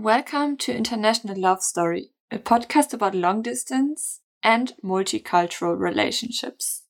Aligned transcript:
Welcome 0.00 0.56
to 0.60 0.74
International 0.74 1.38
Love 1.38 1.62
Story, 1.62 2.12
a 2.30 2.38
podcast 2.38 2.94
about 2.94 3.14
long 3.14 3.42
distance 3.42 4.22
and 4.42 4.72
multicultural 4.82 5.78
relationships. 5.78 6.84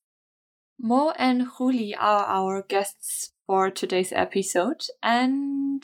Mo 0.79 1.13
and 1.19 1.49
Juli 1.59 1.93
are 1.93 2.25
our 2.27 2.63
guests 2.63 3.33
for 3.49 3.69
today's 3.69 4.13
episode, 4.13 4.85
and 5.03 5.83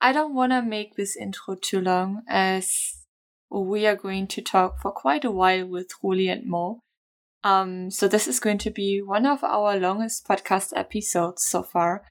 I 0.00 0.12
don't 0.12 0.32
want 0.32 0.52
to 0.52 0.62
make 0.62 0.94
this 0.94 1.16
intro 1.16 1.56
too 1.56 1.80
long 1.80 2.22
as 2.28 3.04
we 3.50 3.84
are 3.88 3.96
going 3.96 4.28
to 4.28 4.40
talk 4.40 4.80
for 4.80 4.92
quite 4.92 5.24
a 5.24 5.32
while 5.32 5.66
with 5.66 5.90
Juli 6.00 6.28
and 6.28 6.46
Mo. 6.46 6.78
Um, 7.42 7.90
so 7.90 8.06
this 8.06 8.28
is 8.28 8.38
going 8.38 8.58
to 8.58 8.70
be 8.70 9.02
one 9.02 9.26
of 9.26 9.42
our 9.42 9.76
longest 9.76 10.24
podcast 10.24 10.70
episodes 10.76 11.42
so 11.42 11.64
far, 11.64 12.06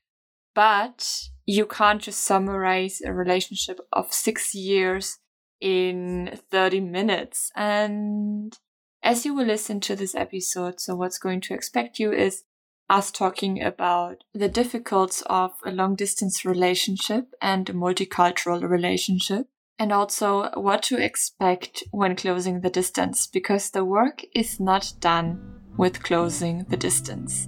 but 0.54 1.30
you 1.50 1.66
can't 1.66 2.00
just 2.00 2.22
summarize 2.22 3.02
a 3.02 3.12
relationship 3.12 3.80
of 3.92 4.14
six 4.14 4.54
years 4.54 5.18
in 5.60 6.38
30 6.52 6.80
minutes. 6.80 7.52
And 7.56 8.56
as 9.02 9.26
you 9.26 9.34
will 9.34 9.48
listen 9.48 9.80
to 9.80 9.96
this 9.96 10.14
episode, 10.14 10.80
so 10.80 10.96
what's 10.96 11.18
going 11.18 11.42
to 11.42 11.56
expect 11.56 11.98
you 11.98 12.14
is 12.14 12.44
us 12.88 13.10
talking 13.10 13.64
about 13.64 14.24
the 14.32 14.48
difficulties 14.48 15.24
of 15.26 15.54
a 15.66 15.72
long 15.72 15.96
distance 15.96 16.46
relationship 16.46 17.34
and 17.42 17.68
a 17.68 17.74
multicultural 17.74 18.62
relationship. 18.70 19.48
And 19.80 19.92
also 19.92 20.52
what 20.54 20.84
to 20.84 21.04
expect 21.04 21.84
when 21.90 22.16
closing 22.16 22.62
the 22.62 22.70
distance, 22.70 23.26
because 23.26 23.72
the 23.72 23.84
work 23.84 24.22
is 24.36 24.60
not 24.60 24.94
done 25.00 25.62
with 25.78 26.04
closing 26.04 26.66
the 26.70 26.78
distance. 26.78 27.48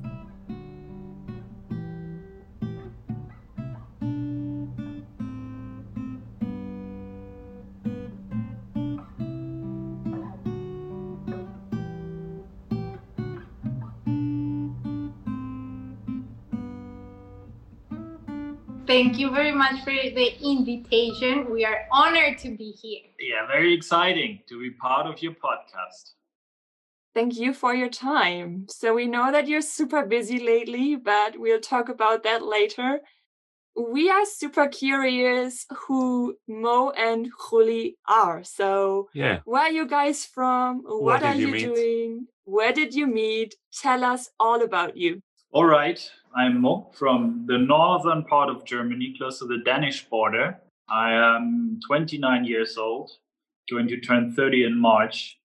Thank 18.92 19.18
you 19.18 19.32
very 19.32 19.54
much 19.54 19.86
for 19.86 19.94
the 19.94 20.38
invitation. 20.44 21.50
We 21.50 21.64
are 21.64 21.86
honored 21.94 22.38
to 22.40 22.58
be 22.58 22.72
here. 22.72 23.00
Yeah, 23.22 23.48
very 23.48 23.74
exciting 23.74 24.42
to 24.50 24.60
be 24.60 24.72
part 24.72 25.08
of 25.08 25.22
your 25.22 25.32
podcast. 25.32 26.16
Thank 27.16 27.40
you 27.40 27.54
for 27.54 27.74
your 27.74 27.88
time. 27.88 28.66
So, 28.70 28.94
we 28.94 29.08
know 29.08 29.32
that 29.32 29.48
you're 29.48 29.62
super 29.62 30.06
busy 30.06 30.40
lately, 30.42 30.98
but 30.98 31.40
we'll 31.40 31.62
talk 31.62 31.88
about 31.88 32.24
that 32.24 32.44
later. 32.44 33.00
We 33.78 34.10
are 34.10 34.26
super 34.26 34.68
curious 34.68 35.66
who 35.88 36.36
Mo 36.50 36.90
and 36.90 37.30
Juli 37.50 37.96
are. 38.10 38.44
So, 38.44 39.08
yeah. 39.14 39.40
where 39.46 39.62
are 39.62 39.72
you 39.72 39.88
guys 39.88 40.26
from? 40.26 40.84
What, 40.84 41.02
what 41.02 41.24
are 41.24 41.36
you, 41.36 41.56
you 41.56 41.66
doing? 41.74 42.28
Where 42.44 42.74
did 42.74 42.94
you 42.94 43.08
meet? 43.08 43.56
Tell 43.72 44.04
us 44.04 44.30
all 44.38 44.62
about 44.62 44.98
you. 44.98 45.22
All 45.54 45.66
right. 45.66 46.00
I'm 46.34 46.62
Mo 46.62 46.90
from 46.94 47.44
the 47.46 47.58
northern 47.58 48.24
part 48.24 48.50
of 48.50 48.64
Germany, 48.64 49.14
close 49.18 49.40
to 49.40 49.46
the 49.46 49.58
Danish 49.66 50.06
border. 50.06 50.58
I 50.90 51.12
am 51.12 51.78
29 51.86 52.46
years 52.46 52.78
old, 52.78 53.12
going 53.70 53.90
to 53.90 54.00
turn 54.00 54.34
30 54.34 54.64
in 54.64 54.80
March, 54.80 55.38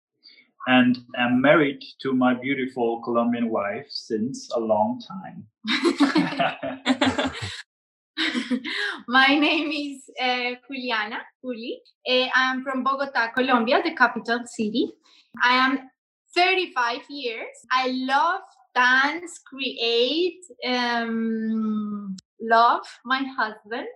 and 0.69 0.97
am 1.19 1.41
married 1.41 1.83
to 2.03 2.13
my 2.13 2.35
beautiful 2.35 3.03
Colombian 3.03 3.51
wife 3.51 3.87
since 3.89 4.49
a 4.55 4.61
long 4.61 5.01
time. 5.03 5.49
my 9.09 9.37
name 9.37 9.73
is 9.73 10.09
uh, 10.23 10.53
Juliana 10.69 11.19
Juli. 11.43 11.81
Uh, 12.09 12.29
I'm 12.33 12.63
from 12.63 12.85
Bogota, 12.85 13.33
Colombia, 13.33 13.83
the 13.83 13.97
capital 13.97 14.39
city. 14.47 14.93
I 15.43 15.55
am 15.55 15.81
35 16.37 17.01
years. 17.09 17.57
I 17.73 17.89
love 17.89 18.43
dance, 18.77 19.39
create, 19.39 20.45
um, 20.65 22.17
love 22.41 22.87
my 23.05 23.23
husband, 23.37 23.89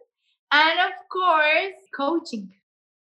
and 0.50 0.81
of 0.81 0.93
course, 1.12 1.77
coaching. 1.94 2.53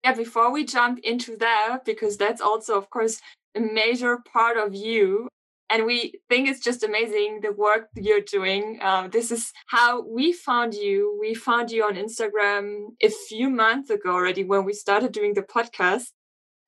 Yeah, 0.04 0.14
before 0.14 0.52
we 0.52 0.66
jump 0.66 1.00
into 1.00 1.36
that, 1.38 1.80
because 1.86 2.18
that's 2.18 2.42
also, 2.42 2.78
of 2.78 2.90
course, 2.90 3.20
a 3.56 3.60
major 3.60 4.20
part 4.32 4.58
of 4.58 4.76
you. 4.76 5.28
And 5.70 5.86
we 5.86 6.20
think 6.30 6.48
it's 6.48 6.60
just 6.60 6.84
amazing 6.84 7.40
the 7.42 7.52
work 7.52 7.88
you're 7.96 8.22
doing. 8.22 8.80
Um, 8.82 9.10
this 9.10 9.32
is 9.32 9.52
how 9.68 10.06
we 10.08 10.32
found 10.32 10.74
you. 10.76 11.18
We 11.20 11.34
found 11.34 11.72
you 11.72 11.84
on 11.86 11.96
Instagram 11.96 12.90
a 13.02 13.10
few 13.10 13.50
months 13.50 13.90
ago 13.90 14.12
already 14.12 14.44
when 14.44 14.66
we 14.66 14.74
started 14.74 15.14
doing 15.14 15.34
the 15.34 15.42
podcast. 15.42 16.12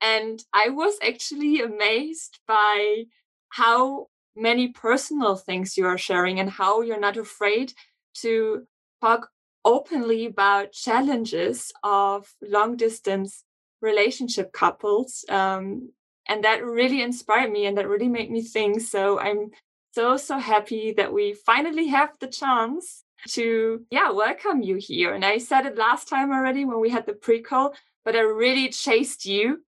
And 0.01 0.41
I 0.53 0.69
was 0.69 0.96
actually 1.06 1.62
amazed 1.62 2.40
by 2.47 3.03
how 3.50 4.07
many 4.35 4.68
personal 4.69 5.35
things 5.35 5.78
you 5.78 5.85
are 5.85 5.97
sharing 5.97 6.40
and 6.40 6.50
how 6.50 6.81
you're 6.81 7.00
not 7.00 7.18
afraid 7.18 7.73
to 8.13 8.66
talk 9.01 9.29
openly 9.63 10.25
about 10.25 10.72
challenges 10.72 11.72
of 11.84 12.34
long 12.41 12.75
distance 12.75 13.44
relationship 13.81 14.51
couples 14.53 15.25
um, 15.29 15.90
and 16.28 16.44
that 16.44 16.63
really 16.63 17.01
inspired 17.01 17.51
me 17.51 17.66
and 17.66 17.78
that 17.78 17.88
really 17.88 18.07
made 18.07 18.31
me 18.31 18.41
think. 18.41 18.81
So 18.81 19.19
i'm 19.19 19.51
so 19.94 20.18
so 20.18 20.38
happy 20.38 20.91
that 20.91 21.13
we 21.13 21.34
finally 21.34 21.88
have 21.88 22.12
the 22.19 22.28
chance 22.28 23.03
to 23.29 23.85
yeah 23.91 24.12
welcome 24.12 24.62
you 24.62 24.75
here. 24.75 25.13
And 25.13 25.25
i 25.25 25.38
said 25.38 25.66
it 25.66 25.78
last 25.78 26.07
time 26.07 26.31
already 26.31 26.66
when 26.66 26.79
we 26.79 26.90
had 26.90 27.06
the 27.06 27.13
pre-call 27.13 27.74
but 28.03 28.16
i 28.16 28.19
really 28.19 28.69
chased 28.69 29.25
you 29.25 29.63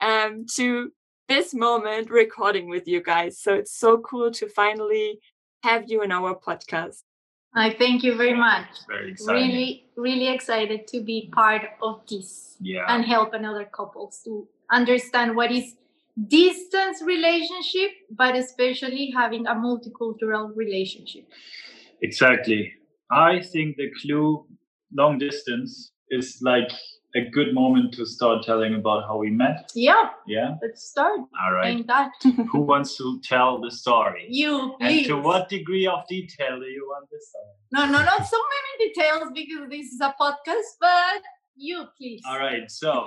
um, 0.00 0.46
to 0.56 0.92
this 1.28 1.54
moment 1.54 2.10
recording 2.10 2.68
with 2.68 2.88
you 2.88 3.02
guys. 3.02 3.38
So 3.38 3.54
it's 3.54 3.72
so 3.72 3.98
cool 3.98 4.30
to 4.32 4.48
finally 4.48 5.20
have 5.62 5.90
you 5.90 6.02
in 6.02 6.10
our 6.10 6.34
podcast. 6.34 7.02
I 7.54 7.74
thank 7.74 8.02
you 8.02 8.14
very 8.16 8.34
much. 8.34 8.66
Very 8.88 9.12
exciting. 9.12 9.48
Really, 9.48 9.86
really 9.96 10.28
excited 10.28 10.86
to 10.88 11.00
be 11.00 11.30
part 11.32 11.62
of 11.82 12.00
this 12.08 12.56
yeah. 12.60 12.84
and 12.88 13.04
help 13.04 13.34
another 13.34 13.64
couples 13.64 14.20
to 14.24 14.46
understand 14.70 15.34
what 15.34 15.50
is 15.50 15.74
distance 16.26 17.02
relationship, 17.02 17.90
but 18.10 18.36
especially 18.36 19.12
having 19.14 19.46
a 19.46 19.54
multicultural 19.54 20.54
relationship. 20.54 21.26
Exactly. 22.02 22.72
I 23.10 23.40
think 23.40 23.76
the 23.76 23.90
clue 24.02 24.46
long 24.92 25.18
distance 25.18 25.92
is 26.10 26.38
like 26.42 26.70
a 27.14 27.22
good 27.30 27.54
moment 27.54 27.94
to 27.94 28.04
start 28.04 28.42
telling 28.44 28.74
about 28.74 29.04
how 29.06 29.16
we 29.16 29.30
met. 29.30 29.70
Yeah. 29.74 30.10
Yeah. 30.26 30.56
Let's 30.62 30.84
start. 30.90 31.20
All 31.42 31.52
right. 31.52 31.68
Ain't 31.68 31.86
that? 31.86 32.10
Who 32.52 32.60
wants 32.60 32.96
to 32.98 33.20
tell 33.22 33.60
the 33.60 33.70
story? 33.70 34.26
You, 34.28 34.74
And 34.80 34.88
please. 34.90 35.06
to 35.06 35.16
what 35.16 35.48
degree 35.48 35.86
of 35.86 36.06
detail 36.08 36.58
do 36.60 36.66
you 36.66 36.86
want 36.86 37.08
this 37.10 37.30
story? 37.30 37.44
No, 37.72 37.86
no, 37.86 38.04
not 38.04 38.26
so 38.26 38.36
many 38.54 38.92
details 38.92 39.30
because 39.34 39.70
this 39.70 39.86
is 39.92 40.00
a 40.00 40.14
podcast, 40.20 40.76
but 40.80 41.22
you, 41.56 41.84
please. 41.96 42.20
All 42.28 42.38
right. 42.38 42.70
So 42.70 43.06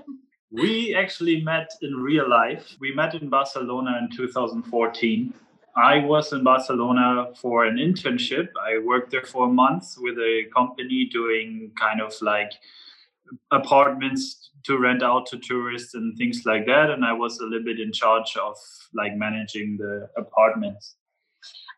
we 0.50 0.94
actually 0.94 1.42
met 1.42 1.70
in 1.82 1.94
real 1.94 2.28
life. 2.28 2.76
We 2.80 2.94
met 2.94 3.14
in 3.14 3.28
Barcelona 3.28 3.98
in 4.02 4.14
2014. 4.16 5.34
I 5.76 5.98
was 6.04 6.32
in 6.32 6.42
Barcelona 6.42 7.28
for 7.40 7.64
an 7.64 7.76
internship. 7.76 8.48
I 8.60 8.78
worked 8.78 9.10
there 9.10 9.24
for 9.24 9.46
a 9.46 9.52
month 9.52 9.94
with 9.98 10.18
a 10.18 10.44
company 10.54 11.08
doing 11.10 11.70
kind 11.78 12.00
of 12.00 12.12
like 12.20 12.52
apartments 13.50 14.50
to 14.64 14.78
rent 14.78 15.02
out 15.02 15.26
to 15.26 15.38
tourists 15.38 15.94
and 15.94 16.16
things 16.16 16.42
like 16.44 16.66
that. 16.66 16.90
And 16.90 17.04
I 17.04 17.12
was 17.12 17.38
a 17.38 17.44
little 17.44 17.64
bit 17.64 17.80
in 17.80 17.92
charge 17.92 18.36
of 18.36 18.56
like 18.94 19.16
managing 19.16 19.76
the 19.78 20.08
apartments. 20.16 20.96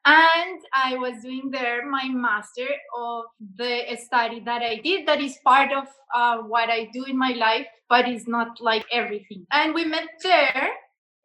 And 0.07 0.61
I 0.75 0.97
was 0.97 1.23
doing 1.23 1.51
there 1.51 1.89
my 1.89 2.09
master 2.09 2.69
of 2.99 3.25
the 3.57 3.83
study 4.03 4.41
that 4.41 4.63
I 4.63 4.77
did. 4.77 5.07
That 5.07 5.21
is 5.21 5.37
part 5.45 5.73
of 5.73 5.85
uh, 6.15 6.39
what 6.39 6.71
I 6.71 6.89
do 6.93 7.05
in 7.05 7.19
my 7.19 7.33
life, 7.33 7.67
but 7.89 8.09
it's 8.09 8.27
not 8.27 8.61
like 8.61 8.87
everything. 8.91 9.47
And 9.53 9.75
we 9.75 9.85
met 9.85 10.09
there 10.23 10.71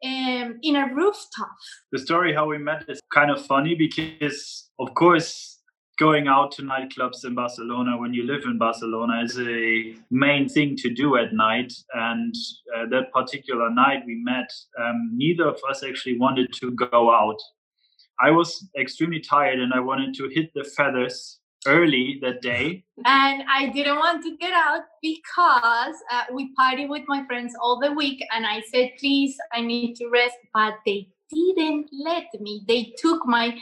um, 0.04 0.58
in 0.62 0.76
a 0.76 0.92
rooftop. 0.94 1.56
The 1.90 1.98
story 1.98 2.34
how 2.34 2.46
we 2.48 2.58
met 2.58 2.84
is 2.88 3.00
kind 3.12 3.30
of 3.30 3.44
funny 3.46 3.74
because, 3.74 4.68
of 4.78 4.92
course, 4.94 5.55
going 5.98 6.28
out 6.28 6.52
to 6.52 6.62
nightclubs 6.62 7.24
in 7.24 7.34
Barcelona 7.34 7.96
when 7.96 8.12
you 8.12 8.24
live 8.26 8.42
in 8.44 8.58
Barcelona 8.58 9.22
is 9.22 9.38
a 9.38 9.94
main 10.10 10.48
thing 10.48 10.76
to 10.76 10.90
do 10.90 11.16
at 11.16 11.32
night. 11.32 11.72
And 11.94 12.34
uh, 12.76 12.86
that 12.90 13.12
particular 13.12 13.70
night 13.70 14.02
we 14.06 14.16
met, 14.16 14.50
um, 14.78 15.10
neither 15.14 15.48
of 15.48 15.58
us 15.68 15.82
actually 15.82 16.18
wanted 16.18 16.52
to 16.54 16.70
go 16.72 17.10
out. 17.10 17.38
I 18.20 18.30
was 18.30 18.66
extremely 18.78 19.20
tired 19.20 19.58
and 19.58 19.72
I 19.72 19.80
wanted 19.80 20.14
to 20.14 20.28
hit 20.28 20.50
the 20.54 20.64
feathers 20.64 21.38
early 21.66 22.18
that 22.22 22.40
day. 22.42 22.84
And 23.04 23.42
I 23.50 23.70
didn't 23.70 23.96
want 23.96 24.22
to 24.24 24.36
get 24.36 24.52
out 24.52 24.82
because 25.02 25.94
uh, 26.12 26.24
we 26.32 26.54
party 26.54 26.86
with 26.86 27.02
my 27.08 27.24
friends 27.26 27.54
all 27.60 27.80
the 27.80 27.92
week. 27.92 28.24
And 28.32 28.46
I 28.46 28.62
said, 28.72 28.90
please, 28.98 29.36
I 29.52 29.60
need 29.60 29.96
to 29.96 30.08
rest. 30.08 30.36
But 30.54 30.74
they 30.84 31.08
didn't 31.30 31.88
let 31.92 32.26
me. 32.40 32.64
They 32.66 32.94
took 32.98 33.26
my 33.26 33.56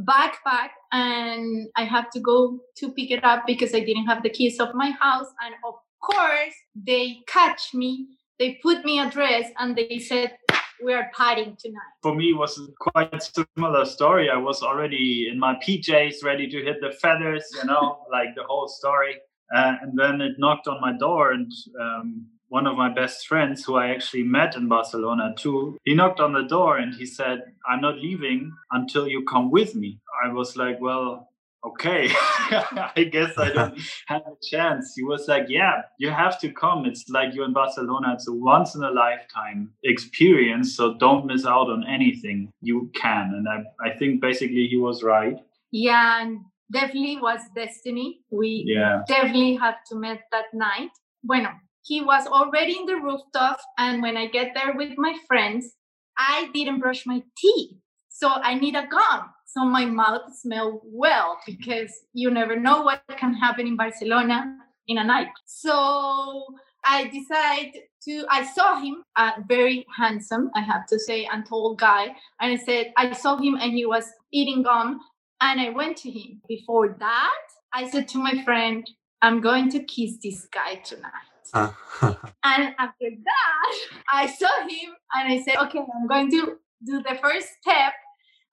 backpack 0.00 0.70
and 0.92 1.68
I 1.76 1.84
have 1.84 2.10
to 2.10 2.20
go 2.20 2.60
to 2.76 2.92
pick 2.92 3.10
it 3.10 3.24
up 3.24 3.44
because 3.46 3.74
I 3.74 3.80
didn't 3.80 4.06
have 4.06 4.22
the 4.22 4.30
keys 4.30 4.60
of 4.60 4.74
my 4.74 4.90
house. 4.90 5.28
And 5.44 5.54
of 5.66 5.74
course, 6.02 6.54
they 6.74 7.20
catch 7.26 7.74
me, 7.74 8.06
they 8.38 8.58
put 8.62 8.84
me 8.84 9.00
a 9.00 9.10
dress, 9.10 9.50
and 9.58 9.76
they 9.76 9.98
said, 9.98 10.36
we 10.84 10.92
are 10.92 11.10
partying 11.16 11.58
tonight. 11.58 11.92
For 12.02 12.14
me, 12.14 12.30
it 12.30 12.36
was 12.36 12.60
quite 12.78 13.12
a 13.14 13.20
similar 13.20 13.84
story. 13.84 14.28
I 14.28 14.36
was 14.36 14.62
already 14.62 15.28
in 15.30 15.38
my 15.38 15.54
PJs, 15.54 16.22
ready 16.22 16.46
to 16.48 16.62
hit 16.62 16.80
the 16.80 16.92
feathers, 16.92 17.44
you 17.54 17.64
know, 17.64 18.04
like 18.12 18.34
the 18.34 18.44
whole 18.44 18.68
story. 18.68 19.16
Uh, 19.54 19.76
and 19.80 19.98
then 19.98 20.20
it 20.20 20.32
knocked 20.38 20.66
on 20.66 20.80
my 20.80 20.92
door, 20.98 21.32
and 21.32 21.50
um, 21.80 22.26
one 22.48 22.66
of 22.66 22.76
my 22.76 22.92
best 22.92 23.26
friends, 23.26 23.64
who 23.64 23.76
I 23.76 23.88
actually 23.88 24.22
met 24.22 24.56
in 24.56 24.68
Barcelona 24.68 25.34
too, 25.36 25.78
he 25.84 25.94
knocked 25.94 26.20
on 26.20 26.32
the 26.32 26.44
door 26.44 26.78
and 26.78 26.94
he 26.94 27.06
said, 27.06 27.42
I'm 27.68 27.80
not 27.80 27.98
leaving 27.98 28.52
until 28.70 29.08
you 29.08 29.24
come 29.24 29.50
with 29.50 29.74
me. 29.74 30.00
I 30.24 30.32
was 30.32 30.56
like, 30.56 30.80
Well, 30.80 31.28
okay, 31.64 32.08
I 32.14 33.08
guess 33.10 33.36
I 33.36 33.50
don't 33.50 33.78
have 34.06 34.22
a 34.22 34.36
chance. 34.48 34.94
He 34.94 35.02
was 35.02 35.26
like, 35.26 35.46
Yeah, 35.48 35.82
you 35.98 36.10
have 36.10 36.40
to 36.40 36.52
come. 36.52 36.86
It's 36.86 37.08
like 37.08 37.34
you're 37.34 37.46
in 37.46 37.52
Barcelona. 37.52 38.14
It's 38.14 38.28
a 38.28 38.32
once 38.32 38.74
in 38.74 38.84
a 38.84 38.90
lifetime 38.90 39.72
experience. 39.82 40.76
So 40.76 40.94
don't 40.94 41.26
miss 41.26 41.44
out 41.44 41.68
on 41.68 41.84
anything 41.88 42.52
you 42.60 42.90
can. 42.94 43.32
And 43.34 43.48
I, 43.48 43.88
I 43.88 43.96
think 43.96 44.20
basically 44.20 44.68
he 44.68 44.76
was 44.76 45.02
right. 45.02 45.36
Yeah, 45.72 46.22
and 46.22 46.40
definitely 46.70 47.18
was 47.20 47.40
destiny. 47.54 48.20
We 48.30 48.64
yeah. 48.66 49.02
definitely 49.08 49.56
had 49.56 49.74
to 49.88 49.96
meet 49.96 50.20
that 50.30 50.46
night. 50.54 50.90
Bueno, 51.22 51.50
he 51.86 52.02
was 52.02 52.26
already 52.26 52.76
in 52.76 52.86
the 52.86 52.96
rooftop, 52.96 53.58
and 53.78 54.02
when 54.02 54.16
I 54.16 54.26
get 54.26 54.52
there 54.54 54.74
with 54.74 54.98
my 54.98 55.16
friends, 55.26 55.74
I 56.18 56.50
didn't 56.52 56.80
brush 56.80 57.06
my 57.06 57.22
teeth. 57.36 57.76
So 58.08 58.28
I 58.28 58.54
need 58.54 58.74
a 58.74 58.86
gum 58.86 59.30
so 59.56 59.64
my 59.64 59.86
mouth 59.86 60.34
smelled 60.34 60.82
well 60.84 61.38
because 61.46 61.90
you 62.12 62.30
never 62.30 62.60
know 62.60 62.82
what 62.82 63.02
can 63.16 63.32
happen 63.32 63.66
in 63.66 63.74
Barcelona 63.74 64.58
in 64.86 64.98
a 64.98 65.04
night. 65.04 65.28
So 65.46 66.44
I 66.84 67.04
decided 67.04 67.74
to, 68.04 68.26
I 68.28 68.44
saw 68.44 68.78
him, 68.78 69.02
uh, 69.16 69.32
very 69.48 69.86
handsome, 69.96 70.50
I 70.54 70.60
have 70.60 70.86
to 70.88 70.98
say, 70.98 71.26
and 71.32 71.46
tall 71.46 71.74
guy. 71.74 72.08
And 72.38 72.52
I 72.52 72.56
said, 72.56 72.92
I 72.98 73.12
saw 73.12 73.38
him 73.38 73.54
and 73.54 73.72
he 73.72 73.86
was 73.86 74.04
eating 74.30 74.62
gum. 74.62 75.00
And 75.40 75.58
I 75.58 75.70
went 75.70 75.96
to 75.98 76.10
him. 76.10 76.42
Before 76.46 76.94
that, 76.98 77.44
I 77.72 77.88
said 77.88 78.08
to 78.08 78.18
my 78.18 78.42
friend, 78.44 78.86
I'm 79.22 79.40
going 79.40 79.70
to 79.70 79.82
kiss 79.84 80.18
this 80.22 80.46
guy 80.52 80.76
tonight. 80.76 81.35
Uh. 81.52 81.72
and 82.44 82.74
after 82.78 83.10
that, 83.10 83.76
I 84.12 84.26
saw 84.26 84.62
him 84.62 84.94
and 85.14 85.32
I 85.32 85.42
said, 85.42 85.56
okay, 85.64 85.78
I'm 85.78 86.06
going 86.06 86.30
to 86.30 86.58
do 86.84 87.02
the 87.02 87.18
first 87.20 87.48
step 87.60 87.94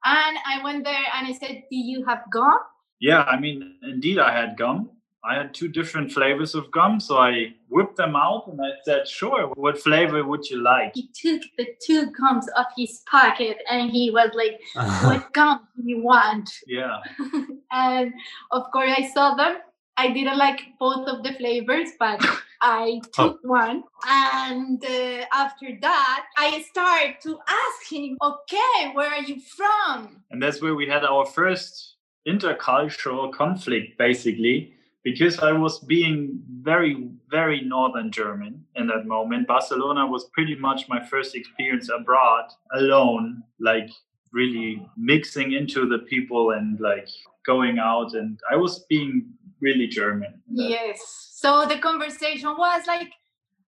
and 0.05 0.37
I 0.45 0.61
went 0.63 0.83
there 0.83 1.05
and 1.15 1.27
I 1.27 1.33
said, 1.33 1.63
Do 1.69 1.77
you 1.77 2.03
have 2.05 2.23
gum? 2.31 2.59
Yeah, 2.99 3.23
I 3.23 3.39
mean, 3.39 3.75
indeed, 3.83 4.19
I 4.19 4.33
had 4.33 4.57
gum. 4.57 4.89
I 5.25 5.35
had 5.35 5.53
two 5.53 5.69
different 5.69 6.11
flavors 6.11 6.53
of 6.53 6.69
gum. 6.71 6.99
So 6.99 7.17
I 7.17 7.53
whipped 7.69 7.95
them 7.95 8.15
out 8.15 8.47
and 8.47 8.59
I 8.59 8.71
said, 8.83 9.07
Sure, 9.07 9.47
what 9.55 9.79
flavor 9.79 10.25
would 10.25 10.49
you 10.49 10.61
like? 10.61 10.93
He 10.95 11.09
took 11.13 11.41
the 11.57 11.67
two 11.85 12.11
gums 12.11 12.49
off 12.57 12.67
his 12.75 13.01
pocket 13.09 13.57
and 13.69 13.89
he 13.89 14.11
was 14.11 14.31
like, 14.33 14.59
What 15.03 15.31
gum 15.33 15.67
do 15.77 15.83
you 15.85 16.01
want? 16.01 16.49
Yeah. 16.67 16.97
and 17.71 18.13
of 18.51 18.63
course, 18.71 18.91
I 18.95 19.09
saw 19.13 19.35
them. 19.35 19.57
I 19.95 20.11
didn't 20.11 20.37
like 20.37 20.61
both 20.79 21.07
of 21.07 21.23
the 21.23 21.33
flavors, 21.33 21.89
but 21.99 22.19
I 22.63 23.01
took 23.11 23.41
oh. 23.43 23.47
one. 23.47 23.83
And 24.07 24.83
uh, 24.83 25.25
after 25.33 25.77
that, 25.81 26.25
I 26.37 26.61
started 26.71 27.17
to 27.23 27.37
ask 27.47 27.91
him, 27.91 28.17
okay, 28.21 28.91
where 28.93 29.09
are 29.09 29.21
you 29.21 29.39
from? 29.41 30.23
And 30.31 30.41
that's 30.41 30.61
where 30.61 30.73
we 30.73 30.87
had 30.87 31.03
our 31.03 31.25
first 31.25 31.95
intercultural 32.25 33.33
conflict, 33.33 33.97
basically, 33.97 34.73
because 35.03 35.39
I 35.39 35.51
was 35.51 35.79
being 35.79 36.39
very, 36.61 37.09
very 37.29 37.61
Northern 37.61 38.09
German 38.11 38.63
in 38.75 38.87
that 38.87 39.05
moment. 39.05 39.45
Barcelona 39.45 40.07
was 40.07 40.29
pretty 40.33 40.55
much 40.55 40.87
my 40.87 41.05
first 41.05 41.35
experience 41.35 41.89
abroad 41.89 42.45
alone, 42.73 43.43
like 43.59 43.89
really 44.31 44.87
mixing 44.95 45.51
into 45.51 45.87
the 45.87 45.99
people 45.99 46.51
and 46.51 46.79
like 46.79 47.09
going 47.45 47.77
out. 47.77 48.13
And 48.13 48.39
I 48.49 48.55
was 48.55 48.85
being 48.89 49.25
really 49.63 49.87
German. 49.87 50.41
Yes. 50.51 50.99
So 51.31 51.65
the 51.65 51.79
conversation 51.79 52.49
was 52.57 52.83
like, 52.85 53.09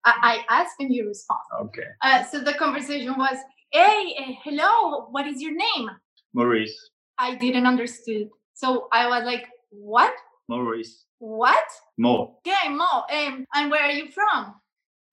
I, 0.03 0.43
I 0.49 0.61
asked 0.61 0.75
and 0.79 0.93
you 0.93 1.07
respond. 1.07 1.39
Okay. 1.61 1.87
Uh, 2.03 2.23
so 2.23 2.39
the 2.41 2.53
conversation 2.53 3.17
was, 3.17 3.37
hey, 3.71 4.15
uh, 4.19 4.33
hello, 4.43 5.07
what 5.09 5.25
is 5.25 5.41
your 5.41 5.55
name? 5.55 5.89
Maurice. 6.33 6.77
I 7.17 7.35
didn't 7.35 7.65
understood. 7.65 8.29
So 8.53 8.87
I 8.91 9.07
was 9.07 9.23
like, 9.25 9.45
what? 9.69 10.13
Maurice. 10.47 11.05
What? 11.19 11.65
Mo. 11.97 12.37
Okay, 12.45 12.69
Mo. 12.69 13.05
Um, 13.11 13.45
and 13.55 13.71
where 13.71 13.83
are 13.83 13.91
you 13.91 14.11
from? 14.11 14.55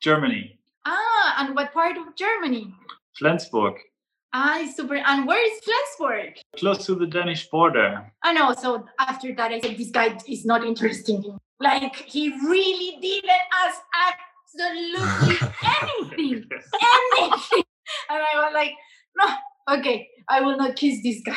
Germany. 0.02 0.58
Ah, 0.84 1.36
and 1.38 1.54
what 1.54 1.72
part 1.72 1.96
of 1.96 2.16
Germany? 2.16 2.74
Flensburg. 3.18 3.74
Ah, 4.34 4.66
super. 4.74 4.96
And 4.96 5.26
where 5.26 5.44
is 5.44 5.60
Flensburg? 5.60 6.34
Close 6.56 6.86
to 6.86 6.94
the 6.94 7.06
Danish 7.06 7.48
border. 7.50 8.10
I 8.22 8.32
know. 8.32 8.54
So 8.54 8.86
after 8.98 9.34
that, 9.34 9.52
I 9.52 9.60
said, 9.60 9.76
this 9.76 9.90
guy 9.90 10.16
is 10.26 10.46
not 10.46 10.64
interesting. 10.64 11.38
Like, 11.60 11.94
he 11.96 12.30
really 12.48 12.98
didn't 13.00 13.30
ask 13.64 13.80
absolutely 14.08 15.48
anything. 15.82 16.48
anything. 17.20 17.64
And 18.10 18.22
I 18.22 18.44
was 18.44 18.50
like, 18.54 18.72
no, 19.16 19.76
okay, 19.78 20.08
I 20.28 20.40
will 20.40 20.56
not 20.56 20.76
kiss 20.76 21.02
this 21.02 21.20
guy. 21.24 21.36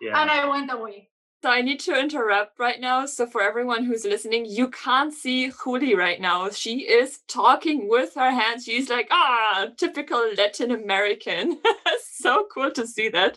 Yeah. 0.00 0.20
And 0.20 0.30
I 0.30 0.48
went 0.48 0.72
away. 0.72 1.08
So 1.46 1.52
I 1.52 1.62
need 1.62 1.78
to 1.82 1.96
interrupt 1.96 2.58
right 2.58 2.80
now. 2.80 3.06
So 3.06 3.24
for 3.24 3.40
everyone 3.40 3.84
who's 3.84 4.04
listening, 4.04 4.46
you 4.46 4.66
can't 4.66 5.14
see 5.14 5.52
Juli 5.62 5.94
right 5.94 6.20
now. 6.20 6.50
She 6.50 6.80
is 6.80 7.20
talking 7.28 7.88
with 7.88 8.14
her 8.16 8.32
hands. 8.32 8.64
She's 8.64 8.90
like, 8.90 9.06
ah, 9.12 9.68
typical 9.76 10.28
Latin 10.36 10.72
American. 10.72 11.60
so 12.02 12.48
cool 12.52 12.72
to 12.72 12.84
see 12.84 13.10
that. 13.10 13.36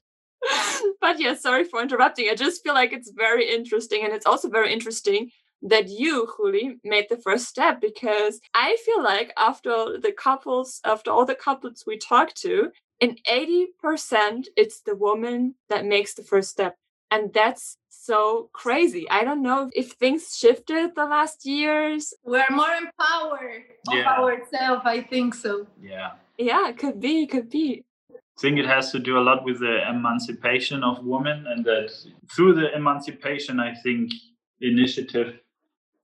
but 1.01 1.19
yeah, 1.19 1.35
sorry 1.35 1.65
for 1.65 1.83
interrupting. 1.83 2.29
I 2.31 2.33
just 2.33 2.63
feel 2.63 2.73
like 2.73 2.93
it's 2.93 3.11
very 3.11 3.47
interesting. 3.47 4.03
And 4.03 4.11
it's 4.11 4.25
also 4.25 4.49
very 4.49 4.73
interesting 4.73 5.29
that 5.61 5.87
you, 5.87 6.27
Juli, 6.35 6.79
made 6.83 7.09
the 7.11 7.17
first 7.17 7.47
step 7.47 7.79
because 7.79 8.39
I 8.55 8.75
feel 8.87 9.03
like 9.03 9.31
after 9.37 9.99
the 10.01 10.13
couples, 10.17 10.81
after 10.83 11.11
all 11.11 11.25
the 11.25 11.35
couples 11.35 11.83
we 11.85 11.99
talked 11.99 12.41
to, 12.41 12.71
in 12.99 13.17
80%, 13.29 14.45
it's 14.57 14.81
the 14.81 14.95
woman 14.95 15.53
that 15.69 15.85
makes 15.85 16.15
the 16.15 16.23
first 16.23 16.49
step. 16.49 16.75
And 17.11 17.33
that's 17.33 17.77
so 17.99 18.49
crazy. 18.53 19.09
I 19.09 19.23
don't 19.23 19.41
know 19.41 19.69
if 19.75 19.91
things 19.93 20.35
shifted 20.35 20.95
the 20.95 21.05
last 21.05 21.45
years. 21.45 22.13
We're 22.23 22.45
more 22.51 22.73
empowered 22.73 23.63
yeah. 23.91 24.13
of 24.13 24.23
ourselves. 24.23 24.81
I 24.85 25.01
think 25.01 25.35
so. 25.35 25.67
Yeah. 25.81 26.11
Yeah, 26.37 26.71
could 26.71 26.99
be, 26.99 27.27
could 27.27 27.49
be. 27.49 27.83
I 28.11 28.41
think 28.41 28.57
it 28.57 28.65
has 28.65 28.91
to 28.93 28.99
do 28.99 29.17
a 29.17 29.23
lot 29.29 29.43
with 29.43 29.59
the 29.59 29.87
emancipation 29.89 30.81
of 30.81 31.03
women, 31.03 31.45
and 31.47 31.65
that 31.65 31.91
through 32.33 32.53
the 32.53 32.73
emancipation, 32.73 33.59
I 33.59 33.75
think 33.83 34.13
initiative 34.61 35.39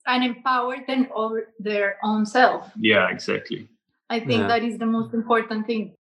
and 0.06 0.24
empower 0.24 0.78
them 0.86 1.08
over 1.16 1.54
their 1.60 1.98
own 2.04 2.26
self. 2.26 2.70
Yeah, 2.78 3.10
exactly. 3.10 3.70
I 4.10 4.20
think 4.20 4.42
yeah. 4.42 4.48
that 4.48 4.64
is 4.64 4.78
the 4.78 4.86
most 4.86 5.14
important 5.14 5.66
thing. 5.66 5.96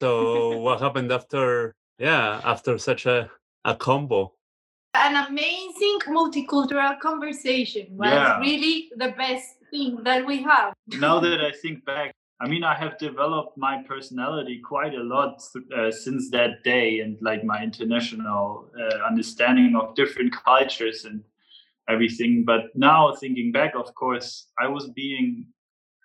So, 0.00 0.58
what 0.58 0.80
happened 0.80 1.10
after? 1.12 1.74
Yeah, 1.98 2.40
after 2.44 2.78
such 2.78 3.06
a 3.06 3.30
a 3.64 3.74
combo 3.74 4.32
an 4.94 5.26
amazing 5.28 5.98
multicultural 6.08 6.98
conversation 7.00 7.86
was 7.90 8.10
yeah. 8.10 8.38
really 8.38 8.90
the 8.96 9.12
best 9.16 9.56
thing 9.70 9.98
that 10.04 10.24
we 10.24 10.42
have. 10.42 10.74
now 10.98 11.18
that 11.20 11.40
I 11.40 11.50
think 11.50 11.84
back, 11.84 12.14
I 12.40 12.48
mean, 12.48 12.64
I 12.64 12.74
have 12.74 12.98
developed 12.98 13.56
my 13.56 13.82
personality 13.82 14.60
quite 14.64 14.94
a 14.94 15.02
lot 15.02 15.42
uh, 15.76 15.90
since 15.90 16.30
that 16.30 16.62
day, 16.64 17.00
and 17.00 17.16
like 17.20 17.44
my 17.44 17.62
international 17.62 18.70
uh, 18.78 19.06
understanding 19.06 19.76
of 19.76 19.94
different 19.94 20.34
cultures 20.44 21.04
and 21.04 21.22
everything. 21.88 22.44
But 22.44 22.74
now 22.74 23.12
thinking 23.14 23.52
back, 23.52 23.74
of 23.76 23.94
course, 23.94 24.48
I 24.58 24.68
was 24.68 24.88
being 24.90 25.46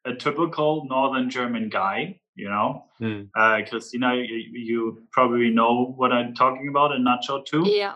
a 0.06 0.14
typical 0.14 0.86
Northern 0.86 1.30
German 1.30 1.70
guy. 1.70 2.20
You 2.36 2.50
know, 2.50 2.86
mm. 3.02 3.28
uh, 3.36 3.68
Christina, 3.68 4.16
you, 4.16 4.36
you 4.54 5.04
probably 5.12 5.50
know 5.50 5.94
what 5.98 6.14
I'm 6.14 6.34
talking 6.34 6.70
about 6.70 6.94
in 6.94 7.04
nutshell 7.04 7.44
too. 7.44 7.64
Yeah. 7.68 7.96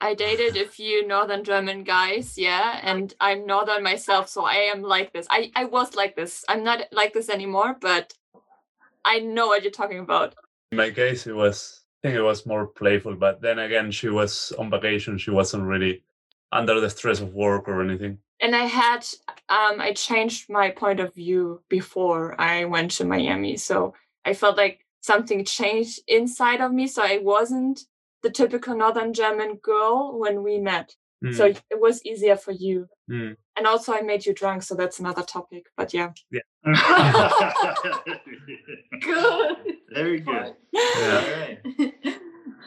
I 0.00 0.14
dated 0.14 0.56
a 0.56 0.68
few 0.68 1.06
northern 1.06 1.42
German 1.42 1.82
guys, 1.82 2.38
yeah, 2.38 2.80
and 2.82 3.12
I'm 3.20 3.46
northern 3.46 3.82
myself, 3.82 4.28
so 4.28 4.44
I 4.44 4.70
am 4.72 4.82
like 4.82 5.12
this. 5.12 5.26
I 5.30 5.50
I 5.56 5.64
was 5.64 5.96
like 5.96 6.14
this. 6.14 6.44
I'm 6.48 6.62
not 6.62 6.82
like 6.92 7.12
this 7.12 7.28
anymore, 7.28 7.76
but 7.80 8.14
I 9.04 9.18
know 9.18 9.48
what 9.48 9.62
you're 9.62 9.72
talking 9.72 9.98
about. 9.98 10.34
In 10.70 10.78
my 10.78 10.90
case, 10.90 11.26
it 11.26 11.34
was 11.34 11.82
I 12.04 12.08
think 12.08 12.18
it 12.18 12.22
was 12.22 12.46
more 12.46 12.66
playful, 12.66 13.16
but 13.16 13.40
then 13.40 13.58
again, 13.58 13.90
she 13.90 14.08
was 14.08 14.52
on 14.58 14.70
vacation. 14.70 15.18
She 15.18 15.32
wasn't 15.32 15.64
really 15.64 16.04
under 16.52 16.80
the 16.80 16.90
stress 16.90 17.20
of 17.20 17.34
work 17.34 17.68
or 17.68 17.82
anything. 17.82 18.18
And 18.40 18.54
I 18.54 18.66
had 18.66 19.04
um 19.48 19.80
I 19.80 19.92
changed 19.94 20.48
my 20.48 20.70
point 20.70 21.00
of 21.00 21.12
view 21.12 21.62
before 21.68 22.40
I 22.40 22.66
went 22.66 22.92
to 22.92 23.04
Miami, 23.04 23.56
so 23.56 23.94
I 24.24 24.34
felt 24.34 24.56
like 24.56 24.86
something 25.00 25.44
changed 25.44 26.00
inside 26.06 26.60
of 26.60 26.72
me, 26.72 26.86
so 26.86 27.02
I 27.02 27.18
wasn't 27.18 27.80
the 28.22 28.30
typical 28.30 28.74
northern 28.74 29.12
german 29.12 29.56
girl 29.56 30.18
when 30.18 30.42
we 30.42 30.58
met 30.58 30.94
mm. 31.24 31.34
so 31.34 31.46
it 31.46 31.80
was 31.80 32.04
easier 32.04 32.36
for 32.36 32.52
you 32.52 32.86
mm. 33.10 33.36
And 33.58 33.66
also, 33.66 33.92
I 33.92 34.02
made 34.02 34.24
you 34.24 34.32
drunk, 34.32 34.62
so 34.62 34.76
that's 34.76 35.00
another 35.00 35.24
topic. 35.24 35.66
But 35.76 35.92
yeah. 35.92 36.12
Yeah. 36.30 36.42
Good. 39.00 39.56
Very 39.92 40.20
good. 40.20 40.54
Yeah. 40.74 41.56
All 41.66 41.80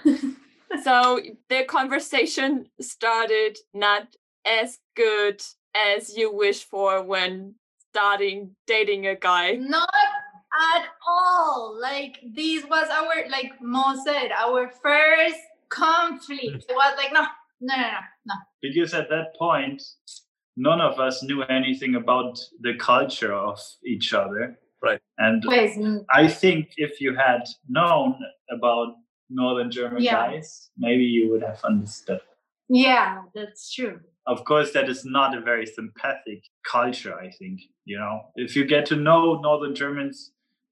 right. 0.06 0.36
So 0.84 1.20
the 1.50 1.64
conversation 1.64 2.66
started 2.82 3.58
not 3.74 4.16
as 4.46 4.80
good 4.96 5.42
as 5.76 6.18
you 6.18 6.34
wish 6.34 6.64
for 6.64 7.04
when 7.04 7.56
starting 7.92 8.56
dating 8.68 9.08
a 9.08 9.16
guy. 9.16 9.54
Not 9.56 9.94
at 10.54 10.86
all. 11.08 11.78
Like 11.82 12.20
this 12.36 12.64
was 12.66 12.88
our, 12.90 13.30
like 13.30 13.52
Mo 13.62 13.96
said, 14.06 14.32
our 14.32 14.72
first 14.84 15.40
conflict. 15.70 16.66
It 16.70 16.76
was 16.76 16.94
like, 16.98 17.14
no, 17.14 17.22
no, 17.62 17.76
no, 17.76 17.82
no, 17.84 18.00
no. 18.26 18.36
because 18.62 18.94
at 18.94 19.10
that 19.10 19.36
point 19.38 19.82
none 20.58 20.82
of 20.82 21.00
us 21.00 21.24
knew 21.24 21.44
anything 21.44 21.96
about 21.96 22.38
the 22.62 22.74
culture 22.76 23.34
of 23.34 23.60
each 23.86 24.14
other 24.14 24.58
Right. 24.84 25.00
and 25.20 25.44
Pues, 25.44 25.78
i 26.12 26.28
think 26.28 26.74
if 26.78 27.00
you 27.00 27.16
had 27.16 27.44
known 27.70 28.16
about 28.50 28.96
northern 29.30 29.70
german 29.72 30.02
Yeah. 30.02 30.14
guys 30.32 30.72
maybe 30.78 31.04
you 31.04 31.30
would 31.32 31.44
have 31.44 31.64
understood 31.64 32.20
yeah, 32.68 33.22
that's 33.36 33.72
true. 33.74 34.00
of 34.26 34.44
course 34.44 34.72
that 34.74 34.90
is 34.90 35.06
not 35.06 35.38
a 35.38 35.42
very 35.42 35.66
sympathetic 35.68 36.42
culture 36.66 37.16
i 37.16 37.30
think 37.40 37.62
you 37.86 37.98
know 38.00 38.22
if 38.36 38.56
you 38.56 38.66
get 38.66 38.86
to 38.88 38.96
know 38.96 39.40
northern 39.40 39.76
germans 39.76 40.32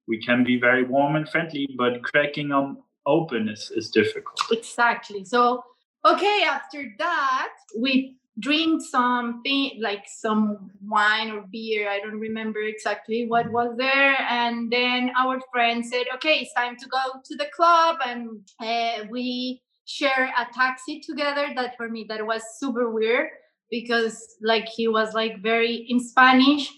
we 0.10 0.22
can 0.22 0.44
be 0.44 0.60
very 0.60 0.84
warm 0.84 1.16
and 1.16 1.30
friendly 1.30 1.70
but 1.78 2.04
cracking 2.04 2.50
them 2.50 2.78
open 3.06 3.48
is, 3.48 3.72
is 3.76 3.90
difficult 3.90 4.40
Exactly. 4.52 5.26
So, 5.26 5.64
okay, 6.06 6.44
after 6.46 6.86
that, 6.98 7.54
we 7.78 8.18
drink 8.40 8.82
something 8.82 9.80
like 9.82 10.06
some 10.08 10.72
wine 10.82 11.32
or 11.32 11.44
beer. 11.52 11.90
I 11.90 12.00
don't 12.00 12.20
remember 12.20 12.62
exactly 12.62 13.28
what 13.28 13.52
was 13.52 13.76
there. 13.78 14.16
And 14.22 14.72
then 14.72 15.12
our 15.18 15.40
friend 15.52 15.86
said, 15.86 16.06
okay, 16.16 16.40
it's 16.40 16.54
time 16.54 16.78
to 16.78 16.88
go 16.88 17.20
to 17.24 17.36
the 17.36 17.48
club. 17.56 17.98
And 18.06 18.42
uh, 18.62 19.06
we 19.10 19.62
share 19.86 20.32
a 20.38 20.48
taxi 20.54 21.02
together. 21.02 21.50
That 21.56 21.76
for 21.76 21.90
me, 21.90 22.06
that 22.10 22.26
was 22.26 22.42
super 22.58 22.90
weird 22.90 23.28
because 23.70 24.38
like 24.42 24.68
he 24.68 24.88
was 24.88 25.14
like 25.14 25.42
very 25.42 25.86
in 25.90 26.00
Spanish. 26.00 26.72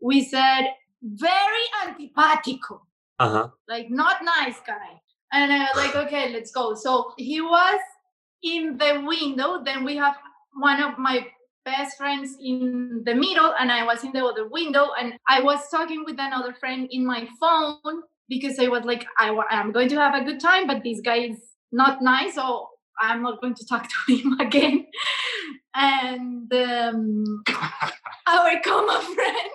We 0.00 0.24
said, 0.24 0.68
very 1.04 1.64
antipático 1.84 2.80
Uh 3.18 3.30
huh. 3.30 3.48
like 3.68 3.90
not 3.90 4.16
nice 4.24 4.58
guy. 4.66 5.00
And 5.32 5.52
i 5.52 5.58
was 5.60 5.76
like 5.84 5.96
okay 6.06 6.32
let's 6.32 6.50
go. 6.50 6.74
So 6.74 7.12
he 7.18 7.40
was 7.40 7.80
in 8.42 8.76
the 8.78 9.02
window. 9.06 9.62
Then 9.64 9.84
we 9.84 9.96
have 9.96 10.16
one 10.54 10.80
of 10.82 10.98
my 10.98 11.26
best 11.64 11.96
friends 11.96 12.36
in 12.40 13.02
the 13.06 13.14
middle 13.14 13.54
and 13.58 13.72
i 13.72 13.82
was 13.84 14.04
in 14.04 14.12
the 14.12 14.22
other 14.22 14.46
window 14.48 14.88
and 15.00 15.14
i 15.28 15.40
was 15.40 15.60
talking 15.70 16.04
with 16.04 16.16
another 16.20 16.52
friend 16.52 16.88
in 16.90 17.06
my 17.06 17.26
phone 17.40 18.02
because 18.28 18.58
i 18.58 18.68
was 18.68 18.84
like 18.84 19.06
I, 19.16 19.34
i'm 19.50 19.72
going 19.72 19.88
to 19.88 19.96
have 19.96 20.14
a 20.14 20.22
good 20.24 20.40
time 20.40 20.66
but 20.66 20.82
this 20.84 21.00
guy 21.00 21.20
is 21.32 21.38
not 21.72 22.02
nice 22.02 22.34
so 22.34 22.68
i'm 23.00 23.22
not 23.22 23.40
going 23.40 23.54
to 23.54 23.66
talk 23.66 23.88
to 24.06 24.14
him 24.14 24.38
again. 24.40 24.86
And 25.74 26.52
um, 26.52 27.42
our 28.26 28.60
common 28.62 29.00
friend 29.14 29.50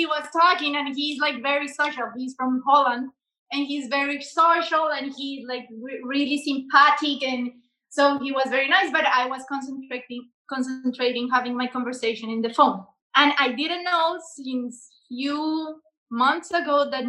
he 0.00 0.06
was 0.06 0.26
talking 0.32 0.76
and 0.76 0.96
he's 0.96 1.18
like 1.20 1.42
very 1.42 1.68
social. 1.68 2.08
He's 2.16 2.34
from 2.38 2.62
holland 2.66 3.10
and 3.52 3.66
he's 3.66 3.88
very 3.88 4.20
social 4.22 4.88
and 4.96 5.12
he's 5.16 5.46
like 5.46 5.66
re- 5.82 6.02
really 6.04 6.38
sympathetic 6.38 7.22
and 7.22 7.52
so 7.88 8.18
he 8.18 8.32
was 8.32 8.46
very 8.48 8.68
nice 8.68 8.90
but 8.92 9.04
i 9.06 9.26
was 9.26 9.42
concentrating 9.48 10.28
concentrating 10.48 11.28
having 11.28 11.56
my 11.56 11.66
conversation 11.66 12.30
in 12.30 12.40
the 12.42 12.52
phone. 12.58 12.84
And 13.16 13.32
i 13.38 13.52
didn't 13.52 13.84
know 13.84 14.18
since 14.36 14.88
few 15.08 15.80
months 16.10 16.50
ago 16.50 16.88
that 16.90 17.04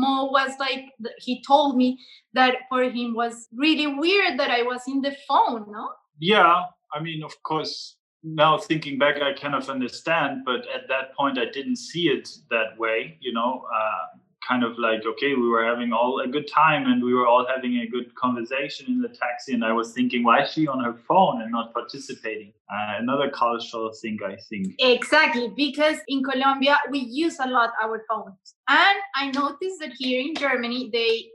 mo 0.00 0.14
was 0.36 0.52
like 0.60 0.84
he 1.18 1.42
told 1.46 1.76
me 1.76 1.98
that 2.32 2.54
for 2.70 2.82
him 2.82 3.14
was 3.14 3.48
really 3.64 3.86
weird 3.86 4.38
that 4.38 4.50
i 4.50 4.62
was 4.62 4.82
in 4.88 5.00
the 5.02 5.14
phone 5.26 5.66
no? 5.70 5.90
Yeah, 6.18 6.64
I 6.94 7.00
mean, 7.00 7.22
of 7.22 7.34
course, 7.42 7.97
now 8.22 8.58
thinking 8.58 8.98
back, 8.98 9.20
I 9.22 9.32
kind 9.32 9.54
of 9.54 9.68
understand, 9.68 10.42
but 10.44 10.60
at 10.74 10.88
that 10.88 11.14
point, 11.16 11.38
I 11.38 11.46
didn't 11.46 11.76
see 11.76 12.08
it 12.08 12.28
that 12.50 12.78
way, 12.78 13.16
you 13.20 13.32
know, 13.32 13.64
uh, 13.74 14.18
kind 14.46 14.64
of 14.64 14.78
like, 14.78 15.04
okay, 15.04 15.34
we 15.34 15.48
were 15.48 15.64
having 15.64 15.92
all 15.92 16.20
a 16.20 16.26
good 16.26 16.48
time 16.48 16.86
and 16.86 17.02
we 17.02 17.12
were 17.12 17.26
all 17.26 17.46
having 17.46 17.78
a 17.78 17.86
good 17.86 18.14
conversation 18.14 18.86
in 18.88 19.00
the 19.00 19.08
taxi. 19.08 19.52
And 19.52 19.64
I 19.64 19.72
was 19.72 19.92
thinking, 19.92 20.24
why 20.24 20.42
is 20.42 20.52
she 20.52 20.66
on 20.66 20.82
her 20.82 20.94
phone 21.06 21.42
and 21.42 21.52
not 21.52 21.72
participating? 21.74 22.52
Uh, 22.72 22.94
another 22.98 23.30
cultural 23.30 23.92
thing, 23.92 24.18
I 24.24 24.36
think. 24.48 24.74
Exactly, 24.78 25.52
because 25.56 25.98
in 26.08 26.22
Colombia 26.22 26.78
we 26.90 27.00
use 27.00 27.38
a 27.40 27.46
lot 27.46 27.72
our 27.82 28.04
phones, 28.08 28.54
and 28.68 28.98
I 29.14 29.30
noticed 29.30 29.80
that 29.80 29.92
here 29.96 30.20
in 30.20 30.34
Germany 30.34 30.90
they 30.92 31.28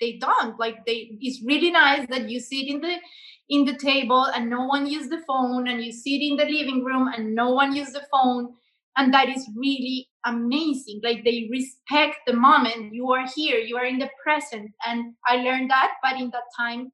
they 0.00 0.18
don't 0.18 0.58
like 0.58 0.84
they. 0.84 1.16
It's 1.20 1.42
really 1.42 1.70
nice 1.70 2.06
that 2.08 2.28
you 2.28 2.38
sit 2.38 2.68
in 2.68 2.80
the 2.80 2.96
in 3.50 3.64
the 3.64 3.76
table 3.76 4.24
and 4.34 4.50
no 4.50 4.66
one 4.66 4.86
use 4.86 5.08
the 5.08 5.22
phone, 5.26 5.68
and 5.68 5.82
you 5.82 5.92
sit 5.92 6.20
in 6.20 6.36
the 6.36 6.44
living 6.44 6.84
room 6.84 7.08
and 7.08 7.34
no 7.34 7.50
one 7.50 7.74
use 7.74 7.92
the 7.92 8.06
phone, 8.12 8.54
and 8.96 9.12
that 9.14 9.28
is 9.28 9.48
really 9.56 10.08
amazing. 10.24 11.00
Like 11.02 11.24
they 11.24 11.48
respect 11.50 12.18
the 12.26 12.34
moment 12.34 12.92
you 12.92 13.10
are 13.12 13.26
here, 13.34 13.58
you 13.58 13.76
are 13.76 13.86
in 13.86 13.98
the 13.98 14.10
present, 14.22 14.70
and 14.86 15.14
I 15.26 15.36
learned 15.36 15.70
that. 15.70 15.92
But 16.02 16.20
in 16.20 16.30
that 16.30 16.44
time, 16.58 16.92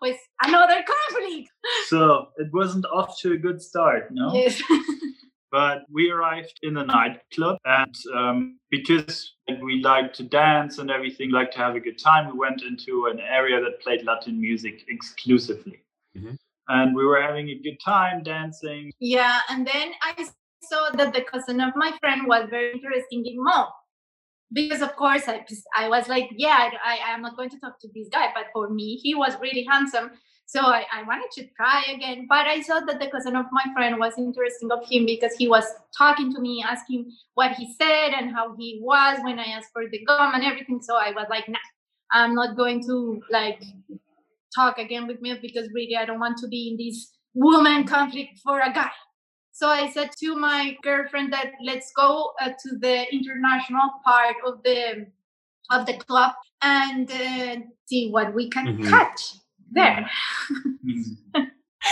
was 0.00 0.16
another 0.42 0.84
conflict. 0.84 1.50
So 1.88 2.28
it 2.36 2.48
wasn't 2.52 2.84
off 2.86 3.18
to 3.20 3.32
a 3.32 3.36
good 3.36 3.62
start, 3.62 4.08
no? 4.10 4.32
Yes. 4.34 4.62
but 5.52 5.82
we 5.92 6.10
arrived 6.10 6.58
in 6.62 6.76
a 6.76 6.84
nightclub 6.84 7.58
and 7.64 7.94
um, 8.14 8.58
because 8.70 9.34
like, 9.48 9.62
we 9.62 9.80
like 9.82 10.12
to 10.14 10.24
dance 10.24 10.78
and 10.78 10.90
everything 10.90 11.30
like 11.30 11.50
to 11.52 11.58
have 11.58 11.76
a 11.76 11.80
good 11.80 11.98
time 11.98 12.26
we 12.26 12.38
went 12.38 12.62
into 12.62 13.06
an 13.06 13.20
area 13.20 13.60
that 13.60 13.80
played 13.80 14.04
latin 14.04 14.40
music 14.40 14.84
exclusively 14.88 15.80
Mhm. 16.16 16.36
and 16.68 16.94
we 16.96 17.04
were 17.04 17.20
having 17.20 17.48
a 17.50 17.58
good 17.64 17.78
time 17.84 18.22
dancing 18.22 18.92
Yeah, 19.00 19.40
and 19.50 19.66
then 19.66 19.92
I 20.02 20.28
saw 20.62 20.90
that 20.94 21.12
the 21.14 21.22
cousin 21.22 21.60
of 21.60 21.74
my 21.76 21.92
friend 22.00 22.26
was 22.26 22.48
very 22.50 22.72
interesting 22.72 23.24
in 23.26 23.36
Mo. 23.42 23.68
Because 24.52 24.80
of 24.80 24.94
course 24.96 25.24
I 25.28 25.44
I 25.74 25.88
was 25.88 26.08
like, 26.08 26.28
yeah, 26.36 26.70
I, 26.84 26.98
I 27.08 27.14
am 27.14 27.22
not 27.22 27.36
going 27.36 27.50
to 27.50 27.58
talk 27.58 27.80
to 27.80 27.88
this 27.94 28.08
guy, 28.08 28.28
but 28.34 28.46
for 28.52 28.70
me 28.70 28.96
he 28.96 29.14
was 29.14 29.36
really 29.40 29.64
handsome. 29.64 30.10
So 30.46 30.60
I, 30.60 30.84
I 30.92 31.02
wanted 31.02 31.30
to 31.32 31.48
try 31.56 31.82
again. 31.92 32.26
But 32.28 32.46
I 32.46 32.60
saw 32.60 32.78
that 32.78 33.00
the 33.00 33.10
cousin 33.10 33.34
of 33.34 33.46
my 33.50 33.64
friend 33.74 33.98
was 33.98 34.14
interesting 34.16 34.70
of 34.70 34.88
him 34.88 35.04
because 35.04 35.34
he 35.34 35.48
was 35.48 35.64
talking 35.98 36.32
to 36.34 36.40
me, 36.40 36.64
asking 36.66 37.10
what 37.34 37.52
he 37.54 37.74
said 37.74 38.10
and 38.16 38.30
how 38.30 38.54
he 38.56 38.78
was 38.80 39.18
when 39.24 39.40
I 39.40 39.46
asked 39.46 39.72
for 39.72 39.88
the 39.88 40.04
gum 40.04 40.34
and 40.34 40.44
everything. 40.44 40.80
So 40.80 40.94
I 40.94 41.10
was 41.10 41.26
like, 41.28 41.48
nah, 41.48 41.58
I'm 42.12 42.34
not 42.36 42.56
going 42.56 42.84
to 42.86 43.20
like 43.28 43.60
talk 44.54 44.78
again 44.78 45.06
with 45.06 45.20
me 45.20 45.38
because 45.40 45.68
really 45.72 45.96
I 45.96 46.04
don't 46.04 46.20
want 46.20 46.38
to 46.38 46.48
be 46.48 46.68
in 46.70 46.76
this 46.76 47.12
woman 47.34 47.84
conflict 47.86 48.38
for 48.44 48.60
a 48.60 48.72
guy. 48.72 48.90
So 49.52 49.68
I 49.68 49.88
said 49.90 50.10
to 50.20 50.36
my 50.36 50.76
girlfriend 50.82 51.32
that 51.32 51.52
let's 51.64 51.90
go 51.96 52.32
uh, 52.40 52.50
to 52.50 52.78
the 52.78 53.06
international 53.12 53.90
part 54.04 54.36
of 54.46 54.62
the 54.64 55.06
of 55.70 55.86
the 55.86 55.94
club 55.94 56.32
and 56.62 57.10
uh, 57.10 57.56
see 57.86 58.10
what 58.10 58.34
we 58.34 58.48
can 58.50 58.66
Mhm. 58.66 58.88
catch 58.90 59.22
there. 59.72 60.08
mm, 60.84 61.16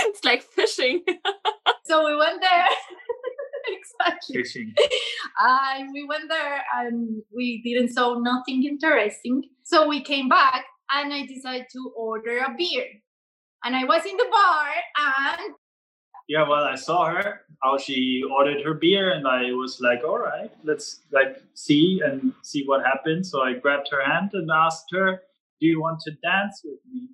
It's 0.09 0.25
like 0.25 0.43
fishing. 0.43 1.03
So 1.87 2.05
we 2.07 2.17
went 2.17 2.41
there. 2.41 2.67
exactly. 3.69 4.43
fishing 4.43 4.73
And 5.41 5.91
we 5.93 6.05
went 6.05 6.29
there 6.29 6.63
and 6.77 7.23
we 7.35 7.63
didn't 7.63 7.91
saw 7.93 8.19
nothing 8.19 8.65
interesting. 8.65 9.45
So 9.63 9.87
we 9.89 10.01
came 10.03 10.29
back 10.29 10.65
and 10.91 11.13
I 11.13 11.27
decided 11.27 11.67
to 11.73 11.93
order 11.97 12.39
a 12.39 12.55
beer. 12.57 12.87
And 13.65 13.75
I 13.75 13.85
was 13.85 14.05
in 14.05 14.17
the 14.17 14.27
bar 14.31 14.69
and 14.99 15.55
yeah 16.29 16.49
well 16.49 16.65
i 16.65 16.75
saw 16.75 17.07
her 17.07 17.43
how 17.63 17.77
she 17.77 18.23
ordered 18.35 18.63
her 18.65 18.75
beer 18.75 19.13
and 19.13 19.27
i 19.29 19.53
was 19.53 19.79
like 19.81 20.03
all 20.05 20.19
right 20.19 20.51
let's 20.65 21.01
like 21.13 21.43
see 21.55 22.01
and 22.05 22.33
see 22.43 22.65
what 22.65 22.85
happens 22.85 23.31
so 23.31 23.43
i 23.43 23.53
grabbed 23.53 23.89
her 23.91 24.03
hand 24.03 24.31
and 24.33 24.49
asked 24.51 24.87
her 24.91 25.21
do 25.61 25.67
you 25.67 25.81
want 25.81 26.01
to 26.01 26.11
dance 26.23 26.63
with 26.65 26.81
me 26.93 27.09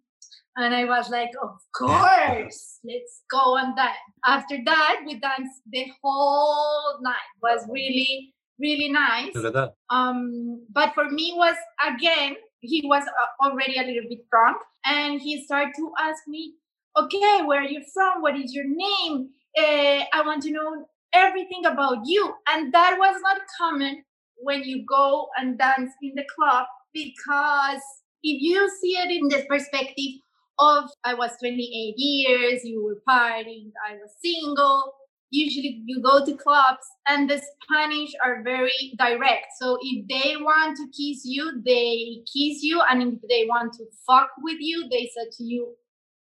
And 0.56 0.74
I 0.74 0.84
was 0.84 1.08
like, 1.08 1.30
of 1.40 1.56
course, 1.78 2.80
let's 2.84 3.22
go 3.30 3.56
and 3.56 3.74
dance." 3.76 3.96
After 4.26 4.56
that, 4.66 4.96
we 5.06 5.14
danced 5.14 5.62
the 5.70 5.86
whole 6.02 6.98
night. 7.00 7.30
It 7.36 7.42
was 7.42 7.66
really, 7.70 8.34
really 8.58 8.90
nice. 8.90 9.32
Look 9.34 9.46
at 9.46 9.54
that. 9.54 9.74
Um, 9.88 10.66
but 10.78 10.92
for 10.92 11.08
me 11.08 11.32
was 11.36 11.56
again, 11.86 12.34
he 12.60 12.82
was 12.86 13.04
uh, 13.04 13.46
already 13.46 13.78
a 13.78 13.82
little 13.82 14.08
bit 14.08 14.28
drunk, 14.30 14.58
and 14.84 15.20
he 15.20 15.42
started 15.44 15.72
to 15.76 15.92
ask 16.00 16.26
me, 16.28 16.54
"Okay, 16.96 17.42
where 17.44 17.60
are 17.60 17.72
you 17.76 17.82
from? 17.92 18.22
What 18.22 18.36
is 18.36 18.54
your 18.54 18.66
name? 18.66 19.30
Uh, 19.58 20.04
I 20.12 20.22
want 20.24 20.42
to 20.44 20.50
know 20.50 20.86
everything 21.12 21.64
about 21.66 21.98
you." 22.04 22.34
And 22.48 22.72
that 22.72 22.96
was 22.98 23.20
not 23.22 23.40
common 23.58 24.04
when 24.36 24.62
you 24.64 24.84
go 24.88 25.28
and 25.36 25.58
dance 25.58 25.92
in 26.02 26.14
the 26.14 26.24
club 26.34 26.66
because 26.92 27.82
if 28.22 28.40
you 28.42 28.68
see 28.80 28.96
it 28.96 29.10
in 29.10 29.28
this 29.28 29.46
perspective 29.46 30.20
of 30.58 30.90
I 31.04 31.14
was 31.14 31.30
28 31.40 31.94
years, 31.96 32.64
you 32.64 32.84
were 32.84 33.02
partying, 33.08 33.72
I 33.88 33.94
was 33.94 34.10
single, 34.22 34.92
usually 35.30 35.82
you 35.86 36.02
go 36.02 36.24
to 36.24 36.36
clubs 36.36 36.86
and 37.08 37.30
the 37.30 37.40
Spanish 37.62 38.10
are 38.24 38.42
very 38.42 38.94
direct. 38.98 39.46
So 39.60 39.78
if 39.80 40.06
they 40.08 40.36
want 40.36 40.76
to 40.76 40.86
kiss 40.86 41.22
you, 41.24 41.62
they 41.64 42.22
kiss 42.26 42.62
you. 42.62 42.80
And 42.88 43.02
if 43.02 43.20
they 43.28 43.46
want 43.48 43.72
to 43.74 43.84
fuck 44.06 44.30
with 44.42 44.58
you, 44.60 44.88
they 44.90 45.10
said 45.14 45.30
to 45.38 45.44
you, 45.44 45.74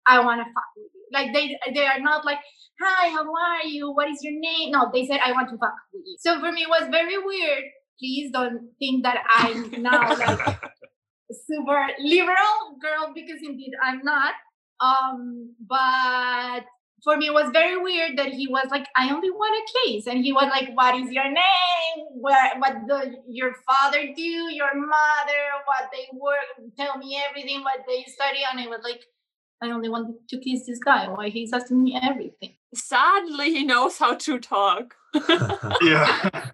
I 0.07 0.23
want 0.23 0.39
to 0.39 0.45
fuck 0.45 0.63
with 0.77 0.91
you. 0.93 1.01
Like 1.11 1.33
they 1.33 1.57
they 1.73 1.85
are 1.85 1.99
not 1.99 2.25
like, 2.25 2.39
hi, 2.81 3.09
how 3.09 3.23
are 3.23 3.65
you? 3.65 3.91
What 3.91 4.09
is 4.09 4.19
your 4.21 4.39
name? 4.39 4.71
No, 4.71 4.89
they 4.93 5.05
said 5.05 5.19
I 5.23 5.31
want 5.31 5.49
to 5.49 5.57
fuck 5.57 5.73
with 5.93 6.03
you. 6.05 6.17
So 6.19 6.39
for 6.39 6.51
me 6.51 6.63
it 6.63 6.69
was 6.69 6.87
very 6.89 7.17
weird. 7.17 7.63
Please 7.99 8.31
don't 8.31 8.69
think 8.79 9.03
that 9.03 9.23
I'm 9.29 9.81
now 9.81 10.15
like 10.15 10.39
super 11.47 11.87
liberal 11.99 12.77
girl 12.81 13.13
because 13.13 13.39
indeed 13.41 13.71
I'm 13.83 14.03
not. 14.03 14.33
Um, 14.81 15.55
but 15.65 16.65
for 17.03 17.17
me 17.17 17.27
it 17.27 17.33
was 17.33 17.51
very 17.51 17.77
weird 17.77 18.17
that 18.17 18.29
he 18.29 18.47
was 18.47 18.67
like, 18.71 18.87
I 18.95 19.13
only 19.13 19.29
want 19.29 19.55
a 19.55 19.87
case, 19.87 20.07
and 20.07 20.23
he 20.23 20.33
was 20.33 20.49
like, 20.49 20.75
What 20.75 20.95
is 20.95 21.11
your 21.11 21.25
name? 21.25 22.05
Where 22.13 22.51
what 22.57 22.75
the 22.87 23.15
your 23.27 23.53
father 23.67 24.01
do? 24.15 24.21
Your 24.21 24.75
mother? 24.75 25.43
What 25.65 25.89
they 25.91 26.07
work? 26.13 26.73
Tell 26.77 26.97
me 26.97 27.21
everything. 27.27 27.61
What 27.63 27.79
they 27.87 28.03
study? 28.07 28.39
And 28.49 28.59
I 28.59 28.67
was 28.67 28.81
like, 28.83 29.01
I 29.61 29.71
only 29.71 29.89
want 29.89 30.27
to 30.29 30.37
kiss 30.37 30.65
this 30.65 30.79
guy. 30.79 31.07
Why 31.07 31.29
he's 31.29 31.53
asking 31.53 31.83
me 31.83 31.99
everything? 32.01 32.55
Sadly, 32.73 33.53
he 33.53 33.63
knows 33.63 33.97
how 33.97 34.15
to 34.15 34.39
talk. 34.39 34.95
yeah. 35.81 36.49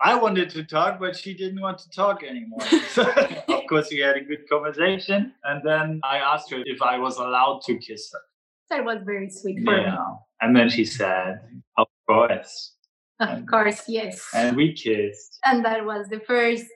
I 0.00 0.14
wanted 0.14 0.50
to 0.50 0.64
talk, 0.64 1.00
but 1.00 1.16
she 1.16 1.34
didn't 1.34 1.60
want 1.60 1.78
to 1.78 1.90
talk 1.90 2.22
anymore. 2.22 2.60
of 3.48 3.66
course, 3.68 3.88
we 3.90 3.98
had 3.98 4.16
a 4.16 4.20
good 4.20 4.48
conversation. 4.48 5.34
And 5.42 5.60
then 5.64 6.00
I 6.04 6.18
asked 6.18 6.50
her 6.52 6.62
if 6.64 6.80
I 6.80 6.98
was 6.98 7.16
allowed 7.16 7.62
to 7.66 7.76
kiss 7.78 8.12
her. 8.12 8.20
That 8.70 8.84
was 8.84 8.98
very 9.04 9.30
sweet 9.30 9.64
for 9.64 9.76
Yeah. 9.76 10.04
And 10.40 10.54
then 10.54 10.68
she 10.68 10.84
said, 10.84 11.40
Of 11.76 11.88
course. 12.08 12.74
Of 13.20 13.46
course, 13.46 13.82
yes. 13.88 14.24
And 14.32 14.56
we 14.56 14.72
kissed. 14.74 15.38
and 15.44 15.64
that 15.64 15.84
was 15.84 16.08
the 16.08 16.20
first. 16.20 16.66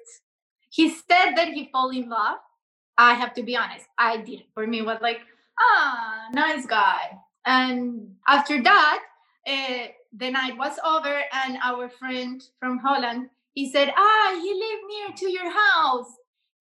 He 0.71 0.91
said 0.91 1.35
that 1.37 1.49
he 1.49 1.69
fell 1.71 1.91
in 1.91 2.09
love. 2.09 2.39
I 2.99 3.15
have 3.15 3.33
to 3.35 3.43
be 3.43 3.57
honest, 3.57 3.87
I 3.99 4.17
didn't. 4.19 4.47
For 4.55 4.67
me, 4.67 4.81
it 4.81 4.87
was 4.87 4.99
like, 5.01 5.21
ah, 5.59 6.29
nice 6.33 6.67
guy. 6.67 7.17
And 7.47 8.17
after 8.27 8.63
that, 8.63 9.01
uh, 9.47 9.87
the 10.13 10.31
night 10.31 10.57
was 10.59 10.79
over, 10.85 11.21
and 11.33 11.59
our 11.63 11.89
friend 11.89 12.43
from 12.59 12.79
Holland, 12.79 13.29
he 13.55 13.71
said, 13.71 13.93
ah, 13.97 14.39
he 14.43 14.51
lived 14.53 14.85
near 14.89 15.09
to 15.17 15.31
your 15.33 15.51
house. 15.51 16.11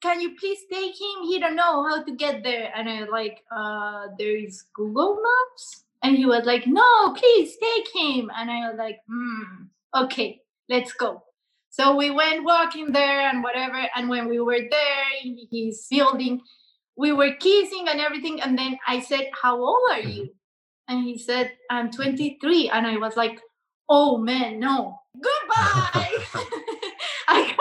Can 0.01 0.19
you 0.19 0.35
please 0.35 0.59
take 0.71 0.99
him? 0.99 1.23
He 1.23 1.39
don't 1.39 1.55
know 1.55 1.87
how 1.87 2.03
to 2.03 2.11
get 2.15 2.43
there. 2.43 2.71
And 2.75 2.89
I 2.89 3.01
was 3.01 3.09
like, 3.11 3.43
uh, 3.55 4.07
there 4.17 4.35
is 4.35 4.63
Google 4.73 5.21
Maps. 5.21 5.83
And 6.03 6.17
he 6.17 6.25
was 6.25 6.45
like, 6.45 6.65
no, 6.65 7.13
please 7.13 7.55
take 7.61 7.87
him. 7.93 8.31
And 8.35 8.49
I 8.49 8.69
was 8.69 8.77
like, 8.77 8.99
hmm, 9.07 9.65
okay, 9.95 10.41
let's 10.69 10.93
go. 10.93 11.23
So 11.69 11.95
we 11.95 12.11
went 12.11 12.43
walking 12.43 12.91
there 12.91 13.29
and 13.29 13.43
whatever. 13.43 13.87
And 13.95 14.09
when 14.09 14.27
we 14.27 14.39
were 14.39 14.59
there 14.59 15.05
in 15.23 15.37
his 15.51 15.87
building, 15.89 16.41
we 16.97 17.13
were 17.13 17.33
kissing 17.39 17.85
and 17.87 18.01
everything. 18.01 18.41
And 18.41 18.57
then 18.57 18.77
I 18.87 18.99
said, 18.99 19.29
How 19.41 19.57
old 19.57 19.89
are 19.91 20.01
you? 20.01 20.29
And 20.89 21.03
he 21.03 21.17
said, 21.17 21.53
I'm 21.69 21.89
23. 21.89 22.69
And 22.69 22.85
I 22.85 22.97
was 22.97 23.15
like, 23.15 23.39
Oh 23.87 24.17
man, 24.17 24.59
no. 24.59 24.99
Goodbye. 25.21 26.17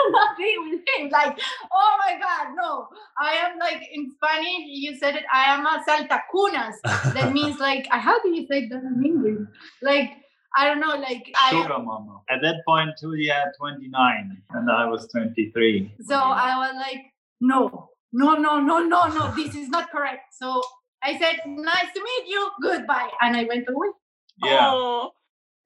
I 0.01 0.09
cannot 0.09 0.37
be 0.37 0.55
with 0.69 0.81
him. 0.97 1.09
Like, 1.09 1.39
oh 1.71 1.97
my 2.05 2.19
God, 2.19 2.55
no. 2.55 2.87
I 3.19 3.33
am 3.33 3.59
like 3.59 3.81
in 3.93 4.11
Spanish, 4.11 4.65
you 4.67 4.97
said 4.97 5.15
it, 5.15 5.23
I 5.33 5.53
am 5.53 5.65
a 5.65 5.83
saltacunas. 5.87 7.13
That 7.13 7.33
means 7.33 7.59
like, 7.59 7.87
how 7.89 8.21
do 8.21 8.29
you 8.29 8.47
say 8.47 8.67
that 8.67 8.81
in 8.83 9.03
English? 9.05 9.47
Like, 9.81 10.11
I 10.57 10.67
don't 10.67 10.79
know, 10.79 10.95
like 10.95 11.33
I 11.41 11.51
Sugar 11.51 11.79
mama. 11.79 12.21
At 12.29 12.41
that 12.41 12.63
point, 12.67 12.97
Julia 12.99 13.33
had 13.33 13.51
29 13.57 14.41
and 14.51 14.71
I 14.71 14.85
was 14.87 15.07
23. 15.07 15.93
So 16.05 16.15
I 16.15 16.57
was 16.57 16.75
like, 16.75 17.05
no, 17.39 17.89
no, 18.11 18.33
no, 18.35 18.59
no, 18.59 18.79
no, 18.79 19.07
no, 19.07 19.33
this 19.35 19.55
is 19.55 19.69
not 19.69 19.89
correct. 19.91 20.33
So 20.33 20.61
I 21.03 21.17
said, 21.17 21.39
nice 21.45 21.93
to 21.95 22.03
meet 22.03 22.27
you, 22.27 22.49
goodbye. 22.61 23.09
And 23.21 23.37
I 23.37 23.45
went 23.45 23.67
away. 23.69 23.87
Yeah. 24.43 24.71
Oh, 24.73 25.11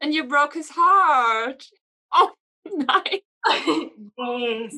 and 0.02 0.13
you 0.13 0.26
broke 0.26 0.54
his 0.54 0.69
heart. 0.69 1.65
Oh, 2.13 2.32
nice. 2.71 3.21
yes. 4.17 4.78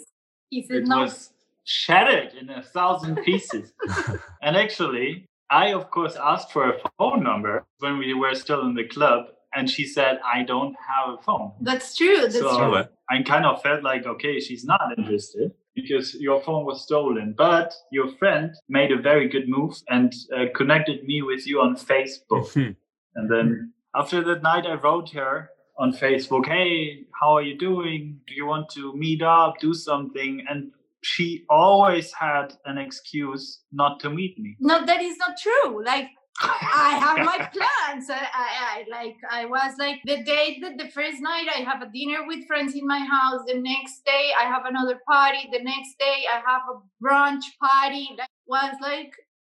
He 0.50 0.64
said, 0.64 0.78
It 0.78 0.88
no. 0.88 1.02
was 1.02 1.32
shattered 1.64 2.34
in 2.40 2.50
a 2.50 2.64
thousand 2.64 3.18
pieces. 3.26 3.74
and 4.42 4.56
actually, 4.56 5.26
I, 5.50 5.74
of 5.74 5.90
course, 5.90 6.16
asked 6.22 6.52
for 6.52 6.70
a 6.70 6.80
phone 6.98 7.24
number 7.24 7.66
when 7.80 7.98
we 7.98 8.14
were 8.14 8.36
still 8.36 8.62
in 8.68 8.74
the 8.76 8.86
club. 8.88 9.26
And 9.56 9.70
she 9.70 9.86
said, 9.88 10.20
I 10.26 10.44
don't 10.44 10.76
have 10.76 11.16
a 11.18 11.22
phone. 11.24 11.52
That's 11.62 11.96
true. 11.96 12.22
That's 12.22 12.38
So- 12.40 12.58
true. 12.58 12.78
Okay. 12.78 12.90
I 13.10 13.22
kind 13.24 13.46
of 13.46 13.62
felt 13.62 13.84
like, 13.84 14.06
okay, 14.06 14.40
she's 14.42 14.66
not 14.66 14.82
interested 14.98 15.54
because 15.74 16.14
your 16.16 16.42
phone 16.42 16.66
was 16.66 16.84
stolen. 16.84 17.34
But 17.38 17.74
your 17.92 18.10
friend 18.18 18.54
made 18.68 18.92
a 18.92 18.98
very 19.02 19.30
good 19.30 19.48
move 19.48 19.76
and 19.90 20.14
uh, 20.36 20.46
connected 20.54 21.06
me 21.06 21.22
with 21.22 21.48
you 21.48 21.62
on 21.62 21.76
Facebook. 21.76 22.48
And 23.16 23.32
then 23.32 23.74
after 23.96 24.24
that 24.24 24.44
night, 24.44 24.68
I 24.68 24.76
wrote 24.76 25.10
her 25.12 25.50
on 25.78 25.94
Facebook, 25.94 26.48
hey, 26.48 27.06
how 27.20 27.34
are 27.34 27.42
you 27.42 27.58
doing? 27.58 28.20
Do 28.28 28.34
you 28.34 28.46
want 28.46 28.70
to 28.72 28.96
meet 28.96 29.22
up, 29.22 29.60
do 29.60 29.74
something? 29.74 30.44
And 30.50 30.72
she 31.04 31.46
always 31.50 32.12
had 32.14 32.54
an 32.66 32.78
excuse 32.78 33.62
not 33.72 34.00
to 34.02 34.10
meet 34.10 34.38
me. 34.40 34.56
No, 34.60 34.86
that 34.86 35.02
is 35.02 35.18
not 35.18 35.38
true. 35.38 35.84
Like, 35.86 36.10
I 36.40 36.98
have 37.00 37.26
my 37.26 37.38
plans. 37.54 38.10
I, 38.10 38.28
I, 38.34 38.48
I 38.54 38.86
like 38.92 39.16
I 39.32 39.46
was 39.46 39.74
like 39.80 40.00
the 40.06 40.24
day 40.24 40.60
that 40.62 40.78
the 40.78 40.90
first 40.92 41.20
night 41.20 41.48
I 41.56 41.62
have 41.62 41.82
a 41.82 41.90
dinner 41.92 42.28
with 42.28 42.46
friends 42.46 42.76
in 42.76 42.86
my 42.86 43.00
house. 43.00 43.42
The 43.48 43.60
next 43.60 44.06
day 44.06 44.32
I 44.40 44.44
have 44.44 44.66
another 44.66 45.00
party. 45.10 45.50
The 45.52 45.64
next 45.64 45.98
day 45.98 46.26
I 46.32 46.42
have 46.46 46.62
a 46.70 47.04
brunch 47.04 47.44
party. 47.60 48.10
That 48.18 48.30
was 48.46 48.76
like 48.82 49.14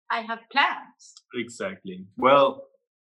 I 0.10 0.22
have 0.22 0.40
plans. 0.52 1.14
Exactly. 1.36 2.06
Well, 2.18 2.68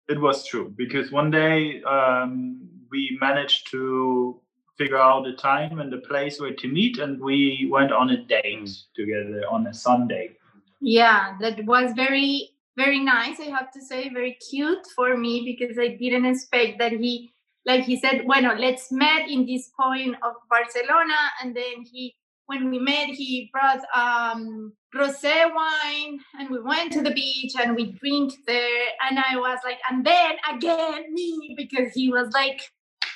it 0.08 0.20
was 0.20 0.46
true 0.46 0.74
because 0.76 1.10
one 1.10 1.30
day 1.30 1.82
um, 1.82 2.68
we 2.92 3.18
managed 3.20 3.70
to 3.70 4.40
figure 4.78 4.98
out 4.98 5.26
a 5.26 5.34
time 5.34 5.80
and 5.80 5.92
a 5.92 5.98
place 5.98 6.40
where 6.40 6.54
to 6.54 6.68
meet, 6.68 6.98
and 6.98 7.20
we 7.20 7.68
went 7.70 7.92
on 7.92 8.10
a 8.10 8.22
date 8.24 8.70
together 8.94 9.42
on 9.50 9.66
a 9.66 9.74
Sunday. 9.74 10.36
Yeah, 10.80 11.36
that 11.40 11.64
was 11.64 11.92
very 11.94 12.50
very 12.76 13.00
nice. 13.00 13.38
I 13.38 13.50
have 13.50 13.70
to 13.72 13.82
say, 13.82 14.08
very 14.08 14.38
cute 14.50 14.86
for 14.96 15.16
me 15.16 15.42
because 15.44 15.78
I 15.78 15.88
didn't 15.88 16.24
expect 16.24 16.78
that 16.78 16.92
he 16.92 17.32
like 17.64 17.84
he 17.84 17.96
said, 17.96 18.26
bueno, 18.26 18.56
let's 18.56 18.90
meet 18.90 19.30
in 19.30 19.46
this 19.46 19.70
point 19.80 20.16
of 20.22 20.34
Barcelona, 20.50 21.20
and 21.40 21.54
then 21.54 21.84
he 21.90 22.14
when 22.46 22.70
we 22.70 22.78
met, 22.78 23.08
he 23.08 23.50
brought 23.52 23.82
um 23.94 24.72
rosé 24.94 25.54
wine, 25.54 26.18
and 26.38 26.50
we 26.50 26.60
went 26.60 26.92
to 26.92 27.02
the 27.02 27.12
beach 27.12 27.52
and 27.58 27.76
we 27.76 27.92
drink 27.92 28.34
there, 28.46 28.86
and 29.08 29.18
I 29.18 29.36
was 29.36 29.58
like, 29.64 29.78
and 29.90 30.04
then 30.04 30.32
again 30.52 31.12
me 31.14 31.54
because 31.56 31.92
he 31.94 32.10
was 32.10 32.32
like, 32.32 32.60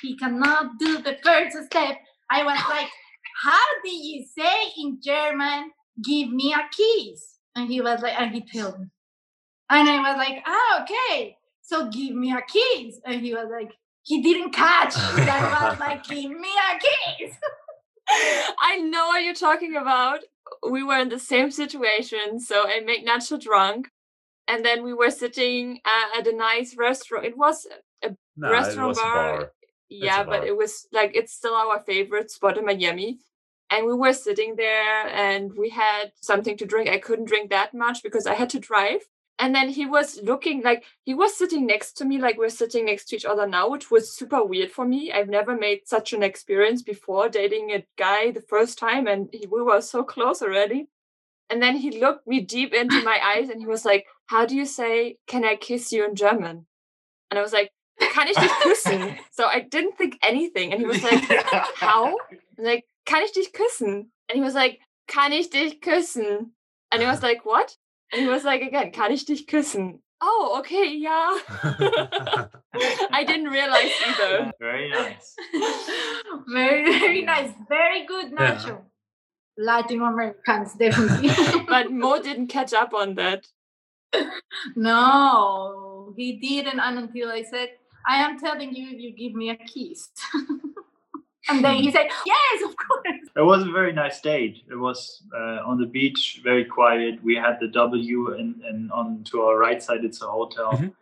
he 0.01 0.17
cannot 0.17 0.77
do 0.79 1.01
the 1.01 1.17
first 1.23 1.57
step. 1.65 1.97
I 2.29 2.43
was 2.43 2.59
like, 2.69 2.89
how 3.43 3.65
do 3.83 3.89
you 3.91 4.25
say 4.37 4.71
in 4.77 4.99
German, 5.03 5.71
give 6.03 6.29
me 6.29 6.53
a 6.53 6.67
kiss? 6.75 7.37
And 7.55 7.69
he 7.69 7.81
was 7.81 8.01
like, 8.01 8.19
and 8.19 8.33
he 8.33 8.41
told 8.41 8.79
me. 8.79 8.87
And 9.69 9.89
I 9.89 9.99
was 10.09 10.17
like, 10.17 10.43
ah, 10.45 10.83
okay. 10.83 11.37
So 11.61 11.89
give 11.89 12.15
me 12.15 12.31
a 12.31 12.41
kiss. 12.41 12.99
And 13.05 13.21
he 13.21 13.33
was 13.33 13.47
like, 13.51 13.71
he 14.03 14.21
didn't 14.21 14.53
catch. 14.53 14.93
that 15.15 15.69
was 15.71 15.79
like, 15.79 16.03
give 16.07 16.31
me 16.31 16.49
a 16.49 16.79
kiss. 16.79 17.35
I 18.59 18.77
know 18.77 19.07
what 19.07 19.23
you're 19.23 19.33
talking 19.33 19.75
about. 19.75 20.19
We 20.69 20.83
were 20.83 20.97
in 20.99 21.09
the 21.09 21.19
same 21.19 21.51
situation. 21.51 22.39
So 22.39 22.65
I 22.67 22.79
made 22.79 23.05
Nacho 23.05 23.39
drunk. 23.39 23.89
And 24.47 24.63
then 24.63 24.83
we 24.83 24.93
were 24.93 25.11
sitting 25.11 25.79
uh, 25.83 26.19
at 26.19 26.27
a 26.27 26.33
nice 26.33 26.77
restaurant. 26.77 27.25
It 27.25 27.37
was, 27.37 27.67
No, 28.37 28.47
it 28.47 28.51
Restaurant 28.51 28.87
was 28.89 28.97
a 28.97 29.01
bar. 29.01 29.37
bar. 29.39 29.51
Yeah, 29.89 30.23
but 30.23 30.45
it 30.45 30.55
was 30.55 30.87
like, 30.91 31.11
it's 31.15 31.33
still 31.33 31.53
our 31.53 31.79
favorite 31.79 32.31
spot 32.31 32.57
in 32.57 32.65
Miami. 32.65 33.19
And 33.69 33.85
we 33.85 33.93
were 33.93 34.13
sitting 34.13 34.55
there 34.55 35.07
and 35.07 35.53
we 35.57 35.69
had 35.69 36.11
something 36.21 36.57
to 36.57 36.65
drink. 36.65 36.89
I 36.89 36.99
couldn't 36.99 37.25
drink 37.27 37.49
that 37.49 37.73
much 37.73 38.01
because 38.01 38.25
I 38.25 38.33
had 38.33 38.49
to 38.51 38.59
drive. 38.59 39.01
And 39.39 39.53
then 39.53 39.69
he 39.69 39.85
was 39.85 40.19
looking 40.23 40.63
like 40.63 40.83
he 41.03 41.13
was 41.13 41.37
sitting 41.37 41.67
next 41.67 41.93
to 41.97 42.05
me, 42.05 42.17
like 42.17 42.37
we're 42.37 42.49
sitting 42.49 42.85
next 42.85 43.05
to 43.09 43.15
each 43.15 43.25
other 43.25 43.45
now, 43.45 43.69
which 43.69 43.91
was 43.91 44.11
super 44.11 44.43
weird 44.43 44.71
for 44.71 44.85
me. 44.85 45.11
I've 45.11 45.29
never 45.29 45.55
made 45.55 45.87
such 45.87 46.13
an 46.13 46.23
experience 46.23 46.81
before 46.81 47.29
dating 47.29 47.71
a 47.71 47.85
guy 47.97 48.31
the 48.31 48.41
first 48.41 48.79
time, 48.79 49.05
and 49.05 49.29
he, 49.31 49.45
we 49.45 49.61
were 49.61 49.81
so 49.81 50.03
close 50.03 50.41
already. 50.41 50.87
And 51.49 51.61
then 51.61 51.77
he 51.77 51.99
looked 51.99 52.27
me 52.27 52.41
deep 52.41 52.73
into 52.73 53.03
my 53.03 53.19
eyes 53.23 53.49
and 53.49 53.61
he 53.61 53.67
was 53.67 53.85
like, 53.85 54.07
How 54.25 54.45
do 54.47 54.55
you 54.55 54.65
say, 54.65 55.17
can 55.27 55.45
I 55.45 55.55
kiss 55.55 55.91
you 55.91 56.03
in 56.05 56.15
German? 56.15 56.65
And 57.29 57.37
I 57.37 57.41
was 57.41 57.53
like, 57.53 57.71
Kann 58.13 58.27
ich 58.27 58.37
dich 58.37 58.51
küssen? 58.61 59.17
so 59.31 59.43
I 59.43 59.61
didn't 59.61 59.97
think 59.97 60.17
anything. 60.21 60.71
And 60.71 60.81
he 60.81 60.87
was 60.87 61.01
like, 61.03 61.23
How? 61.75 62.15
I 62.31 62.35
was 62.57 62.65
like, 62.65 62.85
Kann 63.05 63.23
ich 63.23 63.31
dich 63.31 63.51
küssen? 63.53 64.11
And 64.29 64.35
he 64.35 64.41
was 64.41 64.53
like, 64.53 64.79
Kann 65.07 65.31
ich 65.33 65.49
dich 65.49 65.81
küssen? 65.81 66.51
And 66.91 67.01
I 67.03 67.07
was 67.07 67.21
like, 67.21 67.45
What? 67.45 67.77
And 68.11 68.21
he 68.21 68.27
was 68.27 68.43
like, 68.43 68.61
Again, 68.61 68.91
Kann 68.91 69.11
ich 69.11 69.25
dich 69.25 69.47
küssen? 69.47 70.01
Oh, 70.19 70.55
okay, 70.59 70.89
yeah. 70.95 71.37
I 73.11 73.23
didn't 73.23 73.49
realize 73.51 73.91
either. 74.07 74.51
Very 74.59 74.89
nice. 74.89 75.35
very, 76.47 76.99
very 76.99 77.21
nice. 77.21 77.51
Very 77.69 78.05
good, 78.07 78.31
Yeah. 78.31 78.55
Nacho. 78.55 78.81
Latin 79.59 80.01
Americans, 80.01 80.73
definitely. 80.73 81.29
but 81.67 81.91
Mo 81.91 82.19
didn't 82.21 82.47
catch 82.47 82.73
up 82.73 82.93
on 82.95 83.15
that. 83.15 83.45
no, 84.75 86.13
he 86.15 86.33
didn't. 86.33 86.79
And 86.79 86.97
until 86.99 87.29
I 87.29 87.43
said, 87.43 87.69
I 88.07 88.15
am 88.17 88.39
telling 88.39 88.73
you 88.73 88.85
you 88.87 89.11
give 89.11 89.33
me 89.35 89.49
a 89.49 89.55
kiss. 89.55 90.09
and 91.49 91.63
then 91.63 91.75
he 91.75 91.91
said, 91.91 92.07
Yes, 92.25 92.61
of 92.63 92.75
course. 92.77 93.29
It 93.35 93.41
was 93.41 93.63
a 93.63 93.71
very 93.71 93.93
nice 93.93 94.21
day. 94.21 94.63
It 94.69 94.75
was 94.75 95.23
uh, 95.35 95.59
on 95.69 95.77
the 95.79 95.85
beach, 95.85 96.41
very 96.43 96.65
quiet. 96.65 97.23
We 97.23 97.35
had 97.35 97.57
the 97.59 97.67
W, 97.67 98.33
and, 98.35 98.61
and 98.63 98.91
on 98.91 99.23
to 99.31 99.41
our 99.41 99.57
right 99.57 99.81
side, 99.81 100.03
it's 100.03 100.21
a 100.21 100.27
hotel. 100.27 100.71
Mhm. 100.73 100.93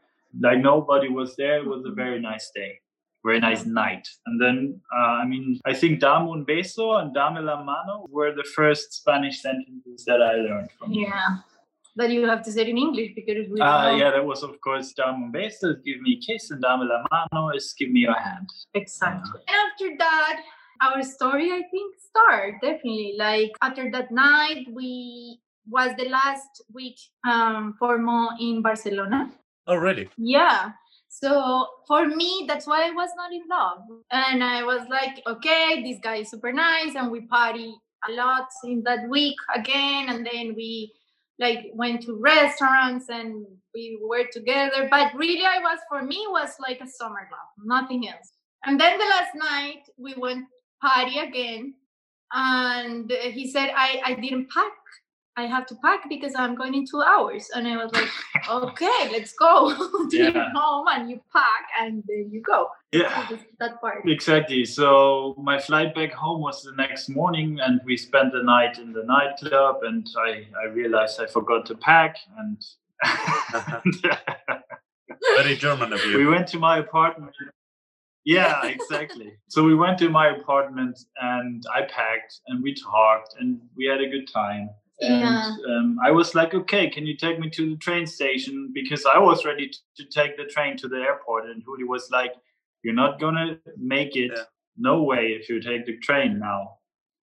Like 0.41 0.59
nobody 0.59 1.09
was 1.09 1.35
there. 1.37 1.57
It 1.59 1.67
was 1.67 1.85
a 1.85 1.91
very 1.91 2.19
nice 2.19 2.51
day, 2.53 2.79
very 3.23 3.39
nice 3.39 3.65
night. 3.65 4.05
And 4.25 4.41
then, 4.41 4.81
uh, 4.93 5.15
I 5.23 5.25
mean, 5.25 5.61
I 5.65 5.73
think 5.73 6.01
Dame 6.01 6.27
un 6.27 6.43
beso 6.45 6.99
and 7.01 7.13
Dame 7.13 7.45
la 7.45 7.63
mano 7.63 8.05
were 8.09 8.33
the 8.33 8.43
first 8.43 8.91
Spanish 8.93 9.41
sentences 9.41 10.03
that 10.05 10.21
I 10.21 10.33
learned 10.47 10.71
from. 10.77 10.91
you. 10.91 11.05
Yeah. 11.07 11.37
But 11.95 12.09
you 12.11 12.27
have 12.27 12.43
to 12.43 12.51
say 12.51 12.61
it 12.63 12.69
in 12.69 12.77
English 12.77 13.11
because 13.15 13.47
we 13.49 13.61
Uh, 13.61 13.95
yeah, 13.95 14.11
that 14.11 14.25
was 14.25 14.43
of 14.43 14.59
course 14.61 14.93
Dame 14.93 15.15
un 15.15 15.31
beso 15.31 15.75
give 15.83 16.01
me 16.01 16.19
a 16.19 16.19
kiss, 16.25 16.51
and 16.51 16.61
Dame 16.61 16.83
la 16.91 17.03
mano 17.11 17.49
is 17.55 17.73
give 17.77 17.89
me 17.89 18.01
your 18.01 18.19
hand. 18.19 18.49
exactly. 18.73 19.39
And 19.47 19.57
after 19.67 19.97
that, 19.97 20.41
our 20.81 21.01
story, 21.03 21.51
I 21.51 21.63
think, 21.71 21.95
start 22.09 22.55
definitely. 22.61 23.15
Like 23.17 23.51
after 23.61 23.89
that 23.91 24.11
night, 24.11 24.67
we 24.73 25.39
was 25.69 25.91
the 25.97 26.09
last 26.09 26.61
week 26.73 26.97
um, 27.27 27.75
for 27.79 27.97
Mo 27.97 28.29
in 28.39 28.61
Barcelona. 28.61 29.31
oh, 29.67 29.75
really? 29.75 30.09
Yeah. 30.17 30.71
So 31.09 31.65
for 31.87 32.05
me, 32.07 32.43
that's 32.47 32.67
why 32.67 32.87
I 32.87 32.91
was 32.91 33.09
not 33.15 33.31
in 33.31 33.43
love. 33.49 33.79
And 34.11 34.43
I 34.43 34.63
was 34.63 34.81
like, 34.89 35.23
okay, 35.25 35.81
this 35.81 35.97
guy 36.03 36.17
is 36.17 36.29
super 36.29 36.51
nice, 36.51 36.93
and 36.95 37.09
we 37.09 37.21
party 37.21 37.73
a 38.09 38.11
lot 38.11 38.49
in 38.65 38.83
that 38.83 39.07
week 39.09 39.37
again. 39.55 40.09
And 40.09 40.27
then 40.27 40.53
we 40.55 40.91
like 41.39 41.71
went 41.73 42.01
to 42.03 42.15
restaurants 42.15 43.09
and 43.09 43.45
we 43.73 43.99
were 44.01 44.25
together. 44.31 44.87
But 44.89 45.13
really, 45.15 45.45
I 45.45 45.59
was 45.59 45.79
for 45.89 46.03
me 46.03 46.25
was 46.29 46.55
like 46.59 46.81
a 46.81 46.87
summer 46.87 47.27
love, 47.31 47.65
nothing 47.65 48.07
else. 48.07 48.31
And 48.65 48.79
then 48.79 48.97
the 48.97 49.05
last 49.05 49.35
night 49.35 49.83
we 49.97 50.15
went 50.17 50.45
party 50.81 51.19
again, 51.19 51.75
and 52.33 53.11
he 53.11 53.51
said 53.51 53.71
I 53.75 54.01
I 54.05 54.13
didn't 54.15 54.49
pack. 54.49 54.73
I 55.37 55.43
have 55.47 55.65
to 55.67 55.75
pack 55.75 56.07
because 56.07 56.33
I'm 56.37 56.55
going 56.55 56.73
in 56.75 56.85
two 56.85 57.01
hours. 57.01 57.49
And 57.53 57.67
I 57.67 57.75
was 57.83 57.91
like, 57.93 58.09
okay, 58.49 59.09
let's 59.11 59.33
go 59.33 59.75
to 60.09 60.17
your 60.17 60.31
Yeah. 60.31 60.49
home 60.55 60.87
and 60.89 61.09
you 61.09 61.19
pack 61.33 61.65
and 61.81 62.03
then 62.07 62.29
you 62.31 62.41
go. 62.41 62.69
Yeah. 62.93 63.27
So 63.27 63.37
that 63.59 63.81
part. 63.81 64.07
Exactly. 64.07 64.63
So 64.63 65.35
my 65.37 65.59
flight 65.59 65.93
back 65.93 66.13
home 66.13 66.39
was 66.41 66.63
the 66.63 66.71
next 66.77 67.09
morning, 67.09 67.59
and 67.59 67.81
we 67.83 67.97
spent 67.97 68.31
the 68.31 68.43
night 68.43 68.77
in 68.77 68.93
the 68.93 69.03
nightclub. 69.03 69.83
And 69.83 70.07
I, 70.17 70.47
I 70.61 70.65
realized 70.71 71.19
I 71.19 71.25
forgot 71.25 71.65
to 71.65 71.75
pack, 71.75 72.15
and 72.37 72.57
Very 75.37 75.55
German 75.57 75.91
of 75.91 76.03
you. 76.05 76.17
we 76.17 76.25
went 76.27 76.47
to 76.49 76.59
my 76.59 76.79
apartment. 76.79 77.33
Yeah, 78.23 78.65
exactly. 78.65 79.33
so 79.49 79.63
we 79.63 79.75
went 79.75 79.97
to 79.99 80.09
my 80.09 80.29
apartment, 80.29 80.97
and 81.21 81.61
I 81.75 81.81
packed, 81.81 82.39
and 82.47 82.63
we 82.63 82.73
talked, 82.73 83.35
and 83.39 83.59
we 83.75 83.85
had 83.85 83.99
a 84.01 84.09
good 84.09 84.27
time. 84.31 84.69
And 85.01 85.21
Yeah. 85.21 85.55
um, 85.67 85.97
I 86.03 86.11
was 86.11 86.35
like, 86.35 86.53
okay, 86.53 86.89
can 86.89 87.05
you 87.05 87.17
take 87.17 87.39
me 87.39 87.49
to 87.49 87.71
the 87.71 87.77
train 87.77 88.07
station? 88.07 88.71
Because 88.73 89.05
I 89.05 89.19
was 89.19 89.45
ready 89.45 89.69
to, 89.69 89.77
to 89.97 90.05
take 90.05 90.37
the 90.37 90.45
train 90.45 90.77
to 90.77 90.87
the 90.87 90.97
airport. 90.97 91.45
And 91.45 91.63
Juli 91.63 91.83
was 91.83 92.09
like, 92.11 92.33
you're 92.83 92.93
not 92.93 93.19
going 93.19 93.35
to 93.35 93.59
make 93.77 94.15
it. 94.15 94.31
Yeah. 94.33 94.43
No 94.77 95.03
way 95.03 95.27
if 95.39 95.49
you 95.49 95.61
take 95.61 95.85
the 95.85 95.97
train 95.97 96.39
now. 96.39 96.77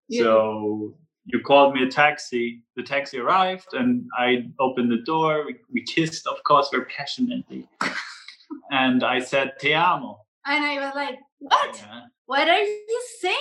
Yeah. 0.08 0.22
So 0.22 0.94
you 1.26 1.40
called 1.40 1.74
me 1.74 1.84
a 1.84 1.88
taxi. 1.88 2.62
The 2.76 2.82
taxi 2.82 3.18
arrived 3.18 3.74
and 3.74 4.04
I 4.18 4.48
opened 4.58 4.90
the 4.90 5.02
door. 5.04 5.44
We, 5.46 5.56
we 5.72 5.82
kissed, 5.84 6.26
of 6.26 6.42
course, 6.44 6.68
very 6.72 6.86
passionately. 6.86 7.68
and 8.70 9.04
I 9.04 9.18
said, 9.20 9.52
Te 9.60 9.74
amo. 9.74 10.20
And 10.46 10.64
I 10.64 10.84
was 10.84 10.94
like, 10.94 11.18
what? 11.38 11.76
Yeah. 11.76 12.00
What 12.26 12.48
are 12.48 12.62
you 12.62 13.02
saying? 13.20 13.36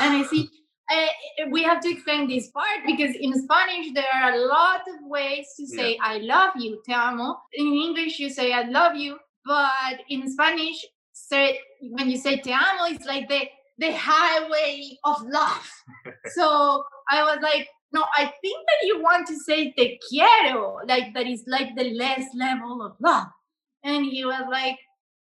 And 0.00 0.16
I 0.16 0.26
see, 0.26 0.48
uh, 0.90 1.06
we 1.50 1.62
have 1.62 1.80
to 1.80 1.90
explain 1.90 2.28
this 2.28 2.50
part 2.50 2.80
because 2.86 3.14
in 3.18 3.32
Spanish 3.32 3.92
there 3.94 4.04
are 4.14 4.32
a 4.32 4.46
lot 4.46 4.80
of 4.80 5.08
ways 5.08 5.46
to 5.56 5.66
say 5.66 5.98
I 6.02 6.18
love 6.18 6.52
you, 6.56 6.80
te 6.84 6.92
amo. 6.92 7.36
In 7.54 7.66
English 7.66 8.18
you 8.18 8.28
say 8.28 8.52
I 8.52 8.62
love 8.62 8.94
you, 8.94 9.18
but 9.46 10.00
in 10.08 10.30
Spanish, 10.30 10.84
say 11.12 11.58
when 11.80 12.10
you 12.10 12.18
say 12.18 12.36
te 12.36 12.52
amo, 12.52 12.84
it's 12.84 13.06
like 13.06 13.28
the 13.28 13.48
the 13.78 13.92
highway 13.92 14.98
of 15.04 15.22
love. 15.22 15.70
so 16.34 16.84
I 17.10 17.22
was 17.22 17.38
like, 17.42 17.68
no, 17.92 18.04
I 18.16 18.32
think 18.42 18.66
that 18.66 18.86
you 18.86 19.02
want 19.02 19.26
to 19.28 19.36
say 19.36 19.72
te 19.72 19.98
quiero, 20.08 20.80
like 20.86 21.14
that 21.14 21.26
is 21.26 21.44
like 21.46 21.74
the 21.76 21.94
less 21.94 22.24
level 22.34 22.82
of 22.82 22.92
love. 23.00 23.28
And 23.84 24.04
he 24.04 24.24
was 24.24 24.44
like, 24.50 24.78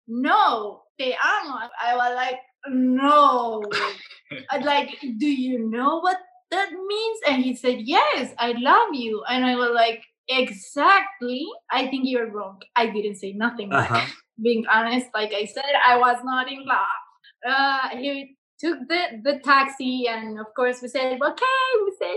no, 0.07 0.81
te 0.99 1.13
amo. 1.13 1.57
I 1.81 1.95
was 1.95 2.15
like, 2.15 2.39
no. 2.67 3.63
I'd 4.51 4.65
like, 4.65 4.97
do 5.17 5.27
you 5.27 5.59
know 5.59 5.99
what 5.99 6.17
that 6.51 6.71
means? 6.71 7.19
And 7.27 7.43
he 7.43 7.55
said, 7.55 7.81
yes, 7.81 8.33
I 8.39 8.53
love 8.57 8.89
you. 8.93 9.23
And 9.29 9.45
I 9.45 9.55
was 9.55 9.71
like, 9.73 10.03
exactly. 10.27 11.45
I 11.71 11.87
think 11.87 12.03
you're 12.05 12.31
wrong. 12.31 12.61
I 12.75 12.87
didn't 12.87 13.15
say 13.15 13.33
nothing. 13.33 13.71
Uh-huh. 13.73 14.05
Being 14.41 14.65
honest, 14.71 15.07
like 15.13 15.33
I 15.33 15.45
said, 15.45 15.73
I 15.85 15.97
was 15.97 16.17
not 16.23 16.51
in 16.51 16.65
love. 16.65 17.03
Uh, 17.47 17.89
he 17.97 18.35
took 18.59 18.79
the, 18.87 19.21
the 19.23 19.39
taxi, 19.43 20.07
and 20.07 20.39
of 20.39 20.47
course, 20.55 20.81
we 20.81 20.87
said, 20.87 21.13
okay, 21.21 21.67
we 21.85 21.91
said, 21.99 22.07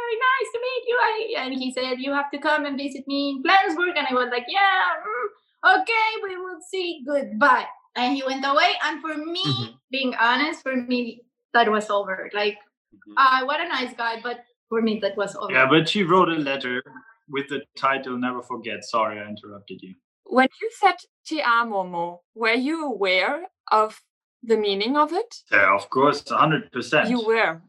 very 0.00 0.16
nice 0.18 0.50
to 0.52 0.60
meet 0.60 0.84
you. 0.88 0.98
I, 1.00 1.34
and 1.44 1.54
he 1.54 1.72
said, 1.72 1.98
you 1.98 2.12
have 2.12 2.30
to 2.32 2.38
come 2.38 2.64
and 2.66 2.76
visit 2.76 3.06
me 3.06 3.30
in 3.30 3.42
Flensburg. 3.42 3.96
And 3.96 4.06
I 4.10 4.14
was 4.14 4.30
like, 4.32 4.46
yeah, 4.48 4.96
mm, 5.06 5.80
okay, 5.80 6.08
we 6.24 6.36
will 6.36 6.58
see. 6.68 7.04
Goodbye. 7.06 7.66
And 7.96 8.14
he 8.16 8.22
went 8.24 8.44
away. 8.44 8.72
And 8.84 9.00
for 9.00 9.16
me, 9.16 9.42
Mhm. 9.44 9.74
being 9.90 10.14
honest, 10.14 10.62
for 10.62 10.76
me, 10.76 11.22
that 11.52 11.68
was 11.70 11.90
over. 11.90 12.30
Like, 12.32 12.58
Mhm. 12.94 13.14
uh, 13.16 13.44
what 13.44 13.60
a 13.60 13.68
nice 13.68 13.94
guy, 13.94 14.20
but 14.20 14.44
for 14.68 14.80
me, 14.82 15.00
that 15.00 15.16
was 15.16 15.34
over. 15.36 15.52
Yeah, 15.52 15.66
but 15.66 15.88
she 15.88 16.02
wrote 16.04 16.28
a 16.28 16.36
letter 16.38 16.82
with 17.28 17.48
the 17.48 17.62
title 17.76 18.16
Never 18.16 18.42
Forget. 18.42 18.84
Sorry, 18.84 19.18
I 19.20 19.26
interrupted 19.26 19.82
you. 19.82 19.94
When 20.24 20.48
you 20.60 20.70
said 20.78 20.96
Te 21.24 21.42
amo, 21.42 21.84
Mo, 21.84 22.22
were 22.34 22.54
you 22.54 22.86
aware 22.86 23.48
of 23.72 24.00
the 24.42 24.56
meaning 24.56 24.96
of 24.96 25.12
it? 25.12 25.42
Yeah, 25.50 25.74
of 25.74 25.90
course, 25.90 26.22
100%. 26.30 27.10
You 27.10 27.20
were. 27.26 27.60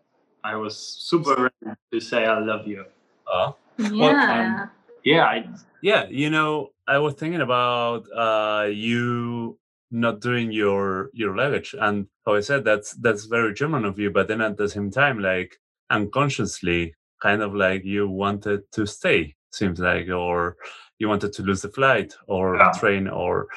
I 0.43 0.55
was 0.55 0.77
super 0.77 1.51
ready 1.63 1.77
to 1.91 1.99
say 1.99 2.25
I 2.25 2.39
love 2.39 2.67
you. 2.67 2.86
Uh, 3.27 3.53
yeah. 3.77 4.67
Yeah, 5.03 5.25
I, 5.25 5.49
yeah, 5.81 6.07
you 6.10 6.29
know, 6.29 6.69
I 6.88 6.99
was 6.99 7.15
thinking 7.15 7.41
about 7.41 8.05
uh, 8.15 8.67
you 8.67 9.57
not 9.91 10.21
doing 10.21 10.51
your 10.51 11.10
your 11.13 11.36
luggage, 11.36 11.75
and 11.80 12.08
how 12.25 12.36
I 12.36 12.39
said 12.41 12.63
that's 12.63 12.93
that's 12.95 13.25
very 13.25 13.54
German 13.54 13.86
of 13.86 13.99
you. 13.99 14.10
But 14.12 14.27
then 14.27 14.41
at 14.41 14.58
the 14.58 14.69
same 14.69 14.89
time, 14.91 15.19
like 15.19 15.58
unconsciously, 15.89 16.95
kind 17.21 17.41
of 17.41 17.54
like 17.56 17.84
you 17.86 18.08
wanted 18.10 18.62
to 18.73 18.86
stay. 18.86 19.36
Seems 19.51 19.80
like, 19.80 20.08
or 20.10 20.56
you 20.99 21.10
wanted 21.10 21.34
to 21.34 21.43
lose 21.43 21.62
the 21.62 21.69
flight 21.69 22.13
or 22.27 22.56
Yeah. 22.58 22.71
train, 22.80 23.08
or 23.08 23.47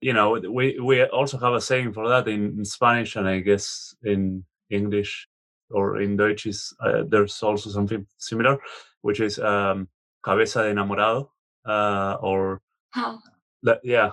you 0.00 0.12
know, 0.12 0.32
we 0.50 0.78
we 0.80 1.04
also 1.04 1.38
have 1.38 1.54
a 1.54 1.60
saying 1.60 1.92
for 1.92 2.08
that 2.08 2.26
in, 2.28 2.58
in 2.58 2.64
Spanish, 2.64 3.16
and 3.16 3.28
I 3.28 3.40
guess 3.40 3.94
in 4.02 4.44
English 4.70 5.28
or 5.70 6.00
in 6.00 6.16
Deutsch 6.16 6.46
is 6.46 6.74
uh, 6.80 7.02
there's 7.08 7.42
also 7.42 7.70
something 7.70 8.06
similar, 8.18 8.58
which 9.02 9.20
is 9.20 9.38
um, 9.38 9.88
cabeza 10.22 10.62
de 10.62 10.70
enamorado, 10.72 11.30
uh, 11.66 12.16
or 12.20 12.60
How? 12.90 13.18
le- 13.62 13.80
yeah, 13.82 14.10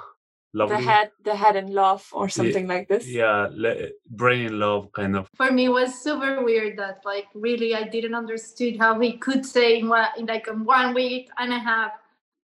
lovely. 0.54 0.78
The 0.78 0.82
head, 0.82 1.12
the 1.24 1.36
head 1.36 1.56
in 1.56 1.74
love, 1.74 2.08
or 2.12 2.30
something 2.30 2.68
like 2.68 2.88
this. 2.88 3.08
Yeah, 3.08 3.48
le- 3.52 3.90
brain 4.10 4.46
in 4.46 4.60
love, 4.60 4.92
kind 4.92 5.16
of. 5.16 5.30
for 5.36 5.52
me 5.52 5.66
it 5.66 5.70
was 5.70 6.02
super 6.02 6.44
weird 6.44 6.78
that 6.78 7.02
like 7.06 7.28
really 7.34 7.76
I 7.76 7.84
didn't 7.84 8.16
understood 8.16 8.78
how 8.78 9.00
he 9.00 9.18
could 9.18 9.46
say 9.46 9.80
in, 9.80 9.90
one, 9.90 10.08
in 10.18 10.26
like 10.26 10.48
one 10.48 10.94
week 10.94 11.30
and 11.38 11.54
a 11.54 11.60
half, 11.60 11.92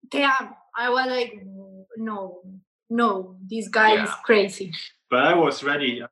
damn. 0.10 0.56
I 0.78 0.90
was 0.90 1.08
like, 1.08 1.42
no, 1.96 2.42
no, 2.90 3.38
this 3.50 3.70
guy 3.70 4.04
is 4.04 4.10
crazy. 4.24 4.74
but 5.10 5.24
I 5.24 5.34
was 5.36 5.64
ready. 5.64 6.04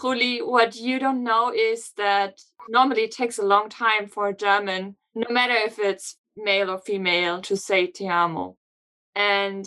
Juli, 0.00 0.42
what 0.42 0.76
you 0.76 0.98
don't 0.98 1.24
know 1.24 1.50
is 1.50 1.92
that 1.96 2.40
normally 2.68 3.04
it 3.04 3.12
takes 3.12 3.38
a 3.38 3.42
long 3.42 3.70
time 3.70 4.06
for 4.06 4.28
a 4.28 4.36
German, 4.36 4.96
no 5.14 5.26
matter 5.30 5.54
if 5.54 5.78
it's 5.78 6.16
male 6.36 6.70
or 6.70 6.78
female, 6.78 7.40
to 7.42 7.56
say 7.56 7.86
te 7.86 8.06
amo. 8.06 8.56
And 9.14 9.66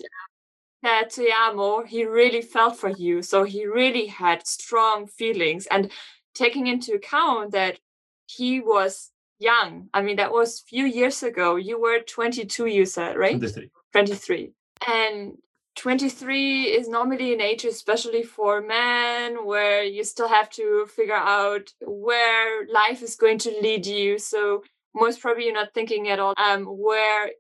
that 0.86 1.10
te 1.10 1.32
amo, 1.32 1.84
he 1.84 2.06
really 2.06 2.42
felt 2.42 2.78
for 2.78 2.90
you. 2.90 3.22
So 3.22 3.44
he 3.44 3.66
really 3.66 4.08
had 4.08 4.48
strong 4.48 5.08
feelings. 5.08 5.68
And 5.70 5.92
taking 6.34 6.68
into 6.68 6.94
account 6.94 7.52
that 7.52 7.80
he 8.28 8.60
was 8.60 9.12
young, 9.40 9.90
I 9.94 10.02
mean, 10.02 10.18
that 10.18 10.32
was 10.32 10.62
few 10.62 10.86
years 10.86 11.24
ago. 11.24 11.56
You 11.56 11.82
were 11.82 12.00
22, 12.00 12.68
you 12.68 12.86
said, 12.86 13.18
right? 13.18 13.38
23. 13.38 13.72
23. 13.92 14.52
And 14.88 15.38
23 15.76 16.64
is 16.64 16.88
normally 16.88 17.34
an 17.34 17.42
age, 17.42 17.66
especially 17.66 18.24
for 18.24 18.62
men, 18.62 19.46
where 19.46 19.84
you 19.84 20.04
still 20.04 20.30
have 20.30 20.50
to 20.52 20.88
figure 20.96 21.14
out 21.16 21.74
where 21.82 22.66
life 22.68 23.02
is 23.02 23.16
going 23.16 23.40
to 23.40 23.50
lead 23.62 23.86
you. 23.86 24.18
So, 24.18 24.64
most 24.94 25.20
probably, 25.20 25.46
you're 25.46 25.54
not 25.54 25.74
thinking 25.74 26.08
at 26.08 26.20
all 26.20 26.34
um, 26.38 26.64
where 26.64 27.32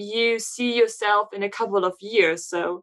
you 0.00 0.38
see 0.38 0.76
yourself 0.76 1.32
in 1.32 1.42
a 1.42 1.48
couple 1.48 1.84
of 1.84 1.94
years. 2.00 2.46
So, 2.46 2.82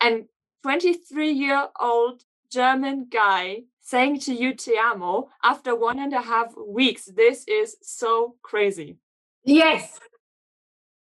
and 0.00 0.26
23 0.62 1.30
year 1.30 1.68
old 1.80 2.22
German 2.50 3.06
guy 3.10 3.64
saying 3.80 4.20
to 4.20 4.34
you, 4.34 4.54
Te 4.54 4.78
amo, 4.78 5.28
after 5.42 5.74
one 5.74 5.98
and 5.98 6.12
a 6.12 6.22
half 6.22 6.54
weeks, 6.56 7.06
this 7.06 7.44
is 7.46 7.76
so 7.82 8.36
crazy. 8.42 8.96
Yes, 9.44 10.00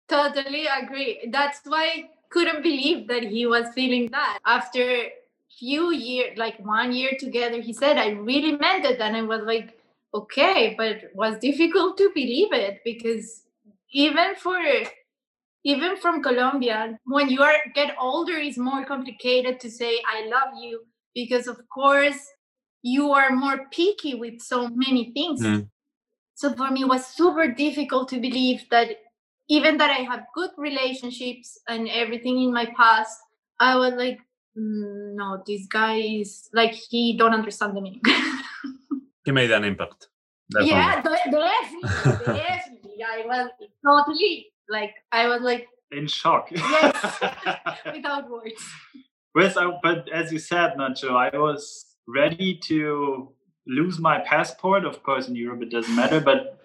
totally 0.10 0.66
agree. 0.68 1.30
That's 1.32 1.62
why 1.66 1.86
I 1.86 2.10
couldn't 2.30 2.64
believe 2.64 3.08
that 3.08 3.24
he 3.24 3.46
was 3.46 3.68
feeling 3.74 4.10
that 4.12 4.40
after 4.46 5.10
few 5.58 5.92
years 5.92 6.38
like 6.38 6.60
one 6.60 6.94
year 6.94 7.12
together 7.18 7.60
he 7.62 7.74
said 7.74 7.98
i 7.98 8.10
really 8.10 8.52
meant 8.58 8.86
it 8.86 9.00
and 9.00 9.16
i 9.16 9.22
was 9.22 9.42
like 9.44 9.80
okay 10.14 10.76
but 10.78 11.10
was 11.16 11.38
difficult 11.40 11.98
to 11.98 12.12
believe 12.14 12.54
it 12.54 12.80
because 12.84 13.44
even 13.92 14.36
for 14.36 14.60
even 15.74 15.98
from 15.98 16.22
colombia 16.24 16.98
when 17.06 17.30
you 17.30 17.42
are 17.42 17.58
get 17.76 17.96
older 18.00 18.38
it's 18.48 18.58
more 18.58 18.84
complicated 18.86 19.60
to 19.60 19.70
say 19.70 19.92
i 20.16 20.18
love 20.36 20.54
you 20.62 20.82
because 21.14 21.48
of 21.48 21.58
course 21.78 22.22
you 22.84 23.12
are 23.12 23.32
more 23.32 23.58
picky 23.72 24.14
with 24.16 24.40
so 24.42 24.70
many 24.86 25.12
things 25.18 25.42
mm. 25.42 25.68
so 26.36 26.54
for 26.54 26.72
me 26.72 26.82
it 26.88 26.94
was 26.96 27.06
super 27.20 27.48
difficult 27.66 28.08
to 28.10 28.20
believe 28.20 28.66
that 28.72 28.98
even 29.50 29.78
that 29.78 29.90
I 29.90 30.04
have 30.04 30.26
good 30.36 30.52
relationships 30.58 31.60
and 31.68 31.88
everything 31.90 32.42
in 32.42 32.54
my 32.54 32.66
past, 32.76 33.18
I 33.60 33.76
was 33.78 33.94
like, 33.94 34.20
mm, 34.58 35.16
no, 35.16 35.42
this 35.46 35.66
guy 35.68 35.96
is 35.96 36.50
like 36.54 36.74
he 36.74 37.18
don't 37.18 37.34
understand 37.34 37.76
the 37.76 37.82
meaning. 37.82 38.02
he 39.26 39.32
made 39.32 39.52
an 39.52 39.64
impact. 39.64 40.08
Definitely. 40.52 40.72
Yeah, 40.72 41.02
definitely, 41.02 42.26
definitely. 42.26 43.04
I 43.04 43.24
was 43.26 43.50
totally 43.86 44.48
like 44.70 44.94
I 45.12 45.28
was 45.28 45.42
like 45.42 45.68
in 45.92 46.08
shock. 46.08 46.50
yes, 46.52 47.20
without 47.94 48.30
words. 48.30 48.64
Yes, 49.36 49.56
but 49.84 50.10
as 50.12 50.32
you 50.32 50.40
said, 50.40 50.74
Nacho, 50.78 51.12
I 51.16 51.38
was 51.38 51.86
ready 52.08 52.60
to 52.66 53.32
lose 53.68 54.00
my 54.00 54.20
passport. 54.20 54.86
Of 54.86 55.04
course, 55.04 55.28
in 55.28 55.36
Europe 55.36 55.62
it 55.62 55.70
doesn't 55.70 55.96
matter, 55.96 56.20
but 56.20 56.60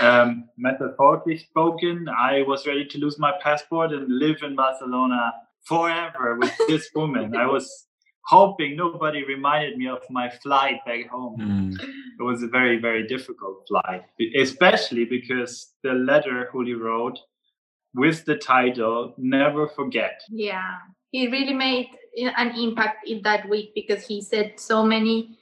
um, 0.00 0.48
metaphorically 0.58 1.38
spoken, 1.38 2.08
I 2.08 2.42
was 2.42 2.66
ready 2.66 2.84
to 2.86 2.98
lose 2.98 3.18
my 3.18 3.32
passport 3.42 3.92
and 3.92 4.06
live 4.08 4.42
in 4.42 4.56
Barcelona 4.56 5.32
forever 5.64 6.36
with 6.36 6.54
this 6.66 6.90
woman. 6.94 7.34
I 7.36 7.46
was 7.46 7.86
hoping 8.26 8.76
nobody 8.76 9.24
reminded 9.24 9.78
me 9.78 9.88
of 9.88 10.02
my 10.10 10.28
flight 10.28 10.84
back 10.84 11.08
home. 11.08 11.38
Mm. 11.38 11.88
It 12.20 12.22
was 12.22 12.42
a 12.42 12.46
very, 12.46 12.78
very 12.78 13.06
difficult 13.06 13.66
flight, 13.66 14.02
especially 14.36 15.06
because 15.06 15.72
the 15.82 15.92
letter 15.92 16.48
Juli 16.52 16.74
wrote 16.74 17.18
with 17.98 18.24
the 18.24 18.36
title 18.36 19.14
Never 19.18 19.68
Forget. 19.68 20.22
Yeah, 20.30 20.76
he 21.10 21.28
really 21.28 21.54
made 21.54 21.88
an 22.16 22.56
impact 22.56 23.08
in 23.08 23.22
that 23.22 23.48
week 23.48 23.72
because 23.74 24.06
he 24.06 24.22
said 24.22 24.58
so 24.58 24.84
many 24.84 25.36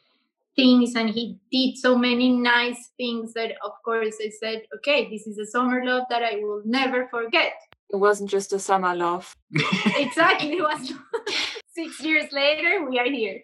things 0.56 0.94
and 0.96 1.10
he 1.10 1.38
did 1.52 1.76
so 1.76 1.96
many 1.96 2.30
nice 2.30 2.90
things 2.96 3.34
that 3.34 3.50
of 3.62 3.72
course 3.84 4.16
i 4.24 4.30
said 4.40 4.62
okay 4.74 5.06
this 5.10 5.26
is 5.26 5.36
a 5.36 5.44
summer 5.44 5.84
love 5.84 6.04
that 6.08 6.22
i 6.22 6.36
will 6.36 6.62
never 6.64 7.06
forget. 7.08 7.52
It 7.90 7.96
wasn't 7.96 8.30
just 8.30 8.52
a 8.52 8.58
summer 8.58 8.96
love. 8.96 9.36
Exactly. 9.96 10.54
It 10.54 10.62
was 10.62 10.92
six 11.74 12.00
years 12.00 12.32
later 12.32 12.88
we 12.88 12.98
are 12.98 13.10
here 13.10 13.42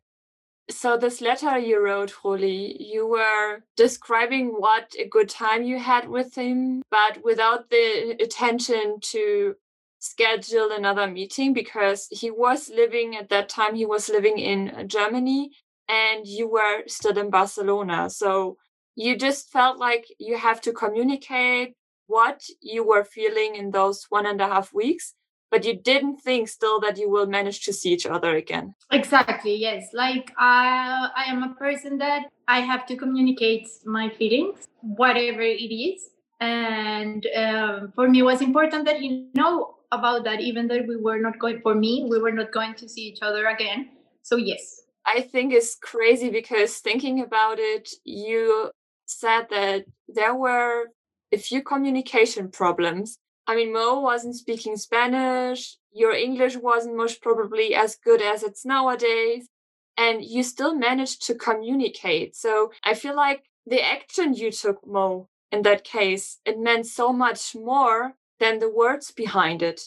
so 0.72 0.96
this 0.96 1.20
letter 1.20 1.58
you 1.58 1.82
wrote 1.84 2.10
Holly, 2.10 2.76
you 2.80 3.06
were 3.06 3.62
describing 3.76 4.48
what 4.48 4.94
a 4.98 5.06
good 5.06 5.28
time 5.28 5.62
you 5.62 5.78
had 5.78 6.08
with 6.08 6.34
him 6.36 6.82
but 6.90 7.22
without 7.24 7.70
the 7.70 8.16
attention 8.20 8.98
to 9.00 9.54
schedule 9.98 10.70
another 10.72 11.06
meeting 11.06 11.52
because 11.52 12.08
he 12.10 12.30
was 12.30 12.68
living 12.68 13.16
at 13.16 13.28
that 13.28 13.48
time 13.48 13.74
he 13.74 13.86
was 13.86 14.08
living 14.08 14.38
in 14.38 14.88
germany 14.88 15.52
and 15.88 16.26
you 16.26 16.48
were 16.48 16.82
still 16.86 17.16
in 17.18 17.30
Barcelona. 17.30 18.08
So 18.10 18.56
you 18.96 19.16
just 19.16 19.50
felt 19.50 19.78
like 19.78 20.06
you 20.18 20.36
have 20.36 20.60
to 20.62 20.72
communicate 20.72 21.74
what 22.06 22.42
you 22.60 22.86
were 22.86 23.04
feeling 23.04 23.56
in 23.56 23.70
those 23.70 24.06
one 24.08 24.26
and 24.26 24.40
a 24.40 24.46
half 24.46 24.72
weeks, 24.72 25.14
but 25.52 25.66
you 25.66 25.74
didn't 25.74 26.16
think 26.16 26.48
still 26.48 26.80
that 26.80 26.96
you 26.96 27.10
will 27.10 27.26
manage 27.26 27.60
to 27.66 27.72
see 27.74 27.92
each 27.92 28.06
other 28.06 28.36
again. 28.36 28.74
Exactly, 28.90 29.54
yes. 29.54 29.90
Like 29.92 30.32
i 30.38 31.10
I 31.14 31.24
am 31.30 31.42
a 31.42 31.54
person 31.54 31.98
that 31.98 32.22
I 32.48 32.60
have 32.60 32.86
to 32.86 32.96
communicate 32.96 33.68
my 33.84 34.08
feelings, 34.08 34.66
whatever 34.80 35.42
it 35.42 35.72
is. 35.72 36.08
And 36.40 37.26
um, 37.36 37.92
for 37.94 38.08
me, 38.08 38.20
it 38.20 38.22
was 38.22 38.40
important 38.40 38.86
that 38.86 38.96
he 38.96 39.28
know 39.34 39.76
about 39.92 40.24
that, 40.24 40.40
even 40.40 40.66
though 40.68 40.82
we 40.88 40.96
were 40.96 41.20
not 41.20 41.38
going, 41.38 41.60
for 41.60 41.74
me, 41.74 42.06
we 42.10 42.18
were 42.18 42.32
not 42.32 42.50
going 42.50 42.74
to 42.76 42.88
see 42.88 43.02
each 43.02 43.20
other 43.22 43.46
again. 43.46 43.90
So, 44.22 44.36
yes, 44.36 44.82
I 45.06 45.20
think 45.20 45.52
is 45.52 45.76
crazy 45.80 46.30
because 46.30 46.78
thinking 46.78 47.20
about 47.20 47.58
it, 47.58 47.90
you 48.04 48.70
said 49.04 49.48
that 49.50 49.84
there 50.08 50.34
were 50.34 50.86
a 51.30 51.38
few 51.38 51.62
communication 51.62 52.50
problems. 52.50 53.18
I 53.46 53.56
mean, 53.56 53.72
Mo 53.72 54.00
wasn't 54.00 54.36
speaking 54.36 54.76
Spanish, 54.76 55.76
your 55.92 56.12
English 56.12 56.56
wasn't 56.56 56.96
most 56.96 57.20
probably 57.22 57.74
as 57.74 57.96
good 57.96 58.22
as 58.22 58.42
it's 58.42 58.64
nowadays, 58.64 59.48
and 59.96 60.24
you 60.24 60.42
still 60.42 60.74
managed 60.74 61.26
to 61.26 61.34
communicate. 61.34 62.36
So 62.36 62.72
I 62.84 62.94
feel 62.94 63.16
like 63.16 63.44
the 63.66 63.82
action 63.82 64.34
you 64.34 64.50
took, 64.52 64.86
Mo, 64.86 65.28
in 65.50 65.62
that 65.62 65.84
case, 65.84 66.38
it 66.44 66.58
meant 66.58 66.86
so 66.86 67.12
much 67.12 67.54
more 67.54 68.14
than 68.38 68.58
the 68.58 68.70
words 68.70 69.10
behind 69.10 69.62
it. 69.62 69.82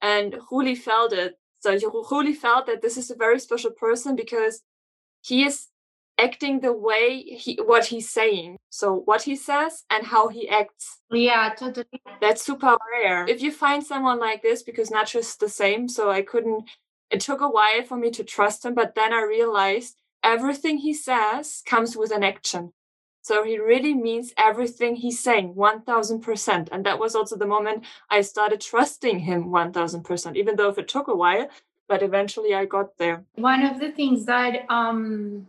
And 0.00 0.36
Juli 0.50 0.74
felt 0.74 1.12
it 1.12 1.38
so 1.60 1.76
Juli 1.76 2.34
felt 2.34 2.66
that 2.66 2.82
this 2.82 2.96
is 2.96 3.10
a 3.10 3.16
very 3.16 3.40
special 3.40 3.70
person 3.70 4.14
because 4.14 4.62
he 5.20 5.44
is 5.44 5.68
acting 6.18 6.60
the 6.60 6.72
way 6.72 7.22
he 7.22 7.58
what 7.64 7.86
he's 7.86 8.10
saying. 8.10 8.58
So 8.70 8.94
what 8.94 9.22
he 9.22 9.36
says 9.36 9.84
and 9.90 10.06
how 10.06 10.28
he 10.28 10.48
acts. 10.48 10.98
Yeah, 11.10 11.54
totally. 11.56 11.86
That's 12.20 12.44
super 12.44 12.76
rare. 12.92 13.26
If 13.28 13.40
you 13.40 13.52
find 13.52 13.84
someone 13.84 14.18
like 14.18 14.42
this, 14.42 14.62
because 14.62 14.90
Nacho 14.90 15.20
is 15.20 15.36
the 15.36 15.48
same, 15.48 15.88
so 15.88 16.10
I 16.10 16.22
couldn't. 16.22 16.68
It 17.10 17.20
took 17.20 17.40
a 17.40 17.48
while 17.48 17.84
for 17.84 17.96
me 17.96 18.10
to 18.10 18.24
trust 18.24 18.64
him, 18.64 18.74
but 18.74 18.94
then 18.94 19.14
I 19.14 19.22
realized 19.22 19.96
everything 20.22 20.78
he 20.78 20.92
says 20.92 21.62
comes 21.64 21.96
with 21.96 22.10
an 22.10 22.22
action. 22.22 22.72
So 23.22 23.44
he 23.44 23.58
really 23.58 23.94
means 23.94 24.32
everything 24.38 24.96
he's 24.96 25.20
saying, 25.20 25.54
1000%. 25.54 26.68
And 26.72 26.86
that 26.86 26.98
was 26.98 27.14
also 27.14 27.36
the 27.36 27.46
moment 27.46 27.84
I 28.10 28.22
started 28.22 28.60
trusting 28.60 29.20
him 29.20 29.46
1000%, 29.46 30.36
even 30.36 30.56
though 30.56 30.68
if 30.68 30.78
it 30.78 30.88
took 30.88 31.08
a 31.08 31.16
while, 31.16 31.48
but 31.88 32.02
eventually 32.02 32.54
I 32.54 32.64
got 32.64 32.96
there. 32.98 33.24
One 33.34 33.64
of 33.64 33.80
the 33.80 33.90
things 33.92 34.24
that 34.26 34.64
um, 34.70 35.46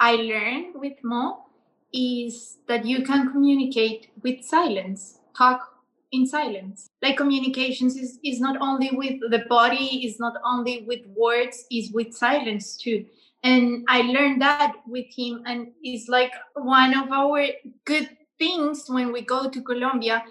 I 0.00 0.12
learned 0.16 0.74
with 0.74 0.94
Mo 1.02 1.44
is 1.92 2.58
that 2.68 2.84
you 2.84 3.02
can 3.02 3.32
communicate 3.32 4.10
with 4.22 4.44
silence, 4.44 5.20
talk 5.36 5.74
in 6.12 6.26
silence. 6.26 6.88
Like 7.02 7.16
communications 7.16 7.96
is, 7.96 8.18
is 8.24 8.40
not 8.40 8.56
only 8.60 8.90
with 8.92 9.20
the 9.30 9.44
body, 9.48 10.06
is 10.06 10.18
not 10.18 10.34
only 10.44 10.84
with 10.86 11.00
words, 11.16 11.64
is 11.70 11.92
with 11.92 12.14
silence 12.14 12.76
too 12.76 13.04
and 13.42 13.84
i 13.88 14.02
learned 14.02 14.42
that 14.42 14.72
with 14.86 15.06
him 15.16 15.42
and 15.46 15.68
it's 15.82 16.08
like 16.08 16.32
one 16.54 16.96
of 16.96 17.10
our 17.12 17.46
good 17.84 18.08
things 18.38 18.84
when 18.88 19.12
we 19.12 19.20
go 19.20 19.48
to 19.48 19.62
colombia 19.62 20.24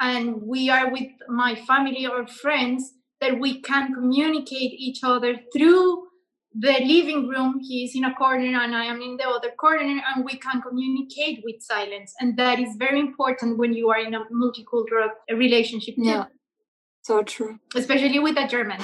and 0.00 0.42
we 0.42 0.68
are 0.68 0.90
with 0.90 1.08
my 1.28 1.54
family 1.54 2.06
or 2.06 2.26
friends 2.26 2.94
that 3.20 3.38
we 3.38 3.60
can 3.60 3.94
communicate 3.94 4.72
each 4.72 5.00
other 5.02 5.36
through 5.52 6.01
the 6.54 6.72
living 6.84 7.28
room 7.28 7.60
he 7.60 7.84
is 7.84 7.94
in 7.94 8.04
a 8.04 8.14
corner 8.14 8.60
and 8.62 8.74
i 8.74 8.84
am 8.84 9.00
in 9.00 9.16
the 9.16 9.28
other 9.28 9.50
corner 9.52 10.02
and 10.08 10.24
we 10.24 10.36
can 10.36 10.60
communicate 10.60 11.40
with 11.44 11.62
silence. 11.62 12.14
And 12.20 12.36
that 12.36 12.58
is 12.60 12.76
very 12.76 13.00
important 13.00 13.58
when 13.58 13.72
you 13.72 13.90
are 13.90 13.98
in 13.98 14.14
a 14.14 14.24
multicultural 14.26 15.10
relationship 15.30 15.94
yeah. 15.96 16.26
So 17.02 17.22
true. 17.22 17.58
Especially 17.74 18.18
with 18.18 18.36
a 18.36 18.46
german. 18.46 18.80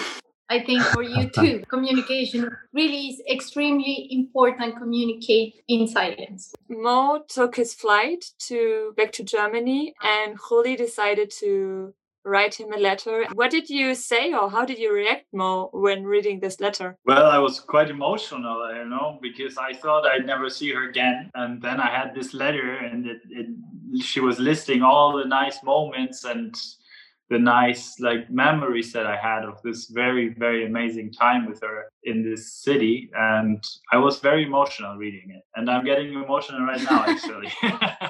I 0.50 0.60
think 0.60 0.82
for 0.82 1.02
you 1.02 1.28
too, 1.34 1.62
communication 1.68 2.50
really 2.72 3.08
is 3.08 3.22
extremely 3.30 4.08
important. 4.10 4.76
Communicate 4.78 5.62
in 5.68 5.86
silence. 5.86 6.54
Mo 6.68 7.22
took 7.28 7.56
his 7.56 7.74
flight 7.74 8.24
to 8.48 8.94
back 8.96 9.12
to 9.12 9.22
Germany, 9.22 9.94
and 10.02 10.38
Juli 10.48 10.74
decided 10.76 11.30
to 11.32 11.92
write 12.24 12.54
him 12.54 12.72
a 12.72 12.78
letter. 12.78 13.26
What 13.34 13.50
did 13.50 13.68
you 13.68 13.94
say, 13.94 14.32
or 14.32 14.50
how 14.50 14.64
did 14.64 14.78
you 14.78 14.92
react, 14.92 15.26
Mo, 15.32 15.70
when 15.72 16.04
reading 16.04 16.40
this 16.40 16.60
letter? 16.60 16.96
Well, 17.04 17.26
I 17.26 17.38
was 17.38 17.60
quite 17.60 17.90
emotional, 17.90 18.70
you 18.74 18.84
know, 18.84 19.18
because 19.22 19.56
I 19.58 19.72
thought 19.74 20.06
I'd 20.06 20.26
never 20.26 20.50
see 20.50 20.72
her 20.72 20.88
again, 20.88 21.30
and 21.34 21.60
then 21.62 21.80
I 21.80 21.90
had 21.90 22.14
this 22.14 22.34
letter, 22.34 22.74
and 22.76 23.06
it, 23.06 23.20
it 23.30 23.46
she 24.02 24.20
was 24.20 24.38
listing 24.38 24.82
all 24.82 25.16
the 25.16 25.24
nice 25.24 25.62
moments 25.62 26.24
and 26.24 26.54
the 27.30 27.38
nice 27.38 28.00
like 28.00 28.30
memories 28.30 28.92
that 28.92 29.06
I 29.06 29.16
had 29.16 29.44
of 29.44 29.60
this 29.62 29.90
very 29.90 30.34
very 30.38 30.64
amazing 30.64 31.12
time 31.12 31.46
with 31.46 31.60
her 31.60 31.90
in 32.04 32.22
this 32.22 32.54
city, 32.54 33.10
and 33.14 33.62
I 33.92 33.98
was 33.98 34.18
very 34.18 34.44
emotional 34.44 34.96
reading 34.96 35.30
it, 35.30 35.42
and 35.54 35.70
I'm 35.70 35.84
getting 35.84 36.12
emotional 36.12 36.62
right 36.62 36.82
now 36.82 37.04
actually. 37.06 37.52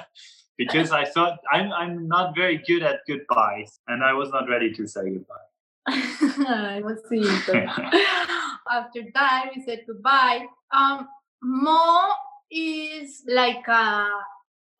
because 0.59 0.91
I 0.91 1.05
thought 1.05 1.39
I'm 1.51 1.71
I'm 1.71 2.07
not 2.07 2.35
very 2.35 2.57
good 2.67 2.83
at 2.83 2.99
goodbyes, 3.07 3.79
and 3.87 4.03
I 4.03 4.13
was 4.13 4.29
not 4.29 4.47
ready 4.47 4.71
to 4.73 4.85
say 4.85 5.09
goodbye. 5.09 5.47
I 5.87 6.81
was 6.83 6.99
seeing 7.09 7.25
After 8.71 9.01
that, 9.15 9.49
we 9.55 9.63
said 9.63 9.85
goodbye. 9.87 10.45
Um, 10.71 11.07
Mo 11.41 12.09
is 12.51 13.23
like 13.27 13.65
a 13.67 14.09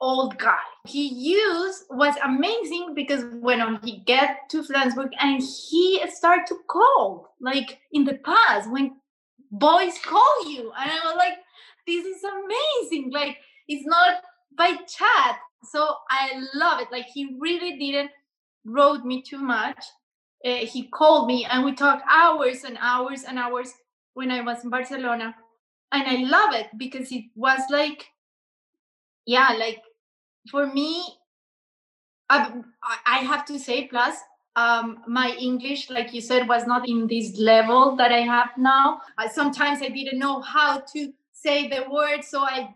old 0.01 0.37
guy. 0.37 0.67
He 0.85 1.07
used 1.07 1.85
was 1.89 2.15
amazing 2.23 2.93
because 2.93 3.23
when 3.39 3.79
he 3.83 4.03
get 4.05 4.49
to 4.49 4.63
Flensburg 4.63 5.11
and 5.19 5.41
he 5.41 6.03
start 6.09 6.45
to 6.47 6.55
call 6.67 7.35
like 7.41 7.79
in 7.91 8.03
the 8.03 8.15
past 8.15 8.69
when 8.69 8.95
boys 9.51 9.97
call 10.03 10.49
you 10.49 10.71
and 10.77 10.91
I 10.91 10.99
was 11.05 11.15
like, 11.17 11.37
this 11.87 12.05
is 12.05 12.23
amazing. 12.23 13.11
Like 13.11 13.37
it's 13.67 13.85
not 13.85 14.21
by 14.57 14.75
chat. 14.87 15.39
So 15.63 15.95
I 16.09 16.41
love 16.53 16.81
it. 16.81 16.87
Like 16.91 17.07
he 17.07 17.35
really 17.39 17.77
didn't 17.77 18.11
wrote 18.65 19.03
me 19.03 19.21
too 19.21 19.39
much. 19.39 19.83
Uh, 20.45 20.65
he 20.65 20.87
called 20.87 21.27
me 21.27 21.45
and 21.45 21.65
we 21.65 21.73
talked 21.73 22.03
hours 22.09 22.63
and 22.63 22.77
hours 22.79 23.23
and 23.23 23.37
hours 23.37 23.73
when 24.13 24.31
I 24.31 24.41
was 24.41 24.63
in 24.63 24.69
Barcelona. 24.69 25.35
And 25.91 26.07
I 26.07 26.23
love 26.29 26.53
it 26.53 26.67
because 26.77 27.11
it 27.11 27.25
was 27.35 27.59
like, 27.69 28.05
yeah, 29.25 29.55
like 29.57 29.81
for 30.49 30.67
me, 30.67 31.03
I, 32.29 32.61
I 33.05 33.17
have 33.19 33.45
to 33.45 33.59
say, 33.59 33.87
plus, 33.87 34.15
um, 34.55 34.99
my 35.07 35.31
English, 35.39 35.89
like 35.89 36.13
you 36.13 36.21
said, 36.21 36.47
was 36.47 36.67
not 36.67 36.87
in 36.87 37.07
this 37.07 37.37
level 37.37 37.95
that 37.95 38.11
I 38.11 38.21
have 38.21 38.49
now. 38.57 39.01
I, 39.17 39.27
sometimes 39.27 39.81
I 39.81 39.89
didn't 39.89 40.19
know 40.19 40.41
how 40.41 40.79
to 40.93 41.13
say 41.31 41.67
the 41.67 41.89
word, 41.89 42.23
so 42.23 42.41
I 42.41 42.73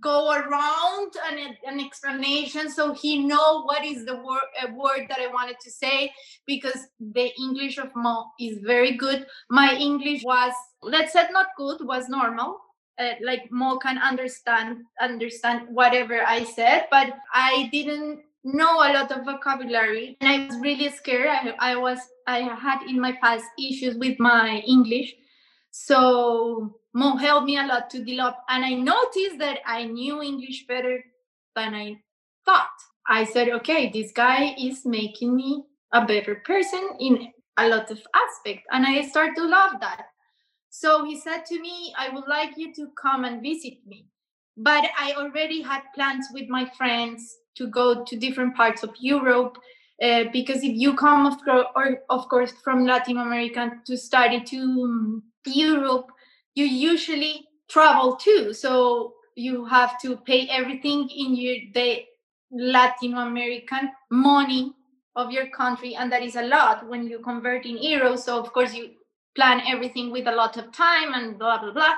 go 0.00 0.32
around 0.32 1.12
an, 1.30 1.56
an 1.66 1.80
explanation 1.80 2.70
so 2.70 2.92
he 2.92 3.18
know 3.18 3.62
what 3.62 3.84
is 3.84 4.04
the 4.04 4.16
word 4.16 4.74
word 4.74 5.06
that 5.08 5.18
i 5.20 5.26
wanted 5.26 5.58
to 5.60 5.70
say 5.70 6.12
because 6.46 6.88
the 7.00 7.30
english 7.40 7.78
of 7.78 7.88
mo 7.94 8.24
is 8.40 8.58
very 8.62 8.96
good. 8.96 9.26
My 9.50 9.74
english 9.74 10.22
was 10.24 10.52
let's 10.82 11.12
say 11.12 11.26
not 11.30 11.48
good 11.56 11.78
was 11.86 12.08
normal. 12.08 12.60
Uh, 12.98 13.12
like 13.22 13.42
Mo 13.50 13.76
can 13.76 13.98
understand 13.98 14.78
understand 15.02 15.68
whatever 15.68 16.22
I 16.26 16.44
said, 16.44 16.86
but 16.90 17.12
I 17.34 17.68
didn't 17.70 18.20
know 18.42 18.76
a 18.76 18.88
lot 18.94 19.12
of 19.12 19.26
vocabulary, 19.26 20.16
and 20.20 20.30
I 20.30 20.46
was 20.46 20.58
really 20.60 20.88
scared. 20.88 21.28
I, 21.28 21.54
I 21.58 21.76
was 21.76 21.98
I 22.26 22.38
had 22.40 22.82
in 22.88 22.98
my 22.98 23.12
past 23.22 23.44
issues 23.58 23.96
with 23.96 24.18
my 24.18 24.62
English, 24.66 25.14
so 25.78 26.80
Mo 26.94 27.16
helped 27.16 27.46
me 27.46 27.58
a 27.58 27.66
lot 27.66 27.90
to 27.90 28.02
develop, 28.02 28.36
and 28.48 28.64
I 28.64 28.72
noticed 28.72 29.38
that 29.38 29.58
I 29.66 29.84
knew 29.84 30.22
English 30.22 30.66
better 30.66 31.04
than 31.54 31.74
I 31.74 32.00
thought. 32.46 32.78
I 33.08 33.24
said, 33.24 33.50
okay, 33.50 33.90
this 33.92 34.10
guy 34.12 34.54
is 34.58 34.86
making 34.86 35.36
me 35.36 35.64
a 35.92 36.06
better 36.06 36.36
person 36.36 36.80
in 36.98 37.28
a 37.58 37.68
lot 37.68 37.90
of 37.90 38.00
aspects, 38.14 38.66
and 38.72 38.86
I 38.86 39.02
start 39.02 39.36
to 39.36 39.44
love 39.44 39.80
that. 39.80 40.06
So 40.70 41.04
he 41.04 41.20
said 41.20 41.44
to 41.46 41.60
me, 41.60 41.94
I 41.96 42.08
would 42.08 42.26
like 42.26 42.56
you 42.56 42.72
to 42.74 42.88
come 43.00 43.24
and 43.24 43.42
visit 43.42 43.74
me. 43.86 44.06
But 44.56 44.84
I 44.98 45.12
already 45.12 45.60
had 45.60 45.82
plans 45.94 46.26
with 46.32 46.48
my 46.48 46.64
friends 46.76 47.36
to 47.56 47.66
go 47.66 48.02
to 48.02 48.16
different 48.16 48.56
parts 48.56 48.82
of 48.82 48.94
Europe. 48.98 49.58
Uh, 50.02 50.24
because 50.32 50.62
if 50.62 50.74
you 50.74 50.94
come, 50.94 51.26
of, 51.26 51.34
or, 51.74 51.98
of 52.10 52.28
course, 52.28 52.52
from 52.64 52.86
Latin 52.86 53.18
America 53.18 53.72
to 53.86 53.96
study 53.96 54.40
to 54.44 55.22
Europe, 55.46 56.10
you 56.54 56.64
usually 56.64 57.48
travel 57.68 58.16
too. 58.16 58.52
So 58.52 59.14
you 59.34 59.64
have 59.66 60.00
to 60.02 60.16
pay 60.18 60.48
everything 60.48 61.08
in 61.10 61.34
your 61.34 61.56
the 61.74 62.04
Latin 62.50 63.14
American 63.14 63.90
money 64.10 64.72
of 65.16 65.30
your 65.30 65.48
country, 65.50 65.94
and 65.94 66.12
that 66.12 66.22
is 66.22 66.36
a 66.36 66.42
lot 66.42 66.88
when 66.88 67.06
you 67.08 67.18
convert 67.18 67.66
in 67.66 67.78
euros. 67.78 68.20
So 68.20 68.38
of 68.38 68.52
course 68.52 68.74
you 68.74 68.90
plan 69.36 69.60
everything 69.68 70.10
with 70.10 70.26
a 70.26 70.32
lot 70.32 70.56
of 70.56 70.72
time 70.72 71.14
and 71.14 71.38
blah 71.38 71.60
blah 71.60 71.72
blah 71.72 71.94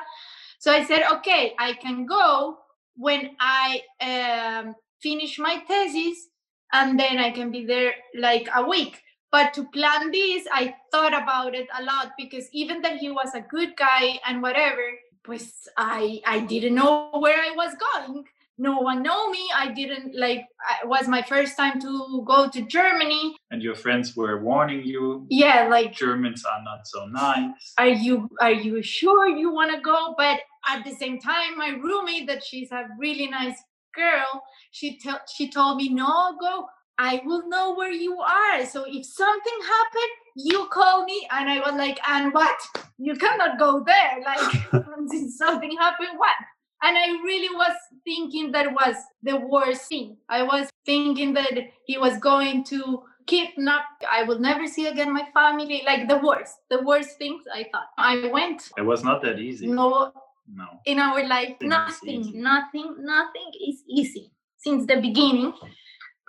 so 0.58 0.72
i 0.72 0.84
said 0.84 1.04
okay 1.10 1.54
i 1.58 1.72
can 1.72 2.04
go 2.04 2.58
when 2.96 3.30
i 3.40 3.80
um, 4.02 4.74
finish 5.00 5.38
my 5.38 5.62
thesis 5.66 6.28
and 6.72 6.98
then 7.00 7.16
i 7.18 7.30
can 7.30 7.50
be 7.50 7.64
there 7.64 7.94
like 8.18 8.48
a 8.54 8.68
week 8.68 9.00
but 9.30 9.52
to 9.54 9.64
plan 9.68 10.10
this 10.10 10.46
i 10.52 10.74
thought 10.90 11.14
about 11.14 11.54
it 11.54 11.66
a 11.78 11.82
lot 11.82 12.12
because 12.16 12.48
even 12.52 12.80
that 12.82 12.96
he 12.96 13.10
was 13.10 13.34
a 13.34 13.40
good 13.40 13.76
guy 13.76 14.18
and 14.26 14.42
whatever 14.42 14.86
pues 15.22 15.68
i 15.76 16.20
i 16.26 16.40
didn't 16.40 16.74
know 16.74 17.10
where 17.12 17.38
i 17.38 17.52
was 17.54 17.74
going. 17.86 18.24
No 18.60 18.80
one 18.80 19.04
know 19.04 19.30
me. 19.30 19.48
I 19.54 19.68
didn't 19.68 20.16
like 20.18 20.44
it 20.82 20.88
was 20.88 21.06
my 21.06 21.22
first 21.22 21.56
time 21.56 21.80
to 21.80 22.24
go 22.26 22.48
to 22.48 22.62
germany. 22.62 23.36
And 23.52 23.62
your 23.62 23.76
friends 23.76 24.16
were 24.16 24.40
warning 24.42 24.82
you. 24.84 25.26
Yeah 25.30 25.68
like 25.68 25.92
germans 25.92 26.44
are 26.44 26.62
not 26.64 26.86
so 26.86 27.06
nice. 27.06 27.74
Are 27.78 27.94
you 28.06 28.28
are 28.40 28.52
you 28.52 28.82
sure 28.82 29.28
you 29.28 29.52
want 29.52 29.72
to 29.74 29.80
go? 29.80 30.14
But 30.16 30.40
at 30.68 30.84
the 30.84 30.94
same 30.94 31.20
time 31.20 31.56
my 31.56 31.68
roommate 31.68 32.26
that 32.26 32.42
she's 32.42 32.72
a 32.72 32.88
really 32.98 33.28
nice 33.28 33.62
girl 33.94 34.42
she 34.70 34.98
tell 34.98 35.20
she 35.34 35.50
told 35.50 35.76
me 35.76 35.88
no 35.88 36.36
go 36.40 36.66
i 36.98 37.22
will 37.24 37.48
know 37.48 37.74
where 37.74 37.92
you 37.92 38.20
are. 38.20 38.66
So 38.66 38.84
if 38.86 39.06
something 39.06 39.58
happened 39.62 40.12
you 40.36 40.68
call 40.70 41.04
me 41.04 41.26
and 41.30 41.48
i 41.48 41.58
was 41.60 41.74
like 41.74 41.98
and 42.08 42.32
what? 42.32 42.58
You 42.98 43.14
cannot 43.16 43.58
go 43.58 43.84
there. 43.84 44.20
Like 44.24 44.46
something 45.36 45.76
happened 45.78 46.16
what? 46.16 46.36
And 46.82 46.96
i 46.96 47.08
really 47.24 47.54
was 47.54 47.76
thinking 48.04 48.52
that 48.52 48.72
was 48.72 48.96
the 49.22 49.36
worst 49.36 49.88
thing. 49.88 50.16
I 50.28 50.42
was 50.42 50.68
thinking 50.86 51.34
that 51.34 51.52
he 51.86 51.98
was 51.98 52.18
going 52.18 52.64
to 52.64 53.02
kidnap 53.26 53.84
i 54.10 54.22
will 54.22 54.38
never 54.38 54.66
see 54.66 54.86
again 54.86 55.12
my 55.12 55.26
family. 55.34 55.82
Like 55.84 56.08
the 56.08 56.18
worst 56.18 56.54
the 56.70 56.82
worst 56.82 57.18
things 57.18 57.42
i 57.54 57.64
thought. 57.70 57.88
I 57.98 58.28
went 58.32 58.70
it 58.76 58.82
was 58.82 59.04
not 59.04 59.22
that 59.22 59.38
easy. 59.38 59.66
No. 59.66 60.12
No. 60.50 60.64
In 60.86 60.98
our 60.98 61.26
life 61.26 61.56
nothing 61.60 62.32
nothing 62.34 62.96
nothing 63.00 63.50
is 63.68 63.82
easy 63.86 64.32
since 64.56 64.86
the 64.86 64.96
beginning 64.96 65.52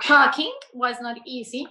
talking 0.03 0.53
was 0.73 0.95
not 1.01 1.17
easy 1.25 1.67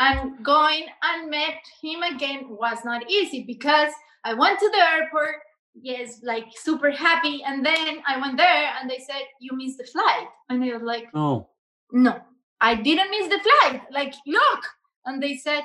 and 0.00 0.44
going 0.44 0.86
and 1.02 1.30
met 1.30 1.58
him 1.80 2.02
again 2.02 2.46
was 2.48 2.78
not 2.84 3.08
easy 3.10 3.42
because 3.42 3.92
i 4.24 4.32
went 4.32 4.58
to 4.58 4.68
the 4.70 4.90
airport 4.92 5.36
yes, 5.74 6.20
like 6.22 6.46
super 6.54 6.90
happy. 6.90 7.42
And 7.44 7.64
then 7.64 8.02
I 8.06 8.20
went 8.20 8.36
there 8.36 8.72
and 8.80 8.90
they 8.90 8.98
said, 8.98 9.22
You 9.40 9.56
missed 9.56 9.78
the 9.78 9.84
flight. 9.84 10.26
And 10.48 10.62
I 10.62 10.72
was 10.74 10.82
like, 10.82 11.12
No. 11.14 11.48
No, 11.90 12.18
I 12.60 12.74
didn't 12.74 13.10
miss 13.10 13.28
the 13.28 13.38
flight. 13.38 13.82
Like, 13.90 14.14
look. 14.26 14.64
And 15.04 15.22
they 15.22 15.36
said, 15.36 15.64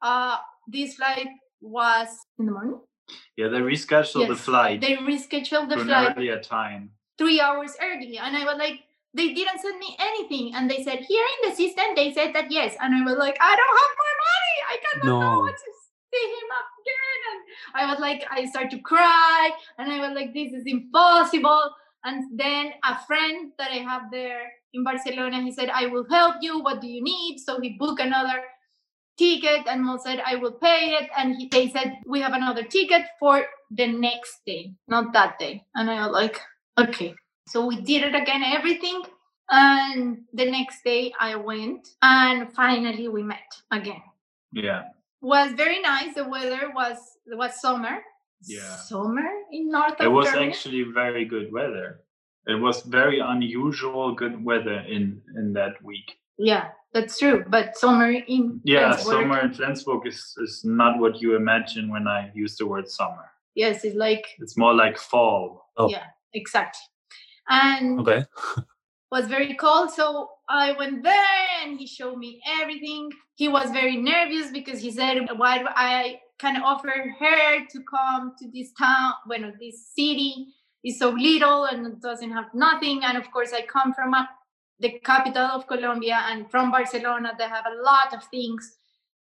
uh, 0.00 0.36
this 0.68 0.94
flight 0.94 1.26
was 1.60 2.06
in 2.38 2.46
the 2.46 2.52
morning. 2.52 2.78
Yeah, 3.36 3.48
they 3.48 3.58
rescheduled 3.58 4.20
yes, 4.20 4.28
the 4.28 4.36
flight. 4.36 4.80
They 4.80 4.96
rescheduled 4.96 5.70
the 5.70 5.78
flight 5.78 6.14
earlier 6.16 6.38
time. 6.38 6.90
Three 7.18 7.40
hours 7.40 7.76
early. 7.82 8.16
And 8.18 8.36
I 8.36 8.44
was 8.44 8.56
like, 8.58 8.80
they 9.14 9.32
didn't 9.32 9.60
send 9.60 9.78
me 9.78 9.96
anything. 9.98 10.54
And 10.54 10.70
they 10.70 10.82
said, 10.82 11.00
here 11.00 11.24
in 11.34 11.50
the 11.50 11.56
system, 11.56 11.84
they 11.94 12.12
said 12.12 12.34
that 12.34 12.50
yes. 12.50 12.76
And 12.80 12.94
I 12.94 13.02
was 13.04 13.18
like, 13.18 13.36
I 13.40 13.56
don't 13.56 13.76
have 13.82 13.94
my 14.04 14.14
money. 14.26 14.56
I 14.72 14.76
cannot 14.84 15.06
no. 15.06 15.20
know 15.20 15.40
what 15.40 15.54
to 15.54 15.70
see 16.12 16.26
him 16.34 16.48
again. 16.62 17.20
And 17.26 17.40
I 17.74 17.90
was 17.92 18.00
like, 18.00 18.24
I 18.30 18.44
start 18.46 18.70
to 18.70 18.78
cry, 18.80 19.50
and 19.78 19.92
I 19.92 20.06
was 20.06 20.14
like, 20.14 20.34
this 20.34 20.52
is 20.52 20.64
impossible. 20.66 21.70
And 22.04 22.38
then 22.38 22.72
a 22.84 22.98
friend 23.06 23.52
that 23.58 23.70
I 23.70 23.78
have 23.78 24.10
there 24.10 24.42
in 24.74 24.84
Barcelona, 24.84 25.42
he 25.42 25.52
said, 25.52 25.70
I 25.70 25.86
will 25.86 26.06
help 26.10 26.36
you. 26.40 26.60
What 26.60 26.80
do 26.80 26.86
you 26.86 27.02
need? 27.02 27.38
So 27.38 27.60
he 27.60 27.76
booked 27.78 28.00
another 28.00 28.42
ticket, 29.16 29.66
and 29.66 29.82
Mo 29.82 29.96
said, 29.96 30.20
I 30.24 30.36
will 30.36 30.52
pay 30.52 30.96
it. 31.00 31.08
And 31.16 31.36
he, 31.36 31.48
they 31.48 31.70
said, 31.70 31.96
we 32.06 32.20
have 32.20 32.32
another 32.32 32.64
ticket 32.64 33.06
for 33.18 33.46
the 33.70 33.86
next 33.86 34.40
day, 34.46 34.74
not 34.86 35.12
that 35.14 35.38
day. 35.38 35.64
And 35.74 35.90
I 35.90 36.06
was 36.06 36.12
like, 36.12 36.40
okay. 36.78 37.14
So 37.48 37.66
we 37.66 37.80
did 37.80 38.02
it 38.02 38.14
again, 38.14 38.42
everything. 38.42 39.02
And 39.50 40.22
the 40.32 40.50
next 40.50 40.82
day 40.84 41.12
I 41.20 41.36
went, 41.36 41.88
and 42.02 42.52
finally 42.52 43.08
we 43.08 43.22
met 43.22 43.52
again. 43.70 44.02
Yeah 44.52 44.84
was 45.24 45.52
very 45.52 45.80
nice. 45.80 46.14
The 46.14 46.28
weather 46.28 46.70
was 46.74 46.98
was 47.26 47.60
summer. 47.60 47.98
Yeah. 48.42 48.76
Summer 48.76 49.28
in 49.50 49.70
north. 49.70 49.94
It 50.00 50.08
was 50.08 50.26
Germany. 50.26 50.48
actually 50.48 50.82
very 50.82 51.24
good 51.24 51.50
weather. 51.50 52.02
It 52.46 52.60
was 52.60 52.82
very 52.82 53.20
unusual 53.20 54.14
good 54.14 54.44
weather 54.44 54.80
in 54.86 55.22
in 55.36 55.54
that 55.54 55.82
week. 55.82 56.18
Yeah, 56.36 56.68
that's 56.92 57.18
true. 57.18 57.44
But 57.48 57.76
summer 57.76 58.10
in 58.12 58.60
yeah, 58.64 58.92
Flensburg, 58.92 59.22
summer 59.22 59.40
in 59.40 59.54
Flensburg 59.54 60.06
is 60.06 60.34
is 60.42 60.62
not 60.64 60.98
what 61.00 61.22
you 61.22 61.36
imagine 61.36 61.90
when 61.90 62.06
I 62.06 62.30
use 62.34 62.56
the 62.56 62.66
word 62.66 62.88
summer. 62.88 63.30
Yes, 63.54 63.84
it's 63.84 63.96
like 63.96 64.26
it's 64.38 64.58
more 64.58 64.74
like 64.74 64.98
fall. 64.98 65.70
Oh. 65.78 65.88
Yeah, 65.88 66.06
exactly. 66.34 66.84
And 67.48 68.00
okay, 68.00 68.26
was 69.14 69.26
very 69.28 69.54
cold. 69.54 69.90
So 69.92 70.28
I 70.48 70.72
went 70.72 71.04
there 71.04 71.42
and 71.62 71.78
he 71.78 71.86
showed 71.86 72.18
me 72.18 72.40
everything. 72.60 73.10
He 73.36 73.48
was 73.48 73.70
very 73.70 73.96
nervous 73.96 74.50
because 74.50 74.80
he 74.80 74.90
said, 74.90 75.16
Why 75.36 75.58
do 75.58 75.66
I 75.68 76.20
can 76.38 76.60
offer 76.62 76.94
her 77.20 77.64
to 77.72 77.78
come 77.94 78.32
to 78.40 78.50
this 78.52 78.72
town, 78.76 79.12
bueno, 79.26 79.52
this 79.60 79.76
city 79.96 80.48
is 80.84 80.98
so 80.98 81.10
little 81.10 81.64
and 81.64 82.00
doesn't 82.02 82.32
have 82.38 82.48
nothing. 82.54 83.04
And 83.04 83.16
of 83.16 83.30
course, 83.30 83.52
I 83.52 83.62
come 83.62 83.94
from 83.94 84.14
a, 84.14 84.28
the 84.80 84.98
capital 85.10 85.46
of 85.56 85.68
Colombia 85.68 86.18
and 86.28 86.50
from 86.50 86.72
Barcelona, 86.72 87.32
they 87.38 87.48
have 87.56 87.66
a 87.66 87.82
lot 87.82 88.12
of 88.14 88.24
things. 88.24 88.78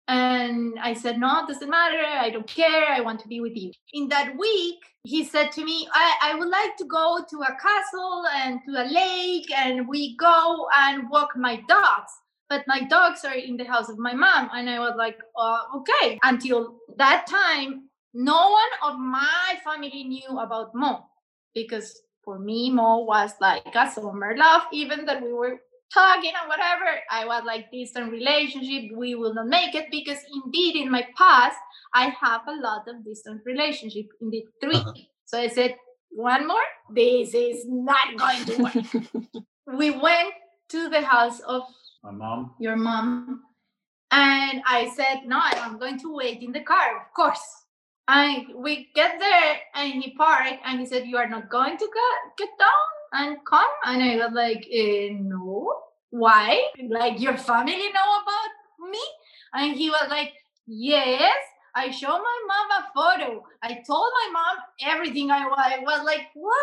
And 0.08 0.78
I 0.80 0.94
said, 0.94 1.18
No, 1.18 1.40
it 1.42 1.48
doesn't 1.48 1.68
matter. 1.68 2.02
I 2.02 2.30
don't 2.30 2.46
care. 2.46 2.88
I 2.88 3.00
want 3.00 3.20
to 3.20 3.28
be 3.28 3.40
with 3.40 3.54
you. 3.54 3.72
In 3.92 4.08
that 4.08 4.34
week, 4.38 4.76
he 5.04 5.22
said 5.22 5.52
to 5.52 5.64
me, 5.64 5.86
I, 5.92 6.16
I 6.22 6.34
would 6.34 6.48
like 6.48 6.76
to 6.78 6.84
go 6.84 7.24
to 7.28 7.36
a 7.42 7.56
castle 7.60 8.24
and 8.34 8.60
to 8.66 8.82
a 8.82 8.86
lake, 8.90 9.50
and 9.54 9.86
we 9.86 10.16
go 10.16 10.66
and 10.74 11.08
walk 11.10 11.30
my 11.36 11.62
dogs. 11.68 12.10
But 12.48 12.64
my 12.66 12.80
dogs 12.84 13.24
are 13.26 13.34
in 13.34 13.58
the 13.58 13.64
house 13.64 13.90
of 13.90 13.98
my 13.98 14.14
mom. 14.14 14.48
And 14.54 14.70
I 14.70 14.78
was 14.78 14.94
like, 14.96 15.18
uh, 15.36 15.62
Okay. 15.76 16.18
Until 16.22 16.78
that 16.96 17.26
time, 17.26 17.90
no 18.14 18.50
one 18.50 18.92
of 18.92 18.98
my 18.98 19.58
family 19.62 20.04
knew 20.04 20.38
about 20.38 20.74
Mo 20.74 21.04
because 21.54 22.00
for 22.24 22.38
me, 22.38 22.70
Mo 22.70 23.04
was 23.04 23.32
like 23.40 23.74
a 23.74 23.90
summer 23.90 24.36
love, 24.36 24.62
even 24.72 25.04
that 25.04 25.22
we 25.22 25.32
were 25.32 25.60
talking 25.92 26.32
and 26.40 26.48
whatever. 26.48 27.00
I 27.10 27.26
was 27.26 27.42
like 27.44 27.70
distant 27.70 28.10
relationship. 28.10 28.96
We 28.96 29.14
will 29.14 29.34
not 29.34 29.48
make 29.48 29.74
it 29.74 29.86
because 29.90 30.18
indeed 30.44 30.76
in 30.76 30.90
my 30.90 31.06
past 31.16 31.56
I 31.94 32.14
have 32.20 32.42
a 32.46 32.60
lot 32.60 32.88
of 32.88 33.04
distant 33.04 33.42
relationship. 33.44 34.06
Indeed, 34.20 34.44
3 34.60 34.74
uh-huh. 34.74 34.92
So 35.24 35.38
I 35.38 35.48
said, 35.48 35.76
one 36.10 36.46
more. 36.46 36.68
This 36.90 37.34
is 37.34 37.66
not 37.68 38.16
going 38.16 38.44
to 38.46 38.62
work. 38.62 39.44
we 39.78 39.90
went 39.90 40.32
to 40.70 40.88
the 40.88 41.02
house 41.02 41.40
of 41.40 41.62
my 42.02 42.10
mom. 42.10 42.54
Your 42.58 42.76
mom. 42.76 43.42
And 44.10 44.62
I 44.66 44.90
said, 44.96 45.26
no, 45.26 45.38
I'm 45.38 45.78
going 45.78 45.98
to 46.00 46.14
wait 46.14 46.42
in 46.42 46.52
the 46.52 46.60
car, 46.60 46.96
of 46.96 47.12
course. 47.14 47.44
And 48.08 48.46
we 48.56 48.88
get 48.94 49.18
there 49.18 49.58
and 49.74 50.02
he 50.02 50.14
parked 50.16 50.62
and 50.64 50.80
he 50.80 50.86
said, 50.86 51.06
You 51.06 51.18
are 51.18 51.28
not 51.28 51.50
going 51.50 51.76
to 51.76 51.84
get, 51.84 52.38
get 52.38 52.58
down? 52.58 52.88
And 53.12 53.38
come? 53.48 53.70
And 53.84 54.02
I 54.02 54.16
was 54.16 54.34
like, 54.34 54.66
eh, 54.70 55.10
no. 55.12 55.72
Why? 56.10 56.62
Like 56.88 57.20
your 57.20 57.36
family 57.36 57.76
know 57.92 58.10
about 58.22 58.90
me? 58.90 59.00
And 59.54 59.76
he 59.76 59.90
was 59.90 60.06
like, 60.10 60.32
yes. 60.66 61.36
I 61.74 61.90
showed 61.90 62.08
my 62.08 62.38
mom 62.48 62.68
a 62.80 62.86
photo. 62.94 63.44
I 63.62 63.82
told 63.86 64.10
my 64.14 64.30
mom 64.32 64.56
everything. 64.82 65.30
I 65.30 65.46
was, 65.46 65.58
I 65.58 65.78
was 65.78 66.04
like, 66.04 66.26
what? 66.34 66.56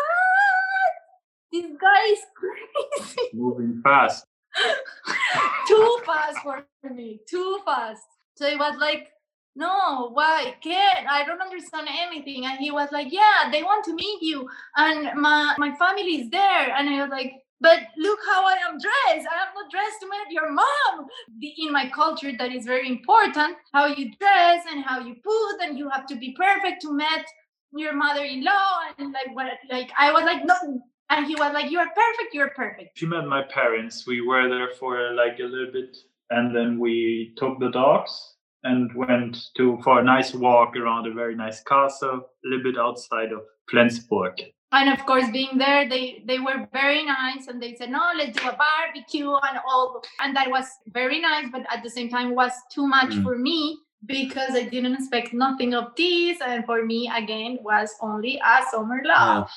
This 1.52 1.66
guy 1.80 2.12
is 2.12 2.18
crazy. 3.06 3.30
Moving 3.32 3.80
fast. 3.82 4.26
too 5.68 5.98
fast 6.04 6.38
for 6.42 6.66
me. 6.90 7.20
Too 7.28 7.60
fast. 7.64 8.02
So 8.34 8.46
it 8.46 8.58
was 8.58 8.76
like, 8.78 9.08
no, 9.56 10.10
why 10.12 10.54
can't 10.62 11.06
I 11.08 11.24
don't 11.24 11.40
understand 11.40 11.88
anything. 11.90 12.46
And 12.46 12.58
he 12.58 12.70
was 12.70 12.90
like, 12.92 13.08
Yeah, 13.10 13.50
they 13.50 13.62
want 13.62 13.84
to 13.86 13.94
meet 13.94 14.22
you. 14.22 14.48
And 14.76 15.20
my 15.20 15.54
my 15.58 15.74
family 15.76 16.20
is 16.20 16.30
there. 16.30 16.74
And 16.76 16.88
I 16.88 17.02
was 17.02 17.10
like, 17.10 17.32
but 17.60 17.80
look 17.96 18.18
how 18.26 18.44
I 18.44 18.56
am 18.68 18.78
dressed. 18.78 19.26
I 19.32 19.38
am 19.46 19.54
not 19.54 19.70
dressed 19.70 20.00
to 20.00 20.10
meet 20.10 20.30
your 20.30 20.52
mom. 20.52 21.06
In 21.40 21.72
my 21.72 21.88
culture, 21.88 22.30
that 22.38 22.52
is 22.52 22.66
very 22.66 22.86
important. 22.86 23.56
How 23.72 23.86
you 23.86 24.10
dress 24.20 24.64
and 24.70 24.84
how 24.84 25.00
you 25.00 25.14
put, 25.24 25.62
and 25.62 25.78
you 25.78 25.88
have 25.88 26.06
to 26.08 26.16
be 26.16 26.36
perfect 26.36 26.82
to 26.82 26.92
meet 26.92 27.24
your 27.72 27.94
mother-in-law. 27.94 28.80
And 28.98 29.12
like 29.12 29.34
what 29.34 29.52
like 29.70 29.90
I 29.98 30.12
was 30.12 30.24
like, 30.24 30.44
no. 30.44 30.82
And 31.08 31.26
he 31.26 31.34
was 31.34 31.54
like, 31.54 31.70
You 31.70 31.78
are 31.78 31.88
perfect, 31.88 32.34
you're 32.34 32.50
perfect. 32.50 32.98
She 32.98 33.06
met 33.06 33.26
my 33.26 33.42
parents. 33.42 34.06
We 34.06 34.20
were 34.20 34.48
there 34.48 34.70
for 34.78 35.14
like 35.14 35.38
a 35.38 35.44
little 35.44 35.72
bit 35.72 35.96
and 36.30 36.54
then 36.54 36.78
we 36.78 37.32
took 37.36 37.58
the 37.60 37.70
dogs 37.70 38.35
and 38.66 38.92
went 38.94 39.38
to 39.56 39.78
for 39.82 40.00
a 40.00 40.04
nice 40.04 40.34
walk 40.34 40.76
around 40.76 41.06
a 41.06 41.12
very 41.12 41.34
nice 41.34 41.62
castle, 41.62 42.16
a 42.44 42.48
little 42.48 42.64
bit 42.64 42.78
outside 42.78 43.32
of 43.32 43.42
Flensburg. 43.70 44.34
And 44.72 44.92
of 44.92 45.06
course, 45.06 45.30
being 45.30 45.58
there, 45.58 45.88
they 45.88 46.24
they 46.26 46.38
were 46.38 46.68
very 46.72 47.04
nice, 47.04 47.46
and 47.46 47.62
they 47.62 47.74
said, 47.76 47.90
"No, 47.90 48.10
let's 48.16 48.36
do 48.38 48.48
a 48.48 48.56
barbecue 48.56 49.32
and 49.48 49.58
all." 49.66 50.02
And 50.20 50.34
that 50.36 50.50
was 50.50 50.66
very 50.88 51.20
nice, 51.20 51.46
but 51.52 51.64
at 51.72 51.82
the 51.82 51.90
same 51.90 52.10
time, 52.10 52.34
was 52.34 52.52
too 52.72 52.86
much 52.86 53.10
mm. 53.10 53.22
for 53.22 53.38
me 53.38 53.78
because 54.04 54.54
I 54.54 54.64
didn't 54.64 54.94
expect 54.94 55.32
nothing 55.32 55.72
of 55.74 55.94
this, 55.96 56.40
and 56.40 56.66
for 56.66 56.84
me, 56.84 57.10
again, 57.14 57.58
was 57.62 57.94
only 58.00 58.40
a 58.44 58.62
summer 58.70 59.00
love. 59.04 59.50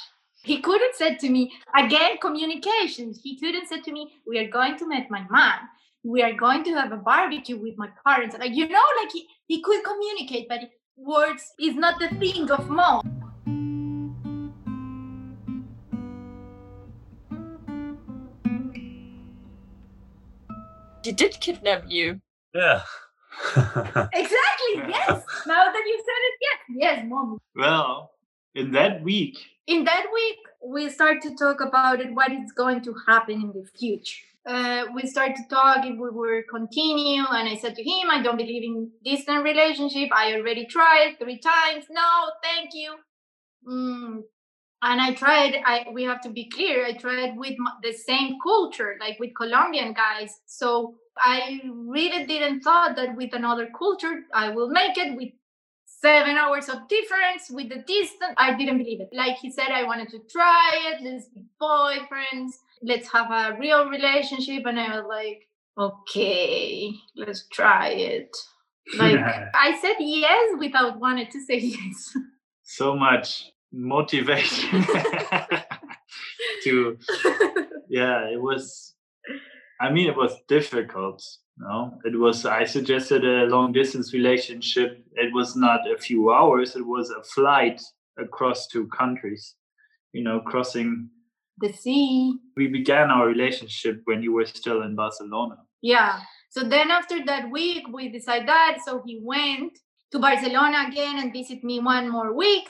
He 0.44 0.62
couldn't 0.62 0.96
said 0.96 1.20
to 1.20 1.30
me 1.30 1.52
again 1.76 2.18
communications. 2.22 3.20
He 3.22 3.38
couldn't 3.40 3.68
said 3.68 3.84
to 3.86 3.92
me, 3.92 4.14
"We 4.28 4.38
are 4.38 4.48
going 4.48 4.78
to 4.78 4.88
meet 4.88 5.10
my 5.10 5.26
mom." 5.30 5.60
We 6.04 6.22
are 6.22 6.34
going 6.34 6.64
to 6.64 6.74
have 6.74 6.92
a 6.92 6.98
barbecue 6.98 7.58
with 7.58 7.78
my 7.78 7.90
parents. 8.06 8.36
Like, 8.38 8.56
you 8.56 8.68
know, 8.68 8.84
like 9.02 9.12
he, 9.12 9.28
he 9.48 9.62
could 9.62 9.84
communicate, 9.84 10.48
but 10.48 10.62
words 10.96 11.54
is 11.60 11.76
not 11.76 12.00
the 12.00 12.08
thing 12.16 12.50
of 12.52 12.70
Mo. 12.70 13.02
He 21.04 21.12
did 21.12 21.40
kidnap 21.40 21.84
you. 21.88 22.22
Yeah. 22.54 22.82
exactly, 23.56 24.76
yes. 24.76 25.24
Now 25.48 25.72
that 25.72 25.84
you 25.86 26.04
said 26.06 26.22
it, 26.28 26.34
yes. 26.42 26.60
Yes, 26.70 27.06
mommy. 27.08 27.38
Well, 27.56 28.12
in 28.56 28.72
that 28.72 29.02
week. 29.02 29.38
In 29.68 29.84
that 29.86 30.06
week, 30.14 30.38
we 30.66 30.90
start 30.90 31.22
to 31.24 31.36
talk 31.36 31.62
about 31.62 32.00
it, 32.00 32.14
what 32.14 32.32
is 32.32 32.52
going 32.52 32.82
to 32.84 32.96
happen 33.08 33.42
in 33.42 33.48
the 33.54 33.66
future 33.78 34.24
uh, 34.50 34.86
we 34.96 35.06
started 35.08 35.36
to 35.38 35.48
talk 35.48 35.86
if 35.86 35.98
we 36.00 36.10
would 36.10 36.44
continue 36.50 37.24
and 37.38 37.48
i 37.48 37.56
said 37.56 37.76
to 37.76 37.84
him 37.84 38.10
i 38.10 38.22
don't 38.22 38.38
believe 38.38 38.64
in 38.64 38.90
distant 39.06 39.44
relationship. 39.44 40.10
I 40.14 40.34
already 40.34 40.66
tried 40.66 41.18
three 41.20 41.40
times. 41.40 41.86
No 41.92 42.10
thank 42.44 42.72
you. 42.74 42.96
Mm. 43.68 44.24
and 44.82 45.02
i 45.02 45.14
tried 45.14 45.56
i 45.66 45.86
we 45.94 46.04
have 46.04 46.22
to 46.22 46.30
be 46.30 46.50
clear 46.50 46.86
i 46.86 46.94
tried 46.94 47.38
with 47.38 47.56
the 47.84 47.94
same 47.94 48.38
culture 48.44 48.96
like 49.00 49.20
with 49.20 49.32
colombian 49.36 49.94
guys. 49.94 50.32
So 50.46 50.96
i 51.18 51.62
really 51.98 52.26
didn't 52.26 52.62
thought 52.62 52.96
that 52.96 53.16
with 53.18 53.34
another 53.34 53.68
culture 53.78 54.16
i 54.34 54.50
will 54.50 54.70
make 54.70 54.98
it 54.98 55.16
with 55.18 55.30
seven 55.86 56.38
hours 56.38 56.70
of 56.70 56.88
difference 56.88 57.50
with 57.52 57.68
the 57.70 57.80
distance. 57.80 58.36
I 58.38 58.56
didn't 58.56 58.78
believe 58.78 59.02
it. 59.02 59.10
Like 59.14 59.38
he 59.38 59.52
said 59.52 59.70
i 59.80 59.84
wanted 59.84 60.10
to 60.16 60.20
try 60.38 60.72
it 60.90 61.04
let's 61.04 61.28
be 61.36 61.44
boyfriends 61.62 62.54
let's 62.82 63.12
have 63.12 63.32
a 63.32 63.58
real 63.60 63.90
relationship. 63.90 64.66
And 64.66 64.80
I 64.80 64.98
was 64.98 65.06
like, 65.08 65.48
okay, 65.78 66.92
let's 67.16 67.48
try 67.52 67.90
it. 67.90 68.36
Like 68.98 69.20
I 69.54 69.78
said 69.82 69.96
yes 70.00 70.56
without 70.60 71.00
wanting 71.00 71.28
to 71.32 71.42
say 71.42 71.58
yes. 71.60 72.18
So 72.64 72.96
much 72.96 73.52
motivation 73.72 74.84
to 76.64 76.98
yeah, 77.88 78.28
it 78.28 78.42
was 78.42 78.96
I 79.80 79.92
mean 79.92 80.08
it 80.08 80.16
was 80.16 80.36
difficult. 80.48 81.24
No, 81.58 82.00
it 82.06 82.18
was 82.18 82.46
I 82.46 82.64
suggested 82.64 83.26
a 83.26 83.46
long 83.46 83.74
distance 83.74 84.14
relationship. 84.14 85.04
It 85.14 85.34
was 85.34 85.56
not 85.56 85.82
a 85.90 85.98
few 85.98 86.32
hours, 86.32 86.76
it 86.76 86.86
was 86.86 87.10
a 87.12 87.24
flight 87.24 87.82
across 88.18 88.68
two 88.68 88.88
countries. 88.88 89.56
You 90.14 90.24
know, 90.24 90.40
crossing 90.40 91.10
the 91.60 91.74
sea. 91.74 92.36
We 92.56 92.68
began 92.68 93.10
our 93.10 93.28
relationship 93.28 94.02
when 94.06 94.24
you 94.24 94.34
were 94.34 94.46
still 94.46 94.84
in 94.84 94.96
Barcelona. 94.96 95.58
Yeah. 95.82 96.20
So 96.50 96.64
then 96.64 96.92
after 96.92 97.24
that 97.26 97.50
week, 97.52 97.88
we 97.92 98.10
decided 98.10 98.48
that. 98.48 98.80
So 98.84 99.04
he 99.06 99.20
went 99.24 99.78
to 100.12 100.20
Barcelona 100.20 100.86
again 100.88 101.20
and 101.20 101.32
visit 101.32 101.64
me 101.64 101.80
one 101.80 102.10
more 102.10 102.34
week. 102.34 102.68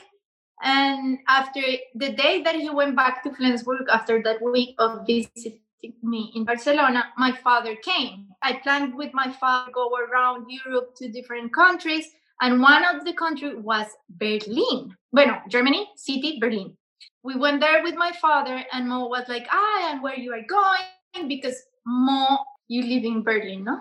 And 0.62 1.18
after 1.26 1.62
the 1.94 2.12
day 2.12 2.42
that 2.42 2.54
he 2.54 2.68
went 2.68 2.94
back 2.94 3.22
to 3.24 3.32
Flensburg, 3.32 3.86
after 3.90 4.22
that 4.22 4.42
week 4.42 4.74
of 4.78 5.06
visiting 5.06 5.60
me 6.02 6.32
in 6.34 6.44
Barcelona, 6.44 7.06
my 7.16 7.32
father 7.32 7.76
came. 7.76 8.26
I 8.42 8.60
planned 8.62 8.94
with 8.94 9.14
my 9.14 9.32
father 9.32 9.72
go 9.72 9.90
around 9.96 10.46
Europe 10.50 10.94
to 10.96 11.08
different 11.08 11.54
countries. 11.54 12.06
And 12.42 12.60
one 12.60 12.84
of 12.84 13.04
the 13.04 13.14
country 13.14 13.54
was 13.54 13.86
Berlin. 14.08 14.94
Bueno, 15.12 15.40
Germany, 15.48 15.88
city, 15.96 16.38
Berlin 16.40 16.76
we 17.22 17.36
went 17.36 17.60
there 17.60 17.82
with 17.82 17.94
my 17.94 18.12
father 18.20 18.64
and 18.72 18.88
mo 18.88 19.06
was 19.06 19.24
like 19.28 19.46
ah 19.50 19.90
and 19.90 20.02
where 20.02 20.18
you 20.18 20.32
are 20.32 20.46
going 20.48 21.28
because 21.28 21.56
mo 21.86 22.38
you 22.68 22.82
live 22.82 23.04
in 23.04 23.22
berlin 23.22 23.64
no 23.64 23.80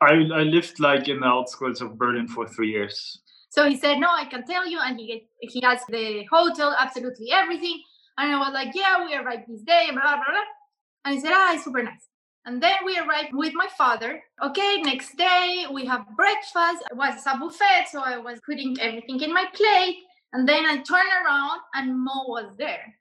i 0.00 0.12
i 0.12 0.42
lived 0.42 0.80
like 0.80 1.08
in 1.08 1.20
the 1.20 1.26
outskirts 1.26 1.80
of 1.80 1.98
berlin 1.98 2.28
for 2.28 2.46
three 2.46 2.70
years 2.70 3.20
so 3.50 3.68
he 3.68 3.76
said 3.76 3.98
no 3.98 4.08
i 4.10 4.24
can 4.24 4.44
tell 4.44 4.66
you 4.66 4.78
and 4.80 4.98
he 4.98 5.26
he 5.40 5.60
has 5.60 5.80
the 5.88 6.24
hotel 6.30 6.74
absolutely 6.78 7.30
everything 7.32 7.80
and 8.18 8.34
i 8.34 8.38
was 8.38 8.52
like 8.52 8.74
yeah 8.74 9.04
we 9.04 9.14
arrived 9.14 9.44
this 9.48 9.62
day 9.62 9.88
blah 9.92 10.16
blah 10.16 10.16
blah 10.16 10.48
and 11.04 11.14
he 11.14 11.20
said 11.20 11.32
ah 11.32 11.54
it's 11.54 11.64
super 11.64 11.82
nice 11.82 12.10
and 12.46 12.62
then 12.62 12.76
we 12.86 12.98
arrived 12.98 13.34
with 13.34 13.52
my 13.54 13.68
father. 13.76 14.22
Okay, 14.42 14.80
next 14.82 15.16
day 15.16 15.66
we 15.72 15.84
have 15.84 16.06
breakfast. 16.16 16.82
It 16.90 16.96
was 16.96 17.22
a 17.26 17.36
buffet, 17.36 17.88
so 17.90 18.00
I 18.00 18.16
was 18.16 18.40
putting 18.46 18.76
everything 18.80 19.20
in 19.20 19.32
my 19.32 19.44
plate. 19.54 19.98
And 20.32 20.48
then 20.48 20.64
I 20.64 20.76
turned 20.76 21.08
around 21.24 21.60
and 21.74 21.98
Mo 21.98 22.24
was 22.28 22.54
there. 22.56 22.94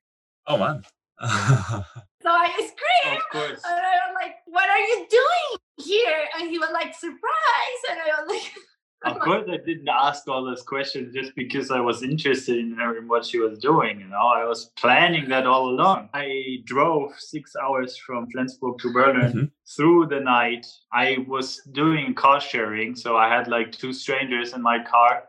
Oh 0.48 0.58
man. 0.58 0.84
So 2.22 2.30
I 2.30 2.50
screamed. 2.50 3.18
Of 3.18 3.24
course. 3.32 3.62
And 3.66 3.76
I 3.76 3.96
was 4.08 4.16
like, 4.22 4.36
what 4.48 4.70
are 4.70 4.78
you 4.78 5.08
doing 5.10 5.60
here? 5.78 6.26
And 6.38 6.50
he 6.50 6.60
was 6.60 6.70
like, 6.74 6.94
surprise. 6.94 7.82
And 7.90 7.98
I 8.00 8.22
was 8.22 8.30
like, 8.30 8.52
Of 9.06 9.20
course, 9.22 9.46
I 9.50 9.56
didn't 9.66 9.88
ask 9.88 10.28
all 10.28 10.44
those 10.44 10.62
questions 10.62 11.14
just 11.14 11.34
because 11.34 11.72
I 11.72 11.80
was 11.80 12.04
interested 12.04 12.58
in 12.58 12.74
her 12.74 12.98
and 12.98 13.08
what 13.08 13.24
she 13.24 13.40
was 13.40 13.58
doing. 13.58 14.02
You 14.02 14.08
know, 14.08 14.18
I 14.28 14.44
was 14.44 14.66
planning 14.76 15.30
that 15.30 15.48
all 15.48 15.70
along. 15.70 16.10
I 16.14 16.58
drove 16.66 17.14
six 17.18 17.56
hours 17.56 17.96
from 17.96 18.30
Flensburg 18.30 18.78
to 18.80 18.92
Berlin 18.92 19.32
Mhm. 19.32 19.52
through 19.74 20.08
the 20.08 20.20
night. 20.20 20.68
I 20.92 21.24
was 21.30 21.62
doing 21.72 22.14
car 22.14 22.42
sharing, 22.42 22.94
so 22.94 23.16
I 23.16 23.30
had 23.30 23.48
like 23.48 23.72
two 23.72 23.94
strangers 23.94 24.52
in 24.54 24.62
my 24.62 24.84
car 24.84 25.24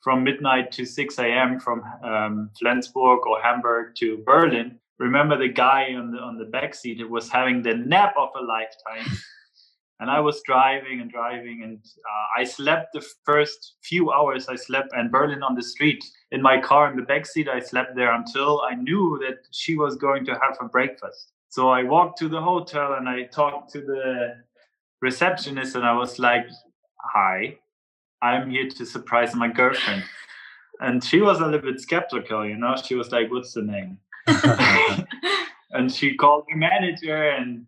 from 0.00 0.24
midnight 0.24 0.72
to 0.72 0.84
6 0.84 1.18
a.m. 1.18 1.60
from 1.60 1.82
um, 2.02 2.50
Flensburg 2.58 3.26
or 3.26 3.40
Hamburg 3.42 3.94
to 3.96 4.22
Berlin. 4.24 4.78
Remember 4.98 5.36
the 5.36 5.48
guy 5.48 5.94
on 5.94 6.10
the 6.10 6.18
on 6.18 6.36
the 6.36 6.44
back 6.44 6.74
seat 6.74 6.98
who 6.98 7.08
was 7.08 7.30
having 7.30 7.62
the 7.62 7.74
nap 7.74 8.14
of 8.18 8.30
a 8.36 8.42
lifetime. 8.42 9.16
and 10.00 10.10
I 10.10 10.20
was 10.20 10.42
driving 10.42 11.00
and 11.00 11.10
driving, 11.10 11.62
and 11.62 11.78
uh, 11.78 12.40
I 12.40 12.44
slept 12.44 12.92
the 12.92 13.06
first 13.24 13.76
few 13.82 14.12
hours. 14.12 14.48
I 14.48 14.56
slept 14.56 14.94
in 14.94 15.10
Berlin 15.10 15.42
on 15.42 15.54
the 15.54 15.62
street 15.62 16.02
in 16.32 16.42
my 16.42 16.60
car 16.60 16.90
in 16.90 16.96
the 16.96 17.02
back 17.02 17.26
seat. 17.26 17.48
I 17.48 17.60
slept 17.60 17.94
there 17.96 18.12
until 18.12 18.62
I 18.62 18.74
knew 18.74 19.18
that 19.22 19.38
she 19.52 19.76
was 19.76 19.96
going 19.96 20.24
to 20.26 20.32
have 20.32 20.56
her 20.60 20.68
breakfast. 20.68 21.32
So 21.48 21.68
I 21.68 21.82
walked 21.82 22.18
to 22.18 22.28
the 22.28 22.40
hotel 22.40 22.94
and 22.94 23.08
I 23.08 23.24
talked 23.24 23.72
to 23.72 23.80
the 23.80 24.36
receptionist, 25.02 25.76
and 25.76 25.84
I 25.84 25.92
was 25.92 26.18
like, 26.18 26.46
"Hi, 27.14 27.58
I'm 28.22 28.50
here 28.50 28.68
to 28.68 28.86
surprise 28.86 29.34
my 29.34 29.48
girlfriend." 29.48 30.04
And 30.80 31.04
she 31.04 31.20
was 31.20 31.40
a 31.40 31.44
little 31.44 31.70
bit 31.70 31.80
skeptical, 31.80 32.46
you 32.46 32.56
know. 32.56 32.74
She 32.76 32.94
was 32.94 33.10
like, 33.12 33.30
"What's 33.30 33.52
the 33.52 33.62
name?" 33.62 33.98
and 35.72 35.92
she 35.92 36.16
called 36.16 36.44
the 36.48 36.56
manager 36.56 37.30
and 37.30 37.66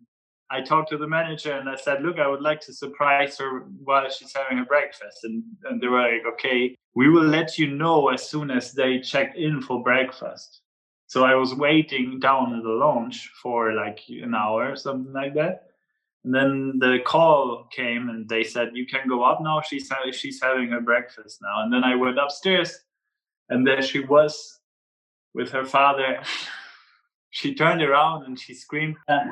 I 0.53 0.61
talked 0.61 0.89
to 0.89 0.97
the 0.97 1.07
manager 1.07 1.53
and 1.53 1.67
I 1.67 1.75
said, 1.75 2.03
look, 2.03 2.19
I 2.19 2.27
would 2.27 2.41
like 2.41 2.61
to 2.61 2.73
surprise 2.73 3.39
her 3.39 3.61
while 3.83 4.07
she's 4.11 4.35
having 4.35 4.59
her 4.59 4.65
breakfast. 4.65 5.23
And, 5.23 5.43
and 5.63 5.81
they 5.81 5.87
were 5.87 6.01
like, 6.01 6.31
okay, 6.33 6.75
we 6.93 7.09
will 7.09 7.25
let 7.25 7.57
you 7.57 7.67
know 7.71 8.09
as 8.09 8.29
soon 8.29 8.51
as 8.51 8.71
they 8.71 8.99
check 8.99 9.35
in 9.35 9.63
for 9.63 9.81
breakfast. 9.81 10.61
So 11.07 11.23
I 11.23 11.33
was 11.33 11.55
waiting 11.55 12.19
down 12.19 12.53
in 12.53 12.61
the 12.61 12.69
lounge 12.69 13.31
for 13.41 13.73
like 13.73 13.99
an 14.09 14.35
hour 14.35 14.71
or 14.71 14.75
something 14.75 15.11
like 15.11 15.33
that. 15.33 15.69
And 16.23 16.33
then 16.33 16.79
the 16.79 16.99
call 17.05 17.67
came 17.71 18.09
and 18.09 18.29
they 18.29 18.43
said, 18.43 18.69
you 18.73 18.85
can 18.85 19.09
go 19.09 19.23
up 19.23 19.41
now. 19.41 19.61
She's, 19.61 19.89
ha- 19.89 20.11
she's 20.11 20.41
having 20.41 20.69
her 20.69 20.81
breakfast 20.81 21.39
now. 21.41 21.63
And 21.63 21.73
then 21.73 21.83
I 21.83 21.95
went 21.95 22.17
upstairs 22.17 22.73
and 23.49 23.67
there 23.67 23.81
she 23.81 23.99
was 23.99 24.59
with 25.33 25.51
her 25.51 25.65
father. 25.65 26.21
She 27.35 27.55
turned 27.55 27.81
around 27.81 28.27
and 28.27 28.39
she 28.39 28.53
screamed. 28.53 28.95
but 29.07 29.17
of 29.17 29.25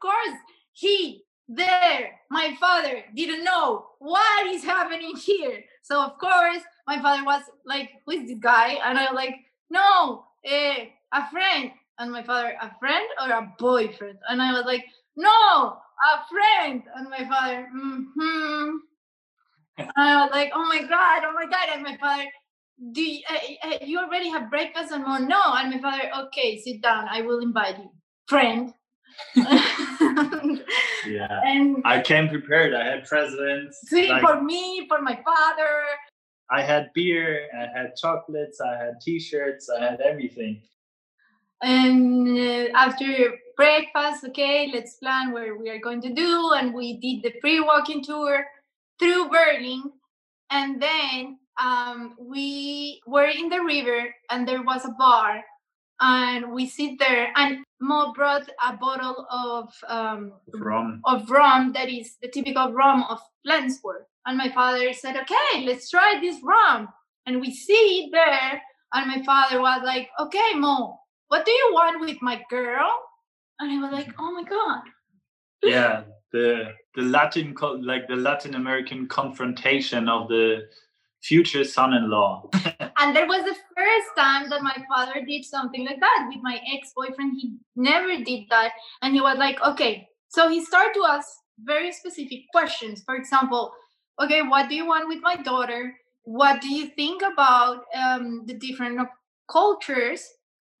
course, 0.00 0.36
he 0.72 1.26
there, 1.48 2.10
my 2.30 2.56
father, 2.58 3.04
didn't 3.14 3.44
know 3.44 3.86
what 3.98 4.46
is 4.48 4.64
happening 4.64 5.14
here. 5.16 5.64
So 5.82 6.02
of 6.02 6.18
course, 6.18 6.62
my 6.86 7.00
father 7.00 7.24
was 7.24 7.42
like, 7.64 7.90
"Who 8.04 8.12
is 8.12 8.28
this 8.28 8.38
guy?" 8.38 8.78
And 8.84 8.98
I 8.98 9.04
was 9.04 9.14
like, 9.14 9.36
"No, 9.70 10.26
eh, 10.44 10.86
a 11.12 11.30
friend." 11.30 11.70
And 11.98 12.12
my 12.12 12.22
father, 12.22 12.54
"A 12.60 12.74
friend 12.78 13.06
or 13.22 13.30
a 13.30 13.52
boyfriend?" 13.58 14.18
And 14.28 14.42
I 14.42 14.52
was 14.52 14.64
like, 14.64 14.84
"No, 15.16 15.30
a 15.30 16.24
friend." 16.30 16.82
And 16.94 17.08
my 17.08 17.26
father, 17.28 17.68
"Hmm." 17.72 18.76
And 19.78 19.90
I 19.96 20.22
was 20.22 20.30
like, 20.32 20.52
"Oh 20.54 20.66
my 20.66 20.82
god, 20.82 21.22
oh 21.24 21.32
my 21.32 21.46
god!" 21.46 21.68
And 21.72 21.82
my 21.82 21.96
father, 21.98 22.26
do 22.92 23.02
you, 23.02 23.22
uh, 23.30 23.78
you 23.82 23.98
already 23.98 24.28
have 24.28 24.50
breakfast 24.50 24.92
and 24.92 25.04
more 25.04 25.18
no 25.18 25.40
and 25.54 25.70
my 25.70 25.80
father 25.80 26.10
okay 26.26 26.58
sit 26.58 26.82
down 26.82 27.06
i 27.10 27.22
will 27.22 27.38
invite 27.38 27.78
you 27.78 27.90
friend 28.28 28.74
yeah. 29.34 31.40
and 31.44 31.82
I 31.86 32.02
came 32.02 32.28
prepared. 32.28 32.74
I 32.74 32.84
had 32.84 33.06
presents. 33.06 33.78
sweet 33.88 34.10
like, 34.10 34.20
for 34.20 34.42
me 34.42 34.86
for 34.88 35.00
my 35.00 35.18
father 35.24 35.84
I 36.50 36.60
had 36.60 36.90
beer, 36.94 37.48
I 37.56 37.66
had 37.76 37.96
chocolates, 37.96 38.60
I 38.60 38.76
had 38.76 39.00
t-shirts, 39.00 39.70
I 39.70 39.82
had 39.82 40.00
everything. 40.00 40.60
And 41.62 42.38
uh, 42.38 42.68
after 42.74 43.34
breakfast 43.56 44.24
okay 44.24 44.70
let's 44.72 44.94
plan 44.96 45.32
where 45.32 45.56
we 45.56 45.70
are 45.70 45.78
going 45.78 46.00
to 46.00 46.12
do 46.12 46.52
and 46.56 46.74
we 46.74 46.98
did 46.98 47.22
the 47.22 47.38
pre-walking 47.40 48.02
tour 48.02 48.44
through 48.98 49.28
berlin 49.28 49.82
and 50.50 50.80
then 50.80 51.38
um, 51.62 52.14
we 52.20 53.00
were 53.06 53.26
in 53.26 53.48
the 53.48 53.62
river 53.62 54.14
and 54.30 54.46
there 54.46 54.62
was 54.62 54.84
a 54.84 54.94
bar 54.98 55.42
and 56.00 56.52
we 56.52 56.66
sit 56.66 56.98
there 56.98 57.32
and 57.36 57.64
mo 57.80 58.12
brought 58.12 58.48
a 58.66 58.76
bottle 58.76 59.26
of 59.30 59.72
um, 59.88 60.32
From 60.58 61.00
of 61.04 61.30
rum 61.30 61.72
that 61.72 61.88
is 61.88 62.16
the 62.20 62.28
typical 62.28 62.72
rum 62.72 63.04
of 63.08 63.20
Flensburg. 63.44 64.04
And 64.26 64.36
my 64.36 64.50
father 64.50 64.92
said, 64.92 65.16
okay, 65.16 65.64
let's 65.64 65.88
try 65.88 66.18
this 66.20 66.40
rum. 66.42 66.88
And 67.26 67.40
we 67.40 67.52
see 67.52 68.04
it 68.04 68.10
there, 68.12 68.62
and 68.92 69.08
my 69.08 69.22
father 69.24 69.60
was 69.60 69.82
like, 69.84 70.08
okay, 70.20 70.54
Mo, 70.54 70.98
what 71.28 71.44
do 71.44 71.50
you 71.50 71.70
want 71.72 72.00
with 72.00 72.18
my 72.22 72.42
girl? 72.50 72.90
And 73.58 73.70
I 73.72 73.82
was 73.82 73.92
like, 73.92 74.14
oh 74.18 74.32
my 74.32 74.42
God. 74.42 74.82
yeah, 75.62 76.02
the 76.32 76.72
the 76.94 77.02
Latin 77.02 77.54
like 77.82 78.08
the 78.08 78.16
Latin 78.16 78.54
American 78.54 79.06
confrontation 79.08 80.08
of 80.08 80.28
the 80.28 80.68
future 81.22 81.64
son-in-law. 81.64 82.50
And 82.98 83.14
that 83.14 83.28
was 83.28 83.44
the 83.44 83.56
first 83.76 84.08
time 84.16 84.48
that 84.48 84.62
my 84.62 84.76
father 84.88 85.24
did 85.26 85.44
something 85.44 85.84
like 85.84 86.00
that 86.00 86.28
with 86.28 86.42
my 86.42 86.60
ex-boyfriend. 86.72 87.38
He 87.38 87.56
never 87.76 88.24
did 88.24 88.44
that. 88.48 88.72
And 89.02 89.14
he 89.14 89.20
was 89.20 89.36
like, 89.36 89.60
okay. 89.60 90.08
So 90.28 90.48
he 90.48 90.64
started 90.64 90.94
to 90.94 91.04
ask 91.04 91.28
very 91.62 91.92
specific 91.92 92.40
questions. 92.52 93.02
For 93.04 93.14
example, 93.14 93.72
okay, 94.22 94.40
what 94.42 94.68
do 94.68 94.74
you 94.74 94.86
want 94.86 95.08
with 95.08 95.20
my 95.20 95.36
daughter? 95.36 95.94
What 96.22 96.62
do 96.62 96.72
you 96.72 96.88
think 96.88 97.22
about 97.22 97.84
um, 97.94 98.44
the 98.46 98.54
different 98.54 99.06
cultures? 99.50 100.24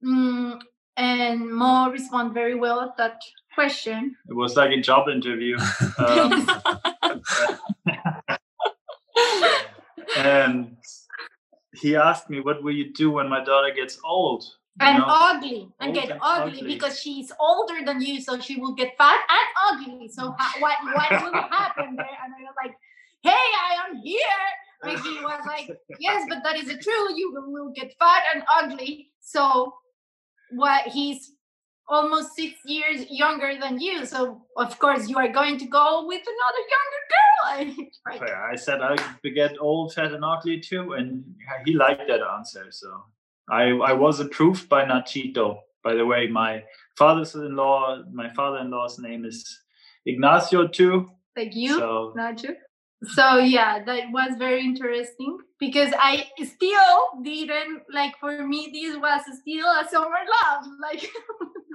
Mm, 0.04 0.60
and 0.96 1.50
Mo 1.50 1.90
respond 1.90 2.34
very 2.34 2.54
well 2.54 2.80
at 2.80 2.96
that 2.96 3.20
question. 3.54 4.16
It 4.28 4.34
was 4.34 4.56
like 4.56 4.70
a 4.70 4.80
job 4.80 5.08
interview. 5.08 5.58
Um, 5.98 6.46
and 10.16 10.76
he 11.74 11.96
asked 11.96 12.30
me, 12.30 12.40
"What 12.40 12.62
will 12.62 12.72
you 12.74 12.92
do 12.92 13.10
when 13.10 13.28
my 13.28 13.42
daughter 13.42 13.72
gets 13.74 13.98
old?" 14.04 14.44
You 14.80 14.86
and 14.86 14.98
know? 14.98 15.04
ugly 15.08 15.68
and 15.80 15.88
Old 15.88 15.94
get 15.96 16.10
and 16.10 16.20
ugly, 16.22 16.58
ugly. 16.60 16.74
because 16.74 17.00
she's 17.00 17.32
older 17.40 17.78
than 17.86 18.02
you 18.02 18.20
so 18.20 18.38
she 18.38 18.60
will 18.60 18.74
get 18.74 18.94
fat 18.98 19.20
and 19.36 19.46
ugly 19.88 20.08
so 20.08 20.34
ha- 20.38 20.54
what 20.60 20.76
what 20.92 21.10
will 21.24 21.40
happen 21.50 21.96
there 21.96 22.18
and 22.22 22.34
i 22.38 22.42
was 22.42 22.54
like 22.62 22.74
hey 23.22 23.30
i 23.30 23.88
am 23.88 23.96
here 23.96 24.44
and 24.82 24.98
he 25.00 25.14
was 25.22 25.40
like 25.46 25.70
yes 25.98 26.26
but 26.28 26.42
that 26.44 26.56
is 26.56 26.66
the 26.68 26.76
truth 26.76 27.12
you 27.16 27.32
will- 27.32 27.50
will 27.50 27.72
get 27.74 27.94
fat 27.98 28.22
and 28.34 28.42
ugly 28.54 29.08
so 29.22 29.72
what 30.50 30.86
he's 30.86 31.32
almost 31.88 32.34
six 32.34 32.54
years 32.64 33.06
younger 33.08 33.54
than 33.60 33.80
you 33.80 34.04
so 34.04 34.42
of 34.56 34.76
course 34.80 35.08
you 35.08 35.16
are 35.16 35.28
going 35.28 35.56
to 35.56 35.66
go 35.66 36.04
with 36.06 36.22
another 36.34 36.64
younger 36.74 37.02
girl 37.14 37.26
right 38.06 38.32
I 38.52 38.56
said 38.56 38.80
I 38.82 38.96
could 38.96 39.34
get 39.34 39.56
old, 39.60 39.92
fat, 39.94 40.12
and 40.12 40.24
ugly 40.24 40.60
too, 40.60 40.94
and 40.94 41.24
he 41.64 41.74
liked 41.74 42.08
that 42.08 42.20
answer. 42.22 42.66
So 42.70 43.04
I 43.50 43.64
I 43.70 43.92
was 43.92 44.20
approved 44.20 44.68
by 44.68 44.84
Nachito. 44.84 45.58
By 45.84 45.94
the 45.94 46.04
way, 46.04 46.26
my 46.26 46.64
father-in-law, 46.96 48.04
my 48.12 48.32
father-in-law's 48.32 48.98
name 48.98 49.24
is 49.24 49.60
Ignacio 50.06 50.66
too. 50.66 51.10
like 51.36 51.54
you 51.54 51.78
So 51.78 52.14
you. 52.16 52.56
So 53.04 53.38
yeah, 53.38 53.84
that 53.84 54.10
was 54.10 54.36
very 54.38 54.64
interesting 54.64 55.38
because 55.60 55.92
I 55.98 56.26
still 56.42 57.22
didn't 57.22 57.82
like 57.92 58.14
for 58.18 58.46
me 58.46 58.70
this 58.72 58.96
was 58.96 59.20
still 59.40 59.66
a 59.66 59.86
summer 59.88 60.24
love. 60.44 60.64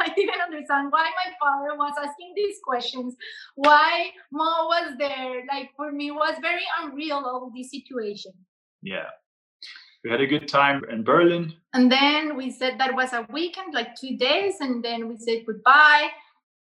Like 0.02 0.10
I 0.10 0.16
didn't 0.16 0.42
understand 0.42 0.92
why 0.92 1.12
my 1.24 1.32
father 1.40 1.78
was 1.78 1.94
asking 1.96 2.34
these 2.36 2.58
questions, 2.64 3.16
why 3.54 4.10
Mo 4.32 4.66
was 4.66 4.96
there. 4.98 5.44
Like 5.48 5.70
for 5.76 5.92
me 5.92 6.10
was 6.10 6.36
very 6.42 6.64
unreal 6.82 7.18
all 7.18 7.52
this 7.56 7.70
situation. 7.70 8.32
yeah, 8.82 9.10
we 10.04 10.10
had 10.10 10.22
a 10.22 10.28
good 10.28 10.48
time 10.48 10.82
in 10.90 11.04
Berlin. 11.04 11.54
And 11.74 11.92
then 11.92 12.36
we 12.36 12.50
said 12.50 12.80
that 12.80 12.96
was 12.96 13.14
a 13.14 13.28
weekend, 13.32 13.76
like 13.76 13.96
two 13.96 14.18
days, 14.18 14.56
and 14.60 14.84
then 14.84 15.08
we 15.08 15.18
said 15.18 15.46
goodbye. 15.46 16.10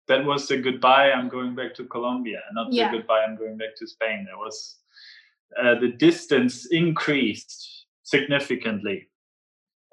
That 0.09 0.25
was 0.25 0.49
the 0.49 0.57
goodbye. 0.57 1.13
I'm 1.13 1.29
going 1.29 1.55
back 1.55 1.75
to 1.75 1.85
Colombia. 1.85 2.41
Not 2.53 2.73
Yeah. 2.73 2.91
the 2.91 2.99
goodbye. 2.99 3.25
I'm 3.25 3.37
going 3.37 3.59
back 3.59 3.77
to 3.77 3.87
Spain. 3.87 4.25
There 4.25 4.39
was 4.39 4.77
uh, 5.63 5.75
the 5.79 5.89
distance 5.89 6.67
increased 6.73 7.87
significantly, 8.03 9.09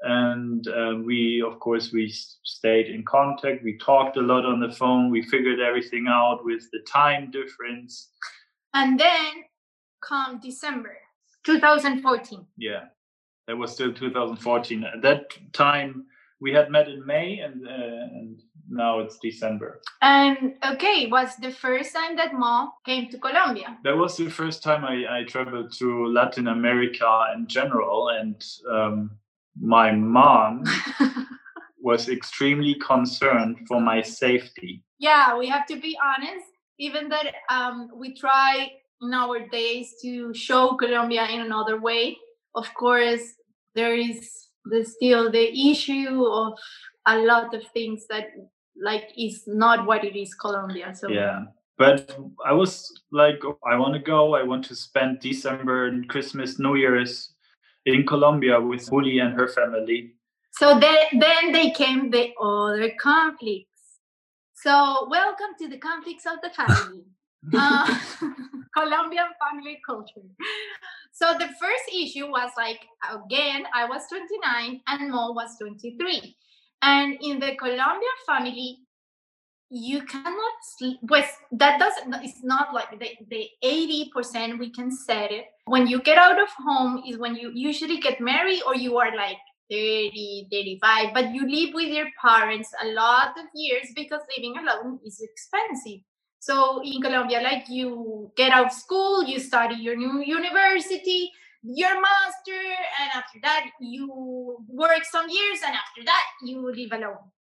and 0.02 0.68
uh, 0.68 0.96
we, 1.04 1.42
of 1.42 1.60
course, 1.60 1.92
we 1.92 2.10
stayed 2.44 2.88
in 2.88 3.04
contact. 3.04 3.64
We 3.64 3.78
talked 3.78 4.18
a 4.18 4.22
lot 4.22 4.46
on 4.46 4.60
the 4.60 4.72
phone. 4.72 5.10
We 5.10 5.22
figured 5.24 5.60
everything 5.60 6.08
out 6.08 6.46
with 6.46 6.64
the 6.72 6.80
time 6.88 7.32
difference. 7.32 8.10
And 8.74 9.00
then 9.00 9.44
come 10.02 10.40
December 10.42 10.98
2014. 11.44 12.46
Yeah, 12.58 12.86
that 13.48 13.58
was 13.58 13.72
still 13.72 13.94
2014. 13.94 14.84
At 14.84 15.02
that 15.02 15.26
time, 15.54 16.06
we 16.40 16.52
had 16.54 16.70
met 16.70 16.88
in 16.88 17.06
May, 17.06 17.40
and 17.40 17.66
uh, 17.68 17.72
and 17.72 18.42
now 18.70 19.00
it's 19.00 19.18
December. 19.20 19.82
And 20.02 20.56
okay, 20.66 21.08
was 21.08 21.36
the 21.38 21.52
first 21.52 21.94
time 21.94 22.16
that 22.16 22.34
Mo 22.34 22.72
came 22.86 23.10
to 23.10 23.18
Colombia? 23.18 23.78
That 23.84 23.98
was 23.98 24.18
the 24.18 24.30
first 24.30 24.64
time 24.64 24.84
I, 24.84 25.20
I 25.20 25.24
traveled 25.24 25.74
to 25.80 26.06
Latin 26.08 26.48
America 26.48 27.26
in 27.36 27.48
general, 27.48 28.10
and 28.10 28.44
um, 28.72 29.12
my 29.60 29.92
mom 29.92 30.64
was 31.80 32.10
extremely 32.10 32.76
concerned 32.76 33.60
for 33.68 33.80
my 33.80 34.02
safety. 34.02 34.84
Yeah, 35.00 35.38
we 35.38 35.48
have 35.48 35.66
to 35.68 35.80
be 35.80 35.98
honest. 36.04 36.46
Even 36.78 37.08
that 37.10 37.34
um, 37.50 37.90
we 37.96 38.14
try 38.16 38.72
nowadays 39.02 39.94
to 40.02 40.34
show 40.34 40.76
Colombia 40.76 41.28
in 41.28 41.42
another 41.42 41.80
way. 41.80 42.18
Of 42.56 42.74
course, 42.74 43.22
there 43.76 43.96
is 43.96 44.48
the, 44.66 44.84
still 44.84 45.32
the 45.32 45.72
issue 45.72 46.26
of 46.26 46.54
a 47.06 47.20
lot 47.20 47.54
of 47.54 47.64
things 47.74 48.06
that 48.10 48.28
like 48.82 49.12
is 49.18 49.44
not 49.48 49.86
what 49.86 50.04
it 50.04 50.20
is 50.20 50.34
Colombia. 50.34 50.94
So 50.96 51.10
yeah. 51.10 51.46
But 51.78 52.18
I 52.46 52.54
was 52.54 52.94
like, 53.12 53.42
I 53.70 53.76
want 53.76 53.94
to 53.96 54.00
go. 54.00 54.36
I 54.36 54.44
want 54.44 54.64
to 54.66 54.76
spend 54.76 55.20
December 55.20 55.88
and 55.88 56.08
Christmas, 56.08 56.58
New 56.58 56.76
Year's 56.76 57.34
in 57.86 58.06
Colombia 58.06 58.60
with 58.62 58.90
Juli 58.90 59.20
and 59.20 59.34
her 59.34 59.48
family. 59.48 60.14
So 60.52 60.80
then, 60.80 61.20
then 61.20 61.52
they 61.52 61.72
came 61.72 62.12
the 62.12 62.32
other 62.42 62.94
conflicts. 63.02 64.00
So 64.56 65.08
welcome 65.10 65.54
to 65.60 65.68
the 65.68 65.78
conflicts 65.78 66.26
of 66.26 66.40
the 66.42 66.50
family. 66.50 67.04
uh, 67.54 68.00
Colombian 68.76 69.28
family 69.40 69.80
culture. 69.86 70.28
So 71.12 71.34
the 71.34 71.48
first 71.60 71.84
issue 71.94 72.28
was 72.28 72.52
like 72.58 72.80
again, 73.12 73.66
I 73.74 73.86
was 73.86 74.02
29 74.10 74.82
and 74.88 75.12
Mo 75.12 75.34
was 75.34 75.58
23. 75.60 76.36
And 76.86 77.18
in 77.22 77.40
the 77.40 77.56
Colombian 77.56 78.18
family, 78.28 78.78
you 79.72 80.04
cannot 80.04 80.54
sleep. 80.78 81.00
Pues 81.08 81.26
that 81.52 81.80
doesn't. 81.80 82.14
It's 82.24 82.44
not 82.44 82.74
like 82.74 82.92
the 83.00 83.10
the 83.28 83.50
eighty 83.64 84.12
percent 84.14 84.60
we 84.60 84.70
can 84.70 84.92
set 84.92 85.32
it. 85.32 85.46
When 85.66 85.88
you 85.88 86.02
get 86.02 86.20
out 86.20 86.40
of 86.40 86.50
home 86.66 87.02
is 87.08 87.18
when 87.18 87.36
you 87.36 87.52
usually 87.54 88.00
get 88.00 88.22
married 88.22 88.62
or 88.68 88.76
you 88.76 88.98
are 88.98 89.16
like 89.16 89.38
30, 89.72 90.48
35, 90.52 91.14
but 91.16 91.34
you 91.34 91.50
live 91.50 91.74
with 91.74 91.92
your 91.92 92.06
parents 92.22 92.70
a 92.84 92.90
lot 92.90 93.30
of 93.40 93.46
years 93.56 93.88
because 93.96 94.22
living 94.38 94.56
alone 94.58 95.00
is 95.04 95.20
expensive. 95.20 96.02
So 96.40 96.84
in 96.84 97.02
Colombia, 97.02 97.42
like 97.42 97.66
you 97.68 98.32
get 98.38 98.52
out 98.52 98.68
of 98.68 98.72
school, 98.72 99.24
you 99.24 99.40
study 99.40 99.76
your 99.76 99.96
new 99.96 100.22
university, 100.22 101.32
your 101.66 102.00
master, 102.02 102.62
and 103.00 103.10
after 103.16 103.40
that 103.42 103.66
you 103.80 104.58
work 104.68 105.04
some 105.04 105.30
years, 105.30 105.60
and 105.66 105.76
after 105.76 106.04
that 106.06 106.26
you 106.44 106.72
live 106.72 106.92
alone. 106.92 107.32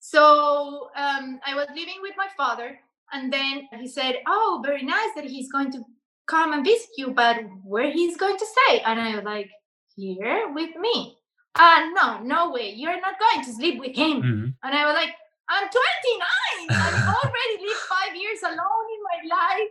So 0.00 0.88
um, 0.96 1.40
I 1.44 1.54
was 1.54 1.66
living 1.74 1.98
with 2.00 2.14
my 2.16 2.28
father, 2.36 2.78
and 3.12 3.32
then 3.32 3.68
he 3.78 3.88
said, 3.88 4.16
"Oh, 4.26 4.62
very 4.64 4.82
nice 4.82 5.10
that 5.16 5.24
he's 5.24 5.50
going 5.50 5.72
to 5.72 5.84
come 6.26 6.52
and 6.52 6.64
visit 6.64 6.90
you, 6.96 7.10
but 7.10 7.38
where 7.64 7.90
he's 7.90 8.16
going 8.16 8.38
to 8.38 8.46
stay?" 8.46 8.80
And 8.80 9.00
I 9.00 9.16
was 9.16 9.24
like, 9.24 9.50
"Here 9.96 10.52
with 10.52 10.76
me." 10.76 11.18
Ah, 11.58 11.80
uh, 11.80 11.90
no, 11.90 12.22
no 12.22 12.52
way. 12.52 12.72
You're 12.76 13.00
not 13.00 13.18
going 13.18 13.44
to 13.44 13.52
sleep 13.52 13.80
with 13.80 13.96
him. 13.96 14.22
Mm-hmm. 14.22 14.46
And 14.62 14.74
I 14.76 14.84
was 14.84 14.94
like, 14.94 15.14
I'm 15.48 15.68
29. 15.70 16.68
I've 16.70 17.14
already 17.16 17.56
lived 17.62 17.86
five 17.88 18.14
years 18.14 18.42
alone 18.42 18.86
in 18.92 19.00
my 19.06 19.36
life. 19.36 19.70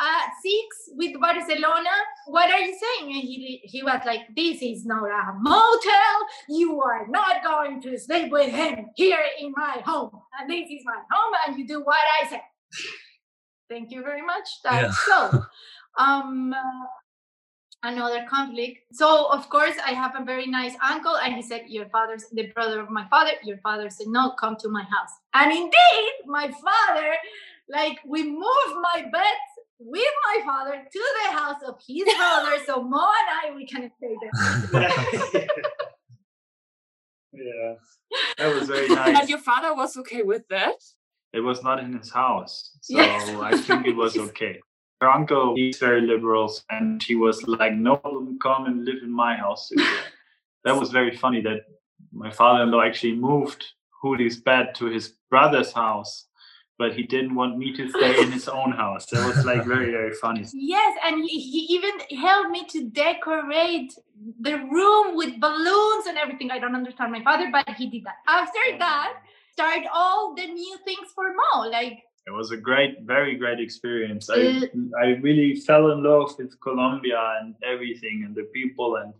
Uh, 0.00 0.22
six 0.42 0.90
with 0.96 1.20
Barcelona. 1.20 1.90
What 2.26 2.50
are 2.50 2.60
you 2.60 2.76
saying? 2.76 3.12
And 3.12 3.22
he, 3.22 3.60
he 3.62 3.82
was 3.82 4.00
like, 4.04 4.22
This 4.34 4.60
is 4.60 4.84
not 4.84 5.04
a 5.04 5.34
motel. 5.38 6.16
You 6.48 6.80
are 6.82 7.06
not 7.08 7.44
going 7.44 7.80
to 7.82 7.98
sleep 7.98 8.32
with 8.32 8.50
him 8.50 8.86
here 8.96 9.24
in 9.38 9.52
my 9.56 9.82
home. 9.84 10.10
And 10.40 10.50
this 10.50 10.68
is 10.68 10.82
my 10.84 11.00
home, 11.10 11.34
and 11.46 11.58
you 11.58 11.66
do 11.66 11.82
what 11.82 12.04
I 12.20 12.28
say. 12.28 12.42
Thank 13.70 13.92
you 13.92 14.02
very 14.02 14.22
much. 14.22 14.48
That's 14.62 14.98
yeah. 15.08 15.30
so. 15.30 15.44
Um, 15.96 16.52
uh, 16.52 16.86
another 17.84 18.26
conflict. 18.28 18.78
So 18.92 19.26
of 19.30 19.48
course 19.48 19.74
I 19.86 19.92
have 19.92 20.16
a 20.18 20.24
very 20.24 20.46
nice 20.46 20.74
uncle, 20.82 21.16
and 21.16 21.34
he 21.34 21.42
said, 21.42 21.62
"Your 21.68 21.86
father's 21.86 22.24
the 22.32 22.46
brother 22.48 22.80
of 22.80 22.90
my 22.90 23.06
father." 23.08 23.32
Your 23.44 23.58
father 23.58 23.88
said, 23.90 24.08
"No, 24.08 24.30
come 24.30 24.56
to 24.56 24.68
my 24.68 24.82
house." 24.82 25.12
And 25.34 25.52
indeed, 25.52 26.12
my 26.26 26.50
father, 26.50 27.14
like 27.68 28.00
we 28.06 28.24
moved 28.24 28.74
my 28.92 29.02
bed 29.12 29.38
with 29.78 30.12
my 30.24 30.42
father 30.44 30.82
to 30.90 31.02
the 31.22 31.36
house 31.36 31.62
of 31.66 31.80
his 31.86 32.04
brother, 32.16 32.58
so 32.66 32.82
Mo 32.82 32.98
and 32.98 33.52
I 33.52 33.54
we 33.54 33.66
can 33.66 33.90
stay 33.96 34.16
there. 34.22 34.30
yeah, 37.32 37.74
that 38.38 38.54
was 38.54 38.68
very 38.68 38.88
nice. 38.94 39.20
And 39.20 39.28
your 39.28 39.38
father 39.38 39.74
was 39.74 39.96
okay 39.98 40.22
with 40.22 40.46
that? 40.48 40.76
It 41.32 41.40
was 41.40 41.62
not 41.64 41.82
in 41.82 41.98
his 41.98 42.12
house, 42.12 42.76
so 42.80 42.96
yes. 42.96 43.28
I 43.28 43.56
think 43.56 43.86
it 43.86 43.96
was 43.96 44.16
okay 44.16 44.60
her 45.04 45.10
uncle, 45.10 45.54
he's 45.54 45.78
very 45.78 46.00
liberal, 46.00 46.52
and 46.70 47.02
he 47.02 47.14
was 47.14 47.46
like, 47.46 47.74
"No, 47.74 47.96
come 48.42 48.66
and 48.66 48.84
live 48.84 49.02
in 49.02 49.10
my 49.10 49.36
house." 49.36 49.70
that 50.64 50.76
was 50.76 50.90
very 50.90 51.14
funny. 51.16 51.40
That 51.42 51.60
my 52.12 52.30
father-in-law 52.30 52.82
actually 52.82 53.16
moved 53.16 53.64
Juli's 54.02 54.40
bed 54.40 54.74
to 54.76 54.86
his 54.86 55.14
brother's 55.30 55.72
house, 55.72 56.26
but 56.78 56.94
he 56.94 57.04
didn't 57.04 57.34
want 57.34 57.56
me 57.56 57.72
to 57.74 57.88
stay 57.88 58.20
in 58.20 58.32
his 58.32 58.48
own 58.48 58.72
house. 58.72 59.06
That 59.06 59.26
was 59.26 59.44
like 59.44 59.64
very, 59.64 59.90
very 59.90 60.12
funny. 60.14 60.44
Yes, 60.52 60.98
and 61.04 61.24
he, 61.24 61.66
even 61.70 61.92
helped 62.18 62.50
me 62.50 62.66
to 62.66 62.88
decorate 62.88 63.94
the 64.40 64.56
room 64.58 65.16
with 65.16 65.40
balloons 65.40 66.06
and 66.06 66.18
everything. 66.18 66.50
I 66.50 66.58
don't 66.58 66.74
understand 66.74 67.12
my 67.12 67.22
father, 67.22 67.48
but 67.50 67.68
he 67.76 67.86
did 67.88 68.04
that. 68.04 68.16
After 68.26 68.78
that, 68.78 69.14
start 69.52 69.82
all 69.92 70.34
the 70.34 70.46
new 70.46 70.76
things 70.84 71.08
for 71.14 71.32
Mo, 71.32 71.68
like 71.68 72.02
it 72.26 72.32
was 72.32 72.52
a 72.52 72.56
great, 72.56 73.02
very 73.02 73.36
great 73.36 73.60
experience. 73.60 74.30
I 74.30 74.34
uh, 74.34 74.60
I 74.98 75.06
really 75.20 75.56
fell 75.56 75.92
in 75.92 76.02
love 76.02 76.34
with 76.38 76.58
Colombia 76.60 77.20
and 77.40 77.54
everything, 77.62 78.24
and 78.24 78.34
the 78.34 78.44
people 78.54 78.96
and 78.96 79.12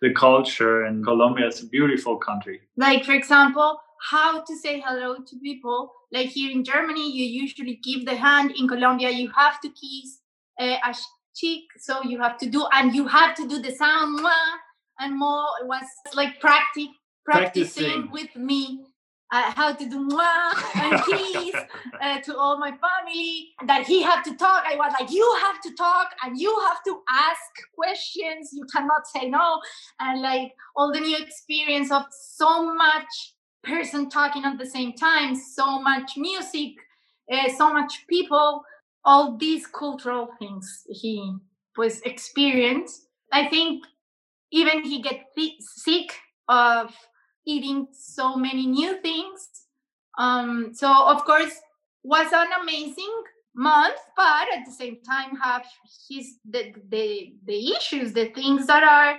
the 0.00 0.12
culture. 0.14 0.84
And 0.84 1.04
Colombia 1.04 1.48
is 1.48 1.62
a 1.62 1.66
beautiful 1.66 2.16
country. 2.16 2.60
Like 2.76 3.04
for 3.04 3.14
example, 3.14 3.80
how 4.10 4.42
to 4.42 4.56
say 4.56 4.82
hello 4.84 5.16
to 5.16 5.36
people. 5.42 5.92
Like 6.12 6.28
here 6.28 6.50
in 6.50 6.64
Germany, 6.64 7.10
you 7.10 7.24
usually 7.24 7.80
give 7.82 8.04
the 8.04 8.16
hand. 8.16 8.52
In 8.56 8.68
Colombia, 8.68 9.10
you 9.10 9.30
have 9.36 9.60
to 9.60 9.68
kiss 9.68 10.20
uh, 10.60 10.76
a 10.84 10.94
cheek, 11.34 11.64
so 11.78 12.02
you 12.02 12.20
have 12.20 12.36
to 12.38 12.50
do, 12.50 12.66
and 12.72 12.94
you 12.94 13.06
have 13.06 13.34
to 13.36 13.48
do 13.48 13.60
the 13.60 13.72
sound. 13.72 14.20
And 14.98 15.18
more 15.18 15.46
It 15.60 15.66
was 15.66 15.84
like 16.14 16.38
practice, 16.40 16.88
practicing, 17.24 17.84
practicing 17.84 18.10
with 18.10 18.36
me 18.36 18.84
uh, 19.32 19.50
how 19.50 19.72
to 19.72 19.88
do 19.88 20.08
mwah 20.08 20.52
and 20.76 21.02
kiss 21.04 21.54
uh, 22.00 22.20
to 22.20 22.36
all 22.36 22.58
my 22.58 22.70
family 22.70 23.48
that 23.66 23.86
he 23.86 24.02
had 24.02 24.22
to 24.22 24.36
talk 24.36 24.62
i 24.66 24.76
was 24.76 24.92
like 25.00 25.10
you 25.10 25.26
have 25.40 25.60
to 25.62 25.74
talk 25.74 26.08
and 26.22 26.38
you 26.38 26.54
have 26.68 26.82
to 26.84 27.00
ask 27.08 27.50
questions 27.74 28.50
you 28.52 28.64
cannot 28.72 29.06
say 29.06 29.28
no 29.28 29.60
and 30.00 30.20
like 30.20 30.52
all 30.76 30.92
the 30.92 31.00
new 31.00 31.16
experience 31.16 31.90
of 31.90 32.02
so 32.10 32.74
much 32.74 33.34
person 33.64 34.08
talking 34.08 34.44
at 34.44 34.58
the 34.58 34.66
same 34.66 34.92
time 34.92 35.34
so 35.34 35.80
much 35.80 36.12
music 36.16 36.72
uh, 37.32 37.48
so 37.56 37.72
much 37.72 38.06
people 38.08 38.62
all 39.04 39.36
these 39.36 39.66
cultural 39.66 40.28
things 40.38 40.84
he 40.88 41.34
was 41.76 42.00
experienced 42.02 43.06
i 43.32 43.46
think 43.48 43.84
even 44.52 44.84
he 44.84 45.00
get 45.00 45.26
sick 45.60 46.12
of 46.48 46.94
eating 47.46 47.88
so 47.92 48.36
many 48.36 48.66
new 48.66 49.00
things. 49.00 49.48
Um, 50.18 50.72
so 50.74 50.92
of 51.08 51.24
course 51.24 51.54
was 52.04 52.32
an 52.32 52.48
amazing 52.60 53.22
month, 53.54 53.98
but 54.16 54.46
at 54.54 54.64
the 54.66 54.72
same 54.72 54.98
time 55.02 55.36
have 55.36 55.64
his 56.08 56.38
the 56.48 56.74
the 56.90 57.34
the 57.46 57.72
issues, 57.72 58.12
the 58.12 58.26
things 58.26 58.66
that 58.66 58.82
are 58.82 59.18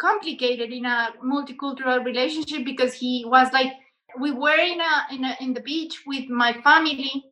complicated 0.00 0.72
in 0.72 0.84
a 0.84 1.10
multicultural 1.24 2.04
relationship 2.04 2.64
because 2.64 2.94
he 2.94 3.24
was 3.26 3.52
like 3.52 3.72
we 4.20 4.30
were 4.30 4.56
in 4.56 4.80
a 4.80 5.14
in 5.14 5.24
a 5.24 5.36
in 5.40 5.54
the 5.54 5.60
beach 5.60 6.02
with 6.06 6.28
my 6.28 6.52
family 6.62 7.24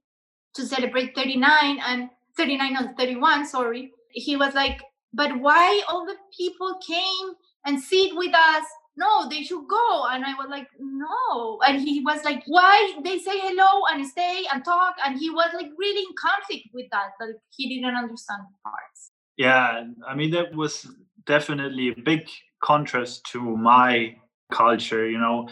to 0.55 0.67
celebrate 0.67 1.15
39 1.15 1.79
and 1.87 2.11
39 2.37 2.77
and 2.77 2.97
31 2.97 3.47
sorry 3.47 3.93
he 4.11 4.37
was 4.37 4.55
like 4.55 4.81
but 5.13 5.39
why 5.41 5.81
all 5.89 6.07
the 6.07 6.17
people 6.37 6.79
came 6.87 7.35
and 7.65 7.81
sit 7.81 8.15
with 8.15 8.35
us 8.35 8.65
no, 8.99 9.29
they 9.29 9.45
should 9.45 9.67
go. 9.69 10.07
And 10.11 10.25
I 10.25 10.35
was 10.35 10.49
like, 10.51 10.67
no. 10.81 11.61
And 11.65 11.81
he 11.81 12.01
was 12.01 12.25
like, 12.25 12.43
why 12.47 12.95
they 13.05 13.19
say 13.19 13.39
hello 13.39 13.85
and 13.93 14.05
stay 14.05 14.43
and 14.53 14.65
talk? 14.65 14.97
And 15.07 15.17
he 15.19 15.31
was 15.31 15.51
like 15.55 15.71
really 15.79 16.01
in 16.01 16.15
conflict 16.21 16.69
with 16.75 16.87
that. 16.91 17.11
Like 17.21 17.37
he 17.57 17.69
didn't 17.69 17.95
understand 17.95 18.43
parts. 18.65 19.13
Yeah, 19.37 19.85
I 20.07 20.17
mean 20.17 20.33
that 20.33 20.53
was 20.53 20.89
definitely 21.27 21.91
a 21.91 22.03
big 22.03 22.29
contrast 22.63 23.25
to 23.25 23.41
my 23.57 24.15
culture 24.53 25.09
you 25.09 25.19
know 25.19 25.47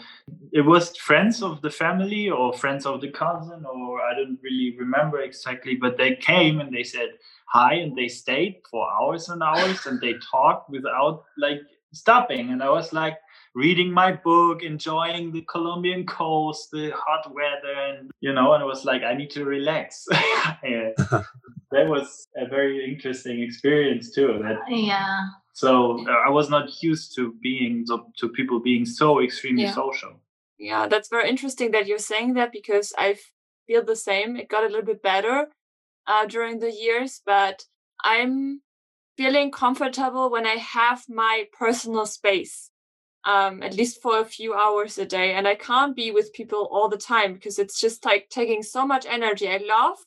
it 0.51 0.61
was 0.61 0.97
friends 0.97 1.43
of 1.43 1.61
the 1.61 1.69
family 1.69 2.29
or 2.29 2.51
friends 2.53 2.85
of 2.85 2.99
the 2.99 3.11
cousin 3.11 3.63
or 3.65 4.01
i 4.01 4.13
don't 4.15 4.39
really 4.41 4.75
remember 4.79 5.19
exactly 5.19 5.75
but 5.75 5.97
they 5.97 6.15
came 6.15 6.59
and 6.59 6.73
they 6.75 6.83
said 6.83 7.09
hi 7.45 7.75
and 7.75 7.95
they 7.95 8.07
stayed 8.07 8.55
for 8.71 8.91
hours 8.91 9.29
and 9.29 9.43
hours 9.43 9.85
and 9.85 10.01
they 10.01 10.15
talked 10.31 10.67
without 10.69 11.25
like 11.37 11.61
stopping 11.93 12.49
and 12.49 12.63
i 12.63 12.69
was 12.69 12.91
like 12.91 13.17
reading 13.57 13.91
my 13.91 14.11
book, 14.11 14.61
enjoying 14.61 15.31
the 15.31 15.41
Colombian 15.41 16.05
coast, 16.05 16.69
the 16.71 16.91
hot 16.95 17.33
weather, 17.33 17.73
and 17.89 18.11
you 18.19 18.31
know, 18.31 18.53
and 18.53 18.61
it 18.61 18.67
was 18.67 18.85
like 18.85 19.01
I 19.01 19.13
need 19.15 19.31
to 19.31 19.45
relax. 19.45 20.05
that 20.11 21.25
was 21.71 22.27
a 22.37 22.47
very 22.47 22.89
interesting 22.89 23.41
experience 23.41 24.11
too. 24.11 24.39
That 24.43 24.59
yeah. 24.69 25.27
So 25.57 26.05
uh, 26.07 26.11
I 26.11 26.29
was 26.29 26.51
not 26.51 26.83
used 26.83 27.15
to 27.15 27.33
being 27.41 27.83
to 28.19 28.29
people 28.29 28.59
being 28.59 28.85
so 28.85 29.23
extremely 29.23 29.63
yeah. 29.63 29.73
social. 29.73 30.21
Yeah, 30.59 30.87
that's 30.87 31.09
very 31.09 31.27
interesting 31.27 31.71
that 31.71 31.87
you're 31.87 31.97
saying 31.97 32.35
that 32.35 32.51
because 32.51 32.93
I 32.95 33.17
feel 33.65 33.83
the 33.83 33.95
same. 33.95 34.37
It 34.37 34.49
got 34.49 34.63
a 34.63 34.67
little 34.67 34.85
bit 34.85 35.01
better 35.01 35.47
uh, 36.05 36.27
during 36.27 36.59
the 36.59 36.71
years, 36.71 37.23
but 37.25 37.65
I'm 38.03 38.61
feeling 39.17 39.49
comfortable 39.49 40.29
when 40.29 40.45
I 40.45 40.57
have 40.57 41.05
my 41.09 41.45
personal 41.57 42.05
space, 42.05 42.69
um, 43.25 43.63
at 43.63 43.75
least 43.75 43.99
for 43.99 44.19
a 44.19 44.25
few 44.25 44.53
hours 44.53 44.99
a 44.99 45.07
day. 45.07 45.33
And 45.33 45.47
I 45.47 45.55
can't 45.55 45.95
be 45.95 46.11
with 46.11 46.33
people 46.33 46.69
all 46.71 46.87
the 46.87 46.97
time 46.97 47.33
because 47.33 47.57
it's 47.57 47.81
just 47.81 48.05
like 48.05 48.29
taking 48.29 48.61
so 48.61 48.85
much 48.85 49.07
energy. 49.07 49.47
I 49.49 49.57
love 49.57 49.97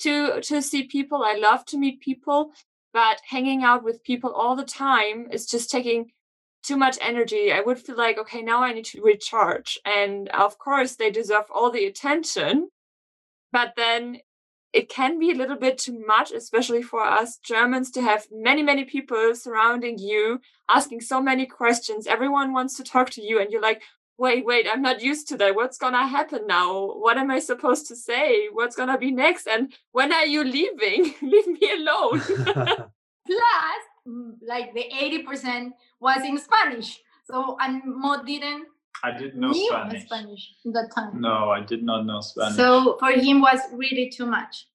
to 0.00 0.42
to 0.42 0.60
see 0.60 0.82
people. 0.82 1.22
I 1.24 1.36
love 1.36 1.64
to 1.66 1.78
meet 1.78 2.00
people, 2.00 2.52
but 2.92 3.20
hanging 3.28 3.62
out 3.62 3.84
with 3.84 4.04
people 4.04 4.32
all 4.32 4.56
the 4.56 4.64
time 4.64 5.28
is 5.30 5.46
just 5.46 5.70
taking 5.70 6.10
too 6.62 6.76
much 6.76 6.98
energy. 7.00 7.52
I 7.52 7.60
would 7.60 7.78
feel 7.78 7.96
like, 7.96 8.18
okay, 8.18 8.42
now 8.42 8.62
I 8.62 8.72
need 8.72 8.84
to 8.86 9.02
recharge. 9.02 9.78
And 9.84 10.28
of 10.30 10.58
course, 10.58 10.96
they 10.96 11.10
deserve 11.10 11.44
all 11.52 11.70
the 11.70 11.86
attention. 11.86 12.68
But 13.50 13.74
then 13.76 14.18
it 14.72 14.88
can 14.88 15.18
be 15.18 15.30
a 15.30 15.34
little 15.34 15.56
bit 15.56 15.76
too 15.76 16.02
much, 16.06 16.32
especially 16.32 16.82
for 16.82 17.02
us 17.04 17.38
Germans, 17.44 17.90
to 17.92 18.02
have 18.02 18.26
many, 18.32 18.62
many 18.62 18.84
people 18.84 19.34
surrounding 19.34 19.98
you, 19.98 20.40
asking 20.68 21.02
so 21.02 21.20
many 21.20 21.46
questions. 21.46 22.06
Everyone 22.06 22.52
wants 22.52 22.76
to 22.76 22.84
talk 22.84 23.10
to 23.10 23.22
you, 23.22 23.38
and 23.38 23.50
you're 23.50 23.60
like, 23.60 23.82
wait, 24.22 24.46
wait, 24.46 24.66
I'm 24.70 24.82
not 24.82 25.02
used 25.02 25.26
to 25.28 25.36
that. 25.38 25.56
What's 25.56 25.78
going 25.78 25.94
to 25.94 26.06
happen 26.06 26.46
now? 26.46 26.92
What 27.04 27.18
am 27.18 27.30
I 27.32 27.40
supposed 27.40 27.88
to 27.88 27.96
say? 27.96 28.46
What's 28.52 28.76
going 28.76 28.88
to 28.88 28.96
be 28.96 29.10
next? 29.10 29.48
And 29.48 29.74
when 29.90 30.12
are 30.12 30.26
you 30.26 30.44
leaving? 30.44 31.14
Leave 31.22 31.48
me 31.48 31.72
alone. 31.78 32.20
Plus, 33.26 33.80
mm, 34.06 34.34
like 34.46 34.72
the 34.74 34.84
80% 35.28 35.70
was 35.98 36.22
in 36.24 36.38
Spanish. 36.38 37.00
So, 37.24 37.56
and 37.60 37.82
Mo 37.84 38.22
didn't 38.24 38.66
I 39.02 39.10
didn't 39.10 39.40
know 39.40 39.52
Spanish. 39.52 40.04
Spanish 40.04 40.54
that 40.66 40.90
time. 40.94 41.20
No, 41.20 41.50
I 41.50 41.60
did 41.60 41.82
not 41.82 42.06
know 42.06 42.20
Spanish. 42.20 42.56
So 42.56 42.96
for 43.00 43.10
him 43.10 43.40
was 43.40 43.58
really 43.72 44.08
too 44.10 44.26
much. 44.26 44.68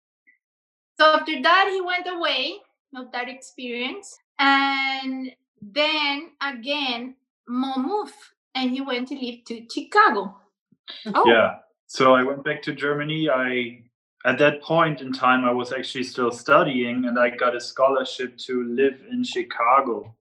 So 0.99 1.13
after 1.13 1.41
that, 1.41 1.69
he 1.71 1.79
went 1.79 2.07
away 2.07 2.57
of 2.95 3.11
that 3.13 3.29
experience, 3.29 4.17
and 4.39 5.31
then 5.61 6.31
again, 6.41 7.15
Mo 7.47 7.77
moved, 7.77 8.15
and 8.57 8.71
he 8.71 8.81
went 8.81 9.07
to 9.09 9.15
live 9.15 9.43
to 9.45 9.65
Chicago. 9.71 10.35
Oh. 11.13 11.23
Yeah. 11.27 11.57
So 11.85 12.15
I 12.15 12.23
went 12.23 12.43
back 12.43 12.61
to 12.63 12.73
Germany. 12.73 13.29
I 13.29 13.83
at 14.25 14.37
that 14.39 14.61
point 14.61 15.01
in 15.01 15.13
time, 15.13 15.45
I 15.45 15.51
was 15.51 15.71
actually 15.71 16.03
still 16.03 16.31
studying, 16.31 17.05
and 17.05 17.17
I 17.19 17.29
got 17.29 17.55
a 17.55 17.61
scholarship 17.61 18.37
to 18.39 18.63
live 18.63 18.99
in 19.09 19.23
Chicago 19.23 20.13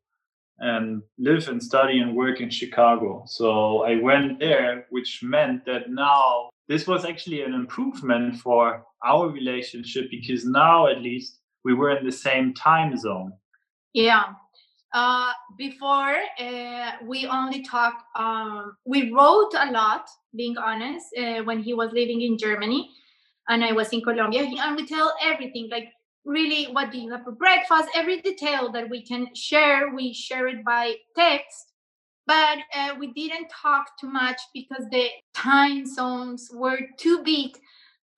and 0.59 1.03
live 1.19 1.49
and 1.49 1.63
study 1.63 1.99
and 1.99 2.15
work 2.15 2.41
in 2.41 2.51
Chicago. 2.51 3.25
So 3.27 3.85
I 3.85 4.01
went 4.01 4.39
there, 4.39 4.87
which 4.91 5.23
meant 5.23 5.65
that 5.67 5.91
now 5.91 6.51
this 6.69 6.87
was 6.87 7.05
actually 7.05 7.43
an 7.43 7.53
improvement 7.53 8.37
for 8.37 8.85
our 9.05 9.29
relationship 9.29 10.11
because 10.11 10.45
now 10.45 10.87
at 10.87 11.03
least 11.03 11.41
we 11.65 11.75
were 11.75 11.97
in 11.97 12.05
the 12.05 12.13
same 12.13 12.55
time 12.55 12.97
zone. 12.97 13.33
Yeah. 13.93 14.25
Uh, 14.97 15.31
before 15.59 16.17
uh, 16.41 16.93
we 17.05 17.27
only 17.27 17.63
talked, 17.63 18.03
um, 18.17 18.75
we 18.87 19.13
wrote 19.13 19.53
a 19.59 19.71
lot, 19.71 20.09
being 20.35 20.57
honest, 20.57 21.05
uh, 21.19 21.43
when 21.43 21.63
he 21.63 21.75
was 21.75 21.93
living 21.93 22.23
in 22.23 22.39
Germany 22.39 22.89
and 23.47 23.63
I 23.63 23.73
was 23.73 23.91
in 23.91 24.01
Colombia. 24.01 24.49
And 24.59 24.75
we 24.75 24.87
tell 24.87 25.13
everything 25.23 25.69
like 25.71 25.89
really 26.25 26.73
what 26.73 26.91
do 26.91 26.99
you 26.99 27.11
have 27.13 27.25
for 27.25 27.33
breakfast 27.33 27.91
every 27.95 28.23
detail 28.23 28.73
that 28.73 28.89
we 28.89 29.01
can 29.01 29.29
share 29.35 29.95
we 29.95 30.13
share 30.13 30.49
it 30.49 30.65
by 30.65 30.95
text 31.15 31.73
but 32.27 32.59
uh, 32.75 32.95
we 32.99 33.13
didn't 33.13 33.49
talk 33.49 33.87
too 34.01 34.11
much 34.11 34.41
because 34.53 34.85
the 34.91 35.09
time 35.35 35.87
zones 35.87 36.51
were 36.53 36.81
too 36.99 37.23
big 37.23 37.57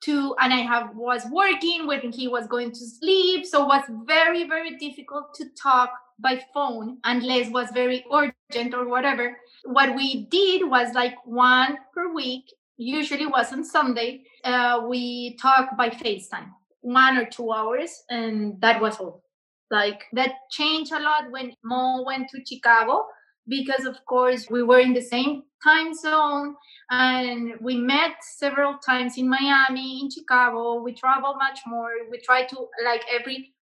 to 0.00 0.34
and 0.40 0.54
i 0.54 0.60
have 0.60 0.96
was 0.96 1.26
working 1.30 1.86
when 1.86 2.10
he 2.10 2.28
was 2.28 2.46
going 2.46 2.70
to 2.70 2.86
sleep 2.86 3.44
so 3.44 3.64
it 3.64 3.68
was 3.68 3.84
very 4.06 4.48
very 4.48 4.78
difficult 4.78 5.34
to 5.34 5.44
talk 5.60 5.90
by 6.18 6.42
phone 6.52 6.98
unless 7.04 7.50
was 7.50 7.68
very 7.72 8.04
urgent 8.12 8.74
or 8.74 8.88
whatever. 8.88 9.36
What 9.64 9.94
we 9.94 10.26
did 10.26 10.68
was 10.68 10.94
like 10.94 11.14
one 11.24 11.78
per 11.94 12.12
week 12.12 12.44
usually 12.78 13.26
was 13.26 13.52
on 13.52 13.64
sunday 13.64 14.22
uh, 14.44 14.82
we 14.88 15.36
talk 15.36 15.76
by 15.76 15.90
facetime 15.90 16.50
one 16.80 17.18
or 17.18 17.26
two 17.26 17.52
hours 17.52 18.04
and 18.08 18.60
that 18.60 18.80
was 18.80 18.98
all. 18.98 19.22
Like 19.70 20.04
that 20.12 20.32
changed 20.50 20.92
a 20.92 21.00
lot 21.00 21.30
when 21.30 21.52
mo 21.64 22.04
went 22.06 22.28
to 22.30 22.44
chicago 22.46 23.04
because 23.48 23.84
of 23.84 23.96
course 24.06 24.48
we 24.48 24.62
were 24.62 24.78
in 24.78 24.94
the 24.94 25.02
same 25.02 25.42
time 25.62 25.92
zone 25.92 26.54
and 26.90 27.54
we 27.60 27.76
met 27.76 28.12
several 28.22 28.78
times 28.78 29.18
in 29.18 29.28
miami 29.28 30.00
in 30.00 30.10
chicago. 30.10 30.80
We 30.80 30.94
traveled 30.94 31.36
much 31.38 31.60
more. 31.66 31.90
We 32.10 32.18
tried 32.20 32.48
to 32.50 32.66
like 32.84 33.04
every 33.12 33.54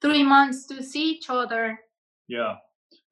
three 0.00 0.22
months 0.22 0.66
to 0.66 0.82
see 0.82 1.10
each 1.10 1.28
other 1.28 1.78
yeah. 2.28 2.56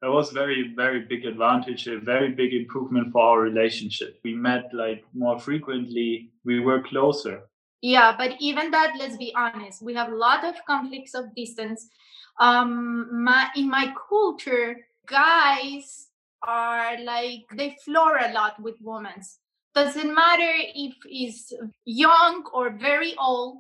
That 0.03 0.11
was 0.11 0.31
very 0.31 0.73
very 0.75 1.01
big 1.01 1.27
advantage 1.27 1.87
a 1.87 1.99
very 1.99 2.31
big 2.33 2.55
improvement 2.55 3.13
for 3.13 3.23
our 3.23 3.41
relationship. 3.41 4.19
We 4.25 4.35
met 4.35 4.73
like 4.73 5.05
more 5.13 5.39
frequently. 5.39 6.31
We 6.45 6.61
were 6.61 6.83
closer. 6.83 7.43
Yeah 7.83 8.15
but 8.17 8.37
even 8.41 8.71
that 8.71 8.95
let's 8.99 9.17
be 9.17 9.33
honest 9.37 9.83
we 9.83 9.95
have 9.95 10.13
a 10.13 10.17
lot 10.17 10.45
of 10.45 10.55
conflicts 10.67 11.15
of 11.15 11.35
distance. 11.35 11.89
Um 12.39 13.23
my 13.25 13.49
in 13.57 13.69
my 13.69 13.93
culture 14.09 14.77
guys 15.07 16.09
are 16.43 16.99
like 17.03 17.45
they 17.55 17.77
floor 17.85 18.19
a 18.19 18.33
lot 18.33 18.61
with 18.63 18.77
women. 18.81 19.21
Doesn't 19.75 20.15
matter 20.15 20.53
if 20.75 20.95
he's 21.07 21.53
young 21.85 22.45
or 22.53 22.71
very 22.71 23.15
old 23.19 23.59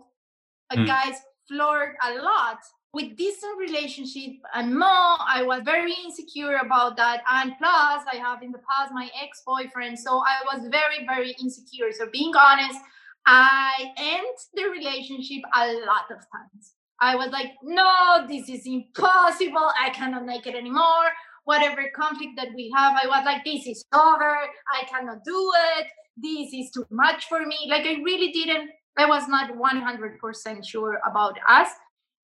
a 0.70 0.76
mm. 0.76 0.86
guys 0.86 1.16
flirt 1.48 1.96
a 2.02 2.14
lot 2.22 2.58
with 2.92 3.16
distant 3.16 3.56
relationship 3.58 4.32
and 4.54 4.76
more 4.76 5.16
i 5.28 5.42
was 5.44 5.62
very 5.64 5.94
insecure 6.04 6.56
about 6.56 6.96
that 6.96 7.22
and 7.32 7.52
plus 7.58 8.04
i 8.12 8.16
have 8.16 8.42
in 8.42 8.50
the 8.50 8.58
past 8.70 8.92
my 8.92 9.08
ex-boyfriend 9.22 9.98
so 9.98 10.18
i 10.18 10.40
was 10.52 10.66
very 10.70 11.06
very 11.06 11.34
insecure 11.40 11.92
so 11.92 12.06
being 12.10 12.32
honest 12.34 12.80
I 13.26 13.92
end 13.96 14.36
the 14.54 14.64
relationship 14.70 15.42
a 15.54 15.72
lot 15.86 16.10
of 16.10 16.18
times. 16.32 16.74
I 17.00 17.16
was 17.16 17.30
like, 17.30 17.52
no, 17.62 18.26
this 18.28 18.48
is 18.48 18.66
impossible. 18.66 19.72
I 19.80 19.90
cannot 19.90 20.26
make 20.26 20.46
it 20.46 20.54
anymore. 20.54 21.06
Whatever 21.44 21.90
conflict 21.94 22.32
that 22.36 22.48
we 22.54 22.72
have, 22.76 22.96
I 23.02 23.06
was 23.06 23.24
like, 23.24 23.44
this 23.44 23.66
is 23.66 23.84
over. 23.94 24.36
I 24.74 24.84
cannot 24.88 25.24
do 25.24 25.52
it. 25.78 25.86
This 26.16 26.52
is 26.52 26.70
too 26.70 26.84
much 26.90 27.26
for 27.26 27.46
me. 27.46 27.56
Like, 27.68 27.86
I 27.86 28.02
really 28.02 28.30
didn't, 28.32 28.70
I 28.98 29.06
was 29.06 29.26
not 29.28 29.52
100% 29.52 30.66
sure 30.66 31.00
about 31.10 31.38
us. 31.48 31.68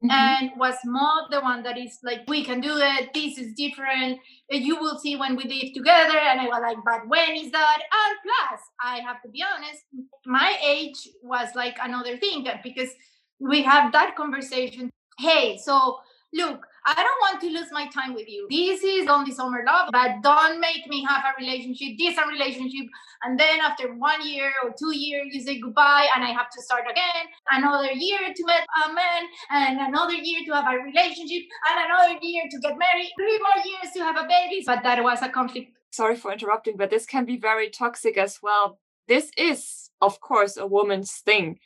Mm-hmm. 0.04 0.10
and 0.10 0.50
was 0.58 0.74
more 0.84 1.22
the 1.30 1.40
one 1.40 1.62
that 1.62 1.78
is 1.78 1.98
like 2.04 2.20
we 2.28 2.44
can 2.44 2.60
do 2.60 2.76
it. 2.76 3.14
This 3.14 3.38
is 3.38 3.54
different. 3.54 4.18
You 4.50 4.76
will 4.78 4.98
see 4.98 5.16
when 5.16 5.36
we 5.36 5.44
live 5.44 5.72
together. 5.72 6.18
And 6.18 6.38
i 6.38 6.44
was 6.44 6.60
like 6.60 6.76
but 6.84 7.08
when 7.08 7.34
is 7.34 7.50
that? 7.50 7.78
And 7.80 8.18
plus 8.22 8.60
i 8.82 8.98
have 8.98 9.22
to 9.22 9.28
be 9.30 9.42
honest 9.42 9.84
my 10.26 10.54
age 10.62 11.08
was 11.22 11.48
like 11.54 11.78
another 11.80 12.18
thing 12.18 12.46
because 12.62 12.90
we 13.38 13.62
have 13.62 13.90
that 13.92 14.16
conversation. 14.16 14.90
Hey 15.18 15.56
so 15.56 15.98
look 16.34 16.66
I 16.88 16.94
don't 16.94 17.20
want 17.20 17.40
to 17.40 17.50
lose 17.50 17.72
my 17.72 17.88
time 17.88 18.14
with 18.14 18.28
you. 18.28 18.46
This 18.48 18.84
is 18.84 19.08
only 19.08 19.32
summer 19.32 19.64
love, 19.66 19.88
but 19.90 20.22
don't 20.22 20.60
make 20.60 20.86
me 20.86 21.04
have 21.04 21.24
a 21.24 21.34
relationship, 21.40 21.98
distant 21.98 22.28
relationship. 22.28 22.86
And 23.24 23.40
then 23.40 23.58
after 23.60 23.92
one 23.94 24.24
year 24.24 24.52
or 24.62 24.70
two 24.78 24.96
years, 24.96 25.34
you 25.34 25.40
say 25.40 25.58
goodbye 25.58 26.06
and 26.14 26.22
I 26.22 26.28
have 26.28 26.48
to 26.48 26.62
start 26.62 26.84
again. 26.88 27.26
Another 27.50 27.90
year 27.90 28.20
to 28.20 28.44
meet 28.46 28.66
a 28.86 28.92
man 28.92 29.22
and 29.50 29.80
another 29.80 30.14
year 30.14 30.42
to 30.46 30.52
have 30.52 30.72
a 30.72 30.76
relationship 30.78 31.42
and 31.68 31.86
another 31.90 32.20
year 32.22 32.44
to 32.48 32.58
get 32.60 32.78
married. 32.78 33.10
Three 33.18 33.38
more 33.38 33.64
years 33.64 33.92
to 33.94 34.04
have 34.04 34.16
a 34.16 34.28
baby. 34.28 34.62
But 34.64 34.84
that 34.84 35.02
was 35.02 35.22
a 35.22 35.28
conflict. 35.28 35.72
Sorry 35.90 36.14
for 36.14 36.32
interrupting, 36.32 36.76
but 36.76 36.90
this 36.90 37.04
can 37.04 37.24
be 37.24 37.36
very 37.36 37.68
toxic 37.68 38.16
as 38.16 38.38
well. 38.40 38.78
This 39.08 39.32
is, 39.36 39.90
of 40.00 40.20
course, 40.20 40.56
a 40.56 40.68
woman's 40.68 41.10
thing. 41.14 41.58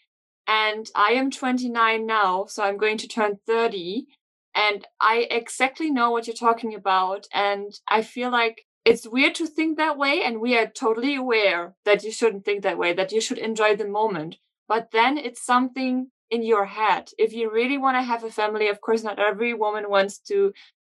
And 0.47 0.89
I 0.95 1.11
am 1.13 1.31
29 1.31 2.07
now, 2.07 2.47
so 2.47 2.63
I'm 2.63 2.79
going 2.79 2.97
to 2.99 3.09
turn 3.09 3.39
30 3.47 4.07
and 4.55 4.87
I 5.01 5.27
exactly 5.31 5.91
know 5.91 6.11
what 6.11 6.27
you're 6.27 6.35
talking 6.37 6.75
about. 6.75 7.27
And 7.33 7.73
I 7.89 8.03
feel 8.03 8.31
like 8.31 8.67
it's 8.85 9.07
weird 9.07 9.35
to 9.37 9.47
think 9.47 9.77
that 9.77 9.99
way. 9.99 10.23
And 10.23 10.41
we 10.41 10.57
are 10.59 10.67
totally 10.67 11.15
aware 11.15 11.75
that 11.85 12.03
you 12.03 12.13
shouldn't 12.13 12.45
think 12.45 12.63
that 12.63 12.79
way, 12.79 12.93
that 12.93 13.13
you 13.13 13.21
should 13.21 13.39
enjoy 13.39 13.77
the 13.77 13.87
moment. 13.89 14.37
But 14.69 14.91
then 14.93 15.19
it's 15.19 15.45
something 15.45 16.11
in 16.31 16.43
your 16.43 16.65
head. 16.65 17.11
If 17.19 17.33
you 17.33 17.51
really 17.51 17.79
want 17.79 17.97
to 17.97 18.03
have 18.03 18.25
a 18.25 18.31
family, 18.31 18.69
of 18.69 18.81
course, 18.81 19.03
not 19.03 19.19
every 19.19 19.55
woman 19.55 19.91
wants 19.91 20.19
to 20.29 20.53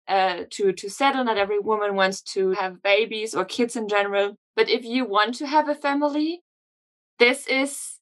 uh, 0.07 0.43
to 0.51 0.71
to 0.71 0.89
settle. 0.89 1.23
Not 1.23 1.37
every 1.37 1.59
woman 1.59 1.95
wants 1.95 2.21
to 2.33 2.51
have 2.51 2.83
babies 2.83 3.33
or 3.33 3.43
kids 3.45 3.75
in 3.75 3.87
general. 3.87 4.35
But 4.55 4.69
if 4.69 4.83
you 4.85 5.05
want 5.05 5.35
to 5.35 5.47
have 5.47 5.67
a 5.67 5.75
family, 5.75 6.41
this 7.19 7.47
is 7.47 7.99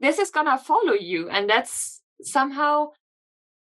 this 0.00 0.18
is 0.18 0.30
gonna 0.30 0.58
follow 0.58 0.94
you, 0.94 1.28
and 1.28 1.48
that's 1.48 2.02
somehow. 2.22 2.90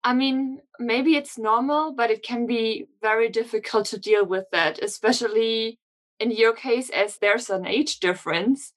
I 0.02 0.14
mean, 0.14 0.60
maybe 0.78 1.16
it's 1.16 1.38
normal, 1.38 1.92
but 1.92 2.10
it 2.10 2.22
can 2.22 2.46
be 2.46 2.86
very 3.02 3.28
difficult 3.28 3.86
to 3.86 3.98
deal 3.98 4.24
with 4.24 4.46
that, 4.52 4.82
especially 4.82 5.78
in 6.18 6.30
your 6.30 6.54
case, 6.54 6.90
as 6.90 7.18
there's 7.18 7.50
an 7.50 7.66
age 7.66 8.00
difference 8.00 8.72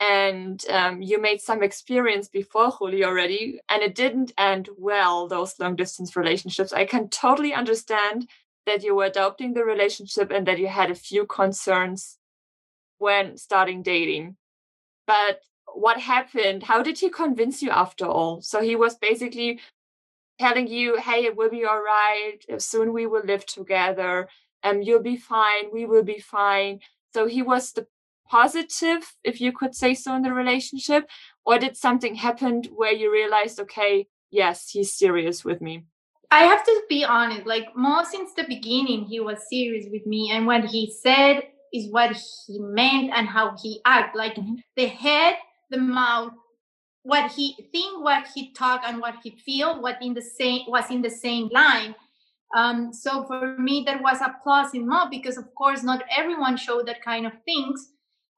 and 0.00 0.64
um, 0.70 1.02
you 1.02 1.20
made 1.20 1.40
some 1.40 1.62
experience 1.62 2.28
before 2.28 2.72
Juli 2.78 3.04
already, 3.04 3.60
and 3.68 3.82
it 3.82 3.94
didn't 3.94 4.32
end 4.36 4.68
well, 4.76 5.28
those 5.28 5.58
long 5.58 5.76
distance 5.76 6.16
relationships. 6.16 6.72
I 6.72 6.84
can 6.84 7.08
totally 7.08 7.54
understand 7.54 8.28
that 8.66 8.82
you 8.82 8.94
were 8.94 9.04
adopting 9.04 9.54
the 9.54 9.64
relationship 9.64 10.30
and 10.30 10.46
that 10.46 10.58
you 10.58 10.68
had 10.68 10.90
a 10.90 10.94
few 10.94 11.26
concerns 11.26 12.18
when 12.98 13.36
starting 13.36 13.82
dating. 13.82 14.36
But 15.06 15.40
what 15.74 16.00
happened? 16.00 16.64
How 16.64 16.82
did 16.82 16.98
he 16.98 17.08
convince 17.08 17.62
you 17.62 17.70
after 17.70 18.06
all? 18.06 18.42
So 18.42 18.60
he 18.60 18.74
was 18.76 18.96
basically 18.96 19.60
telling 20.38 20.66
you, 20.66 20.98
hey, 20.98 21.24
it 21.24 21.36
will 21.36 21.50
be 21.50 21.64
all 21.64 21.82
right. 21.82 22.38
Soon 22.58 22.92
we 22.92 23.06
will 23.06 23.24
live 23.24 23.46
together. 23.46 24.28
Um, 24.62 24.82
you'll 24.82 25.02
be 25.02 25.16
fine. 25.16 25.72
We 25.72 25.86
will 25.86 26.02
be 26.02 26.18
fine. 26.18 26.80
So 27.12 27.26
he 27.26 27.42
was 27.42 27.72
the 27.72 27.86
positive, 28.28 29.14
if 29.22 29.40
you 29.40 29.52
could 29.52 29.74
say 29.74 29.94
so, 29.94 30.14
in 30.16 30.22
the 30.22 30.32
relationship? 30.32 31.08
Or 31.44 31.58
did 31.58 31.76
something 31.76 32.14
happen 32.14 32.62
where 32.74 32.92
you 32.92 33.12
realized, 33.12 33.60
okay, 33.60 34.08
yes, 34.30 34.70
he's 34.70 34.92
serious 34.92 35.44
with 35.44 35.60
me? 35.60 35.84
I 36.30 36.40
have 36.44 36.64
to 36.64 36.82
be 36.88 37.04
honest, 37.04 37.46
like 37.46 37.68
Mo, 37.76 38.02
since 38.10 38.32
the 38.34 38.44
beginning, 38.44 39.04
he 39.04 39.20
was 39.20 39.48
serious 39.48 39.86
with 39.90 40.04
me. 40.06 40.30
And 40.32 40.46
what 40.46 40.64
he 40.64 40.92
said 41.02 41.42
is 41.72 41.92
what 41.92 42.16
he 42.46 42.58
meant 42.58 43.12
and 43.14 43.28
how 43.28 43.56
he 43.62 43.80
act. 43.84 44.16
Like 44.16 44.34
mm-hmm. 44.34 44.56
the 44.76 44.86
head, 44.86 45.36
the 45.70 45.78
mouth, 45.78 46.32
what 47.04 47.30
he 47.30 47.54
think, 47.70 48.02
what 48.02 48.26
he 48.34 48.52
talk, 48.52 48.82
and 48.84 49.00
what 49.00 49.16
he 49.22 49.30
feel, 49.30 49.80
what 49.80 50.02
in 50.02 50.14
the 50.14 50.22
same 50.22 50.62
was 50.66 50.90
in 50.90 51.02
the 51.02 51.10
same 51.10 51.48
line. 51.52 51.94
Um, 52.56 52.92
so 52.92 53.24
for 53.24 53.56
me, 53.58 53.84
there 53.86 54.00
was 54.02 54.20
a 54.20 54.34
plus 54.42 54.74
in 54.74 54.88
Mo 54.88 55.08
because, 55.10 55.36
of 55.36 55.54
course, 55.54 55.82
not 55.82 56.02
everyone 56.16 56.56
showed 56.56 56.86
that 56.86 57.02
kind 57.02 57.26
of 57.26 57.32
things. 57.44 57.90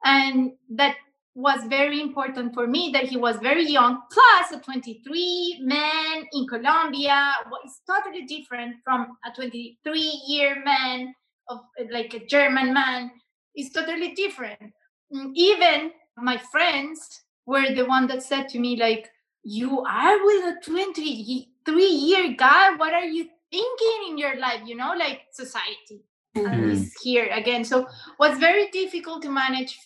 And 0.04 0.52
that 0.70 0.96
was 1.34 1.62
very 1.68 2.00
important 2.00 2.54
for 2.54 2.66
me 2.66 2.90
that 2.92 3.04
he 3.04 3.16
was 3.16 3.36
very 3.36 3.68
young. 3.68 4.00
Plus 4.10 4.52
a 4.52 4.64
23 4.64 5.58
man 5.62 6.24
in 6.32 6.46
colombia 6.48 7.34
is 7.64 7.80
totally 7.86 8.24
different 8.24 8.76
from 8.82 9.16
a 9.24 9.30
23 9.34 10.22
year 10.26 10.62
man 10.64 11.14
of 11.48 11.60
like 11.90 12.14
a 12.14 12.26
german 12.26 12.72
man. 12.72 13.10
Is 13.54 13.70
totally 13.70 14.12
different. 14.12 14.72
Mm, 15.14 15.32
even 15.34 15.90
my 16.18 16.36
friends 16.36 17.22
were 17.46 17.74
the 17.74 17.84
one 17.84 18.06
that 18.08 18.22
said 18.22 18.48
to 18.50 18.58
me 18.58 18.76
like 18.76 19.10
you 19.42 19.80
are 19.82 20.24
with 20.24 20.56
a 20.56 20.60
23 20.64 21.84
year 21.84 22.34
guy? 22.36 22.74
What 22.76 22.92
are 22.92 23.04
you 23.04 23.28
thinking 23.50 24.10
in 24.10 24.18
your 24.18 24.36
life? 24.38 24.62
You 24.66 24.76
know 24.76 24.94
like 24.98 25.22
society 25.32 26.04
mm-hmm. 26.36 26.70
is 26.70 26.94
here 27.02 27.28
again. 27.32 27.64
So 27.64 27.86
was 28.18 28.38
very 28.38 28.68
difficult 28.70 29.22
to 29.22 29.30
manage 29.30 29.78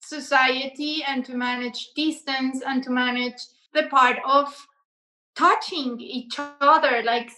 society 0.00 1.04
and 1.06 1.24
to 1.26 1.34
manage 1.34 1.90
distance 1.94 2.62
and 2.66 2.82
to 2.82 2.90
manage 2.90 3.40
the 3.74 3.84
part 3.84 4.16
of 4.24 4.54
touching 5.36 6.00
each 6.00 6.34
other 6.38 7.02
like 7.04 7.30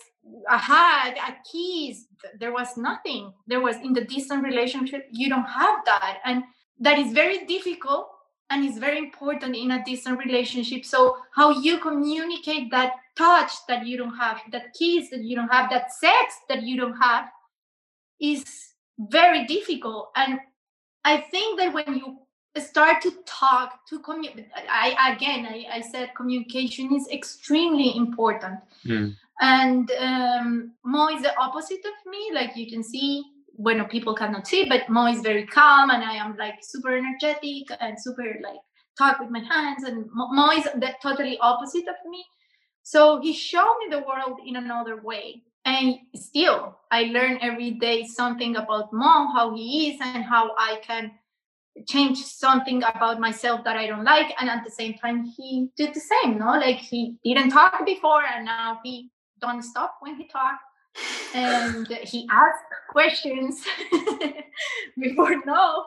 a 0.48 0.56
hug 0.56 1.16
a 1.16 1.36
kiss 1.50 2.06
there 2.38 2.52
was 2.52 2.76
nothing. 2.76 3.32
There 3.46 3.60
was 3.60 3.76
in 3.76 3.92
the 3.92 4.04
distant 4.04 4.44
relationship 4.44 5.06
you 5.10 5.28
don't 5.28 5.44
have 5.44 5.84
that. 5.86 6.18
And 6.24 6.44
that 6.78 6.98
is 6.98 7.12
very 7.12 7.46
difficult 7.46 8.09
and 8.50 8.64
it's 8.64 8.78
very 8.78 8.98
important 8.98 9.56
in 9.56 9.70
a 9.70 9.84
distant 9.84 10.18
relationship. 10.18 10.84
So 10.84 11.16
how 11.34 11.50
you 11.50 11.78
communicate 11.78 12.70
that 12.72 12.92
touch 13.16 13.52
that 13.68 13.86
you 13.86 13.96
don't 13.96 14.16
have 14.16 14.40
that 14.52 14.74
kiss 14.74 15.10
that 15.10 15.22
you 15.22 15.36
don't 15.36 15.48
have 15.48 15.70
that 15.70 15.92
sex 15.92 16.34
that 16.48 16.62
you 16.62 16.76
don't 16.76 16.98
have 17.00 17.26
is 18.20 18.44
very 18.98 19.46
difficult. 19.46 20.10
And 20.16 20.40
i 21.04 21.16
think 21.16 21.58
that 21.58 21.72
when 21.72 21.96
you 21.96 22.18
start 22.58 23.00
to 23.00 23.12
talk 23.26 23.86
to 23.88 23.98
communicate 24.00 24.48
i 24.68 25.14
again 25.14 25.46
I, 25.46 25.78
I 25.78 25.80
said 25.80 26.14
communication 26.16 26.94
is 26.94 27.08
extremely 27.08 27.96
important. 27.96 28.58
Mm. 28.84 29.16
and 29.40 29.90
um, 29.98 30.72
mo 30.84 31.08
is 31.08 31.22
the 31.22 31.36
opposite 31.38 31.84
of 31.84 32.10
me 32.10 32.30
like 32.34 32.56
you 32.56 32.68
can 32.70 32.82
see 32.82 33.22
when 33.60 33.84
people 33.86 34.14
cannot 34.14 34.46
see 34.46 34.64
but 34.68 34.88
mo 34.88 35.06
is 35.06 35.20
very 35.20 35.46
calm 35.46 35.90
and 35.90 36.02
i 36.02 36.14
am 36.14 36.36
like 36.36 36.58
super 36.62 36.96
energetic 36.96 37.70
and 37.80 38.00
super 38.00 38.26
like 38.42 38.62
talk 38.98 39.20
with 39.20 39.30
my 39.30 39.44
hands 39.52 39.84
and 39.84 40.06
mo 40.14 40.50
is 40.50 40.64
the 40.64 40.90
totally 41.02 41.38
opposite 41.38 41.88
of 41.88 41.96
me 42.08 42.24
so 42.82 43.20
he 43.20 43.32
showed 43.32 43.76
me 43.80 43.86
the 43.90 44.04
world 44.10 44.38
in 44.46 44.56
another 44.56 44.96
way 45.02 45.42
and 45.66 45.96
still 46.14 46.78
i 46.90 47.02
learn 47.16 47.38
every 47.42 47.72
day 47.72 48.04
something 48.04 48.56
about 48.56 48.92
mo 48.92 49.28
how 49.34 49.54
he 49.54 49.90
is 49.90 50.00
and 50.00 50.24
how 50.24 50.44
i 50.58 50.80
can 50.82 51.10
change 51.86 52.18
something 52.18 52.82
about 52.82 53.20
myself 53.20 53.64
that 53.64 53.76
I 53.76 53.86
don't 53.86 54.04
like. 54.04 54.34
And 54.40 54.50
at 54.50 54.64
the 54.64 54.70
same 54.70 54.94
time, 54.94 55.24
he 55.36 55.68
did 55.76 55.94
the 55.94 56.00
same, 56.00 56.38
no? 56.38 56.52
Like 56.52 56.78
he 56.78 57.16
didn't 57.24 57.50
talk 57.50 57.84
before 57.86 58.22
and 58.24 58.44
now 58.44 58.80
he 58.84 59.10
don't 59.40 59.62
stop 59.62 59.96
when 60.00 60.16
he 60.16 60.26
talk. 60.26 60.58
And 61.34 61.86
he 62.02 62.28
asked 62.30 62.64
questions 62.88 63.64
before 64.98 65.36
no. 65.46 65.86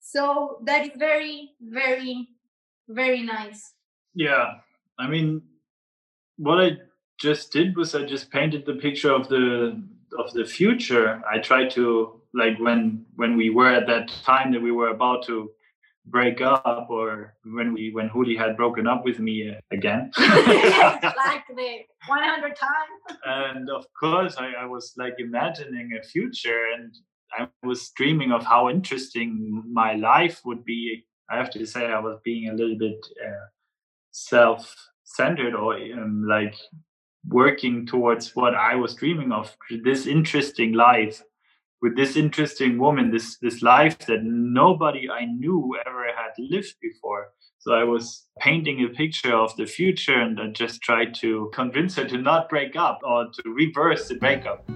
So 0.00 0.58
that 0.64 0.86
is 0.86 0.92
very, 0.96 1.50
very, 1.60 2.28
very 2.88 3.22
nice. 3.22 3.74
Yeah. 4.14 4.54
I 4.98 5.06
mean, 5.06 5.42
what 6.38 6.60
I 6.60 6.78
just 7.20 7.52
did 7.52 7.76
was 7.76 7.94
I 7.94 8.04
just 8.04 8.30
painted 8.30 8.64
the 8.64 8.74
picture 8.74 9.12
of 9.12 9.28
the 9.28 9.82
of 10.18 10.32
the 10.32 10.44
future. 10.44 11.22
I 11.30 11.38
tried 11.38 11.70
to 11.72 12.22
like 12.32 12.58
when 12.58 13.04
when 13.16 13.36
we 13.36 13.50
were 13.50 13.68
at 13.68 13.86
that 13.86 14.08
time 14.24 14.52
that 14.52 14.62
we 14.62 14.72
were 14.72 14.88
about 14.88 15.26
to 15.26 15.50
break 16.06 16.40
up 16.40 16.86
or 16.90 17.34
when 17.44 17.72
we 17.72 17.90
when 17.92 18.10
Juli 18.10 18.36
had 18.36 18.56
broken 18.56 18.86
up 18.86 19.04
with 19.04 19.18
me 19.18 19.54
again. 19.70 20.10
Like 20.18 21.44
the 21.48 21.84
100 22.06 22.56
times. 22.56 23.18
And 23.24 23.70
of 23.70 23.86
course 23.98 24.36
I, 24.38 24.52
I 24.60 24.64
was 24.64 24.94
like 24.96 25.14
imagining 25.18 25.98
a 25.98 26.02
future 26.02 26.62
and 26.76 26.94
I 27.38 27.48
was 27.62 27.90
dreaming 27.90 28.32
of 28.32 28.44
how 28.44 28.70
interesting 28.70 29.62
my 29.70 29.94
life 29.94 30.40
would 30.44 30.64
be. 30.64 31.04
I 31.30 31.36
have 31.36 31.50
to 31.50 31.66
say 31.66 31.86
I 31.86 32.00
was 32.00 32.18
being 32.24 32.48
a 32.48 32.54
little 32.54 32.78
bit 32.78 32.98
uh, 33.22 33.46
self-centered 34.12 35.54
or 35.54 35.76
um, 35.76 36.24
like 36.26 36.54
working 37.28 37.86
towards 37.86 38.34
what 38.34 38.54
I 38.54 38.74
was 38.76 38.94
dreaming 38.94 39.32
of 39.32 39.54
this 39.84 40.06
interesting 40.06 40.72
life 40.72 41.22
with 41.80 41.96
this 41.96 42.16
interesting 42.16 42.78
woman, 42.78 43.10
this 43.10 43.38
this 43.38 43.62
life 43.62 43.98
that 44.06 44.24
nobody 44.24 45.08
I 45.08 45.26
knew 45.26 45.76
ever 45.86 46.06
had 46.06 46.32
lived 46.38 46.74
before. 46.80 47.32
So 47.58 47.72
I 47.74 47.84
was 47.84 48.26
painting 48.40 48.84
a 48.84 48.88
picture 48.88 49.34
of 49.34 49.54
the 49.56 49.66
future 49.66 50.20
and 50.20 50.40
I 50.40 50.48
just 50.48 50.80
tried 50.80 51.14
to 51.16 51.50
convince 51.52 51.96
her 51.96 52.04
to 52.04 52.18
not 52.18 52.48
break 52.48 52.76
up 52.76 53.00
or 53.02 53.26
to 53.26 53.42
reverse 53.50 54.08
the 54.08 54.14
breakup. 54.14 54.68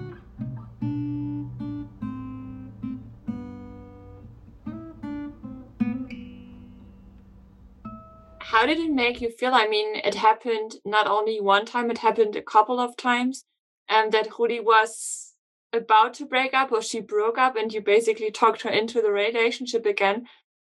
How 8.39 8.67
did 8.67 8.77
it 8.77 8.91
make 8.91 9.19
you 9.19 9.31
feel? 9.31 9.53
I 9.53 9.67
mean, 9.67 9.95
it 9.95 10.15
happened 10.15 10.75
not 10.85 11.07
only 11.07 11.41
one 11.41 11.65
time, 11.65 11.89
it 11.89 11.97
happened 11.97 12.35
a 12.35 12.41
couple 12.41 12.79
of 12.79 12.95
times. 12.95 13.45
And 13.89 14.11
that 14.11 14.37
Juli 14.37 14.59
was 14.59 15.32
about 15.73 16.13
to 16.15 16.25
break 16.25 16.53
up 16.53 16.71
or 16.71 16.81
she 16.81 17.01
broke 17.01 17.37
up 17.37 17.55
and 17.55 17.73
you 17.73 17.81
basically 17.81 18.31
talked 18.31 18.61
her 18.61 18.69
into 18.69 19.01
the 19.01 19.11
relationship 19.11 19.85
again. 19.85 20.27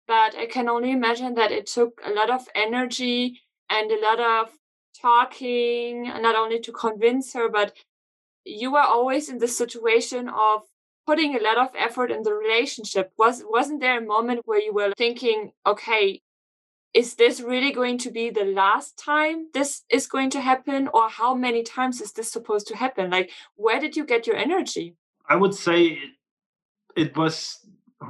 But 0.07 0.35
I 0.35 0.45
can 0.45 0.69
only 0.69 0.91
imagine 0.91 1.33
that 1.35 1.51
it 1.51 1.65
took 1.67 1.99
a 2.03 2.11
lot 2.11 2.29
of 2.29 2.47
energy 2.55 3.41
and 3.69 3.91
a 3.91 4.01
lot 4.01 4.19
of 4.19 4.53
talking, 5.01 6.03
not 6.03 6.35
only 6.35 6.59
to 6.59 6.71
convince 6.71 7.33
her, 7.33 7.49
but 7.49 7.75
you 8.45 8.71
were 8.71 8.79
always 8.79 9.29
in 9.29 9.39
the 9.39 9.47
situation 9.47 10.29
of 10.29 10.61
putting 11.05 11.35
a 11.35 11.41
lot 11.41 11.57
of 11.57 11.69
effort 11.77 12.11
in 12.11 12.23
the 12.23 12.33
relationship. 12.33 13.11
Was 13.17 13.43
wasn't 13.47 13.81
there 13.81 13.97
a 13.97 14.05
moment 14.05 14.41
where 14.45 14.61
you 14.61 14.73
were 14.73 14.93
thinking, 14.97 15.51
okay, 15.65 16.21
is 16.95 17.15
this 17.15 17.41
really 17.41 17.73
going 17.73 17.97
to 17.99 18.09
be 18.09 18.29
the 18.29 18.45
last 18.45 18.97
time 18.97 19.47
this 19.53 19.83
is 19.89 20.07
going 20.07 20.29
to 20.31 20.39
happen? 20.39 20.87
Or 20.93 21.09
how 21.09 21.35
many 21.35 21.61
times 21.61 22.01
is 22.01 22.13
this 22.13 22.31
supposed 22.31 22.67
to 22.67 22.75
happen? 22.75 23.11
Like 23.11 23.31
where 23.55 23.79
did 23.79 23.95
you 23.97 24.05
get 24.05 24.25
your 24.25 24.37
energy? 24.37 24.95
I 25.29 25.35
would 25.35 25.53
say 25.53 25.85
it, 25.85 26.11
it 26.95 27.17
was 27.17 27.59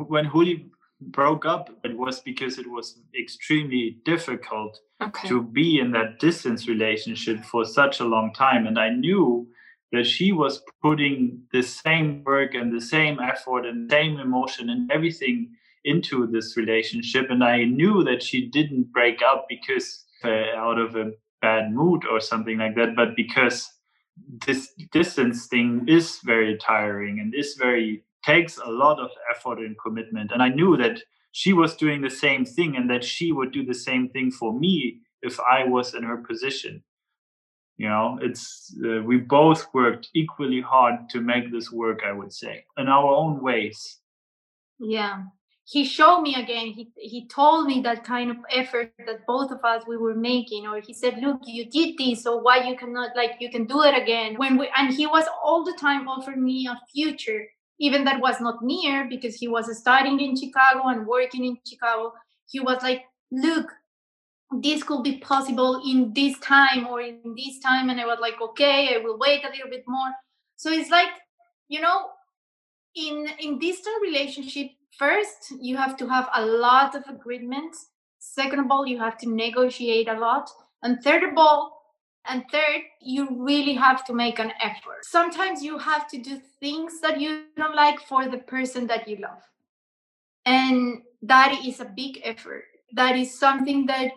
when 0.07 0.29
Juli 0.31 0.69
broke 1.01 1.45
up 1.45 1.69
it 1.83 1.95
was 1.97 2.21
because 2.21 2.57
it 2.57 2.69
was 2.69 3.01
extremely 3.19 3.97
difficult 4.05 4.79
okay. 5.01 5.27
to 5.27 5.43
be 5.43 5.79
in 5.79 5.91
that 5.91 6.19
distance 6.19 6.67
relationship 6.67 7.43
for 7.43 7.65
such 7.65 7.99
a 7.99 8.05
long 8.05 8.33
time. 8.33 8.65
And 8.65 8.79
i 8.79 8.89
knew 8.89 9.47
that 9.91 10.05
she 10.05 10.31
was 10.31 10.61
putting 10.81 11.41
the 11.51 11.61
same 11.61 12.23
work 12.23 12.53
and 12.53 12.71
the 12.71 12.81
same 12.81 13.19
effort 13.19 13.65
and 13.65 13.89
same 13.91 14.19
emotion 14.19 14.69
and 14.69 14.91
everything 14.91 15.51
into 15.85 16.27
this 16.27 16.57
relationship. 16.57 17.29
And 17.29 17.43
I 17.43 17.63
knew 17.63 18.03
that 18.03 18.21
she 18.21 18.47
didn't 18.47 18.91
break 18.91 19.21
up 19.21 19.45
because 19.47 20.03
uh, 20.23 20.55
out 20.57 20.77
of 20.77 20.95
a 20.95 21.11
bad 21.41 21.71
mood 21.71 22.03
or 22.09 22.19
something 22.19 22.57
like 22.57 22.75
that, 22.75 22.95
but 22.95 23.15
because 23.15 23.69
this 24.45 24.73
distance 24.91 25.47
thing 25.47 25.85
is 25.87 26.19
very 26.23 26.57
tiring 26.57 27.19
and 27.19 27.33
is 27.33 27.55
very 27.55 28.03
takes 28.25 28.57
a 28.57 28.69
lot 28.69 28.99
of 28.99 29.11
effort 29.29 29.59
and 29.59 29.75
commitment. 29.79 30.31
And 30.31 30.41
I 30.41 30.49
knew 30.49 30.75
that 30.77 30.99
she 31.31 31.53
was 31.53 31.75
doing 31.75 32.01
the 32.01 32.09
same 32.09 32.43
thing 32.43 32.75
and 32.75 32.89
that 32.89 33.03
she 33.03 33.31
would 33.31 33.51
do 33.51 33.63
the 33.63 33.73
same 33.73 34.09
thing 34.09 34.31
for 34.31 34.57
me 34.57 35.01
if 35.21 35.39
I 35.39 35.63
was 35.65 35.93
in 35.93 36.03
her 36.03 36.17
position. 36.17 36.83
You 37.77 37.89
know, 37.89 38.17
it's 38.21 38.73
uh, 38.85 39.01
we 39.01 39.17
both 39.17 39.67
worked 39.73 40.09
equally 40.15 40.61
hard 40.61 41.09
to 41.09 41.19
make 41.19 41.51
this 41.51 41.71
work, 41.71 41.99
I 42.05 42.13
would 42.13 42.31
say, 42.31 42.65
in 42.77 42.87
our 42.87 43.13
own 43.13 43.41
ways. 43.41 43.99
Yeah. 44.79 45.23
He 45.67 45.83
showed 45.83 46.21
me 46.21 46.35
again, 46.35 46.67
he 46.67 46.91
he 46.95 47.27
told 47.27 47.65
me 47.65 47.81
that 47.81 48.03
kind 48.03 48.29
of 48.29 48.37
effort 48.51 48.93
that 49.07 49.25
both 49.25 49.51
of 49.51 49.63
us 49.63 49.83
we 49.87 49.97
were 49.97 50.13
making, 50.13 50.67
or 50.67 50.79
he 50.79 50.93
said, 50.93 51.17
Look, 51.17 51.41
you 51.45 51.65
did 51.65 51.97
this, 51.97 52.23
so 52.23 52.37
why 52.37 52.67
you 52.67 52.77
cannot 52.77 53.15
like 53.15 53.37
you 53.39 53.49
can 53.49 53.65
do 53.65 53.81
it 53.81 53.99
again. 53.99 54.35
When 54.35 54.57
we 54.57 54.69
and 54.77 54.93
he 54.93 55.07
was 55.07 55.25
all 55.43 55.63
the 55.63 55.77
time 55.79 56.07
offering 56.07 56.43
me 56.43 56.67
a 56.67 56.79
future 56.93 57.47
even 57.79 58.05
that 58.05 58.21
was 58.21 58.39
not 58.39 58.63
near 58.63 59.05
because 59.09 59.35
he 59.35 59.47
was 59.47 59.75
studying 59.77 60.19
in 60.19 60.35
Chicago 60.35 60.87
and 60.87 61.05
working 61.05 61.45
in 61.45 61.57
Chicago. 61.67 62.13
He 62.47 62.59
was 62.59 62.81
like, 62.81 63.03
look, 63.31 63.67
this 64.61 64.83
could 64.83 65.03
be 65.03 65.17
possible 65.17 65.81
in 65.85 66.13
this 66.13 66.37
time 66.39 66.87
or 66.87 67.01
in 67.01 67.35
this 67.35 67.59
time. 67.59 67.89
And 67.89 67.99
I 67.99 68.05
was 68.05 68.19
like, 68.21 68.39
okay, 68.41 68.95
I 68.95 68.99
will 68.99 69.17
wait 69.17 69.43
a 69.43 69.49
little 69.49 69.69
bit 69.69 69.83
more. 69.87 70.11
So 70.55 70.71
it's 70.71 70.89
like, 70.89 71.09
you 71.67 71.81
know, 71.81 72.09
in 72.95 73.27
in 73.39 73.59
distant 73.59 74.01
relationship, 74.01 74.67
first 74.97 75.53
you 75.59 75.77
have 75.77 75.97
to 75.97 76.07
have 76.07 76.29
a 76.35 76.45
lot 76.45 76.95
of 76.95 77.03
agreements. 77.07 77.89
Second 78.19 78.59
of 78.59 78.71
all, 78.71 78.87
you 78.87 78.99
have 78.99 79.17
to 79.19 79.29
negotiate 79.29 80.07
a 80.07 80.19
lot. 80.19 80.49
And 80.83 81.01
third 81.03 81.23
of 81.23 81.37
all, 81.37 81.75
and 82.27 82.43
third, 82.51 82.81
you 83.01 83.27
really 83.43 83.73
have 83.73 84.03
to 84.05 84.13
make 84.13 84.39
an 84.39 84.51
effort. 84.61 85.03
Sometimes 85.03 85.63
you 85.63 85.77
have 85.77 86.07
to 86.09 86.17
do 86.17 86.41
things 86.59 86.99
that 87.01 87.19
you 87.19 87.43
don't 87.55 87.75
like 87.75 87.99
for 87.99 88.27
the 88.27 88.39
person 88.39 88.87
that 88.87 89.07
you 89.07 89.17
love. 89.17 89.41
And 90.45 91.01
that 91.21 91.61
is 91.65 91.79
a 91.79 91.85
big 91.85 92.21
effort. 92.23 92.65
That 92.93 93.15
is 93.17 93.37
something 93.37 93.85
that 93.87 94.11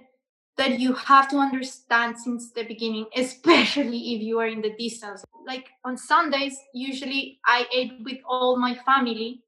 that 0.57 0.81
you 0.81 0.93
have 0.93 1.31
to 1.31 1.37
understand 1.37 2.19
since 2.19 2.51
the 2.51 2.65
beginning, 2.65 3.07
especially 3.17 4.15
if 4.15 4.23
you 4.23 4.41
are 4.41 4.49
in 4.49 4.61
the 4.61 4.75
distance. 4.77 5.25
Like 5.47 5.69
on 5.85 5.97
Sundays, 5.97 6.59
usually 6.75 7.39
I 7.47 7.67
ate 7.73 7.93
with 8.05 8.19
all 8.29 8.59
my 8.59 8.75
family 8.75 9.45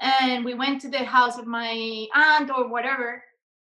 and 0.00 0.44
we 0.44 0.54
went 0.54 0.80
to 0.80 0.88
the 0.88 1.04
house 1.04 1.38
of 1.38 1.46
my 1.46 2.06
aunt 2.14 2.50
or 2.50 2.68
whatever 2.68 3.22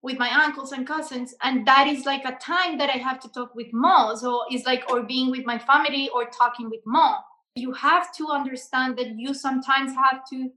with 0.02 0.18
my 0.18 0.30
uncles 0.44 0.72
and 0.72 0.86
cousins 0.86 1.34
and 1.42 1.66
that 1.66 1.88
is 1.88 2.06
like 2.06 2.24
a 2.26 2.38
time 2.38 2.78
that 2.78 2.90
i 2.90 2.98
have 2.98 3.20
to 3.20 3.30
talk 3.30 3.54
with 3.56 3.68
mom 3.74 4.16
so 4.16 4.44
it's 4.50 4.66
like 4.66 4.90
or 4.92 5.04
being 5.04 5.32
with 5.32 5.46
my 5.46 5.58
family 5.58 6.10
or 6.14 6.26
talking 6.26 6.70
with 6.70 6.82
mom 6.86 7.16
you 7.56 7.74
have 7.74 8.16
to 8.16 8.28
understand 8.30 8.98
that 8.98 9.18
you 9.18 9.34
sometimes 9.34 9.94
have 9.96 10.22
to 10.30 10.52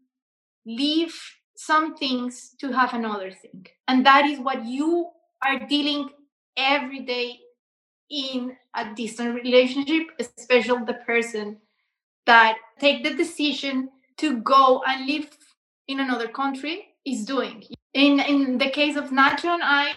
leave 0.67 1.15
some 1.57 1.95
things 1.95 2.55
to 2.59 2.73
have 2.73 2.95
another 2.95 3.31
thing. 3.31 3.67
And 3.89 4.05
that 4.07 4.25
is 4.25 4.39
what 4.39 4.65
you 4.65 5.11
are 5.45 5.59
dealing 5.67 6.11
every 6.57 7.01
day 7.01 7.39
in 8.11 8.57
a 8.75 8.93
distant 8.95 9.37
relationship 9.37 10.09
especially 10.19 10.85
the 10.85 10.99
person 11.07 11.57
that 12.27 12.57
take 12.81 13.05
the 13.05 13.15
decision 13.15 13.89
to 14.17 14.39
go 14.39 14.83
and 14.87 15.07
live 15.07 15.31
in 15.91 16.01
another 16.01 16.29
country 16.29 16.77
is 17.05 17.25
doing 17.25 17.65
in 17.95 18.21
in 18.21 18.59
the 18.59 18.71
case 18.71 18.97
of 18.97 19.11
Nacho 19.11 19.47
and 19.47 19.63
I, 19.63 19.95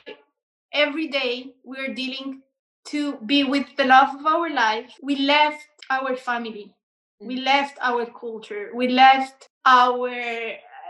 every 0.73 1.07
day 1.07 1.53
we're 1.63 1.93
dealing 1.93 2.41
to 2.85 3.17
be 3.25 3.43
with 3.43 3.67
the 3.77 3.85
love 3.85 4.15
of 4.19 4.25
our 4.25 4.49
life. 4.49 4.91
We 5.01 5.15
left 5.15 5.65
our 5.89 6.15
family, 6.15 6.73
we 7.19 7.39
mm. 7.39 7.45
left 7.45 7.77
our 7.81 8.05
culture, 8.05 8.71
we 8.73 8.87
left 8.87 9.49
our 9.65 10.09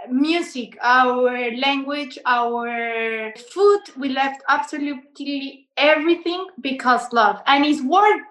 music, 0.09 0.77
our 0.81 1.55
language, 1.55 2.17
our 2.25 3.33
food. 3.53 3.81
We 3.97 4.09
left 4.09 4.43
absolutely 4.49 5.69
everything 5.77 6.47
because 6.61 7.11
love, 7.13 7.41
and 7.47 7.65
it's 7.65 7.81
worth 7.81 8.21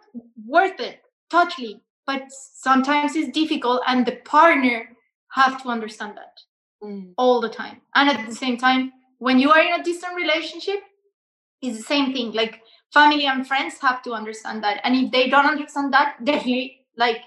worth 0.47 0.81
it 0.81 1.01
totally. 1.31 1.81
But 2.05 2.23
sometimes 2.31 3.15
it's 3.15 3.31
difficult, 3.31 3.83
and 3.87 4.05
the 4.05 4.17
partner 4.25 4.89
have 5.35 5.63
to 5.63 5.69
understand 5.69 6.17
that 6.17 6.35
mm. 6.83 7.13
all 7.17 7.41
the 7.41 7.49
time. 7.49 7.81
And 7.95 8.09
at 8.09 8.27
the 8.27 8.35
same 8.35 8.57
time, 8.57 8.93
when 9.19 9.39
you 9.39 9.51
are 9.51 9.61
in 9.61 9.81
a 9.81 9.85
distant 9.85 10.17
relationship, 10.17 10.81
it's 11.61 11.77
the 11.79 11.83
same 11.85 12.13
thing. 12.13 12.33
Like 12.33 12.61
family 12.93 13.27
and 13.27 13.47
friends 13.47 13.79
have 13.81 14.03
to 14.03 14.13
understand 14.13 14.63
that. 14.65 14.81
And 14.85 14.97
if 14.97 15.13
they 15.13 15.29
don't 15.29 15.47
understand 15.47 15.93
that, 15.93 16.17
they 16.21 16.79
like 16.97 17.23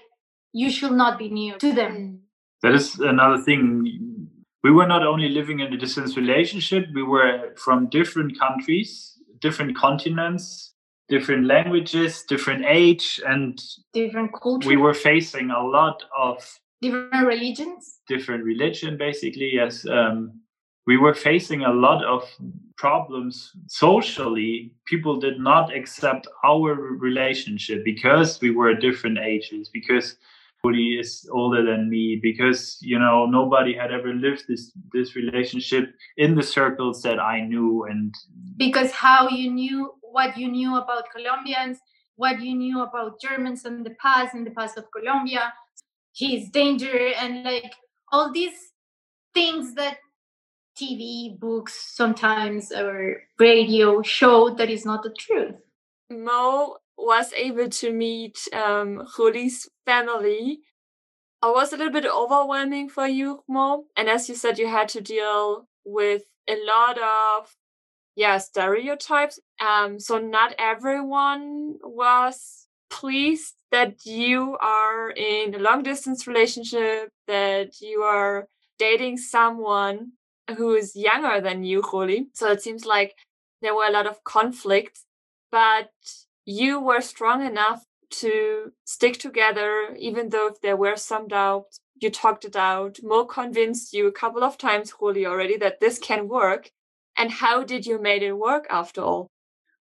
you 0.52 0.70
should 0.70 0.92
not 0.92 1.18
be 1.18 1.28
near 1.28 1.58
to 1.58 1.72
them. 1.72 1.92
Mm. 1.96 2.18
That 2.62 2.74
is 2.74 2.98
another 2.98 3.42
thing. 3.42 4.28
We 4.62 4.72
were 4.72 4.86
not 4.86 5.06
only 5.06 5.28
living 5.28 5.60
in 5.60 5.72
a 5.72 5.76
distance 5.76 6.16
relationship, 6.16 6.86
we 6.94 7.02
were 7.02 7.54
from 7.56 7.88
different 7.88 8.38
countries, 8.38 9.12
different 9.40 9.76
continents, 9.76 10.72
different 11.08 11.46
languages, 11.46 12.24
different 12.28 12.64
age, 12.66 13.20
and 13.26 13.62
different 13.92 14.32
culture. 14.42 14.68
We 14.68 14.76
were 14.76 14.94
facing 14.94 15.50
a 15.50 15.62
lot 15.62 16.02
of 16.16 16.38
different 16.82 17.26
religions? 17.26 18.00
Different 18.08 18.44
religion 18.44 18.96
basically 18.96 19.50
yes. 19.54 19.86
Um, 19.86 20.40
we 20.86 20.96
were 20.96 21.14
facing 21.14 21.62
a 21.62 21.72
lot 21.72 22.04
of 22.04 22.22
problems 22.76 23.52
socially. 23.66 24.72
People 24.86 25.18
did 25.18 25.40
not 25.40 25.74
accept 25.74 26.28
our 26.44 26.74
relationship 26.74 27.84
because 27.84 28.40
we 28.40 28.50
were 28.50 28.72
different 28.74 29.18
ages 29.18 29.68
because 29.72 30.16
Juli 30.64 30.98
is 30.98 31.28
older 31.32 31.64
than 31.64 31.88
me 31.88 32.18
because 32.22 32.78
you 32.80 32.98
know 32.98 33.26
nobody 33.26 33.74
had 33.74 33.92
ever 33.92 34.12
lived 34.12 34.44
this 34.48 34.72
this 34.92 35.14
relationship 35.14 35.94
in 36.16 36.34
the 36.34 36.42
circles 36.42 37.02
that 37.02 37.18
I 37.20 37.40
knew 37.40 37.84
and 37.84 38.14
because 38.56 38.90
how 38.90 39.28
you 39.28 39.50
knew 39.50 39.92
what 40.00 40.36
you 40.36 40.48
knew 40.48 40.76
about 40.76 41.04
Colombians 41.14 41.78
what 42.16 42.40
you 42.40 42.54
knew 42.54 42.82
about 42.82 43.20
Germans 43.20 43.64
in 43.64 43.82
the 43.82 43.94
past 44.02 44.34
in 44.34 44.44
the 44.44 44.50
past 44.50 44.76
of 44.78 44.84
Colombia 44.90 45.52
his 46.16 46.48
danger 46.48 47.12
and 47.18 47.44
like 47.44 47.74
all 48.10 48.32
these 48.32 48.72
things 49.34 49.74
that 49.74 49.98
TV, 50.78 51.38
books, 51.38 51.94
sometimes 51.94 52.70
or 52.70 53.22
radio 53.38 54.02
show 54.02 54.50
that 54.50 54.70
is 54.70 54.84
not 54.84 55.02
the 55.02 55.14
truth. 55.18 55.54
Mo 56.10 56.76
was 56.98 57.32
able 57.32 57.68
to 57.68 57.92
meet 57.92 58.38
um, 58.52 59.06
Juli's 59.16 59.68
family. 59.84 60.60
It 61.42 61.54
was 61.54 61.72
a 61.72 61.76
little 61.76 61.92
bit 61.92 62.06
overwhelming 62.06 62.88
for 62.88 63.06
you, 63.06 63.42
Mo. 63.48 63.84
And 63.96 64.08
as 64.08 64.28
you 64.28 64.34
said, 64.34 64.58
you 64.58 64.68
had 64.68 64.88
to 64.90 65.00
deal 65.00 65.66
with 65.84 66.22
a 66.48 66.56
lot 66.64 66.98
of 66.98 67.56
yeah 68.14 68.38
stereotypes. 68.38 69.38
Um, 69.60 69.98
so 69.98 70.18
not 70.18 70.54
everyone 70.58 71.76
was 71.82 72.65
pleased 72.90 73.54
that 73.72 74.06
you 74.06 74.56
are 74.60 75.10
in 75.10 75.54
a 75.54 75.58
long 75.58 75.82
distance 75.82 76.26
relationship, 76.26 77.10
that 77.26 77.80
you 77.80 78.02
are 78.02 78.46
dating 78.78 79.18
someone 79.18 80.12
who 80.56 80.74
is 80.74 80.94
younger 80.94 81.40
than 81.40 81.64
you, 81.64 81.82
Juli. 81.90 82.28
So 82.34 82.50
it 82.50 82.62
seems 82.62 82.84
like 82.86 83.14
there 83.62 83.74
were 83.74 83.86
a 83.86 83.90
lot 83.90 84.06
of 84.06 84.22
conflicts, 84.24 85.04
but 85.50 85.90
you 86.44 86.80
were 86.80 87.00
strong 87.00 87.44
enough 87.44 87.84
to 88.10 88.72
stick 88.84 89.18
together, 89.18 89.94
even 89.98 90.28
though 90.28 90.48
if 90.48 90.60
there 90.60 90.76
were 90.76 90.96
some 90.96 91.28
doubts. 91.28 91.80
You 91.98 92.10
talked 92.10 92.44
it 92.44 92.56
out. 92.56 92.98
Mo 93.02 93.24
convinced 93.24 93.94
you 93.94 94.06
a 94.06 94.12
couple 94.12 94.44
of 94.44 94.58
times, 94.58 94.92
Juli, 94.98 95.24
already 95.26 95.56
that 95.56 95.80
this 95.80 95.98
can 95.98 96.28
work. 96.28 96.70
And 97.16 97.30
how 97.30 97.64
did 97.64 97.86
you 97.86 97.98
make 97.98 98.22
it 98.22 98.34
work 98.34 98.66
after 98.70 99.00
all? 99.00 99.28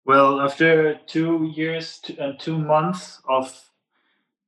Well, 0.05 0.39
after 0.39 0.99
two 1.07 1.51
years 1.55 1.99
and 2.19 2.39
two 2.39 2.59
months 2.59 3.21
of 3.27 3.51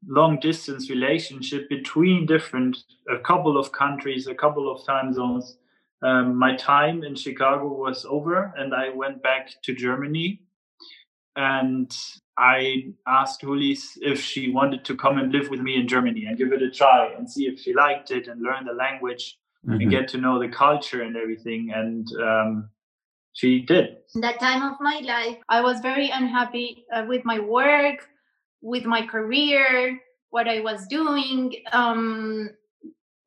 long 0.05 0.39
distance 0.39 0.88
relationship 0.88 1.68
between 1.68 2.28
different, 2.28 2.78
a 3.10 3.18
couple 3.18 3.58
of 3.58 3.72
countries, 3.72 4.28
a 4.28 4.36
couple 4.36 4.72
of 4.72 4.86
time 4.86 5.12
zones, 5.14 5.58
um, 6.03 6.38
my 6.38 6.55
time 6.55 7.03
in 7.03 7.16
Chicago 7.16 7.74
was 7.74 8.05
over 8.05 8.53
and 8.55 8.76
I 8.76 8.89
went 8.89 9.24
back 9.24 9.49
to 9.64 9.74
Germany. 9.74 10.43
And 11.36 11.91
I 12.38 12.93
asked 13.08 13.41
Julis 13.41 13.97
if 13.99 14.22
she 14.22 14.51
wanted 14.51 14.86
to 14.86 14.95
come 14.95 15.18
and 15.18 15.32
live 15.32 15.49
with 15.49 15.60
me 15.60 15.76
in 15.76 15.88
Germany 15.88 16.26
and 16.26 16.38
give 16.38 16.53
it 16.53 16.62
a 16.62 16.70
try 16.70 17.14
and 17.18 17.30
see 17.30 17.47
if 17.47 17.60
she 17.60 17.74
liked 17.74 18.12
it 18.12 18.28
and 18.28 18.43
learn 18.43 18.66
the 18.66 18.74
language 18.74 19.39
mm-hmm. 19.66 19.82
and 19.82 19.89
get 19.89 20.08
to 20.10 20.20
know 20.20 20.39
the 20.39 20.49
culture 20.49 21.01
and 21.01 21.18
everything. 21.18 21.72
And 21.74 22.08
um, 22.22 22.70
she 23.38 23.60
did. 23.60 23.98
In 24.16 24.22
That 24.22 24.40
time 24.40 24.64
of 24.64 24.78
my 24.82 25.00
life, 25.06 25.38
I 25.48 25.62
was 25.62 25.80
very 25.80 26.10
unhappy 26.10 26.86
uh, 26.92 27.06
with 27.08 27.24
my 27.24 27.40
work, 27.40 28.10
with 28.62 28.84
my 28.84 29.06
career, 29.06 30.00
what 30.32 30.48
I 30.48 30.62
was 30.62 30.88
doing. 30.88 31.54
Um, 31.72 32.50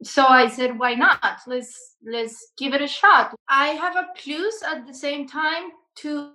so 0.03 0.25
I 0.27 0.49
said, 0.49 0.77
why 0.79 0.95
not? 0.95 1.43
Let's 1.47 1.95
let's 2.05 2.53
give 2.59 2.75
it 2.75 2.83
a 2.83 2.89
shot. 2.89 3.37
I 3.49 3.69
have 3.83 3.95
a 3.95 4.09
plus 4.17 4.63
at 4.65 4.85
the 4.85 4.95
same 4.95 5.29
time 5.29 5.71
to 6.03 6.33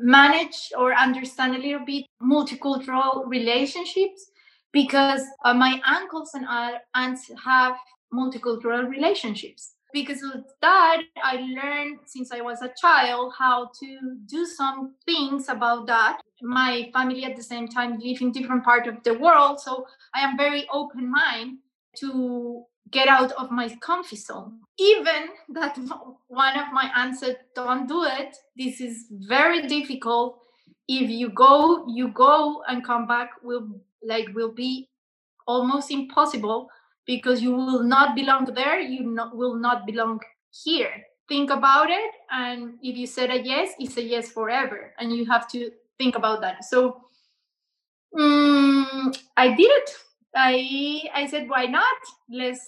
manage 0.00 0.72
or 0.78 0.94
understand 0.94 1.56
a 1.56 1.58
little 1.58 1.84
bit 1.84 2.06
multicultural 2.22 3.26
relationships 3.26 4.30
because 4.72 5.22
uh, 5.44 5.52
my 5.52 5.78
uncles 5.84 6.30
and 6.32 6.46
aunts 6.94 7.30
have 7.44 7.76
multicultural 8.14 8.88
relationships 8.88 9.74
because 9.92 10.22
of 10.22 10.44
that 10.60 11.02
i 11.24 11.36
learned 11.36 11.98
since 12.06 12.32
i 12.32 12.40
was 12.40 12.62
a 12.62 12.72
child 12.80 13.32
how 13.38 13.70
to 13.78 14.16
do 14.26 14.46
some 14.46 14.94
things 15.04 15.48
about 15.48 15.86
that. 15.86 16.20
My 16.42 16.90
family 16.94 17.24
at 17.24 17.36
the 17.36 17.42
same 17.42 17.68
time 17.68 17.98
live 17.98 18.22
in 18.22 18.32
different 18.32 18.64
part 18.64 18.86
of 18.86 19.02
the 19.02 19.14
world 19.18 19.60
so 19.60 19.86
i 20.14 20.20
am 20.20 20.36
very 20.36 20.66
open 20.72 21.10
mind 21.10 21.58
to 21.96 22.64
get 22.90 23.08
out 23.08 23.32
of 23.32 23.50
my 23.50 23.68
comfort 23.80 24.18
zone. 24.18 24.60
Even 24.78 25.28
that 25.50 25.78
one 26.28 26.58
of 26.58 26.72
my 26.72 27.12
said 27.12 27.38
don't 27.54 27.86
do 27.86 28.04
it. 28.04 28.36
This 28.56 28.80
is 28.80 29.06
very 29.10 29.66
difficult. 29.66 30.38
If 30.88 31.08
you 31.08 31.30
go 31.30 31.86
you 31.88 32.08
go 32.08 32.62
and 32.68 32.84
come 32.84 33.06
back 33.06 33.30
will 33.42 33.68
like 34.02 34.28
will 34.34 34.52
be 34.52 34.88
almost 35.46 35.90
impossible 35.90 36.68
because 37.10 37.42
you 37.42 37.50
will 37.50 37.82
not 37.82 38.14
belong 38.14 38.44
there 38.54 38.78
you 38.78 39.02
not, 39.02 39.36
will 39.36 39.56
not 39.56 39.84
belong 39.84 40.20
here. 40.64 40.94
Think 41.28 41.50
about 41.50 41.90
it 41.90 42.12
and 42.30 42.74
if 42.82 42.96
you 42.96 43.06
said 43.06 43.30
a 43.30 43.40
yes 43.42 43.72
it's 43.80 43.96
a 43.96 44.02
yes 44.02 44.30
forever 44.30 44.94
and 44.98 45.12
you 45.16 45.24
have 45.26 45.50
to 45.50 45.70
think 45.98 46.14
about 46.16 46.40
that. 46.42 46.64
So 46.64 47.00
um, 48.16 49.12
i 49.36 49.48
did 49.48 49.70
it. 49.80 49.90
I 50.36 50.54
i 51.20 51.26
said 51.26 51.48
why 51.48 51.64
not? 51.66 51.98
Let's 52.42 52.64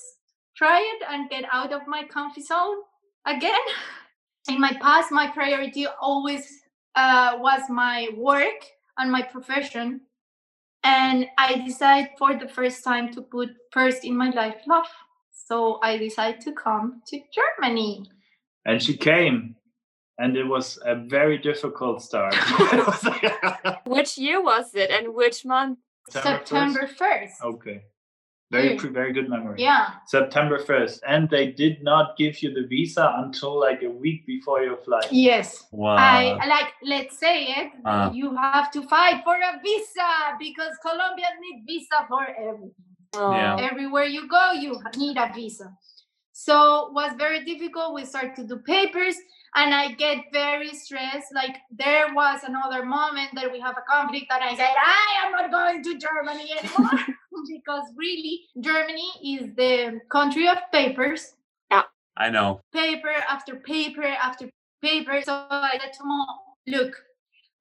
try 0.57 0.79
it 0.93 1.03
and 1.09 1.31
get 1.31 1.45
out 1.53 1.73
of 1.73 1.87
my 1.87 2.03
comfort 2.05 2.45
zone 2.45 2.79
again. 3.27 3.67
In 4.49 4.61
my 4.61 4.73
past 4.83 5.13
my 5.13 5.29
priority 5.29 5.87
always 6.01 6.45
uh, 6.97 7.39
was 7.39 7.71
my 7.71 8.09
work 8.17 8.61
and 8.99 9.13
my 9.13 9.23
profession 9.23 10.01
and 10.85 11.27
i 11.39 11.55
decided 11.67 12.11
for 12.19 12.35
the 12.37 12.49
first 12.49 12.83
time 12.85 13.13
to 13.13 13.23
put 13.23 13.51
first 13.71 14.05
in 14.05 14.17
my 14.17 14.31
life 14.31 14.57
love. 14.67 14.87
So 15.33 15.79
i 15.83 15.97
decided 15.97 16.41
to 16.43 16.53
come 16.53 17.03
to 17.09 17.21
germany. 17.33 18.05
And 18.65 18.81
she 18.83 18.97
came 18.97 19.57
and 20.19 20.37
it 20.37 20.45
was 20.45 20.79
a 20.85 20.95
very 20.95 21.39
difficult 21.39 22.03
start. 22.03 22.35
Which 23.87 24.19
year 24.19 24.43
was 24.43 24.75
it 24.75 24.91
and 24.91 25.15
which 25.15 25.45
month? 25.45 25.79
September 26.11 26.87
1st, 26.87 27.31
1st. 27.41 27.43
okay 27.43 27.83
very 28.53 28.77
very 28.79 29.13
good 29.13 29.29
memory. 29.29 29.57
Yeah. 29.59 29.87
September 30.07 30.59
1st. 30.59 31.01
And 31.09 31.29
they 31.29 31.47
did 31.51 31.83
not 31.83 32.17
give 32.17 32.43
you 32.43 32.53
the 32.53 32.67
visa 32.67 33.15
until 33.17 33.59
like 33.59 33.83
a 33.83 33.91
week 33.91 34.27
before 34.27 34.63
your 34.63 34.77
flight. 34.77 35.07
Yes. 35.11 35.65
Wow. 35.73 35.97
I 35.97 36.47
like 36.47 36.71
let's 36.85 37.19
say 37.19 37.37
it. 37.59 37.73
Uh. 37.85 38.11
You 38.13 38.37
have 38.37 38.71
to 38.73 38.83
fight 38.83 39.23
for 39.25 39.37
a 39.37 39.53
visa 39.65 40.11
because 40.39 40.75
Colombia 40.83 41.27
need 41.41 41.65
visa 41.67 41.99
for 42.09 42.25
everything. 42.29 42.73
Yeah. 43.15 43.57
Everywhere 43.71 44.05
you 44.05 44.29
go, 44.29 44.53
you 44.53 44.81
need 44.97 45.17
a 45.17 45.33
visa. 45.35 45.73
So 46.33 46.91
was 46.93 47.13
very 47.19 47.45
difficult. 47.45 47.95
We 47.95 48.05
start 48.05 48.37
to 48.37 48.45
do 48.45 48.57
papers 48.59 49.17
and 49.55 49.75
I 49.75 49.93
get 49.93 50.25
very 50.33 50.75
stressed. 50.75 51.35
Like 51.35 51.57
there 51.71 52.13
was 52.15 52.41
another 52.45 52.85
moment 52.85 53.31
that 53.35 53.51
we 53.53 53.61
have 53.61 53.77
a 53.77 53.83
conflict 53.91 54.27
and 54.31 54.43
I 54.43 54.55
said, 54.55 54.75
I 54.77 55.27
am 55.27 55.33
not 55.33 55.51
going 55.51 55.83
to 55.83 55.99
Germany 55.99 56.53
anymore. 56.53 57.01
because 57.53 57.85
really 57.97 58.43
Germany 58.61 59.11
is 59.25 59.55
the 59.55 60.01
country 60.11 60.49
of 60.49 60.59
papers. 60.73 61.35
Yeah. 61.71 61.83
I 62.17 62.31
know. 62.31 62.61
Paper 62.73 63.15
after 63.29 63.57
paper 63.57 64.05
after 64.05 64.51
paper. 64.81 65.21
So 65.23 65.47
I 65.51 65.79
said 65.81 65.93
to 65.95 66.05
mom, 66.05 66.27
look, 66.67 66.95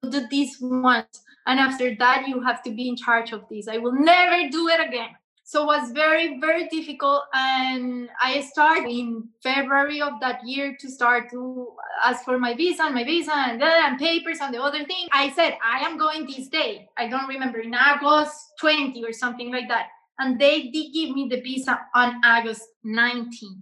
do 0.09 0.27
this 0.29 0.57
once. 0.61 1.21
And 1.47 1.59
after 1.59 1.95
that, 1.95 2.27
you 2.27 2.41
have 2.41 2.61
to 2.63 2.71
be 2.71 2.87
in 2.87 2.95
charge 2.95 3.31
of 3.31 3.43
this. 3.49 3.67
I 3.67 3.77
will 3.77 3.93
never 3.93 4.49
do 4.49 4.67
it 4.67 4.79
again. 4.79 5.09
So 5.51 5.63
it 5.63 5.65
was 5.65 5.91
very, 5.91 6.39
very 6.39 6.69
difficult. 6.69 7.23
And 7.33 8.07
I 8.23 8.39
started 8.39 8.89
in 8.89 9.27
February 9.43 10.01
of 10.01 10.13
that 10.21 10.39
year 10.47 10.77
to 10.79 10.89
start 10.89 11.29
to 11.31 11.73
ask 12.05 12.23
for 12.23 12.39
my 12.39 12.53
visa 12.53 12.83
and 12.83 12.95
my 12.95 13.03
visa 13.03 13.33
and, 13.35 13.61
and 13.61 13.99
papers 13.99 14.37
and 14.41 14.53
the 14.53 14.61
other 14.63 14.85
thing. 14.85 15.09
I 15.11 15.29
said, 15.31 15.57
I 15.61 15.79
am 15.79 15.97
going 15.97 16.25
this 16.25 16.47
day. 16.47 16.87
I 16.97 17.09
don't 17.09 17.27
remember, 17.27 17.59
in 17.59 17.73
August 17.73 18.53
20 18.61 19.03
or 19.03 19.11
something 19.11 19.51
like 19.51 19.67
that. 19.67 19.87
And 20.19 20.39
they 20.39 20.69
did 20.69 20.93
give 20.93 21.13
me 21.13 21.27
the 21.29 21.41
visa 21.41 21.81
on 21.93 22.21
August 22.23 22.69
19. 22.85 23.61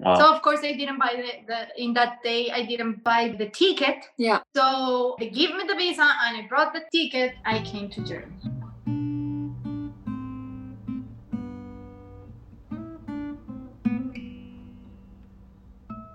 Wow. 0.00 0.18
So 0.18 0.34
of 0.34 0.42
course 0.42 0.60
I 0.62 0.74
didn't 0.74 0.98
buy 0.98 1.14
the, 1.16 1.46
the 1.46 1.82
in 1.82 1.94
that 1.94 2.22
day 2.22 2.50
I 2.50 2.66
didn't 2.66 3.02
buy 3.02 3.34
the 3.38 3.48
ticket. 3.48 4.04
Yeah. 4.18 4.40
So 4.54 5.16
they 5.18 5.30
give 5.30 5.52
me 5.52 5.64
the 5.66 5.74
visa 5.74 6.02
and 6.02 6.36
I 6.36 6.46
brought 6.50 6.74
the 6.74 6.82
ticket. 6.92 7.32
I 7.46 7.62
came 7.62 7.88
to 7.92 8.04
Germany. 8.04 8.59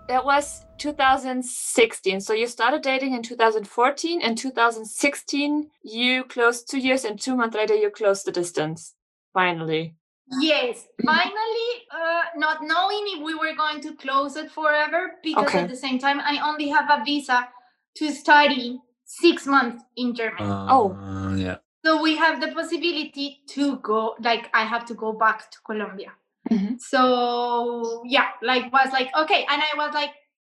That 0.07 0.23
was 0.23 0.65
2016 0.77 2.21
so 2.21 2.33
you 2.33 2.47
started 2.47 2.81
dating 2.81 3.13
in 3.13 3.23
2014 3.23 4.21
and 4.21 4.37
2016 4.37 5.69
you 5.83 6.23
closed 6.25 6.69
two 6.69 6.77
years 6.77 7.05
and 7.05 7.19
two 7.19 7.35
months 7.35 7.55
later 7.55 7.75
you 7.75 7.89
closed 7.89 8.25
the 8.25 8.31
distance 8.31 8.93
finally. 9.33 9.95
Yes 10.39 10.87
finally 11.03 11.69
uh, 11.91 12.23
not 12.35 12.59
knowing 12.61 13.03
if 13.07 13.23
we 13.23 13.35
were 13.35 13.55
going 13.55 13.81
to 13.81 13.95
close 13.95 14.35
it 14.35 14.51
forever 14.51 15.13
because 15.23 15.47
okay. 15.47 15.59
at 15.59 15.69
the 15.69 15.75
same 15.75 15.99
time 15.99 16.19
i 16.19 16.39
only 16.43 16.67
have 16.69 16.89
a 16.89 17.03
visa 17.03 17.47
to 17.95 18.11
study 18.11 18.79
six 19.05 19.45
months 19.45 19.83
in 19.95 20.15
germany. 20.15 20.49
Uh, 20.49 20.67
oh. 20.69 21.35
yeah. 21.35 21.57
So 21.83 22.01
we 22.01 22.15
have 22.17 22.41
the 22.41 22.47
possibility 22.47 23.41
to 23.49 23.77
go 23.77 24.15
like 24.19 24.49
i 24.53 24.63
have 24.63 24.85
to 24.85 24.93
go 24.93 25.13
back 25.13 25.51
to 25.51 25.59
colombia 25.65 26.11
Mm-hmm. 26.51 26.75
So 26.77 28.03
yeah, 28.05 28.29
like 28.41 28.71
was 28.71 28.91
like 28.91 29.09
okay, 29.17 29.45
and 29.49 29.61
I 29.61 29.77
was 29.77 29.93
like, 29.93 30.11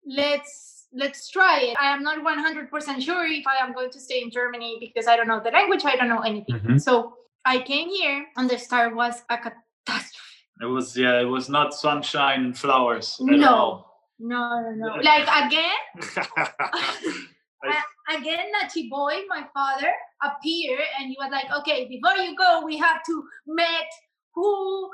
let's 0.06 0.88
let's 0.92 1.28
try 1.28 1.60
it. 1.60 1.76
I 1.80 1.92
am 1.92 2.02
not 2.02 2.24
100% 2.24 3.02
sure 3.02 3.26
if 3.26 3.46
I 3.46 3.64
am 3.64 3.72
going 3.74 3.90
to 3.90 4.00
stay 4.00 4.22
in 4.22 4.30
Germany 4.30 4.78
because 4.80 5.06
I 5.06 5.16
don't 5.16 5.28
know 5.28 5.40
the 5.42 5.50
language, 5.50 5.84
I 5.84 5.96
don't 5.96 6.08
know 6.08 6.20
anything. 6.20 6.56
Mm-hmm. 6.56 6.78
So 6.78 7.14
I 7.44 7.60
came 7.60 7.88
here, 7.88 8.26
and 8.36 8.48
the 8.50 8.58
start 8.58 8.94
was 8.94 9.22
a 9.30 9.36
catastrophe. 9.36 10.16
It 10.60 10.66
was 10.66 10.96
yeah, 10.96 11.20
it 11.20 11.26
was 11.26 11.48
not 11.48 11.74
sunshine 11.74 12.44
and 12.46 12.58
flowers. 12.58 13.16
no. 13.20 13.54
All. 13.54 13.86
No, 14.18 14.60
no, 14.62 14.70
no. 14.74 14.94
like 15.02 15.28
again, 15.44 15.76
again, 18.08 18.46
Nachi 18.54 18.88
boy, 18.88 19.20
my 19.28 19.44
father, 19.52 19.92
appeared 20.22 20.80
and 20.98 21.08
he 21.08 21.16
was 21.20 21.30
like, 21.30 21.52
"Okay, 21.58 21.86
before 21.86 22.16
you 22.16 22.34
go, 22.34 22.62
we 22.64 22.78
have 22.78 23.02
to 23.04 23.22
meet 23.46 23.90
who 24.36 24.90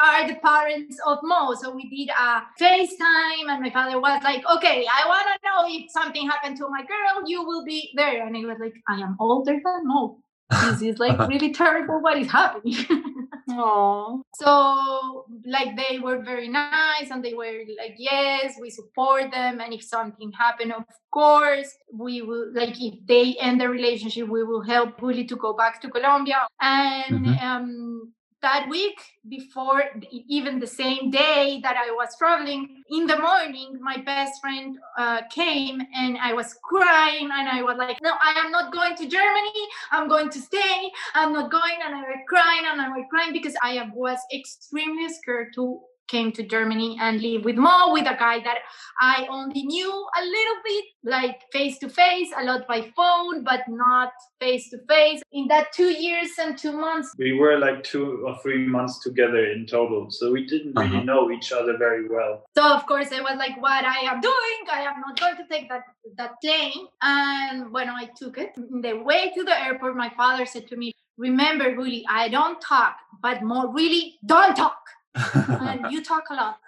are 0.00 0.26
the 0.26 0.36
parents 0.36 0.98
of 1.06 1.18
Mo? 1.22 1.54
So 1.60 1.74
we 1.74 1.88
did 1.88 2.08
a 2.08 2.42
FaceTime, 2.58 3.46
and 3.48 3.62
my 3.62 3.70
father 3.70 4.00
was 4.00 4.22
like, 4.24 4.42
Okay, 4.56 4.86
I 4.90 5.06
want 5.06 5.26
to 5.28 5.38
know 5.46 5.64
if 5.68 5.90
something 5.90 6.26
happened 6.28 6.56
to 6.56 6.68
my 6.68 6.80
girl, 6.80 7.28
you 7.28 7.44
will 7.44 7.64
be 7.64 7.92
there. 7.94 8.26
And 8.26 8.34
he 8.34 8.46
was 8.46 8.56
like, 8.58 8.74
I 8.88 9.00
am 9.00 9.16
older 9.20 9.52
than 9.52 9.80
Mo. 9.84 10.18
This 10.64 10.80
is 10.80 10.98
like 10.98 11.18
really 11.28 11.52
terrible 11.52 12.00
what 12.00 12.18
is 12.18 12.30
happening. 12.30 12.74
Aww. 13.50 14.22
So, 14.34 15.24
like, 15.44 15.76
they 15.76 16.00
were 16.00 16.20
very 16.20 16.48
nice 16.48 17.10
and 17.10 17.24
they 17.24 17.32
were 17.34 17.62
like, 17.78 17.94
Yes, 17.96 18.54
we 18.60 18.70
support 18.70 19.30
them. 19.30 19.60
And 19.60 19.72
if 19.72 19.84
something 19.84 20.32
happened, 20.32 20.72
of 20.72 20.84
course, 21.12 21.68
we 21.92 22.22
will, 22.22 22.52
like, 22.52 22.80
if 22.80 22.94
they 23.06 23.36
end 23.40 23.60
the 23.60 23.68
relationship, 23.68 24.28
we 24.28 24.42
will 24.42 24.62
help 24.62 24.98
Juli 24.98 25.24
to 25.26 25.36
go 25.36 25.52
back 25.52 25.80
to 25.82 25.90
Colombia. 25.90 26.48
And, 26.60 27.26
mm-hmm. 27.26 27.46
um, 27.46 28.12
that 28.42 28.68
week 28.68 28.98
before 29.28 29.82
even 30.10 30.58
the 30.58 30.66
same 30.66 31.10
day 31.10 31.60
that 31.62 31.76
i 31.76 31.90
was 31.90 32.16
traveling 32.18 32.82
in 32.90 33.06
the 33.06 33.18
morning 33.18 33.78
my 33.80 33.96
best 33.96 34.40
friend 34.40 34.78
uh, 34.98 35.22
came 35.30 35.80
and 35.94 36.18
i 36.18 36.32
was 36.32 36.54
crying 36.62 37.28
and 37.32 37.48
i 37.48 37.62
was 37.62 37.76
like 37.78 37.98
no 38.02 38.12
i 38.22 38.32
am 38.38 38.50
not 38.50 38.72
going 38.72 38.94
to 38.94 39.06
germany. 39.08 39.62
I'm 39.90 40.08
going 40.08 40.30
to 40.30 40.38
stay. 40.38 40.90
I'm 41.14 41.32
not 41.32 41.50
going. 41.50 41.78
And 41.84 41.94
i 41.94 42.00
was 42.00 42.22
crying 42.28 42.64
and 42.70 42.80
i 42.80 42.88
was 42.88 43.04
crying 43.10 43.32
because 43.32 43.54
i 43.62 43.88
was 43.94 44.18
extremely 44.32 45.08
scared 45.08 45.54
to 45.54 45.80
came 46.08 46.32
to 46.32 46.42
Germany 46.42 46.96
and 47.00 47.20
live 47.20 47.44
with 47.44 47.56
Mo, 47.56 47.92
with 47.92 48.06
a 48.06 48.16
guy 48.18 48.40
that 48.40 48.58
I 49.00 49.26
only 49.30 49.62
knew 49.62 49.90
a 49.90 50.22
little 50.22 50.56
bit, 50.64 50.84
like 51.04 51.42
face 51.52 51.78
to 51.78 51.88
face, 51.88 52.28
a 52.36 52.44
lot 52.44 52.66
by 52.66 52.92
phone, 52.96 53.44
but 53.44 53.60
not 53.68 54.12
face 54.40 54.70
to 54.70 54.78
face. 54.88 55.22
In 55.32 55.48
that 55.48 55.72
two 55.72 55.90
years 55.90 56.30
and 56.38 56.56
two 56.56 56.72
months, 56.72 57.14
we 57.18 57.32
were 57.32 57.58
like 57.58 57.82
two 57.82 58.24
or 58.26 58.36
three 58.42 58.66
months 58.66 59.00
together 59.02 59.46
in 59.46 59.66
total. 59.66 60.10
So 60.10 60.32
we 60.32 60.46
didn't 60.46 60.74
really 60.76 60.96
uh-huh. 60.96 61.04
know 61.04 61.30
each 61.30 61.52
other 61.52 61.76
very 61.76 62.08
well. 62.08 62.44
So 62.56 62.62
of 62.62 62.86
course 62.86 63.12
it 63.12 63.22
was 63.22 63.36
like 63.38 63.60
what 63.60 63.84
I 63.84 64.00
am 64.10 64.20
doing. 64.20 64.58
I 64.72 64.82
am 64.82 65.00
not 65.00 65.18
going 65.20 65.36
to 65.36 65.46
take 65.48 65.68
that 65.68 65.84
that 66.16 66.40
plane. 66.42 66.86
And 67.02 67.72
when 67.72 67.88
I 67.88 68.08
took 68.16 68.38
it, 68.38 68.54
the 68.56 68.94
way 68.94 69.32
to 69.34 69.44
the 69.44 69.58
airport, 69.64 69.96
my 69.96 70.10
father 70.16 70.46
said 70.46 70.68
to 70.68 70.76
me, 70.76 70.92
Remember, 71.18 71.74
Juli, 71.74 72.04
I 72.08 72.28
don't 72.28 72.60
talk, 72.60 72.96
but 73.22 73.42
Mo 73.42 73.68
really 73.72 74.18
don't 74.26 74.54
talk. 74.54 74.78
And 75.16 75.92
you 75.92 76.02
talk 76.02 76.24
a 76.30 76.34
lot. 76.34 76.58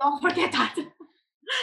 Don't 0.00 0.20
forget 0.26 0.52
that. 0.52 0.76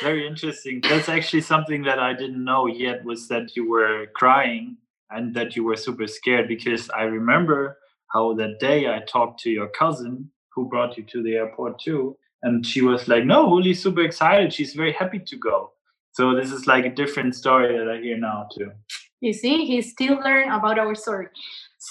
Very 0.02 0.28
interesting. 0.28 0.82
That's 0.82 1.10
actually 1.10 1.42
something 1.42 1.84
that 1.84 2.00
I 2.00 2.14
didn't 2.14 2.44
know 2.44 2.68
yet 2.68 3.04
was 3.06 3.28
that 3.28 3.56
you 3.56 3.70
were 3.70 4.08
crying 4.16 4.78
and 5.12 5.34
that 5.36 5.56
you 5.56 5.64
were 5.64 5.76
super 5.76 6.08
scared 6.08 6.48
because 6.48 6.90
I 6.90 7.04
remember 7.04 7.78
how 8.08 8.34
that 8.36 8.60
day 8.60 8.88
I 8.88 9.02
talked 9.08 9.40
to 9.42 9.52
your 9.52 9.68
cousin 9.68 10.32
who 10.54 10.68
brought 10.70 10.98
you 10.98 11.04
to 11.04 11.22
the 11.22 11.36
airport 11.36 11.80
too. 11.80 12.18
And 12.42 12.66
she 12.66 12.82
was 12.82 13.08
like, 13.08 13.26
No, 13.26 13.48
Juli's 13.48 13.82
super 13.82 14.02
excited. 14.02 14.54
She's 14.54 14.74
very 14.74 14.94
happy 14.94 15.20
to 15.20 15.38
go. 15.38 15.72
So 16.12 16.34
this 16.34 16.52
is 16.52 16.66
like 16.66 16.86
a 16.86 16.94
different 16.96 17.36
story 17.36 17.78
that 17.78 17.90
I 17.90 18.00
hear 18.00 18.18
now 18.18 18.48
too. 18.56 18.72
You 19.22 19.34
see, 19.34 19.66
he 19.66 19.82
still 19.82 20.16
learn 20.20 20.50
about 20.50 20.80
our 20.80 20.96
story. 20.96 21.28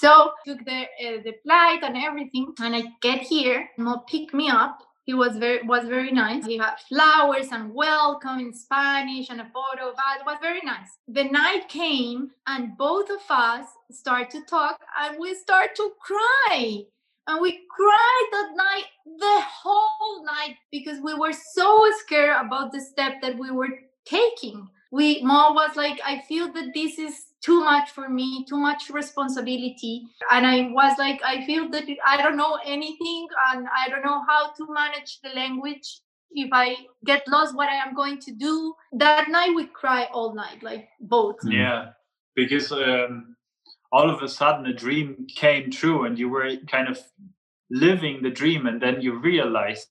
So 0.01 0.31
took 0.45 0.65
the 0.65 0.81
uh, 0.81 1.23
the 1.23 1.35
flight 1.43 1.79
and 1.81 1.95
everything, 1.95 2.53
and 2.59 2.75
I 2.75 2.83
get 3.01 3.21
here. 3.21 3.69
Mo 3.77 4.03
pick 4.09 4.33
me 4.33 4.49
up. 4.49 4.79
He 5.05 5.13
was 5.13 5.37
very 5.37 5.61
was 5.63 5.87
very 5.87 6.11
nice. 6.11 6.45
He 6.45 6.57
had 6.57 6.75
flowers 6.89 7.47
and 7.53 7.73
welcome 7.73 8.39
in 8.39 8.53
Spanish 8.53 9.29
and 9.29 9.39
a 9.39 9.49
photo 9.53 9.91
us. 9.91 10.19
It 10.19 10.25
was 10.25 10.37
very 10.41 10.59
nice. 10.65 10.89
The 11.07 11.23
night 11.23 11.69
came, 11.69 12.31
and 12.45 12.77
both 12.77 13.09
of 13.09 13.21
us 13.29 13.67
start 13.89 14.29
to 14.31 14.41
talk, 14.49 14.81
and 14.99 15.17
we 15.17 15.33
start 15.33 15.75
to 15.75 15.91
cry. 16.01 16.83
And 17.27 17.41
we 17.41 17.51
cried 17.69 18.27
that 18.33 18.51
night, 18.55 18.85
the 19.05 19.41
whole 19.41 20.25
night, 20.25 20.57
because 20.71 20.99
we 21.01 21.13
were 21.13 21.33
so 21.33 21.89
scared 22.01 22.45
about 22.45 22.73
the 22.73 22.81
step 22.81 23.21
that 23.21 23.37
we 23.37 23.49
were 23.49 23.79
taking. 24.05 24.67
We 24.91 25.23
Mo 25.23 25.53
was 25.53 25.75
like, 25.75 25.99
I 26.05 26.21
feel 26.27 26.51
that 26.53 26.73
this 26.73 26.99
is 26.99 27.15
too 27.45 27.63
much 27.63 27.91
for 27.91 28.09
me, 28.09 28.43
too 28.49 28.57
much 28.57 28.89
responsibility. 28.89 30.07
And 30.31 30.47
I 30.47 30.71
was 30.71 30.97
like, 30.97 31.21
I 31.23 31.45
feel 31.45 31.69
that 31.69 31.83
I 32.05 32.17
don't 32.17 32.37
know 32.37 32.57
anything 32.65 33.27
and 33.51 33.67
I 33.67 33.87
don't 33.89 34.03
know 34.03 34.23
how 34.27 34.51
to 34.57 34.73
manage 34.73 35.19
the 35.21 35.29
language. 35.29 36.01
If 36.31 36.49
I 36.51 36.75
get 37.05 37.27
lost, 37.27 37.55
what 37.55 37.69
I 37.69 37.75
am 37.75 37.93
going 37.93 38.19
to 38.21 38.31
do. 38.31 38.73
That 38.93 39.29
night 39.29 39.53
we 39.55 39.67
cry 39.67 40.09
all 40.11 40.33
night, 40.33 40.63
like 40.63 40.89
both. 40.99 41.35
Yeah, 41.45 41.91
because 42.35 42.71
um, 42.71 43.35
all 43.91 44.09
of 44.09 44.23
a 44.23 44.27
sudden 44.27 44.65
a 44.65 44.73
dream 44.73 45.27
came 45.33 45.69
true 45.69 46.05
and 46.05 46.17
you 46.17 46.29
were 46.29 46.57
kind 46.67 46.87
of 46.87 46.99
living 47.69 48.23
the 48.23 48.31
dream 48.31 48.65
and 48.65 48.81
then 48.81 49.01
you 49.01 49.19
realize 49.19 49.87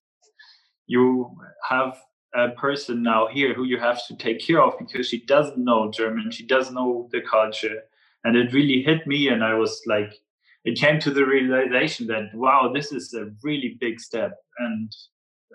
you 0.86 1.31
have 1.68 1.97
a 2.35 2.51
person 2.51 3.02
now 3.02 3.28
here 3.28 3.55
who 3.55 3.65
you 3.65 3.78
have 3.78 4.05
to 4.06 4.16
take 4.16 4.40
care 4.40 4.61
of 4.61 4.74
because 4.78 5.09
she 5.09 5.24
doesn't 5.24 5.59
know 5.59 5.90
German, 5.90 6.31
she 6.31 6.47
doesn't 6.47 6.74
know 6.74 7.09
the 7.12 7.20
culture. 7.20 7.82
And 8.24 8.36
it 8.36 8.52
really 8.55 8.82
hit 8.82 9.06
me, 9.06 9.28
and 9.28 9.44
I 9.44 9.55
was 9.55 9.82
like, 9.86 10.15
it 10.65 10.78
came 10.78 10.98
to 11.01 11.11
the 11.11 11.27
realization 11.27 12.06
that 12.06 12.35
wow, 12.35 12.73
this 12.73 12.90
is 12.90 13.12
a 13.12 13.31
really 13.43 13.77
big 13.81 14.01
step, 14.01 14.32
and 14.59 14.90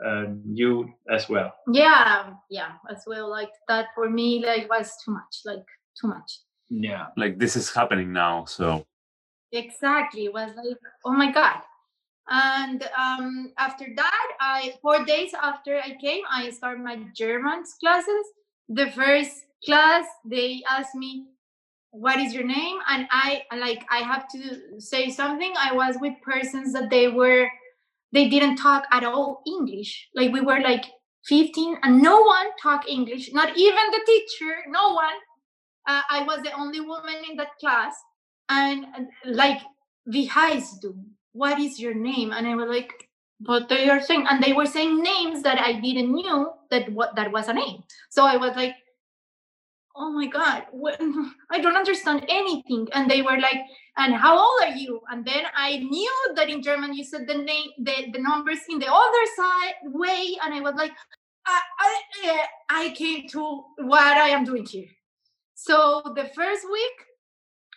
um, 0.06 0.41
you 0.45 0.93
as 1.10 1.27
well. 1.27 1.51
Yeah, 1.72 2.34
yeah, 2.49 2.73
as 2.89 3.03
well. 3.07 3.30
Like 3.30 3.49
that 3.68 3.88
for 3.95 4.10
me, 4.10 4.45
like 4.45 4.69
was 4.69 4.93
too 5.03 5.11
much, 5.11 5.41
like 5.45 5.65
too 5.99 6.07
much. 6.07 6.41
Yeah, 6.69 7.07
like 7.18 7.39
this 7.39 7.56
is 7.56 7.73
happening 7.73 8.14
now, 8.14 8.45
so 8.45 8.85
exactly. 9.51 10.26
It 10.26 10.34
was 10.34 10.51
like, 10.56 10.77
oh 11.06 11.14
my 11.14 11.31
god, 11.31 11.61
and 12.30 12.88
um, 12.97 13.51
after 13.57 13.88
that 13.95 14.27
i 14.39 14.73
four 14.81 15.03
days 15.03 15.31
after 15.34 15.77
i 15.77 15.95
came 15.99 16.23
i 16.31 16.49
started 16.49 16.84
my 16.84 16.97
german 17.15 17.64
classes. 17.80 18.26
The 18.69 18.91
first 18.91 19.45
class 19.65 20.06
they 20.26 20.61
asked 20.69 20.95
me 20.95 21.26
what 21.91 22.19
is 22.19 22.35
your 22.35 22.45
name? 22.45 22.77
And 22.88 23.07
i 23.11 23.41
like 23.57 23.84
i 23.89 23.99
have 23.99 24.27
to 24.30 24.80
say 24.80 25.10
something. 25.10 25.53
I 25.57 25.73
was 25.73 25.95
with 25.99 26.14
persons 26.22 26.73
that 26.73 26.89
they 26.89 27.07
were 27.07 27.47
they 28.11 28.30
didn't 28.30 28.57
talk 28.57 28.85
at 28.91 29.03
all 29.03 29.41
english. 29.47 30.07
Like 30.15 30.31
we 30.31 30.41
were 30.41 30.60
like 30.60 30.85
15 31.26 31.77
and 31.84 32.01
no 32.01 32.22
one 32.22 32.47
talked 32.61 32.88
english. 32.88 33.34
Not 33.34 33.57
even 33.57 33.91
the 33.91 34.01
teacher 34.06 34.56
no 34.69 34.93
one. 34.93 35.18
Uh, 35.88 36.01
i 36.11 36.23
was 36.23 36.41
the 36.43 36.51
only 36.53 36.81
woman 36.81 37.15
in 37.27 37.38
that 37.38 37.57
class. 37.60 37.95
And 38.49 38.85
like 39.26 39.61
wie 40.06 40.27
heißt 40.30 40.81
du 40.81 40.93
what 41.39 41.57
is 41.57 41.79
your 41.79 41.93
name? 41.93 42.33
And 42.33 42.45
I 42.45 42.53
was 42.55 42.67
like, 42.67 43.07
but 43.39 43.69
they 43.69 43.89
are 43.89 44.01
saying, 44.01 44.25
and 44.29 44.43
they 44.43 44.51
were 44.51 44.65
saying 44.65 45.01
names 45.01 45.41
that 45.43 45.57
I 45.57 45.79
didn't 45.79 46.11
knew 46.11 46.51
that 46.69 46.91
what 46.91 47.15
that 47.15 47.31
was 47.31 47.47
a 47.47 47.53
name. 47.53 47.81
So 48.09 48.25
I 48.25 48.35
was 48.35 48.57
like, 48.57 48.75
oh 49.95 50.11
my 50.11 50.27
god, 50.27 50.65
what, 50.71 50.99
I 51.49 51.61
don't 51.61 51.77
understand 51.77 52.25
anything. 52.27 52.89
And 52.93 53.09
they 53.09 53.21
were 53.21 53.39
like, 53.39 53.61
and 53.95 54.13
how 54.13 54.37
old 54.37 54.63
are 54.65 54.75
you? 54.75 54.99
And 55.09 55.25
then 55.25 55.45
I 55.55 55.77
knew 55.77 56.33
that 56.35 56.49
in 56.49 56.61
German 56.61 56.93
you 56.93 57.05
said 57.05 57.25
the 57.25 57.37
name, 57.37 57.69
the, 57.79 58.11
the 58.11 58.19
numbers 58.19 58.59
in 58.69 58.77
the 58.79 58.91
other 58.91 59.25
side 59.37 59.75
way, 59.83 60.35
and 60.43 60.53
I 60.53 60.59
was 60.59 60.75
like, 60.75 60.91
I, 61.45 61.61
I, 61.79 62.01
eh, 62.25 62.45
I 62.69 62.89
came 62.89 63.29
to 63.29 63.63
what 63.77 64.17
I 64.17 64.29
am 64.29 64.43
doing 64.43 64.65
here. 64.65 64.91
So 65.55 66.01
the 66.15 66.29
first 66.35 66.65
week 66.69 66.97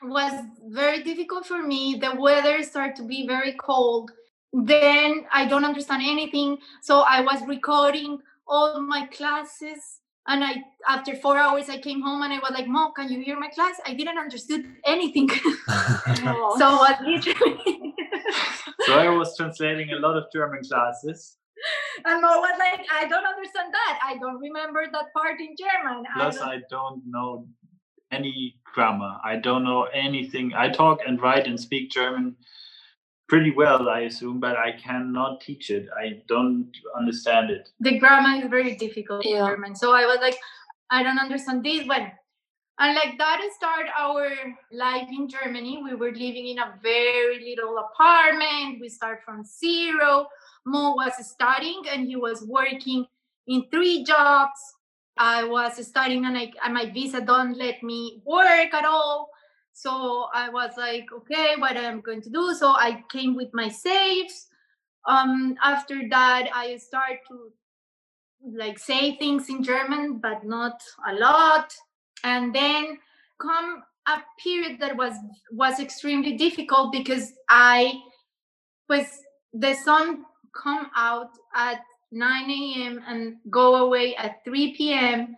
was 0.05 0.33
very 0.67 1.03
difficult 1.03 1.47
for 1.47 1.63
me. 1.63 1.97
The 2.01 2.15
weather 2.19 2.63
started 2.63 2.97
to 2.97 3.03
be 3.03 3.27
very 3.27 3.53
cold. 3.53 4.11
Then 4.53 5.27
I 5.33 5.47
don't 5.47 5.65
understand 5.65 6.03
anything. 6.05 6.59
So 6.83 7.01
I 7.01 7.21
was 7.21 7.47
recording 7.47 8.19
all 8.47 8.81
my 8.81 9.07
classes. 9.07 10.01
And 10.29 10.45
I 10.45 10.63
after 10.89 11.17
four 11.17 11.37
hours 11.37 11.69
I 11.69 11.79
came 11.79 12.01
home 12.01 12.23
and 12.23 12.33
I 12.33 12.39
was 12.39 12.53
like, 12.53 12.69
Mom, 12.69 12.93
can 12.95 13.11
you 13.11 13.21
hear 13.23 13.39
my 13.39 13.49
class? 13.49 13.81
I 13.85 13.95
didn't 13.95 14.19
understood 14.19 14.67
anything. 14.85 15.29
oh. 15.69 16.55
so 16.59 16.77
was 16.77 16.95
literally 17.05 17.95
So 18.87 18.99
I 18.99 19.09
was 19.09 19.37
translating 19.37 19.91
a 19.93 19.97
lot 19.97 20.17
of 20.17 20.25
German 20.33 20.63
classes. 20.63 21.39
And 22.05 22.21
Mo 22.21 22.29
was 22.29 22.57
like, 22.59 22.87
I 22.91 23.07
don't 23.09 23.27
understand 23.27 23.73
that. 23.73 23.99
I 24.05 24.17
don't 24.19 24.39
remember 24.39 24.85
that 24.93 25.13
part 25.13 25.41
in 25.41 25.55
German. 25.59 26.05
Plus 26.15 26.39
I 26.39 26.41
don't, 26.41 26.49
I 26.49 26.63
don't 26.71 27.03
know 27.07 27.47
any 28.13 28.57
grammar. 28.65 29.17
I 29.25 29.37
don't 29.37 29.65
know 29.65 29.85
anything. 29.85 30.53
I 30.55 30.69
talk 30.69 31.01
and 31.07 31.21
write 31.21 31.47
and 31.47 31.59
speak 31.59 31.91
German 31.91 32.37
pretty 33.29 33.51
well, 33.51 33.89
I 33.89 34.01
assume, 34.01 34.41
but 34.41 34.59
I 34.59 34.73
cannot 34.73 35.41
teach 35.41 35.71
it. 35.71 35.89
I 35.99 36.21
don't 36.29 36.71
understand 36.95 37.51
it. 37.51 37.71
The 37.81 37.99
grammar 37.99 38.45
is 38.45 38.51
very 38.51 38.77
difficult 38.77 39.25
yeah. 39.25 39.41
in 39.41 39.47
German. 39.47 39.75
So 39.75 39.93
I 39.93 40.05
was 40.05 40.19
like, 40.21 40.37
I 40.91 41.03
don't 41.03 41.19
understand 41.19 41.65
this 41.65 41.87
one. 41.87 42.13
And 42.79 42.95
like 42.95 43.17
that 43.17 43.41
started 43.57 43.91
our 43.99 44.29
life 44.71 45.09
in 45.11 45.29
Germany. 45.29 45.81
We 45.83 45.95
were 45.95 46.11
living 46.11 46.49
in 46.49 46.59
a 46.59 46.75
very 46.83 47.43
little 47.43 47.79
apartment. 47.79 48.81
We 48.83 48.91
start 48.91 49.21
from 49.25 49.45
zero. 49.45 50.27
Mo 50.67 50.95
was 50.95 51.13
studying 51.27 51.83
and 51.91 52.07
he 52.07 52.17
was 52.17 52.45
working 52.47 53.07
in 53.47 53.65
three 53.71 54.05
jobs 54.05 54.61
I 55.19 55.45
was 55.45 55.85
studying 55.87 56.25
and, 56.25 56.37
I, 56.37 56.53
and 56.65 56.75
my 56.75 56.91
visa 56.91 57.21
don't 57.21 57.57
let 57.57 57.83
me 57.83 58.23
work 58.25 58.73
at 58.73 58.85
all. 58.85 59.29
So 59.73 60.27
I 60.35 60.49
was 60.49 60.73
like, 60.77 61.07
okay, 61.13 61.55
what 61.59 61.77
am 61.77 61.99
I 61.99 62.01
going 62.01 62.23
to 62.23 62.31
do? 62.31 62.55
So 62.55 62.71
I 62.71 63.05
came 63.11 63.35
with 63.35 63.49
my 63.53 63.69
saves. 63.69 64.49
Um, 65.07 65.57
after 65.63 66.09
that, 66.11 66.49
I 66.55 66.77
start 66.77 67.19
to 67.29 67.53
like 68.57 68.79
say 68.79 69.17
things 69.17 69.49
in 69.49 69.63
German, 69.63 70.19
but 70.19 70.45
not 70.45 70.81
a 71.09 71.15
lot. 71.15 71.73
And 72.25 72.55
then 72.55 72.99
come 73.41 73.83
a 74.09 74.19
period 74.43 74.79
that 74.81 74.97
was 74.97 75.15
was 75.53 75.79
extremely 75.79 76.37
difficult 76.37 76.93
because 76.93 77.33
I 77.49 77.95
was 78.89 79.07
the 79.53 79.75
sun 79.75 80.25
come 80.61 80.91
out 80.97 81.31
at 81.55 81.81
9 82.13 82.51
a.m. 82.51 83.03
and 83.09 83.37
go 83.51 83.77
away 83.77 84.15
at 84.17 84.45
3 84.45 84.75
p.m. 84.75 85.37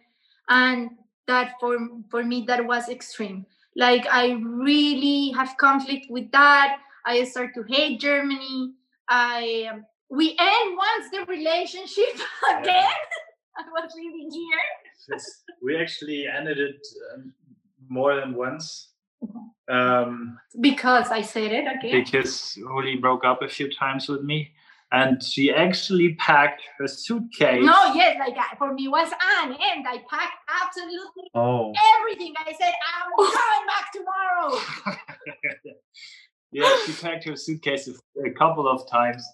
And 0.49 0.91
that 1.27 1.55
for 1.61 1.79
for 2.11 2.23
me 2.23 2.45
that 2.47 2.65
was 2.67 2.89
extreme. 2.89 3.47
Like 3.77 4.07
I 4.11 4.33
really 4.43 5.31
have 5.31 5.57
conflict 5.57 6.07
with 6.11 6.31
that. 6.33 6.79
I 7.07 7.25
start 7.25 7.55
to 7.55 7.63
hate 7.63 8.01
Germany. 8.01 8.75
I 9.09 9.69
um, 9.73 9.85
we 10.11 10.37
end 10.39 10.77
once 10.77 11.11
the 11.11 11.25
relationship 11.27 12.15
again. 12.59 13.01
I 13.57 13.63
was 13.73 13.93
living 13.95 14.31
here. 14.31 15.19
we 15.63 15.77
actually 15.81 16.27
ended 16.27 16.59
it 16.59 16.87
um, 17.15 17.33
more 17.89 18.17
than 18.17 18.35
once. 18.35 18.91
Um, 19.67 20.39
because 20.61 21.09
I 21.11 21.23
said 21.23 21.51
it 21.51 21.65
again. 21.67 22.05
Because 22.05 22.53
Juli 22.53 22.97
broke 22.97 23.25
up 23.25 23.41
a 23.41 23.49
few 23.49 23.73
times 23.73 24.11
with 24.11 24.23
me 24.23 24.53
and 24.95 25.23
she 25.23 25.53
actually 25.53 26.15
packed 26.15 26.63
her 26.79 26.87
suitcase. 26.87 27.65
No, 27.65 27.93
yes, 27.95 28.17
like 28.19 28.37
for 28.59 28.73
me 28.73 28.87
was 28.89 29.09
an 29.11 29.53
and 29.53 29.87
I 29.87 29.99
packed 30.09 30.39
absolutely 30.63 31.25
Oh, 31.35 31.73
everything. 31.97 32.33
I 32.39 32.53
said 32.53 32.73
I'm 32.95 33.11
coming 33.17 33.67
back 33.67 33.93
tomorrow. 33.93 34.61
yeah, 36.53 36.77
she 36.87 36.93
packed 36.93 37.25
her 37.25 37.35
suitcase 37.37 37.89
a, 38.25 38.31
couple 38.31 38.69
of 38.69 38.89
times, 38.89 39.25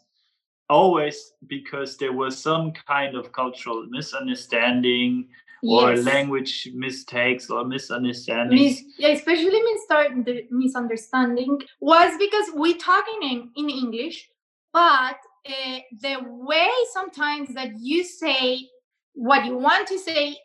always 0.71 1.33
because 1.47 1.97
there 1.99 2.13
was 2.13 2.39
some 2.39 2.73
kind 2.73 3.15
of 3.15 3.33
cultural 3.33 3.87
misunderstanding 3.91 5.29
or 5.63 5.93
Yes. 5.93 6.07
language 6.07 6.71
mistakes 6.75 7.51
or 7.51 7.67
misunderstandings. 7.67 8.61
Mis- 8.61 8.85
yeah, 8.97 9.09
especially 9.09 9.61
mis- 9.61 10.45
misunderstanding 10.51 11.61
was 11.81 12.17
because 12.19 12.47
we 12.57 12.75
talking 12.75 13.21
in, 13.23 13.51
in 13.57 13.69
English, 13.69 14.31
but 14.73 15.17
uh, 15.49 15.79
the 16.01 16.17
way 16.27 16.69
sometimes 16.93 17.55
that 17.55 17.71
you 17.79 18.05
say 18.05 18.69
what 19.15 19.45
you 19.45 19.57
want 19.57 19.89
to 19.89 19.99
say 19.99 20.37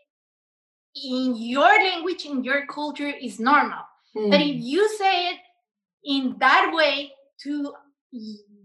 in 0.95 1.35
your 1.35 1.67
language 1.67 2.25
in 2.25 2.43
your 2.43 2.65
culture 2.67 3.09
is 3.09 3.39
normal. 3.39 3.79
But 4.29 4.39
if 4.41 4.55
you 4.63 4.87
say 4.97 5.31
it 5.31 5.39
in 6.05 6.37
that 6.39 6.71
way 6.73 7.11
to 7.43 7.73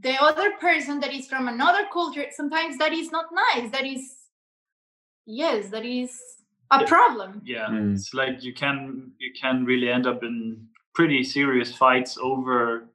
the 0.00 0.14
other 0.22 0.52
person 0.60 1.00
that 1.00 1.12
is 1.12 1.26
from 1.26 1.48
another 1.48 1.86
culture, 1.92 2.26
sometimes 2.30 2.78
that 2.78 2.92
is 2.92 3.10
not 3.10 3.26
nice. 3.32 3.70
That 3.72 3.84
is, 3.84 4.14
yes, 5.26 5.68
that 5.70 5.84
is 5.84 6.16
a 6.70 6.80
Yeah. 6.80 6.86
problem. 6.86 7.42
yeah 7.44 7.68
Mm. 7.68 7.94
it's 7.94 8.14
like 8.14 8.44
you 8.44 8.54
can 8.54 9.12
you 9.18 9.32
can 9.32 9.64
really 9.64 9.90
end 9.90 10.06
up 10.06 10.22
in 10.22 10.68
pretty 10.94 11.24
serious 11.24 11.74
fights 11.76 12.16
over 12.22 12.88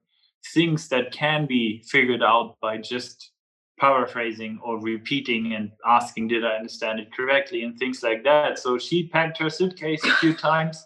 things 0.54 0.88
that 0.90 1.12
can 1.12 1.46
be 1.46 1.84
figured 1.88 2.24
out 2.24 2.58
by 2.62 2.78
just 2.78 3.32
paraphrasing 3.80 4.60
or 4.64 4.80
repeating 4.80 5.54
and 5.54 5.70
asking 5.86 6.30
did 6.30 6.46
i 6.46 6.56
understand 6.56 7.00
it 7.00 7.14
correctly? 7.14 7.64
and 7.64 7.78
things 7.78 8.02
like 8.04 8.24
that. 8.24 8.58
So 8.58 8.78
she 8.78 9.08
packed 9.08 9.38
her 9.40 9.50
suitcase 9.50 10.04
a 10.06 10.16
few 10.16 10.34
times. 10.34 10.86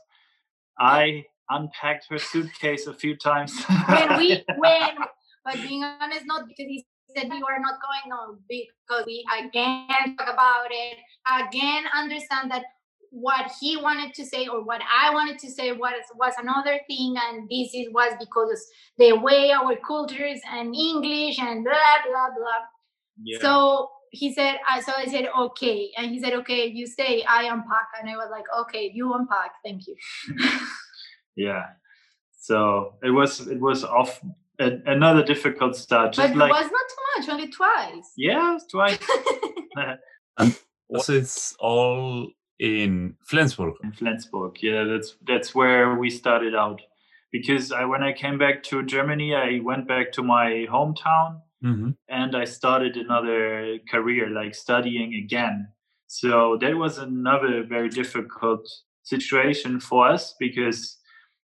I 0.80 1.26
unpacked 1.50 2.08
her 2.10 2.18
suitcase 2.18 2.88
a 2.88 2.94
few 2.94 3.16
times. 3.16 3.64
When 3.88 4.18
we 4.18 4.44
when 4.58 4.90
but 5.46 5.56
being 5.56 5.84
honest 5.84 6.26
not 6.26 6.48
because 6.48 6.66
he 6.68 6.86
said 7.16 7.30
we 7.30 7.38
are 7.38 7.60
not 7.60 7.80
going 7.82 8.12
on 8.14 8.40
because 8.48 9.06
we 9.06 9.26
again 9.40 10.16
talk 10.18 10.30
about 10.34 10.68
it 10.70 10.98
again 11.42 11.84
understand 11.96 12.52
that 12.52 12.64
what 13.12 13.52
he 13.60 13.78
wanted 13.78 14.14
to 14.14 14.26
say 14.26 14.48
or 14.48 14.64
what 14.64 14.82
i 14.92 15.14
wanted 15.14 15.40
to 15.40 15.50
say 15.50 15.72
was 15.72 16.02
was 16.16 16.34
another 16.40 16.80
thing 16.88 17.16
and 17.30 17.50
this 17.50 17.74
is 17.74 17.88
was 17.92 18.14
because 18.20 18.68
the 18.98 19.14
way 19.14 19.52
our 19.52 19.76
cultures 19.78 20.40
and 20.52 20.76
english 20.76 21.40
and 21.40 21.64
blah 21.64 21.98
blah 22.08 22.30
blah. 22.36 22.62
Yeah. 23.22 23.40
so 23.42 23.90
he 24.12 24.34
said 24.34 24.58
I 24.68 24.82
so 24.82 24.92
i 24.96 25.06
said 25.06 25.28
okay. 25.38 25.92
And 25.98 26.12
he 26.12 26.20
said 26.20 26.34
okay 26.34 26.66
you 26.66 26.88
say 26.88 27.24
i 27.24 27.44
unpack. 27.44 27.88
And 28.00 28.10
i 28.10 28.16
was 28.16 28.30
like 28.32 28.46
okay 28.62 28.92
you 28.94 29.14
unpack. 29.14 29.52
Thank 29.64 29.84
you. 29.88 29.96
Yeah. 31.36 31.68
So 32.38 32.96
it 33.02 33.12
was 33.12 33.48
it 33.48 33.62
was 33.62 33.86
off 33.86 34.20
a, 34.60 34.72
another 34.86 35.24
difficult 35.24 35.76
start 35.78 36.16
but 36.16 36.24
just 36.24 36.34
it 36.34 36.38
was 36.38 36.50
not 36.50 36.88
too 36.90 37.06
much 37.18 37.30
only 37.30 37.48
twice. 37.50 38.12
Yeah 38.18 38.58
twice. 38.70 39.00
So 41.02 41.14
it's 41.14 41.56
all 41.60 42.32
in 42.60 43.16
Flensburg. 43.24 43.74
in 43.84 43.92
Flensburg. 43.94 44.58
Yeah, 44.62 44.84
that's 44.84 45.16
that's 45.26 45.56
where 45.56 45.96
we 45.96 46.10
started 46.10 46.56
out. 46.56 46.82
Because 47.32 47.72
I, 47.72 47.86
when 47.86 48.02
I 48.04 48.12
came 48.14 48.38
back 48.38 48.64
to 48.64 48.84
Germany, 48.84 49.36
I 49.36 49.60
went 49.64 49.88
back 49.88 50.12
to 50.14 50.24
my 50.24 50.66
hometown 50.70 51.42
Mhm. 51.64 51.96
and 52.08 52.36
I 52.36 52.46
started 52.46 52.98
another 52.98 53.78
career, 53.92 54.30
like 54.30 54.56
studying 54.56 55.14
again. 55.14 55.68
So 56.08 56.58
that 56.62 56.76
was 56.76 56.98
another 56.98 57.64
very 57.64 57.90
difficult 57.90 58.68
situation 59.04 59.80
for 59.80 60.08
us 60.08 60.36
because 60.40 60.98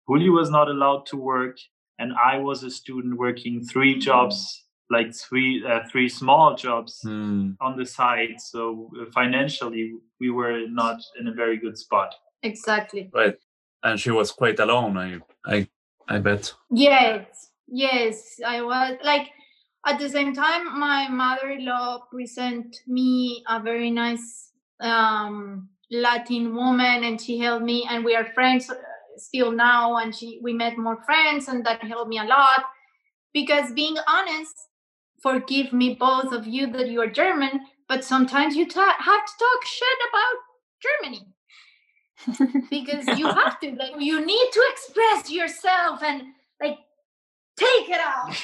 Juli 0.07 0.29
was 0.29 0.49
not 0.49 0.69
allowed 0.69 1.05
to 1.07 1.17
work, 1.17 1.57
and 1.99 2.13
I 2.13 2.37
was 2.37 2.63
a 2.63 2.69
student 2.71 3.17
working 3.17 3.61
three 3.65 3.97
jobs, 3.99 4.65
like 4.89 5.13
three 5.15 5.63
uh, 5.65 5.81
three 5.91 6.09
small 6.09 6.55
jobs 6.55 7.01
Mm. 7.05 7.55
on 7.59 7.77
the 7.77 7.85
side. 7.85 8.39
So 8.39 8.89
uh, 8.99 9.05
financially, 9.13 9.93
we 10.19 10.29
were 10.29 10.67
not 10.67 10.99
in 11.19 11.27
a 11.27 11.33
very 11.33 11.57
good 11.57 11.77
spot. 11.77 12.13
exactly 12.43 13.09
Right. 13.13 13.37
And 13.83 13.99
she 13.99 14.11
was 14.11 14.31
quite 14.31 14.59
alone, 14.59 14.97
I 14.97 15.19
I 15.45 15.67
I 16.07 16.19
bet. 16.19 16.53
Yes, 16.69 17.49
yes, 17.67 18.39
I 18.45 18.61
was 18.61 18.97
like 19.03 19.29
at 19.85 19.99
the 19.99 20.09
same 20.09 20.33
time 20.33 20.79
my 20.79 21.07
mother-in-law 21.09 22.07
present 22.11 22.75
me 22.87 23.43
a 23.47 23.59
very 23.61 23.91
nice 23.91 24.51
um 24.79 25.69
Latin 25.91 26.55
woman 26.55 27.03
and 27.03 27.21
she 27.21 27.37
helped 27.39 27.65
me 27.65 27.85
and 27.89 28.03
we 28.05 28.15
are 28.15 28.33
friends 28.33 28.69
uh, 28.69 28.75
still 29.17 29.51
now 29.51 29.97
and 29.97 30.15
she 30.15 30.39
we 30.41 30.53
met 30.53 30.77
more 30.77 30.97
friends 31.05 31.47
and 31.47 31.63
that 31.65 31.83
helped 31.83 32.09
me 32.09 32.17
a 32.19 32.23
lot 32.23 32.63
because 33.33 33.71
being 33.73 33.97
honest 34.07 34.55
forgive 35.23 35.73
me 35.73 35.95
both 35.95 36.31
of 36.33 36.45
you 36.45 36.67
that 36.67 36.89
you 36.89 37.01
are 37.01 37.07
German 37.07 37.61
but 37.87 38.03
sometimes 38.03 38.55
you 38.55 38.67
ta- 38.67 38.97
have 38.99 39.25
to 39.25 39.33
talk 39.39 39.65
shit 39.65 39.99
about 40.09 40.37
Germany 40.85 41.27
because 42.69 43.07
you 43.17 43.27
have 43.27 43.59
to 43.59 43.71
like 43.71 43.93
you 43.99 44.25
need 44.25 44.49
to 44.51 44.63
express 44.71 45.31
yourself 45.31 46.03
and 46.03 46.23
like 46.61 46.77
take 47.57 47.89
it 47.89 47.99
out 47.99 48.35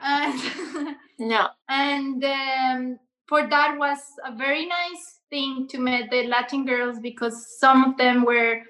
and 0.02 0.96
yeah. 1.18 1.48
and 1.68 2.24
um, 2.24 2.98
for 3.26 3.46
that 3.48 3.76
was 3.78 3.98
a 4.24 4.34
very 4.34 4.66
nice 4.66 5.20
thing 5.30 5.66
to 5.68 5.78
meet 5.78 6.10
the 6.10 6.26
latin 6.26 6.64
girls 6.64 6.98
because 7.00 7.58
some 7.58 7.84
of 7.84 7.96
them 7.96 8.24
were 8.24 8.60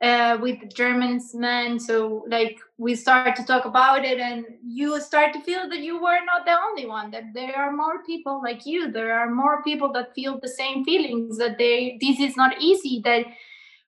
uh, 0.00 0.38
with 0.40 0.58
germans 0.74 1.34
men. 1.34 1.78
So 1.80 2.24
like 2.28 2.58
we 2.78 2.94
start 2.94 3.34
to 3.36 3.44
talk 3.44 3.64
about 3.64 4.04
it 4.04 4.18
and 4.20 4.44
you 4.64 5.00
start 5.00 5.32
to 5.34 5.40
feel 5.40 5.68
that 5.68 5.80
you 5.80 6.00
were 6.00 6.20
not 6.24 6.44
the 6.46 6.56
only 6.60 6.86
one 6.86 7.10
that 7.10 7.24
there 7.34 7.56
are 7.56 7.72
more 7.72 8.04
people 8.04 8.40
like 8.42 8.64
you. 8.66 8.90
There 8.92 9.12
are 9.18 9.30
more 9.30 9.62
people 9.62 9.92
that 9.94 10.14
feel 10.14 10.38
the 10.40 10.48
same 10.48 10.84
feelings 10.84 11.38
that 11.38 11.58
they 11.58 11.98
this 12.00 12.20
is 12.20 12.36
not 12.36 12.60
easy 12.60 13.00
that 13.04 13.26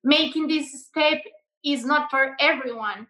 making 0.05 0.49
this 0.49 0.87
step 0.87 1.23
is 1.65 1.85
not 1.85 2.11
for 2.11 2.37
everyone. 2.41 3.07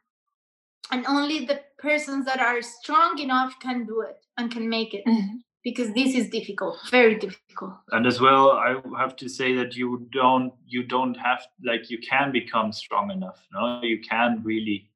And 0.92 1.06
only 1.06 1.46
the 1.46 1.62
persons 1.78 2.24
that 2.26 2.40
are 2.40 2.62
strong 2.62 3.18
enough 3.18 3.58
can 3.60 3.86
do 3.86 4.00
it 4.02 4.18
and 4.36 4.50
can 4.50 4.68
make 4.68 4.94
it. 4.94 5.04
Mhm. 5.06 5.42
Because 5.62 5.92
this 5.92 6.14
is 6.14 6.28
difficult 6.30 6.76
very 6.90 7.16
difficult. 7.16 7.74
And 7.90 8.06
as 8.06 8.20
well 8.20 8.52
i 8.52 8.76
have 8.98 9.16
to 9.16 9.28
say 9.28 9.54
that 9.54 9.74
you 9.74 10.08
don't 10.12 10.52
you 10.66 10.82
don't 10.82 11.14
have 11.14 11.46
like 11.64 11.90
you 11.90 11.98
can 11.98 12.32
become 12.32 12.72
strong 12.72 13.10
enough 13.10 13.46
no? 13.52 13.80
You 13.82 14.00
can 14.00 14.42
really 14.44 14.90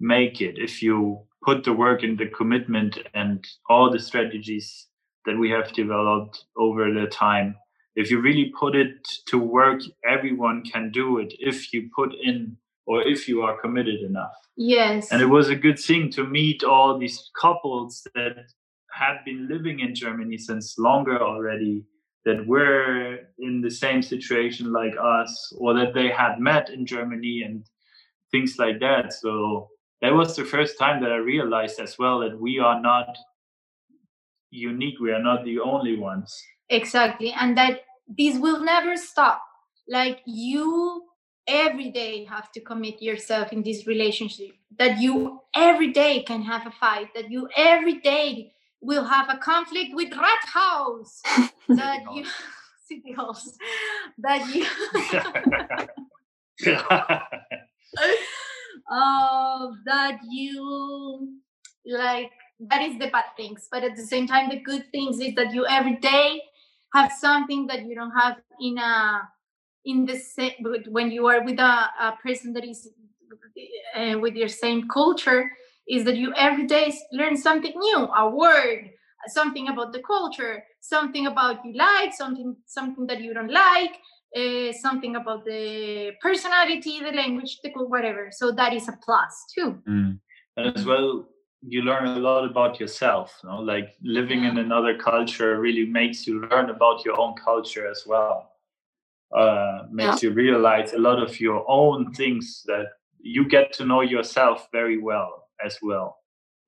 make 0.00 0.40
it 0.40 0.58
if 0.58 0.82
you 0.82 1.20
put 1.42 1.64
the 1.64 1.72
work 1.72 2.02
and 2.02 2.18
the 2.18 2.26
commitment 2.26 2.98
and 3.14 3.46
all 3.68 3.90
the 3.90 3.98
strategies 3.98 4.86
that 5.26 5.38
we 5.38 5.50
have 5.50 5.72
developed 5.72 6.44
over 6.56 6.92
the 6.92 7.06
time. 7.06 7.56
If 7.96 8.10
you 8.10 8.20
really 8.20 8.52
put 8.58 8.76
it 8.76 9.06
to 9.26 9.38
work 9.38 9.80
everyone 10.08 10.64
can 10.64 10.90
do 10.90 11.18
it 11.18 11.32
if 11.38 11.72
you 11.72 11.90
put 11.94 12.14
in 12.14 12.56
or 12.86 13.02
if 13.02 13.28
you 13.28 13.42
are 13.42 13.60
committed 13.60 14.00
enough. 14.00 14.32
Yes. 14.56 15.12
And 15.12 15.20
it 15.20 15.26
was 15.26 15.50
a 15.50 15.56
good 15.56 15.78
thing 15.78 16.10
to 16.12 16.24
meet 16.24 16.64
all 16.64 16.98
these 16.98 17.30
couples 17.38 18.06
that 18.14 18.46
had 18.98 19.24
been 19.24 19.48
living 19.48 19.80
in 19.80 19.94
Germany 19.94 20.36
since 20.38 20.78
longer 20.78 21.20
already, 21.22 21.84
that 22.24 22.46
were 22.46 23.18
in 23.38 23.60
the 23.60 23.70
same 23.70 24.02
situation 24.02 24.72
like 24.72 24.94
us, 25.18 25.32
or 25.58 25.72
that 25.74 25.94
they 25.94 26.08
had 26.08 26.38
met 26.38 26.68
in 26.68 26.84
Germany 26.84 27.42
and 27.46 27.64
things 28.32 28.56
like 28.58 28.80
that. 28.80 29.12
So 29.12 29.68
that 30.02 30.12
was 30.12 30.36
the 30.36 30.44
first 30.44 30.78
time 30.78 31.02
that 31.02 31.12
I 31.12 31.16
realized 31.16 31.80
as 31.80 31.96
well 31.98 32.18
that 32.20 32.38
we 32.38 32.58
are 32.58 32.80
not 32.80 33.16
unique, 34.50 34.98
we 35.00 35.12
are 35.12 35.22
not 35.22 35.44
the 35.44 35.58
only 35.60 35.96
ones. 35.96 36.30
exactly 36.68 37.32
and 37.40 37.56
that 37.56 37.80
this 38.06 38.38
will 38.38 38.60
never 38.62 38.96
stop 38.96 39.42
like 39.88 40.20
you 40.26 41.02
every 41.46 41.90
day 41.90 42.24
have 42.24 42.52
to 42.52 42.60
commit 42.60 43.00
yourself 43.00 43.52
in 43.52 43.62
this 43.62 43.86
relationship 43.86 44.52
that 44.78 44.98
you 44.98 45.40
every 45.54 45.92
day 45.92 46.22
can 46.22 46.42
have 46.42 46.66
a 46.66 46.70
fight 46.70 47.08
that 47.14 47.30
you 47.30 47.48
every 47.56 47.94
day 48.00 48.52
will 48.80 49.04
have 49.04 49.28
a 49.28 49.38
conflict 49.38 49.94
with 49.94 50.10
Rathaus. 50.10 51.20
That 51.68 52.00
you 52.14 52.24
city 52.88 53.12
halls 53.12 53.58
that 54.18 54.48
you 54.54 54.64
uh, 58.90 59.66
that 59.84 60.18
you 60.30 61.34
like 61.86 62.30
that 62.60 62.82
is 62.82 62.98
the 62.98 63.10
bad 63.10 63.24
things 63.36 63.68
but 63.70 63.84
at 63.84 63.94
the 63.96 64.02
same 64.02 64.26
time 64.26 64.48
the 64.48 64.60
good 64.60 64.90
things 64.90 65.20
is 65.20 65.34
that 65.34 65.52
you 65.52 65.66
every 65.66 65.96
day 65.96 66.40
have 66.94 67.12
something 67.12 67.66
that 67.66 67.84
you 67.84 67.94
don't 67.94 68.12
have 68.12 68.36
in 68.60 68.78
a 68.78 69.20
in 69.84 70.06
the 70.06 70.16
same 70.16 70.52
when 70.88 71.10
you 71.10 71.26
are 71.26 71.44
with 71.44 71.58
a, 71.58 71.90
a 72.00 72.14
person 72.22 72.52
that 72.54 72.64
is 72.64 72.88
uh, 73.96 74.18
with 74.18 74.34
your 74.34 74.48
same 74.48 74.88
culture 74.88 75.50
is 75.88 76.04
that 76.04 76.16
you 76.16 76.32
every 76.34 76.66
day 76.66 76.92
learn 77.12 77.36
something 77.36 77.72
new 77.76 78.08
a 78.16 78.28
word 78.28 78.90
something 79.26 79.68
about 79.68 79.92
the 79.92 80.00
culture, 80.00 80.62
something 80.80 81.26
about 81.26 81.64
you 81.64 81.74
like, 81.74 82.14
something 82.14 82.56
something 82.66 83.06
that 83.06 83.20
you 83.20 83.34
don't 83.34 83.50
like, 83.50 83.98
uh, 84.36 84.72
something 84.72 85.16
about 85.16 85.44
the 85.44 86.12
personality, 86.20 87.00
the 87.00 87.12
language, 87.12 87.58
the 87.62 87.70
whatever. 87.70 88.28
So 88.30 88.52
that 88.52 88.72
is 88.72 88.88
a 88.88 88.98
plus 89.04 89.44
too. 89.54 89.78
Mm. 89.88 90.20
As 90.56 90.84
well, 90.84 91.28
you 91.62 91.82
learn 91.82 92.06
a 92.06 92.20
lot 92.20 92.44
about 92.44 92.80
yourself. 92.80 93.38
You 93.42 93.50
know? 93.50 93.58
Like 93.58 93.94
living 94.02 94.44
in 94.44 94.58
another 94.58 94.96
culture 94.96 95.60
really 95.60 95.86
makes 95.86 96.26
you 96.26 96.40
learn 96.40 96.70
about 96.70 97.04
your 97.04 97.18
own 97.20 97.34
culture 97.34 97.88
as 97.88 98.04
well. 98.06 98.52
Uh, 99.36 99.82
makes 99.90 100.22
yeah. 100.22 100.30
you 100.30 100.34
realize 100.34 100.94
a 100.94 100.98
lot 100.98 101.22
of 101.22 101.38
your 101.38 101.62
own 101.68 102.12
things 102.14 102.62
that 102.66 102.86
you 103.20 103.46
get 103.46 103.74
to 103.74 103.84
know 103.84 104.00
yourself 104.00 104.68
very 104.72 104.96
well 104.96 105.47
as 105.64 105.78
well 105.82 106.16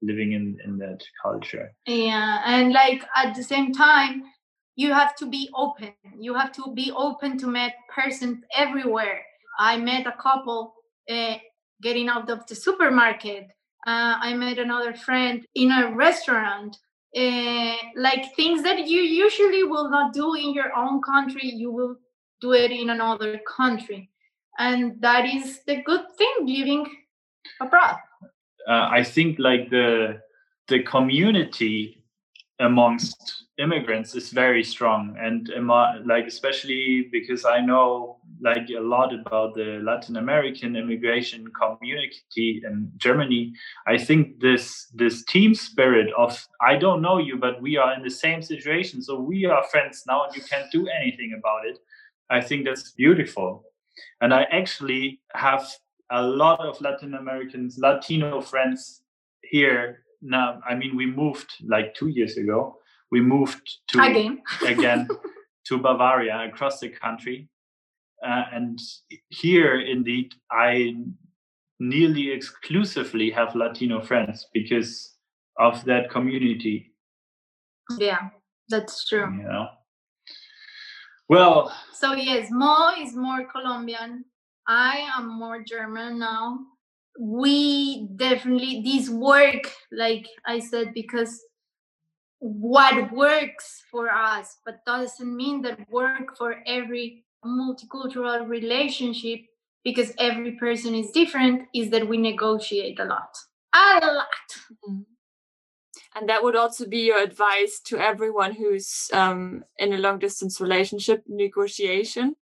living 0.02 0.32
in 0.32 0.58
in 0.64 0.78
that 0.78 1.00
culture. 1.22 1.72
Yeah 1.86 2.42
and 2.44 2.72
like 2.72 3.04
at 3.16 3.34
the 3.34 3.42
same 3.42 3.72
time 3.72 4.24
you 4.76 4.92
have 4.92 5.14
to 5.16 5.26
be 5.26 5.50
open. 5.54 5.92
You 6.18 6.34
have 6.34 6.52
to 6.52 6.72
be 6.74 6.90
open 6.96 7.36
to 7.38 7.46
meet 7.46 7.74
persons 7.94 8.42
everywhere. 8.56 9.20
I 9.58 9.76
met 9.76 10.06
a 10.06 10.14
couple 10.26 10.74
uh, 11.10 11.36
getting 11.82 12.08
out 12.08 12.30
of 12.30 12.46
the 12.46 12.54
supermarket. 12.54 13.44
Uh, 13.86 14.14
i 14.28 14.34
met 14.34 14.58
another 14.58 14.94
friend 14.94 15.46
in 15.54 15.70
a 15.72 15.94
restaurant. 15.94 16.76
Uh, 17.16 17.76
like 17.96 18.24
things 18.36 18.62
that 18.62 18.86
you 18.86 19.00
usually 19.00 19.64
will 19.64 19.90
not 19.90 20.12
do 20.12 20.34
in 20.34 20.54
your 20.54 20.72
own 20.76 21.02
country 21.02 21.44
you 21.62 21.72
will 21.72 21.96
do 22.40 22.52
it 22.52 22.70
in 22.70 22.90
another 22.90 23.40
country. 23.56 24.08
And 24.58 25.00
that 25.00 25.24
is 25.26 25.60
the 25.66 25.82
good 25.82 26.04
thing 26.16 26.34
living 26.46 26.86
abroad 27.60 27.96
uh, 28.68 28.88
i 28.90 29.02
think 29.02 29.38
like 29.38 29.70
the 29.70 30.20
the 30.68 30.82
community 30.82 32.00
amongst 32.60 33.46
immigrants 33.58 34.14
is 34.14 34.30
very 34.30 34.62
strong 34.62 35.16
and 35.18 35.50
like 36.06 36.26
especially 36.26 37.08
because 37.10 37.44
i 37.44 37.60
know 37.60 38.18
like 38.40 38.68
a 38.70 38.80
lot 38.80 39.12
about 39.14 39.54
the 39.54 39.80
latin 39.82 40.16
american 40.16 40.76
immigration 40.76 41.44
community 41.60 42.62
in 42.64 42.90
germany. 42.96 43.52
I 43.86 43.98
think 43.98 44.40
this 44.40 44.86
this 44.94 45.24
team 45.24 45.54
spirit 45.54 46.08
of 46.16 46.46
i 46.60 46.76
don't 46.76 47.02
know 47.02 47.18
you 47.18 47.36
but 47.36 47.60
we 47.60 47.76
are 47.76 47.94
in 47.94 48.02
the 48.02 48.10
same 48.10 48.42
situation 48.42 49.02
so 49.02 49.18
we 49.18 49.46
are 49.46 49.64
friends 49.64 50.04
now 50.06 50.24
and 50.24 50.34
you 50.36 50.42
can't 50.42 50.70
do 50.70 50.86
anything 50.88 51.34
about 51.38 51.66
it 51.66 51.78
i 52.30 52.40
think 52.40 52.64
that's 52.64 52.92
beautiful. 52.92 53.64
And 54.22 54.32
i 54.32 54.42
actually 54.44 55.20
have 55.34 55.64
a 56.10 56.22
lot 56.22 56.60
of 56.60 56.80
latin 56.80 57.14
americans 57.14 57.78
latino 57.78 58.40
friends 58.40 59.02
here 59.42 60.04
now 60.22 60.60
i 60.68 60.74
mean 60.74 60.96
we 60.96 61.06
moved 61.06 61.50
like 61.66 61.94
two 61.94 62.08
years 62.08 62.36
ago 62.36 62.76
we 63.10 63.20
moved 63.20 63.78
to 63.88 64.02
again, 64.02 64.42
again 64.66 65.08
to 65.66 65.78
Bavaria 65.78 66.48
across 66.48 66.80
the 66.80 66.88
country. 66.88 67.48
Uh, 68.24 68.44
and 68.52 68.78
here, 69.28 69.80
indeed, 69.80 70.34
I 70.50 70.94
nearly 71.78 72.30
exclusively 72.30 73.30
have 73.30 73.54
Latino 73.54 74.00
friends 74.02 74.46
because 74.52 75.16
of 75.58 75.84
that 75.86 76.10
community. 76.10 76.92
Yeah, 77.98 78.28
that's 78.68 79.08
true. 79.08 79.32
You 79.32 79.42
know? 79.42 79.68
Well. 81.28 81.74
So 81.94 82.12
yes, 82.12 82.48
Mo 82.50 82.90
is 82.98 83.14
more 83.14 83.46
Colombian. 83.46 84.24
I 84.70 85.08
am 85.18 85.36
more 85.36 85.64
German 85.64 86.20
now. 86.20 86.60
We 87.18 88.06
definitely 88.14 88.82
this 88.84 89.10
work, 89.10 89.68
like 89.90 90.28
I 90.46 90.60
said, 90.60 90.94
because 90.94 91.42
what 92.38 93.12
works 93.12 93.82
for 93.90 94.08
us, 94.08 94.58
but 94.64 94.84
doesn't 94.86 95.36
mean 95.36 95.60
that 95.62 95.90
work 95.90 96.36
for 96.38 96.62
every 96.68 97.24
multicultural 97.44 98.46
relationship 98.46 99.40
because 99.82 100.12
every 100.18 100.52
person 100.52 100.94
is 100.94 101.10
different 101.10 101.62
is 101.74 101.90
that 101.90 102.06
we 102.06 102.16
negotiate 102.16 103.00
a 103.00 103.04
lot. 103.06 103.36
A 103.74 104.06
lot. 104.06 104.26
Mm-hmm. 104.88 105.00
And 106.14 106.28
that 106.28 106.44
would 106.44 106.54
also 106.54 106.86
be 106.86 107.00
your 107.00 107.20
advice 107.20 107.80
to 107.86 107.98
everyone 107.98 108.54
who's 108.54 109.10
um, 109.12 109.64
in 109.78 109.92
a 109.92 109.98
long 109.98 110.20
distance 110.20 110.60
relationship 110.60 111.24
negotiation, 111.26 112.36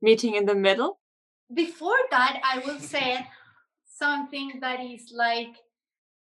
meeting 0.00 0.34
in 0.34 0.46
the 0.46 0.54
middle? 0.54 0.98
Before 1.54 1.98
that, 2.10 2.40
I 2.44 2.58
will 2.66 2.80
say 2.80 3.26
something 3.84 4.58
that 4.60 4.80
is 4.80 5.12
like 5.14 5.54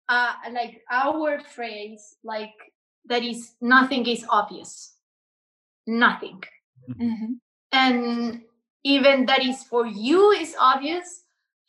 uh, 0.07 0.33
like 0.51 0.81
our 0.91 1.39
phrase, 1.39 2.15
like 2.23 2.55
that 3.05 3.23
is 3.23 3.53
nothing 3.61 4.07
is 4.07 4.25
obvious. 4.29 4.95
Nothing. 5.87 6.43
Mm-hmm. 6.89 7.33
and 7.71 8.41
even 8.83 9.27
that 9.27 9.43
is 9.43 9.63
for 9.63 9.85
you 9.85 10.31
is 10.31 10.55
obvious 10.59 11.23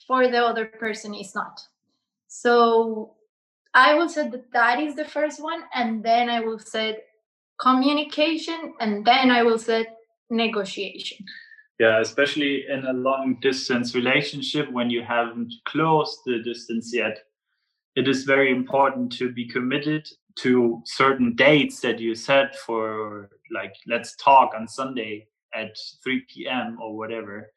for 0.06 0.28
the 0.28 0.38
other 0.38 0.64
person 0.64 1.14
is 1.14 1.34
not. 1.34 1.60
So 2.28 3.16
i 3.74 3.94
will 3.94 4.08
say 4.08 4.28
that 4.28 4.52
that 4.52 4.80
is 4.80 4.94
the 4.94 5.04
first 5.04 5.42
one 5.42 5.62
and 5.74 6.02
then 6.02 6.28
i 6.28 6.40
will 6.40 6.58
say 6.58 6.98
communication 7.60 8.74
and 8.80 9.04
then 9.04 9.30
i 9.30 9.42
will 9.42 9.58
say 9.58 9.86
negotiation 10.30 11.24
yeah 11.80 12.00
especially 12.00 12.66
in 12.68 12.84
a 12.86 12.92
long 12.92 13.36
distance 13.40 13.94
relationship 13.94 14.70
when 14.70 14.90
you 14.90 15.02
haven't 15.02 15.52
closed 15.64 16.18
the 16.26 16.38
distance 16.42 16.94
yet 16.94 17.18
it 17.96 18.06
is 18.06 18.24
very 18.24 18.50
important 18.52 19.10
to 19.10 19.32
be 19.32 19.48
committed 19.48 20.06
to 20.36 20.80
certain 20.84 21.34
dates 21.34 21.80
that 21.80 21.98
you 21.98 22.14
set 22.14 22.54
for 22.54 23.30
like 23.50 23.74
let's 23.88 24.14
talk 24.16 24.52
on 24.54 24.68
sunday 24.68 25.26
at 25.54 25.74
3 26.04 26.22
p.m 26.28 26.78
or 26.80 26.96
whatever 26.96 27.52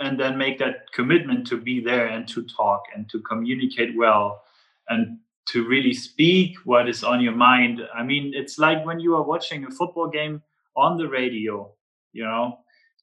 and 0.00 0.18
then 0.20 0.36
make 0.36 0.58
that 0.58 0.90
commitment 0.92 1.46
to 1.46 1.56
be 1.56 1.80
there 1.80 2.06
and 2.06 2.28
to 2.28 2.44
talk 2.44 2.82
and 2.94 3.08
to 3.08 3.20
communicate 3.20 3.96
well 3.96 4.42
and 4.88 5.18
to 5.46 5.66
really 5.66 5.94
speak 5.94 6.56
what 6.64 6.88
is 6.88 7.04
on 7.04 7.20
your 7.20 7.34
mind. 7.34 7.80
I 7.94 8.02
mean 8.02 8.32
it's 8.34 8.58
like 8.58 8.84
when 8.84 9.00
you 9.00 9.14
are 9.16 9.22
watching 9.22 9.64
a 9.64 9.70
football 9.70 10.08
game 10.08 10.42
on 10.76 10.96
the 10.96 11.08
radio 11.08 11.72
you 12.12 12.24
know 12.24 12.58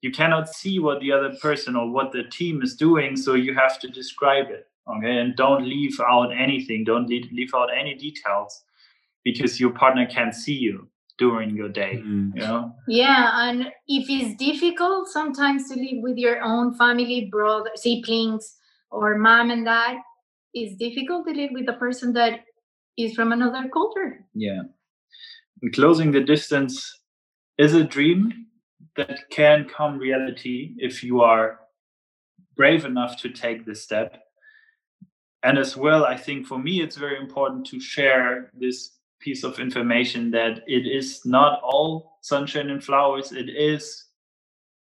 you 0.05 0.11
cannot 0.11 0.47
see 0.47 0.77
what 0.77 0.99
the 0.99 1.11
other 1.11 1.33
person 1.41 1.75
or 1.75 1.89
what 1.89 2.11
the 2.11 2.23
team 2.25 2.61
is 2.61 2.75
doing 2.75 3.15
so 3.15 3.33
you 3.33 3.55
have 3.55 3.79
to 3.79 3.87
describe 3.87 4.49
it 4.51 4.67
okay? 4.87 5.17
And 5.17 5.35
don't 5.35 5.67
leave 5.67 5.99
out 5.99 6.29
anything 6.31 6.83
don't 6.83 7.07
leave, 7.07 7.31
leave 7.31 7.53
out 7.55 7.69
any 7.75 7.95
details 7.95 8.63
because 9.23 9.59
your 9.59 9.71
partner 9.71 10.05
can't 10.05 10.35
see 10.35 10.53
you 10.53 10.87
during 11.17 11.55
your 11.55 11.69
day 11.69 12.03
mm. 12.05 12.31
you 12.35 12.41
know? 12.41 12.71
Yeah 12.87 13.49
and 13.49 13.71
if 13.87 14.05
it's 14.09 14.37
difficult 14.37 15.07
sometimes 15.07 15.69
to 15.69 15.75
live 15.75 16.03
with 16.03 16.17
your 16.17 16.41
own 16.41 16.75
family 16.75 17.29
brother 17.31 17.71
siblings 17.75 18.55
or 18.91 19.17
mom 19.17 19.49
and 19.49 19.65
dad 19.65 19.97
it's 20.53 20.75
difficult 20.77 21.27
to 21.27 21.33
live 21.33 21.49
with 21.51 21.67
a 21.67 21.73
person 21.73 22.13
that 22.13 22.41
is 22.97 23.13
from 23.13 23.33
another 23.33 23.67
culture. 23.73 24.25
Yeah. 24.33 24.61
And 25.61 25.73
closing 25.73 26.11
the 26.11 26.21
distance 26.21 26.99
is 27.57 27.73
a 27.73 27.83
dream 27.83 28.45
that 28.95 29.29
can 29.29 29.65
come 29.65 29.97
reality 29.97 30.73
if 30.77 31.03
you 31.03 31.21
are 31.21 31.59
brave 32.55 32.85
enough 32.85 33.19
to 33.21 33.29
take 33.29 33.65
this 33.65 33.81
step 33.81 34.23
and 35.43 35.57
as 35.57 35.75
well 35.75 36.05
i 36.05 36.15
think 36.15 36.45
for 36.47 36.57
me 36.57 36.81
it's 36.81 36.95
very 36.95 37.17
important 37.17 37.65
to 37.65 37.79
share 37.79 38.51
this 38.53 38.95
piece 39.19 39.43
of 39.43 39.59
information 39.59 40.31
that 40.31 40.61
it 40.67 40.85
is 40.85 41.25
not 41.25 41.59
all 41.63 42.19
sunshine 42.21 42.69
and 42.69 42.83
flowers. 42.83 43.31
It 43.31 43.49
is 43.49 44.05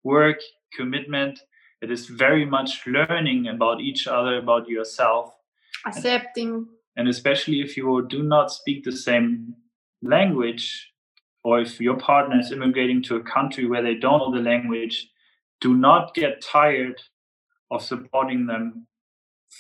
work, 0.03 0.39
commitment. 0.73 1.39
It 1.81 1.91
is 1.91 2.07
very 2.07 2.45
much 2.45 2.87
learning 2.87 3.49
about 3.49 3.81
each 3.81 4.07
other, 4.09 4.39
about 4.39 4.69
yourself. 4.69 5.35
Accepting. 5.87 6.55
And, 6.55 6.67
and 6.97 7.09
especially 7.09 7.61
if 7.61 7.77
you 7.77 8.07
do 8.09 8.23
not 8.23 8.51
speak 8.51 8.85
the 8.85 8.93
same 8.93 9.55
language, 10.03 10.93
or 11.47 11.61
if 11.61 11.81
your 11.81 11.97
partner 11.97 12.41
is 12.41 12.51
immigrating 12.51 13.01
to 13.01 13.15
a 13.15 13.23
country 13.23 13.67
where 13.67 13.81
they 13.81 13.95
don't 13.95 14.19
know 14.19 14.35
the 14.35 14.43
language, 14.43 15.09
do 15.61 15.75
not 15.75 16.13
get 16.13 16.43
tired 16.43 17.01
of 17.71 17.81
supporting 17.81 18.47
them 18.47 18.85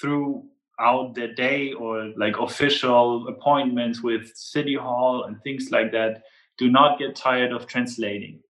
throughout 0.00 1.14
their 1.14 1.32
day 1.32 1.72
or 1.74 2.12
like 2.16 2.38
official 2.38 3.28
appointments 3.28 4.02
with 4.02 4.36
city 4.36 4.74
hall 4.74 5.26
and 5.28 5.40
things 5.44 5.70
like 5.70 5.92
that. 5.92 6.24
Do 6.58 6.68
not 6.68 6.98
get 6.98 7.14
tired 7.14 7.52
of 7.52 7.68
translating. 7.68 8.40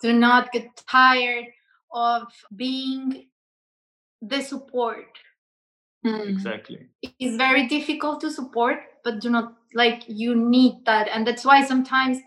Do 0.00 0.12
not 0.12 0.52
get 0.52 0.68
tired 0.88 1.46
of 1.92 2.28
being 2.54 3.26
the 4.22 4.40
support. 4.40 5.18
Mm. 6.06 6.28
exactly. 6.28 6.86
It's 7.02 7.36
very 7.36 7.66
difficult 7.66 8.20
to 8.20 8.30
support 8.30 8.78
but 9.02 9.20
do 9.20 9.30
not 9.30 9.54
like 9.74 10.04
you 10.06 10.36
need 10.36 10.84
that. 10.84 11.08
And 11.08 11.26
that's 11.26 11.44
why 11.44 11.64
sometimes 11.64 12.18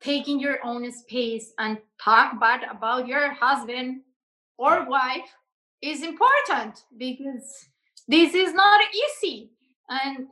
taking 0.00 0.38
your 0.38 0.58
own 0.64 0.90
space 0.92 1.52
and 1.58 1.78
talk 2.02 2.38
bad 2.40 2.62
about 2.70 3.06
your 3.06 3.32
husband 3.34 4.02
or 4.58 4.88
wife 4.88 5.28
is 5.82 6.02
important 6.02 6.82
because 6.96 7.68
this 8.08 8.34
is 8.34 8.52
not 8.54 8.80
easy. 8.94 9.50
And 9.88 10.28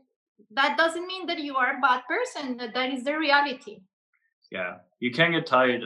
that 0.51 0.77
doesn't 0.77 1.07
mean 1.07 1.27
that 1.27 1.41
you 1.41 1.57
are 1.57 1.77
a 1.77 1.81
bad 1.81 2.03
person 2.09 2.57
that, 2.57 2.93
is 2.93 3.05
the 3.05 3.19
reality. 3.19 3.81
Yeah. 4.51 4.77
You 5.01 5.11
can 5.11 5.33
get 5.33 5.47
tired 5.47 5.85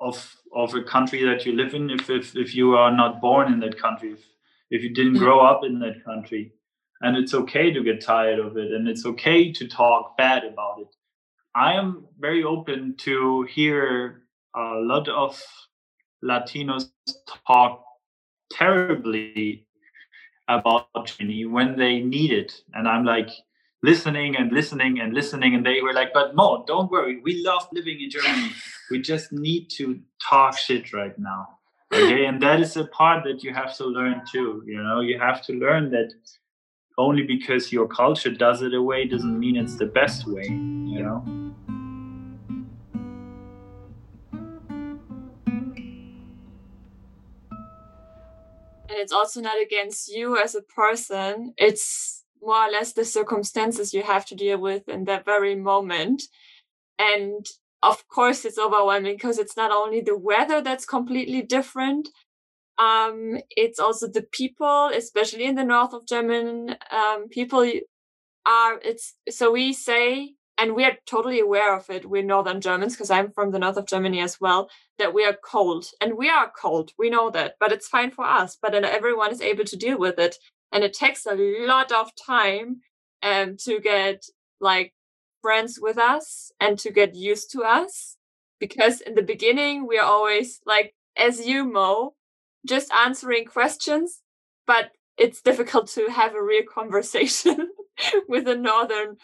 of 0.00 0.36
of 0.54 0.74
a 0.74 0.82
country 0.82 1.22
that 1.24 1.44
you 1.44 1.52
live 1.52 1.74
in 1.74 1.90
if 1.90 2.08
if, 2.08 2.34
if 2.34 2.54
you 2.54 2.74
are 2.74 2.90
not 2.90 3.20
born 3.20 3.52
in 3.52 3.60
that 3.60 3.78
country 3.78 4.12
if, 4.12 4.24
if 4.70 4.82
you 4.82 4.94
didn't 4.94 5.18
grow 5.18 5.40
up 5.40 5.62
in 5.64 5.78
that 5.80 6.04
country. 6.04 6.52
And 7.02 7.16
it's 7.16 7.32
okay 7.32 7.70
to 7.70 7.82
get 7.82 8.02
tired 8.02 8.38
of 8.38 8.56
it 8.56 8.72
and 8.72 8.88
it's 8.88 9.06
okay 9.06 9.52
to 9.52 9.68
talk 9.68 10.16
bad 10.16 10.44
about 10.44 10.80
it 10.80 10.94
i 11.54 11.72
am 11.72 12.06
very 12.18 12.44
open 12.44 12.94
to 12.96 13.42
hear 13.50 14.22
a 14.56 14.80
lot 14.80 15.08
of 15.08 15.42
latinos 16.24 16.90
talk 17.46 17.84
terribly 18.50 19.66
about 20.50 20.88
Germany 21.06 21.44
when 21.44 21.76
they 21.76 22.00
need 22.00 22.32
it. 22.32 22.52
And 22.74 22.88
I'm 22.88 23.04
like 23.04 23.30
listening 23.82 24.36
and 24.36 24.52
listening 24.52 25.00
and 25.00 25.14
listening. 25.14 25.54
And 25.54 25.64
they 25.64 25.80
were 25.80 25.92
like, 25.92 26.12
but 26.12 26.34
Mo, 26.34 26.64
don't 26.66 26.90
worry. 26.90 27.20
We 27.22 27.42
love 27.42 27.68
living 27.72 28.00
in 28.00 28.10
Germany. 28.10 28.50
we 28.90 29.00
just 29.00 29.32
need 29.32 29.68
to 29.70 30.00
talk 30.28 30.58
shit 30.58 30.92
right 30.92 31.16
now. 31.18 31.58
Okay. 31.92 32.26
And 32.26 32.40
that 32.42 32.60
is 32.60 32.76
a 32.76 32.86
part 32.86 33.24
that 33.24 33.42
you 33.42 33.52
have 33.52 33.76
to 33.76 33.84
learn 33.84 34.22
too. 34.30 34.62
You 34.66 34.82
know, 34.82 35.00
you 35.00 35.18
have 35.18 35.42
to 35.46 35.52
learn 35.52 35.90
that 35.90 36.12
only 37.00 37.22
because 37.22 37.72
your 37.72 37.88
culture 37.88 38.30
does 38.30 38.62
it 38.62 38.74
a 38.74 38.82
way 38.82 39.06
doesn't 39.06 39.38
mean 39.38 39.56
it's 39.56 39.76
the 39.76 39.86
best 39.86 40.26
way, 40.26 40.44
you 40.44 41.02
know? 41.02 41.24
And 48.88 48.98
it's 48.98 49.12
also 49.12 49.40
not 49.40 49.60
against 49.60 50.08
you 50.08 50.36
as 50.36 50.54
a 50.54 50.62
person. 50.62 51.54
It's 51.56 52.24
more 52.42 52.66
or 52.66 52.70
less 52.70 52.92
the 52.92 53.04
circumstances 53.04 53.94
you 53.94 54.02
have 54.02 54.26
to 54.26 54.34
deal 54.34 54.58
with 54.58 54.88
in 54.88 55.04
that 55.04 55.24
very 55.24 55.54
moment. 55.54 56.24
And 56.98 57.46
of 57.82 58.06
course, 58.08 58.44
it's 58.44 58.58
overwhelming 58.58 59.14
because 59.14 59.38
it's 59.38 59.56
not 59.56 59.70
only 59.70 60.00
the 60.00 60.16
weather 60.16 60.60
that's 60.60 60.84
completely 60.84 61.42
different. 61.42 62.08
Um, 62.80 63.38
it's 63.50 63.80
also 63.80 64.08
the 64.08 64.22
people, 64.22 64.90
especially 64.94 65.44
in 65.44 65.56
the 65.56 65.64
north 65.64 65.94
of 65.94 66.06
German 66.06 66.76
um, 66.90 67.28
people 67.28 67.70
are. 68.46 68.80
It's 68.84 69.14
so 69.30 69.52
we 69.52 69.72
say 69.72 70.34
and 70.60 70.74
we 70.74 70.84
are 70.84 70.96
totally 71.06 71.40
aware 71.40 71.74
of 71.74 71.88
it. 71.88 72.08
We're 72.08 72.22
Northern 72.22 72.60
Germans 72.60 72.94
because 72.94 73.10
I'm 73.10 73.32
from 73.32 73.50
the 73.50 73.58
north 73.58 73.78
of 73.78 73.86
Germany 73.86 74.20
as 74.20 74.40
well. 74.40 74.70
That 74.98 75.14
we 75.14 75.24
are 75.24 75.36
cold, 75.42 75.86
and 76.00 76.18
we 76.18 76.28
are 76.28 76.52
cold. 76.60 76.92
We 76.98 77.08
know 77.10 77.30
that, 77.30 77.54
but 77.58 77.72
it's 77.72 77.88
fine 77.88 78.10
for 78.10 78.26
us. 78.26 78.58
But 78.60 78.72
then 78.72 78.84
everyone 78.84 79.32
is 79.32 79.40
able 79.40 79.64
to 79.64 79.76
deal 79.76 79.98
with 79.98 80.18
it, 80.18 80.36
and 80.72 80.84
it 80.84 80.92
takes 80.92 81.26
a 81.26 81.34
lot 81.34 81.92
of 81.92 82.10
time 82.14 82.82
um, 83.22 83.56
to 83.64 83.80
get 83.80 84.24
like 84.60 84.92
friends 85.42 85.78
with 85.80 85.96
us 85.96 86.52
and 86.60 86.78
to 86.80 86.90
get 86.92 87.14
used 87.14 87.50
to 87.52 87.62
us. 87.62 88.16
Because 88.60 89.00
in 89.00 89.14
the 89.14 89.22
beginning, 89.22 89.86
we 89.86 89.98
are 89.98 90.04
always 90.04 90.60
like, 90.66 90.94
as 91.16 91.46
you, 91.46 91.64
Mo, 91.64 92.14
just 92.66 92.92
answering 92.92 93.44
questions, 93.44 94.22
but 94.66 94.92
it's 95.16 95.42
difficult 95.42 95.88
to 95.88 96.08
have 96.08 96.34
a 96.34 96.42
real 96.42 96.62
conversation 96.72 97.70
with 98.28 98.48
a 98.48 98.56
northern 98.56 99.16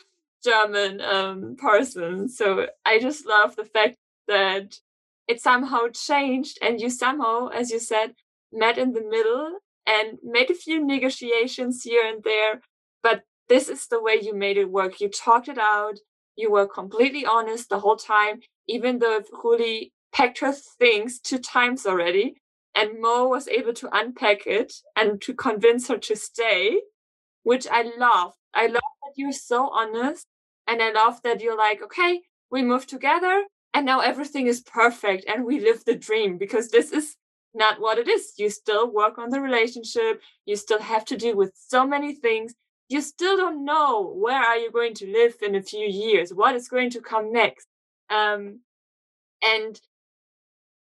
German 0.44 1.00
um, 1.00 1.56
person. 1.56 2.28
So 2.28 2.66
I 2.84 2.98
just 2.98 3.26
love 3.26 3.56
the 3.56 3.64
fact 3.64 3.96
that 4.28 4.78
it 5.28 5.40
somehow 5.40 5.88
changed 5.92 6.58
and 6.62 6.80
you 6.80 6.90
somehow, 6.90 7.48
as 7.48 7.70
you 7.70 7.80
said, 7.80 8.14
met 8.52 8.78
in 8.78 8.92
the 8.92 9.02
middle 9.02 9.58
and 9.86 10.18
made 10.22 10.50
a 10.50 10.54
few 10.54 10.84
negotiations 10.84 11.82
here 11.82 12.06
and 12.06 12.22
there. 12.22 12.60
But 13.02 13.22
this 13.48 13.68
is 13.68 13.86
the 13.86 14.02
way 14.02 14.18
you 14.20 14.34
made 14.34 14.56
it 14.56 14.70
work. 14.70 15.00
You 15.00 15.08
talked 15.08 15.48
it 15.48 15.58
out. 15.58 15.98
You 16.36 16.50
were 16.50 16.66
completely 16.66 17.24
honest 17.24 17.68
the 17.68 17.80
whole 17.80 17.96
time, 17.96 18.40
even 18.68 18.98
though 18.98 19.22
Juli 19.42 19.92
packed 20.12 20.40
her 20.40 20.52
things 20.52 21.18
two 21.18 21.38
times 21.38 21.86
already. 21.86 22.36
And 22.76 23.00
Mo 23.00 23.26
was 23.26 23.48
able 23.48 23.72
to 23.74 23.88
unpack 23.92 24.46
it 24.46 24.74
and 24.94 25.20
to 25.22 25.34
convince 25.34 25.88
her 25.88 25.98
to 25.98 26.14
stay, 26.14 26.82
which 27.42 27.66
I 27.70 27.82
love. 27.98 28.34
I 28.54 28.66
love 28.66 28.82
that 29.02 29.14
you're 29.16 29.32
so 29.32 29.70
honest 29.70 30.26
and 30.66 30.82
I 30.82 30.92
love 30.92 31.22
that 31.22 31.40
you're 31.40 31.56
like, 31.56 31.82
okay, 31.82 32.20
we 32.50 32.62
move 32.62 32.86
together 32.86 33.44
and 33.74 33.86
now 33.86 34.00
everything 34.00 34.46
is 34.46 34.60
perfect 34.60 35.24
and 35.28 35.44
we 35.44 35.60
live 35.60 35.84
the 35.84 35.96
dream 35.96 36.38
because 36.38 36.68
this 36.68 36.92
is 36.92 37.16
not 37.54 37.80
what 37.80 37.98
it 37.98 38.08
is. 38.08 38.34
You 38.38 38.50
still 38.50 38.90
work 38.92 39.18
on 39.18 39.30
the 39.30 39.40
relationship. 39.40 40.20
You 40.44 40.56
still 40.56 40.80
have 40.80 41.04
to 41.06 41.16
deal 41.16 41.36
with 41.36 41.52
so 41.56 41.86
many 41.86 42.14
things. 42.14 42.54
You 42.88 43.00
still 43.00 43.36
don't 43.36 43.64
know 43.64 44.12
where 44.14 44.40
are 44.42 44.58
you 44.58 44.70
going 44.70 44.94
to 44.94 45.10
live 45.10 45.36
in 45.42 45.54
a 45.54 45.62
few 45.62 45.86
years, 45.86 46.32
what 46.32 46.54
is 46.54 46.68
going 46.68 46.90
to 46.90 47.00
come 47.00 47.32
next. 47.32 47.66
Um, 48.10 48.60
and 49.42 49.80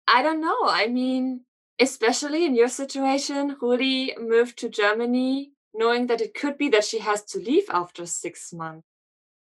I 0.08 0.22
don't 0.22 0.40
know. 0.40 0.58
I 0.64 0.86
mean, 0.88 1.42
especially 1.80 2.44
in 2.44 2.54
your 2.54 2.68
situation, 2.68 3.56
Juli 3.60 4.14
moved 4.18 4.58
to 4.58 4.68
Germany 4.68 5.52
knowing 5.74 6.06
that 6.06 6.20
it 6.20 6.34
could 6.34 6.58
be 6.58 6.68
that 6.68 6.84
she 6.84 6.98
has 6.98 7.24
to 7.24 7.38
leave 7.38 7.64
after 7.70 8.04
six 8.06 8.52
months. 8.52 8.86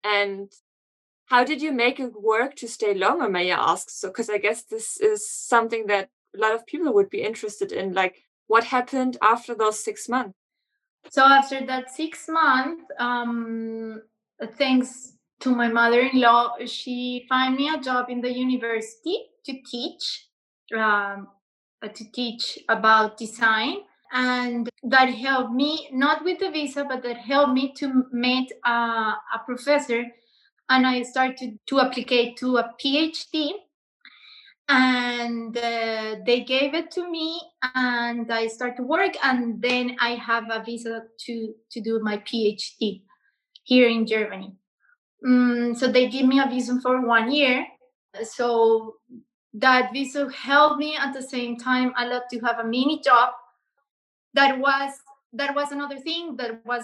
And 0.03 0.51
how 1.25 1.43
did 1.43 1.61
you 1.61 1.71
make 1.71 1.99
it 1.99 2.21
work 2.21 2.55
to 2.57 2.67
stay 2.67 2.93
longer, 2.93 3.29
may 3.29 3.51
I 3.51 3.71
ask? 3.71 3.89
So, 3.89 4.09
because 4.09 4.29
I 4.29 4.37
guess 4.37 4.63
this 4.63 4.99
is 4.99 5.27
something 5.29 5.87
that 5.87 6.09
a 6.35 6.39
lot 6.39 6.53
of 6.53 6.65
people 6.65 6.93
would 6.93 7.09
be 7.09 7.23
interested 7.23 7.71
in. 7.71 7.93
Like, 7.93 8.23
what 8.47 8.65
happened 8.65 9.17
after 9.21 9.55
those 9.55 9.83
six 9.83 10.09
months? 10.09 10.37
So, 11.09 11.23
after 11.23 11.65
that 11.65 11.89
six 11.89 12.27
months, 12.27 12.83
um, 12.99 14.01
thanks 14.57 15.13
to 15.39 15.49
my 15.49 15.69
mother 15.69 16.01
in 16.01 16.19
law, 16.19 16.55
she 16.65 17.25
found 17.29 17.55
me 17.55 17.69
a 17.69 17.79
job 17.79 18.09
in 18.09 18.21
the 18.21 18.31
university 18.31 19.25
to 19.45 19.53
teach. 19.65 20.27
Um, 20.77 21.27
to 21.89 22.11
teach 22.11 22.59
about 22.69 23.17
design. 23.17 23.77
And 24.11 24.69
that 24.83 25.07
helped 25.07 25.53
me 25.53 25.89
not 25.91 26.23
with 26.23 26.39
the 26.39 26.51
visa 26.51 26.85
but 26.87 27.01
that 27.03 27.17
helped 27.17 27.53
me 27.53 27.73
to 27.77 28.05
meet 28.11 28.51
a, 28.65 28.69
a 28.69 29.39
professor. 29.45 30.03
And 30.69 30.87
i 30.87 31.01
started 31.01 31.59
to 31.67 31.77
apply 31.79 32.33
to 32.37 32.57
a 32.57 32.73
phd 32.81 33.51
and 34.69 35.57
uh, 35.57 36.15
they 36.25 36.41
gave 36.41 36.73
it 36.73 36.89
to 36.91 37.09
me 37.09 37.41
and 37.75 38.31
i 38.31 38.47
started 38.47 38.77
to 38.77 38.83
work 38.83 39.13
and 39.23 39.61
then 39.61 39.95
i 39.99 40.11
have 40.11 40.45
a 40.49 40.63
visa 40.63 41.01
to 41.19 41.53
to 41.69 41.81
do 41.81 41.99
my 42.01 42.17
phd 42.17 43.01
here 43.63 43.87
in 43.87 44.05
germany. 44.05 44.55
Um, 45.25 45.73
so 45.75 45.87
they 45.87 46.09
give 46.09 46.25
me 46.25 46.39
a 46.39 46.47
visa 46.47 46.79
for 46.81 47.05
one 47.05 47.31
year. 47.31 47.65
So 48.23 48.95
that 49.53 49.91
visa 49.93 50.29
helped 50.31 50.79
me 50.79 50.95
at 50.97 51.13
the 51.13 51.21
same 51.21 51.57
time 51.57 51.93
a 51.97 52.05
lot 52.07 52.23
to 52.29 52.39
have 52.39 52.59
a 52.59 52.63
mini 52.63 52.99
job 53.01 53.31
that 54.33 54.57
was 54.57 54.91
that 55.33 55.55
was 55.55 55.71
another 55.71 55.99
thing 55.99 56.35
that 56.37 56.65
was 56.65 56.83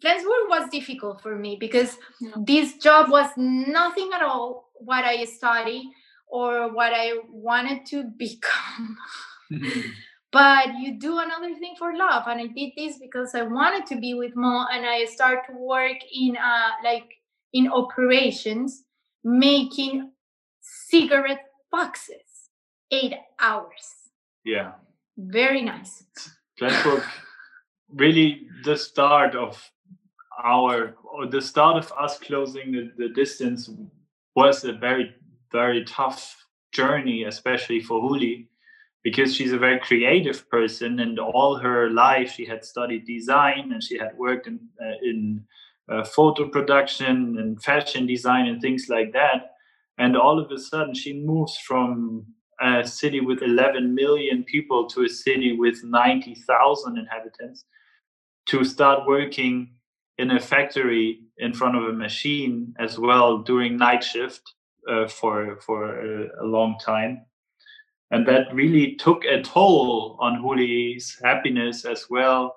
Flensburg 0.00 0.48
was 0.48 0.70
difficult 0.70 1.20
for 1.20 1.36
me 1.36 1.56
because 1.58 1.98
yeah. 2.20 2.30
this 2.36 2.76
job 2.76 3.10
was 3.10 3.28
nothing 3.36 4.10
at 4.14 4.22
all 4.22 4.70
what 4.74 5.04
I 5.04 5.24
studied 5.24 5.90
or 6.28 6.72
what 6.72 6.92
I 6.94 7.14
wanted 7.28 7.84
to 7.86 8.04
become. 8.18 8.96
but 10.32 10.78
you 10.78 10.98
do 10.98 11.18
another 11.18 11.54
thing 11.56 11.74
for 11.78 11.96
love, 11.96 12.24
and 12.26 12.40
I 12.40 12.46
did 12.46 12.72
this 12.76 12.98
because 12.98 13.34
I 13.34 13.42
wanted 13.42 13.86
to 13.86 14.00
be 14.00 14.14
with 14.14 14.36
Mo, 14.36 14.66
and 14.72 14.86
I 14.86 15.06
started 15.06 15.42
to 15.48 15.56
work 15.56 15.96
in 16.12 16.36
uh 16.36 16.70
like 16.84 17.14
in 17.52 17.68
operations, 17.68 18.84
making 19.24 20.12
cigarette 20.60 21.47
boxes, 21.70 22.50
eight 22.90 23.14
hours. 23.40 24.10
Yeah 24.44 24.72
very 25.18 25.62
nice. 25.62 26.04
Flensburg, 26.58 27.02
really 27.92 28.46
the 28.64 28.76
start 28.76 29.34
of 29.34 29.60
our, 30.42 30.94
or 31.12 31.26
the 31.26 31.42
start 31.42 31.76
of 31.76 31.92
us 31.98 32.18
closing 32.18 32.72
the, 32.72 32.92
the 32.96 33.08
distance 33.14 33.68
was 34.34 34.64
a 34.64 34.72
very, 34.72 35.14
very 35.50 35.84
tough 35.84 36.46
journey, 36.72 37.24
especially 37.24 37.80
for 37.80 38.00
Juli 38.00 38.48
because 39.04 39.34
she's 39.34 39.52
a 39.52 39.58
very 39.58 39.78
creative 39.78 40.48
person, 40.50 41.00
and 41.00 41.18
all 41.18 41.56
her 41.56 41.88
life 41.88 42.32
she 42.32 42.44
had 42.44 42.64
studied 42.64 43.06
design 43.06 43.70
and 43.72 43.82
she 43.82 43.96
had 43.96 44.16
worked 44.18 44.46
in 44.48 44.58
uh, 44.82 44.94
in 45.02 45.44
uh, 45.90 46.04
photo 46.04 46.48
production 46.48 47.38
and 47.38 47.62
fashion 47.62 48.06
design 48.06 48.46
and 48.46 48.60
things 48.60 48.86
like 48.88 49.12
that. 49.12 49.54
And 49.98 50.16
all 50.16 50.38
of 50.38 50.50
a 50.50 50.58
sudden, 50.58 50.94
she 50.94 51.12
moves 51.12 51.56
from 51.58 52.26
a 52.60 52.86
city 52.86 53.20
with 53.20 53.42
11 53.42 53.94
million 53.94 54.44
people 54.44 54.88
to 54.88 55.04
a 55.04 55.08
city 55.08 55.56
with 55.56 55.82
90,000 55.84 56.98
inhabitants 56.98 57.64
to 58.46 58.64
start 58.64 59.06
working 59.06 59.74
in 60.18 60.32
a 60.32 60.40
factory 60.40 61.20
in 61.38 61.52
front 61.52 61.76
of 61.76 61.84
a 61.84 61.92
machine 61.92 62.74
as 62.78 62.98
well 62.98 63.38
during 63.38 63.76
night 63.76 64.02
shift 64.02 64.54
uh, 64.88 65.06
for 65.06 65.60
for 65.60 66.00
a, 66.00 66.44
a, 66.44 66.46
long 66.46 66.76
time 66.84 67.20
and 68.10 68.26
that 68.26 68.52
really 68.52 68.94
took 68.94 69.24
a 69.24 69.42
toll 69.42 70.16
on 70.20 70.40
Juli's 70.40 71.16
happiness 71.22 71.84
as 71.84 72.06
well 72.08 72.56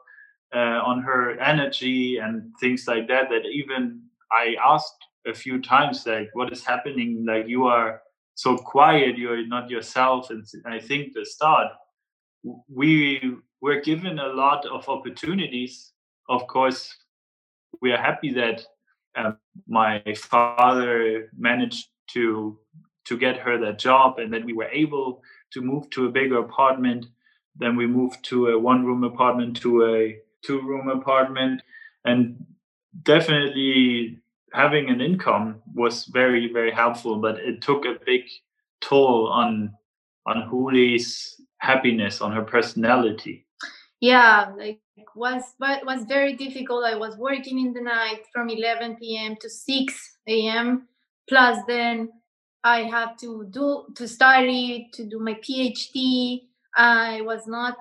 uh, 0.56 0.80
on 0.86 1.02
her 1.02 1.40
energy 1.40 2.18
and 2.18 2.52
things 2.60 2.86
like 2.88 3.08
that. 3.10 3.30
That 3.30 3.46
even 3.52 4.02
I 4.32 4.56
asked 4.66 5.01
a 5.28 5.34
few 5.34 5.62
times, 5.62 6.06
like, 6.06 6.30
what 6.34 6.52
is 6.52 6.66
happening? 6.66 7.26
Like, 7.26 7.48
you 7.48 7.66
are 7.66 8.02
so 8.36 8.58
quiet, 8.58 9.18
you're 9.18 9.46
not 9.48 9.70
yourself. 9.70 10.30
And 10.30 10.46
I 10.66 10.80
think 10.80 11.14
the 11.14 11.26
start, 11.26 11.68
we 12.68 13.38
were 13.62 13.82
given 13.82 14.20
a 14.20 14.28
lot 14.28 14.66
of 14.66 14.88
opportunities. 14.90 15.92
Of 16.30 16.48
course, 16.48 16.96
we 17.82 17.92
are 17.92 17.98
happy 18.02 18.34
that 18.34 18.64
uh, 19.16 19.34
my 19.68 20.02
father 20.16 21.30
managed 21.38 21.88
to 22.14 22.58
to 23.04 23.18
get 23.18 23.38
her 23.38 23.58
that 23.58 23.80
job 23.80 24.20
and 24.20 24.32
that 24.32 24.46
we 24.46 24.54
were 24.54 24.70
able 24.72 25.22
to 25.52 25.62
move 25.62 25.90
to 25.90 26.06
a 26.06 26.12
bigger 26.12 26.38
apartment 26.40 27.06
then 27.56 27.76
we 27.76 27.86
moved 27.86 28.24
to 28.24 28.48
a 28.48 28.60
one 28.60 28.86
room 28.86 29.04
apartment 29.04 29.58
to 29.58 29.86
a 29.86 30.18
two 30.46 30.62
room 30.62 30.88
apartment 30.88 31.62
and 32.06 32.46
definitely 33.04 34.20
having 34.54 34.90
an 34.90 35.02
income 35.02 35.62
was 35.74 36.06
very 36.06 36.52
very 36.52 36.72
helpful 36.72 37.18
but 37.18 37.40
it 37.40 37.62
took 37.62 37.86
a 37.86 37.98
big 38.06 38.24
toll 38.82 39.28
on 39.28 39.74
on 40.26 40.48
Juli's 40.50 41.42
happiness 41.58 42.22
on 42.22 42.32
her 42.32 42.44
personality. 42.44 43.46
Yeah 44.00 44.52
like 44.58 44.80
was 45.16 45.44
but 45.60 45.86
was 45.86 46.04
very 46.04 46.36
difficult. 46.36 46.86
I 46.86 46.96
was 46.96 47.18
working 47.18 47.60
in 47.60 47.74
the 47.74 47.82
night 47.82 48.22
from 48.34 48.50
11 48.50 48.98
p.m 48.98 49.36
to 49.42 49.50
6 49.50 50.18
a.m 50.28 50.88
plus 51.32 51.58
then 51.68 52.10
i 52.64 52.84
have 52.84 53.18
to 53.18 53.46
do 53.50 53.86
to 53.96 54.08
study 54.08 54.90
to 54.94 55.06
do 55.06 55.20
my 55.20 55.34
phd 55.36 56.42
i 56.76 57.22
was 57.22 57.48
not 57.48 57.78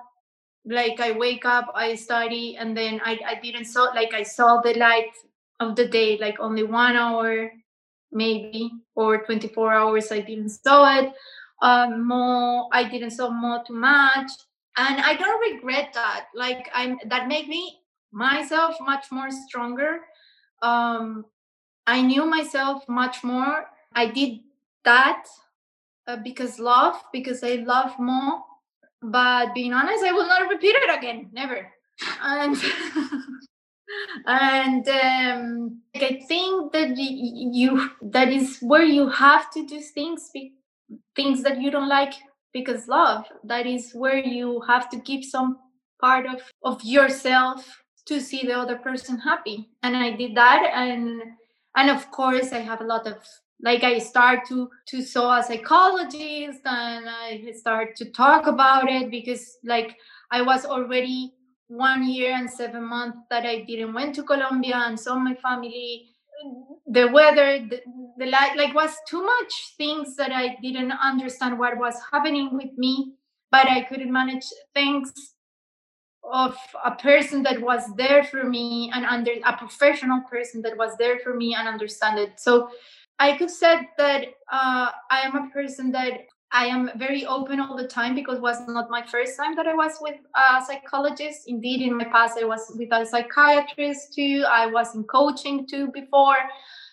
like 0.65 0.99
i 0.99 1.11
wake 1.11 1.45
up 1.45 1.71
i 1.75 1.95
study 1.95 2.55
and 2.57 2.75
then 2.75 3.01
i, 3.03 3.19
I 3.25 3.35
didn't 3.41 3.65
saw 3.65 3.83
like 3.95 4.13
i 4.13 4.23
saw 4.23 4.61
the 4.61 4.73
light 4.75 5.11
of 5.61 5.75
the 5.75 5.87
day 5.87 6.17
like 6.17 6.39
only 6.39 6.63
one 6.63 6.95
hour 6.95 7.51
maybe 8.11 8.71
or 8.95 9.23
24 9.23 9.73
hours 9.73 10.11
i 10.11 10.19
didn't 10.19 10.49
saw 10.49 10.99
it. 10.99 11.13
Um, 11.61 12.07
more 12.07 12.67
i 12.73 12.83
didn't 12.83 13.11
saw 13.11 13.29
more 13.29 13.63
too 13.65 13.75
much 13.75 14.31
and 14.77 14.99
i 15.01 15.15
don't 15.15 15.53
regret 15.53 15.91
that. 15.93 16.25
Like 16.35 16.69
i'm 16.73 16.97
that 17.05 17.27
made 17.27 17.47
me 17.47 17.79
myself 18.11 18.75
much 18.81 19.05
more 19.11 19.29
stronger. 19.29 19.99
Um 20.61 21.25
i 21.87 22.01
knew 22.01 22.25
myself 22.25 22.83
much 22.89 23.23
more. 23.23 23.67
I 23.93 24.07
did 24.07 24.39
that 24.83 25.25
uh, 26.07 26.17
because 26.17 26.59
love 26.59 26.95
because 27.13 27.43
i 27.43 27.55
love 27.55 27.97
more 27.99 28.41
but 29.03 29.53
being 29.53 29.73
honest 29.73 30.03
i 30.03 30.11
will 30.11 30.27
not 30.27 30.49
repeat 30.49 30.75
it 30.75 30.97
again 30.97 31.29
never. 31.31 31.69
And 32.21 32.57
and 34.25 34.87
um, 34.87 35.81
i 35.95 36.21
think 36.27 36.71
that 36.71 36.97
you 36.97 37.89
that 38.01 38.29
is 38.29 38.57
where 38.61 38.83
you 38.83 39.09
have 39.09 39.49
to 39.51 39.65
do 39.67 39.79
things 39.79 40.31
things 41.15 41.43
that 41.43 41.61
you 41.61 41.71
don't 41.71 41.89
like 41.89 42.13
because 42.53 42.87
love. 42.87 43.25
That 43.43 43.65
is 43.65 43.91
where 43.93 44.17
you 44.17 44.61
have 44.67 44.89
to 44.89 44.97
give 44.97 45.23
some 45.23 45.57
part 45.99 46.25
of 46.25 46.41
of 46.63 46.83
yourself 46.83 47.83
to 48.07 48.19
see 48.19 48.45
the 48.45 48.57
other 48.57 48.77
person 48.77 49.19
happy. 49.19 49.69
And 49.83 49.95
i 49.95 50.11
did 50.11 50.35
that 50.35 50.69
and 50.73 51.21
and 51.75 51.89
of 51.89 52.09
course 52.11 52.51
i 52.51 52.59
have 52.59 52.81
a 52.81 52.85
lot 52.85 53.07
of 53.07 53.17
like 53.63 53.83
i 53.83 53.99
start 53.99 54.39
to 54.47 54.69
to 54.87 55.01
saw 55.03 55.37
a 55.37 55.43
psychologist 55.43 56.61
and 56.65 57.07
i 57.07 57.51
start 57.51 57.95
to 57.95 58.11
talk 58.11 58.47
about 58.47 58.89
it 58.89 59.11
because 59.11 59.57
like 59.63 59.95
i 60.31 60.41
was 60.41 60.65
already 60.65 61.33
one 61.71 62.07
year 62.07 62.33
and 62.33 62.49
seven 62.49 62.83
months 62.83 63.17
that 63.29 63.45
i 63.45 63.61
didn't 63.61 63.93
went 63.93 64.13
to 64.13 64.23
colombia 64.23 64.75
and 64.75 64.99
saw 64.99 65.15
my 65.15 65.33
family. 65.35 66.07
The 66.87 67.07
weather 67.07 67.65
the, 67.69 67.81
the 68.17 68.25
light 68.25 68.57
like 68.57 68.73
was 68.73 68.93
too 69.07 69.23
much 69.23 69.53
things 69.77 70.15
that 70.17 70.31
i 70.31 70.57
didn't 70.61 70.91
understand 70.91 71.57
what 71.57 71.77
was 71.77 71.95
happening 72.11 72.49
with 72.57 72.73
me 72.77 73.13
but 73.51 73.67
i 73.67 73.81
couldn't 73.83 74.11
manage 74.11 74.45
things 74.73 75.13
of 76.23 76.57
a 76.83 76.91
person 76.91 77.43
that 77.43 77.61
was 77.61 77.83
there 77.95 78.23
for 78.23 78.43
me 78.43 78.91
and 78.93 79.05
under 79.05 79.31
a 79.45 79.57
professional 79.57 80.21
person 80.21 80.61
that 80.61 80.77
was 80.77 80.95
there 80.97 81.19
for 81.19 81.35
me 81.35 81.55
and 81.55 81.67
understand 81.67 82.19
it. 82.19 82.39
So 82.39 82.69
i 83.19 83.37
could 83.37 83.51
say 83.51 83.87
that 83.97 84.25
uh, 84.51 84.89
i 85.09 85.21
am 85.21 85.35
a 85.35 85.49
person 85.51 85.91
that 85.91 86.25
I 86.53 86.65
am 86.65 86.91
very 86.97 87.25
open 87.25 87.59
all 87.61 87.77
the 87.77 87.87
time 87.87 88.13
because 88.13 88.37
it 88.37 88.41
was 88.41 88.67
not 88.67 88.89
my 88.89 89.05
first 89.05 89.37
time 89.37 89.55
that 89.55 89.67
I 89.67 89.73
was 89.73 89.93
with 90.01 90.19
a 90.35 90.61
psychologist. 90.65 91.43
Indeed, 91.47 91.81
in 91.81 91.97
my 91.97 92.03
past, 92.05 92.37
I 92.39 92.43
was 92.43 92.73
with 92.75 92.89
a 92.91 93.05
psychiatrist 93.05 94.13
too. 94.13 94.43
I 94.49 94.65
was 94.67 94.93
in 94.93 95.03
coaching 95.05 95.65
too 95.65 95.91
before. 95.91 96.37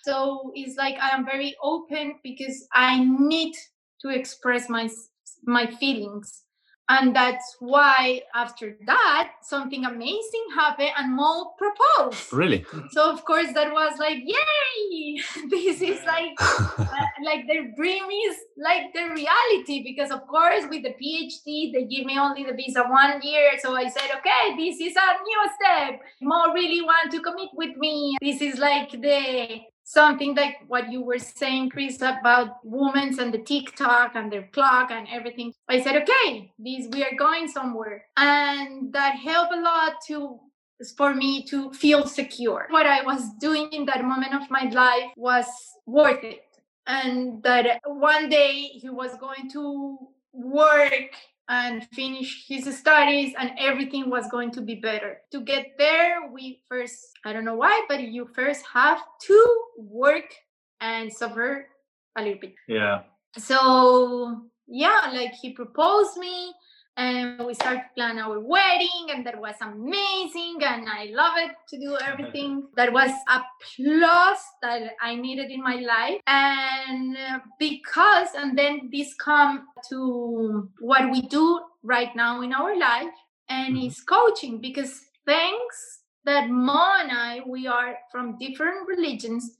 So 0.04 0.52
it's 0.54 0.76
like 0.76 0.96
I 1.00 1.10
am 1.10 1.24
very 1.24 1.56
open 1.62 2.14
because 2.22 2.68
I 2.72 3.02
need 3.04 3.54
to 4.02 4.10
express 4.10 4.68
my 4.68 4.88
my 5.44 5.66
feelings 5.66 6.44
and 6.88 7.14
that's 7.14 7.56
why 7.60 8.22
after 8.34 8.76
that 8.86 9.32
something 9.42 9.84
amazing 9.84 10.44
happened 10.54 10.90
and 10.96 11.14
Mo 11.14 11.52
proposed. 11.58 12.32
Really? 12.32 12.64
So 12.92 13.10
of 13.10 13.24
course 13.24 13.52
that 13.54 13.72
was 13.72 13.98
like, 13.98 14.18
yay! 14.24 15.20
this 15.50 15.82
is 15.82 16.00
like 16.04 16.32
uh, 16.40 16.86
like 17.24 17.46
their 17.46 17.72
dream 17.76 18.04
is 18.04 18.36
like 18.56 18.92
the 18.94 19.08
reality 19.14 19.82
because 19.82 20.10
of 20.10 20.26
course 20.26 20.64
with 20.70 20.82
the 20.82 20.94
PhD 21.00 21.72
they 21.72 21.84
give 21.84 22.06
me 22.06 22.18
only 22.18 22.44
the 22.44 22.54
visa 22.54 22.84
one 22.84 23.20
year. 23.22 23.50
So 23.58 23.76
I 23.76 23.88
said, 23.88 24.10
okay, 24.18 24.56
this 24.56 24.80
is 24.80 24.96
a 24.96 25.22
new 25.22 25.50
step. 25.60 26.00
Mo 26.22 26.52
really 26.54 26.82
want 26.82 27.12
to 27.12 27.20
commit 27.20 27.50
with 27.54 27.76
me. 27.76 28.16
This 28.22 28.40
is 28.40 28.58
like 28.58 28.90
the 28.90 29.60
something 29.88 30.34
like 30.34 30.56
what 30.66 30.92
you 30.92 31.00
were 31.00 31.18
saying, 31.18 31.70
Chris, 31.70 31.96
about 31.96 32.58
women 32.62 33.18
and 33.18 33.32
the 33.32 33.38
TikTok 33.38 34.14
and 34.14 34.30
their 34.30 34.46
clock 34.52 34.90
and 34.90 35.08
everything. 35.10 35.54
I 35.66 35.80
said, 35.80 36.02
okay, 36.02 36.52
this 36.58 36.86
we 36.92 37.02
are 37.04 37.16
going 37.18 37.48
somewhere. 37.48 38.04
And 38.16 38.92
that 38.92 39.16
helped 39.16 39.54
a 39.54 39.60
lot 39.60 39.94
to 40.08 40.40
for 40.96 41.14
me 41.14 41.42
to 41.44 41.72
feel 41.72 42.06
secure. 42.06 42.66
What 42.68 42.86
I 42.86 43.02
was 43.02 43.22
doing 43.40 43.70
in 43.72 43.86
that 43.86 44.04
moment 44.04 44.34
of 44.34 44.50
my 44.50 44.68
life 44.70 45.10
was 45.16 45.46
worth 45.86 46.22
it. 46.22 46.44
And 46.86 47.42
that 47.42 47.80
one 47.84 48.28
day 48.28 48.68
he 48.82 48.90
was 48.90 49.16
going 49.16 49.50
to 49.52 49.98
work 50.32 51.10
and 51.48 51.86
finish 51.88 52.46
his 52.46 52.78
studies 52.78 53.34
and 53.38 53.52
everything 53.58 54.10
was 54.10 54.28
going 54.28 54.50
to 54.52 54.60
be 54.60 54.74
better. 54.74 55.18
To 55.32 55.40
get 55.40 55.78
there, 55.78 56.30
we 56.30 56.62
first, 56.68 56.98
I 57.24 57.32
don't 57.32 57.44
know 57.44 57.56
why, 57.56 57.84
but 57.88 58.02
you 58.02 58.28
first 58.34 58.64
have 58.72 59.02
to 59.22 59.60
work 59.78 60.34
and 60.80 61.12
suffer 61.12 61.66
a 62.16 62.22
little 62.22 62.38
bit. 62.38 62.54
Yeah. 62.68 63.02
So, 63.36 64.42
yeah, 64.66 65.10
like 65.12 65.32
he 65.32 65.52
proposed 65.52 66.18
me 66.18 66.52
and 66.98 67.46
we 67.46 67.54
started 67.54 67.82
to 67.82 67.94
plan 67.94 68.18
our 68.18 68.40
wedding 68.40 69.06
and 69.10 69.24
that 69.24 69.40
was 69.40 69.54
amazing 69.60 70.58
and 70.62 70.88
i 70.88 71.04
love 71.12 71.34
it 71.36 71.52
to 71.68 71.78
do 71.78 71.96
everything. 72.04 72.66
That 72.76 72.92
was 72.92 73.10
a 73.28 73.40
plus 73.76 74.40
that 74.62 74.94
i 75.00 75.14
needed 75.14 75.50
in 75.50 75.62
my 75.62 75.76
life. 75.76 76.20
And 76.26 77.16
uh, 77.16 77.38
because 77.58 78.28
and 78.36 78.58
then 78.58 78.90
this 78.92 79.14
come 79.14 79.68
to 79.88 80.68
what 80.80 81.10
we 81.10 81.22
do 81.22 81.60
right 81.82 82.14
now 82.16 82.42
in 82.42 82.52
our 82.52 82.76
life 82.76 83.14
and 83.48 83.76
mm-hmm. 83.76 83.86
is 83.86 84.00
coaching 84.00 84.60
because 84.60 85.00
thanks 85.24 86.00
that 86.24 86.50
Mo 86.50 86.84
and 87.00 87.12
I 87.12 87.42
we 87.46 87.68
are 87.68 87.96
from 88.10 88.38
different 88.38 88.88
religions 88.88 89.56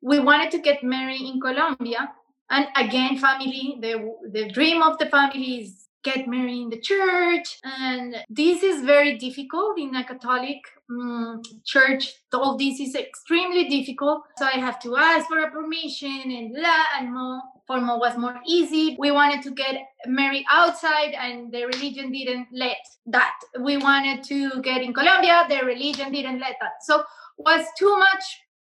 we 0.00 0.20
wanted 0.20 0.50
to 0.52 0.58
get 0.58 0.82
married 0.82 1.20
in 1.20 1.40
Colombia. 1.40 2.12
And 2.50 2.66
again 2.76 3.18
family 3.18 3.76
the 3.82 4.14
the 4.32 4.48
dream 4.48 4.80
of 4.80 4.98
the 4.98 5.06
family 5.06 5.60
is 5.60 5.87
get 6.02 6.28
married 6.28 6.62
in 6.62 6.70
the 6.70 6.80
church. 6.80 7.58
And 7.64 8.16
this 8.28 8.62
is 8.62 8.82
very 8.82 9.18
difficult 9.18 9.78
in 9.78 9.94
a 9.94 10.04
catholic 10.04 10.60
um, 10.90 11.42
church. 11.64 12.14
All 12.32 12.56
this 12.56 12.80
is 12.80 12.94
extremely 12.94 13.68
difficult. 13.68 14.22
So 14.36 14.46
i 14.46 14.58
have 14.58 14.80
to 14.80 14.96
ask 14.96 15.28
for 15.28 15.38
a 15.40 15.50
permission 15.50 16.22
and 16.30 16.52
la 16.52 16.82
and 16.98 17.12
more 17.12 17.40
for 17.66 17.80
more 17.80 18.00
was 18.00 18.16
more 18.16 18.40
easy. 18.46 18.96
We 18.98 19.10
wanted 19.10 19.42
to 19.42 19.50
get 19.50 19.76
married 20.06 20.44
outside 20.50 21.12
and 21.12 21.52
the 21.52 21.64
religion 21.64 22.10
didn't 22.12 22.48
let 22.52 22.78
that. 23.06 23.34
We 23.60 23.76
wanted 23.76 24.24
to 24.24 24.62
get 24.62 24.82
in 24.82 24.94
colombia 24.94 25.46
the 25.48 25.64
religion 25.64 26.12
didn't 26.12 26.40
let 26.40 26.56
that. 26.60 26.82
So 26.82 27.04
was 27.36 27.66
too 27.78 27.96
much 27.98 28.24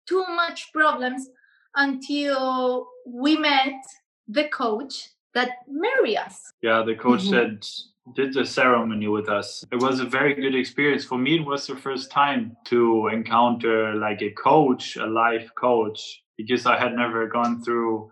too 0.06 0.24
much 0.34 0.72
problems 0.72 1.28
until 1.74 2.88
we 3.06 3.36
met 3.36 3.74
the 4.26 4.48
coach 4.48 5.10
that 5.34 5.50
marry 5.68 6.16
us. 6.16 6.52
Yeah, 6.62 6.82
the 6.84 6.94
coach 6.94 7.22
mm-hmm. 7.22 7.30
said 7.30 7.66
did 8.14 8.32
the 8.32 8.44
ceremony 8.44 9.09
with 9.09 9.28
us. 9.28 9.64
It 9.72 9.82
was 9.82 10.00
a 10.00 10.05
very 10.05 10.34
good 10.34 10.55
experience. 10.55 11.05
For 11.05 11.18
me, 11.18 11.36
it 11.36 11.46
was 11.46 11.66
the 11.66 11.76
first 11.76 12.10
time 12.10 12.56
to 12.66 13.09
encounter 13.12 13.94
like 13.94 14.22
a 14.22 14.30
coach, 14.30 14.96
a 14.96 15.06
life 15.06 15.50
coach, 15.59 16.22
because 16.36 16.66
I 16.66 16.78
had 16.78 16.94
never 16.94 17.26
gone 17.26 17.62
through 17.62 18.10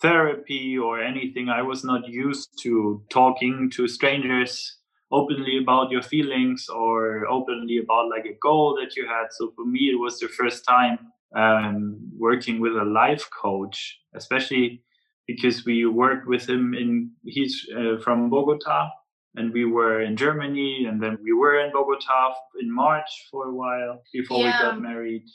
therapy 0.00 0.78
or 0.78 1.00
anything. 1.02 1.48
I 1.48 1.62
was 1.62 1.84
not 1.84 2.08
used 2.08 2.50
to 2.62 3.02
talking 3.10 3.70
to 3.74 3.88
strangers 3.88 4.76
openly 5.10 5.58
about 5.58 5.90
your 5.90 6.02
feelings 6.02 6.68
or 6.68 7.26
openly 7.26 7.78
about 7.78 8.10
like 8.10 8.26
a 8.26 8.36
goal 8.42 8.78
that 8.80 8.94
you 8.96 9.06
had. 9.06 9.28
So 9.30 9.52
for 9.56 9.64
me, 9.64 9.90
it 9.90 9.98
was 9.98 10.20
the 10.20 10.28
first 10.28 10.64
time 10.64 10.98
um, 11.34 11.98
working 12.16 12.60
with 12.60 12.72
a 12.72 12.84
life 12.84 13.28
coach, 13.30 13.98
especially 14.14 14.82
because 15.28 15.64
we 15.64 15.86
worked 15.86 16.26
with 16.26 16.48
him 16.48 16.74
in 16.74 17.12
he's 17.24 17.54
uh, 17.78 18.00
from 18.02 18.30
Bogota 18.30 18.88
and 19.36 19.52
we 19.52 19.64
were 19.64 20.00
in 20.00 20.16
Germany 20.16 20.86
and 20.88 21.00
then 21.00 21.18
we 21.22 21.32
were 21.32 21.60
in 21.60 21.70
Bogota 21.70 22.34
in 22.60 22.74
March 22.74 23.10
for 23.30 23.48
a 23.48 23.54
while 23.54 24.02
before 24.12 24.40
yeah. 24.40 24.46
we 24.46 24.66
got 24.66 24.80
married. 24.80 25.26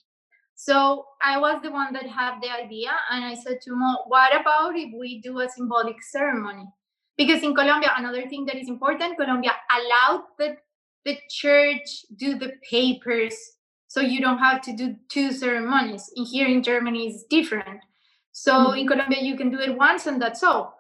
So 0.56 1.06
I 1.24 1.38
was 1.38 1.62
the 1.64 1.72
one 1.72 1.94
that 1.94 2.08
had 2.08 2.42
the 2.42 2.50
idea 2.50 2.92
and 3.12 3.24
I 3.24 3.36
said 3.36 3.60
to 3.62 3.72
Mo, 3.76 4.04
what 4.08 4.36
about 4.40 4.76
if 4.76 4.92
we 5.00 5.22
do 5.22 5.40
a 5.40 5.48
symbolic 5.50 6.02
ceremony? 6.04 6.68
Because 7.16 7.44
in 7.44 7.54
Colombia, 7.54 7.94
another 7.96 8.28
thing 8.28 8.46
that 8.48 8.56
is 8.56 8.68
important, 8.68 9.18
Colombia 9.18 9.54
allowed 9.72 10.24
the 10.38 10.58
the 11.06 11.18
church 11.30 12.06
do 12.16 12.40
the 12.40 12.54
papers 12.70 13.36
so 13.88 14.00
you 14.00 14.22
don't 14.22 14.40
have 14.40 14.62
to 14.62 14.76
do 14.76 14.96
two 15.10 15.32
ceremonies. 15.32 16.10
In 16.16 16.26
here 16.26 16.48
in 16.48 16.64
Germany 16.64 17.10
is 17.10 17.26
different. 17.30 17.82
So 18.34 18.54
mm-hmm. 18.54 18.80
in 18.80 18.88
Colombia 18.88 19.22
you 19.22 19.38
can 19.38 19.50
do 19.50 19.60
it 19.60 19.78
once 19.78 20.06
and 20.08 20.22
that's 20.22 20.44
all. 20.44 20.78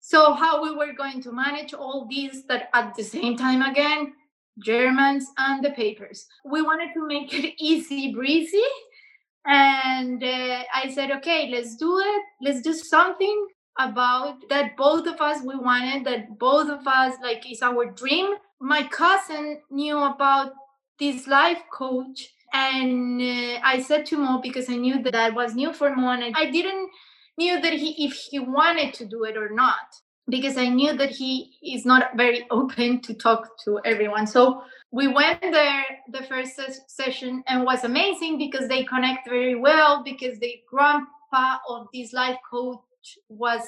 So 0.00 0.32
how 0.32 0.62
we 0.62 0.74
were 0.74 0.94
going 0.94 1.22
to 1.22 1.32
manage 1.32 1.74
all 1.74 2.06
these 2.08 2.44
that 2.46 2.70
at 2.72 2.94
the 2.94 3.04
same 3.04 3.36
time 3.36 3.62
again, 3.62 4.14
Germans 4.58 5.26
and 5.38 5.64
the 5.64 5.70
papers. 5.70 6.26
We 6.44 6.62
wanted 6.62 6.94
to 6.94 7.06
make 7.06 7.32
it 7.32 7.54
easy 7.60 8.12
breezy. 8.12 8.64
And 9.44 10.22
uh, 10.22 10.62
I 10.72 10.90
said, 10.94 11.10
okay, 11.10 11.48
let's 11.50 11.76
do 11.76 11.98
it. 11.98 12.22
Let's 12.40 12.62
do 12.62 12.72
something 12.72 13.46
about 13.78 14.36
that 14.50 14.76
both 14.76 15.06
of 15.06 15.20
us 15.20 15.42
we 15.44 15.56
wanted 15.56 16.04
that 16.04 16.38
both 16.38 16.68
of 16.68 16.86
us 16.86 17.14
like 17.22 17.50
is 17.50 17.62
our 17.62 17.86
dream 17.86 18.34
my 18.60 18.82
cousin 18.82 19.58
knew 19.70 19.98
about 19.98 20.52
this 20.98 21.26
life 21.26 21.62
coach 21.72 22.28
and 22.52 23.20
uh, 23.20 23.60
i 23.64 23.80
said 23.80 24.04
to 24.06 24.16
mo 24.16 24.40
because 24.42 24.68
i 24.68 24.76
knew 24.76 25.02
that 25.02 25.12
that 25.12 25.34
was 25.34 25.54
new 25.54 25.72
for 25.72 25.94
mo 25.94 26.10
and 26.10 26.34
i 26.36 26.50
didn't 26.50 26.90
knew 27.38 27.60
that 27.60 27.72
he 27.72 28.04
if 28.04 28.12
he 28.12 28.38
wanted 28.38 28.92
to 28.92 29.04
do 29.06 29.24
it 29.24 29.36
or 29.36 29.50
not 29.50 29.88
because 30.28 30.56
i 30.56 30.68
knew 30.68 30.92
that 30.96 31.10
he 31.10 31.52
is 31.62 31.84
not 31.84 32.16
very 32.16 32.46
open 32.50 33.00
to 33.00 33.14
talk 33.14 33.48
to 33.64 33.80
everyone 33.84 34.26
so 34.26 34.62
we 34.90 35.08
went 35.08 35.40
there 35.40 35.84
the 36.10 36.22
first 36.24 36.54
ses- 36.54 36.82
session 36.86 37.42
and 37.48 37.64
was 37.64 37.84
amazing 37.84 38.38
because 38.38 38.68
they 38.68 38.84
connect 38.84 39.28
very 39.28 39.54
well 39.54 40.02
because 40.04 40.38
the 40.38 40.60
grandpa 40.70 41.58
of 41.68 41.86
this 41.94 42.12
life 42.12 42.36
coach 42.50 43.18
was 43.28 43.62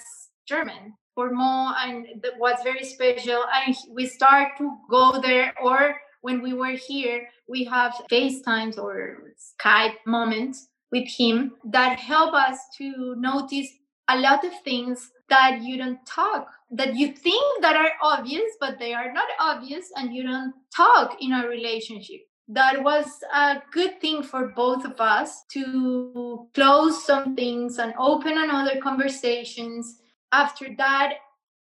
German 0.47 0.95
for 1.15 1.31
Mo, 1.31 1.73
and 1.79 2.07
that 2.23 2.39
was 2.39 2.59
very 2.63 2.85
special. 2.85 3.45
And 3.55 3.75
we 3.91 4.07
start 4.07 4.59
to 4.59 4.77
go 4.91 5.21
there, 5.21 5.55
or 5.63 5.97
when 6.25 6.41
we 6.41 6.55
were 6.55 6.77
here, 6.89 7.29
we 7.47 7.65
have 7.65 7.93
FaceTimes 8.11 8.79
or 8.79 9.35
Skype 9.37 9.97
moments 10.07 10.69
with 10.91 11.07
him 11.07 11.53
that 11.65 11.99
help 11.99 12.33
us 12.33 12.59
to 12.79 13.15
notice 13.19 13.69
a 14.09 14.17
lot 14.19 14.43
of 14.43 14.53
things 14.65 15.11
that 15.29 15.61
you 15.63 15.77
don't 15.77 15.99
talk 16.07 16.49
that 16.71 16.97
you 16.97 17.13
think 17.13 17.45
that 17.61 17.77
are 17.77 17.93
obvious 18.03 18.51
but 18.59 18.79
they 18.79 18.93
are 18.95 19.13
not 19.13 19.29
obvious 19.39 19.91
and 19.97 20.15
you 20.15 20.23
don't 20.23 20.55
talk 20.75 21.17
in 21.21 21.33
a 21.33 21.47
relationship. 21.47 22.21
That 22.49 22.83
was 22.83 23.07
a 23.33 23.63
good 23.71 24.01
thing 24.01 24.23
for 24.23 24.49
both 24.49 24.87
of 24.87 24.99
us 25.01 25.45
to 25.53 26.49
close 26.55 27.05
some 27.05 27.37
things 27.37 27.79
and 27.79 27.93
open 27.99 28.39
another 28.39 28.81
conversations. 28.81 29.99
After 30.33 30.69
that 30.79 31.15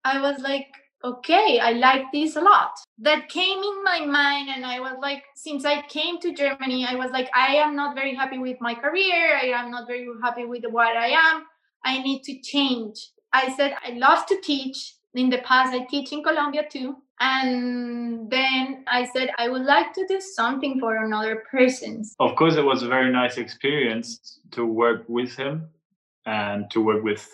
i 0.05 0.21
was 0.21 0.39
like 0.41 0.69
okay 1.05 1.59
i 1.61 1.73
like 1.73 2.05
this 2.13 2.37
a 2.37 2.41
lot. 2.41 2.73
That 2.99 3.29
came 3.29 3.59
in 3.59 3.85
my 3.85 4.05
mind 4.05 4.51
and 4.51 4.65
i 4.67 4.81
was 4.81 4.97
like 5.01 5.25
since 5.35 5.65
i 5.65 5.83
came 5.83 6.21
to 6.21 6.35
germany 6.35 6.85
i 6.87 6.95
was 6.95 7.11
like 7.11 7.31
i 7.35 7.55
am 7.57 7.75
not 7.75 7.95
very 7.95 8.15
happy 8.15 8.39
with 8.39 8.59
my 8.61 8.75
career. 8.75 9.37
I 9.37 9.47
am 9.47 9.71
not 9.71 9.87
very 9.87 10.07
happy 10.23 10.45
with 10.45 10.65
what 10.71 10.97
i 10.97 11.09
am. 11.09 11.45
I 11.85 12.03
need 12.03 12.23
to 12.25 12.39
change. 12.41 12.97
I 13.33 13.55
said 13.57 13.75
i 13.85 13.93
love 13.93 14.27
to 14.27 14.41
teach. 14.43 14.95
In 15.15 15.29
the 15.29 15.39
past 15.39 15.75
i 15.75 15.85
teach 15.91 16.13
in 16.13 16.23
colombia 16.23 16.65
too. 16.71 16.97
And 17.21 18.31
then 18.31 18.85
i 18.87 19.07
said 19.13 19.31
i 19.39 19.49
would 19.49 19.63
like 19.63 19.93
to 19.95 20.07
do 20.07 20.21
something 20.21 20.79
for 20.79 21.05
another 21.05 21.45
person. 21.51 22.05
Of 22.19 22.37
course 22.37 22.57
it 22.57 22.65
was 22.65 22.83
a 22.83 22.89
very 22.89 23.11
nice 23.11 23.39
experience 23.39 24.41
to 24.53 24.67
work 24.67 25.05
with 25.09 25.35
him 25.35 25.69
and 26.27 26.71
to 26.71 26.81
work 26.83 27.03
with 27.03 27.27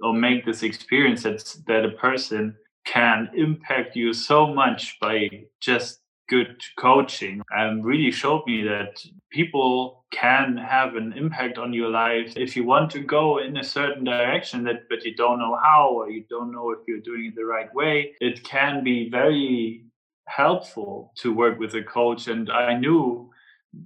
or 0.00 0.12
make 0.12 0.44
this 0.44 0.62
experience 0.62 1.22
that, 1.22 1.56
that 1.66 1.84
a 1.84 1.90
person 1.92 2.56
can 2.84 3.30
impact 3.34 3.96
you 3.96 4.12
so 4.12 4.46
much 4.46 4.98
by 5.00 5.28
just 5.60 6.00
good 6.28 6.62
coaching 6.78 7.42
and 7.50 7.84
really 7.84 8.10
showed 8.10 8.42
me 8.46 8.62
that 8.62 9.04
people 9.30 10.04
can 10.10 10.56
have 10.56 10.94
an 10.96 11.12
impact 11.12 11.58
on 11.58 11.72
your 11.72 11.90
life 11.90 12.32
if 12.36 12.56
you 12.56 12.64
want 12.64 12.90
to 12.90 13.00
go 13.00 13.38
in 13.38 13.56
a 13.58 13.64
certain 13.64 14.04
direction 14.04 14.64
that 14.64 14.88
but 14.88 15.04
you 15.04 15.14
don't 15.14 15.38
know 15.38 15.58
how 15.62 15.90
or 15.90 16.10
you 16.10 16.24
don't 16.30 16.50
know 16.50 16.70
if 16.70 16.78
you're 16.88 17.00
doing 17.00 17.26
it 17.26 17.34
the 17.34 17.44
right 17.44 17.72
way. 17.74 18.14
It 18.20 18.42
can 18.42 18.82
be 18.82 19.10
very 19.10 19.84
helpful 20.26 21.12
to 21.16 21.34
work 21.34 21.58
with 21.58 21.74
a 21.74 21.82
coach 21.82 22.28
and 22.28 22.50
i 22.50 22.74
knew 22.74 23.30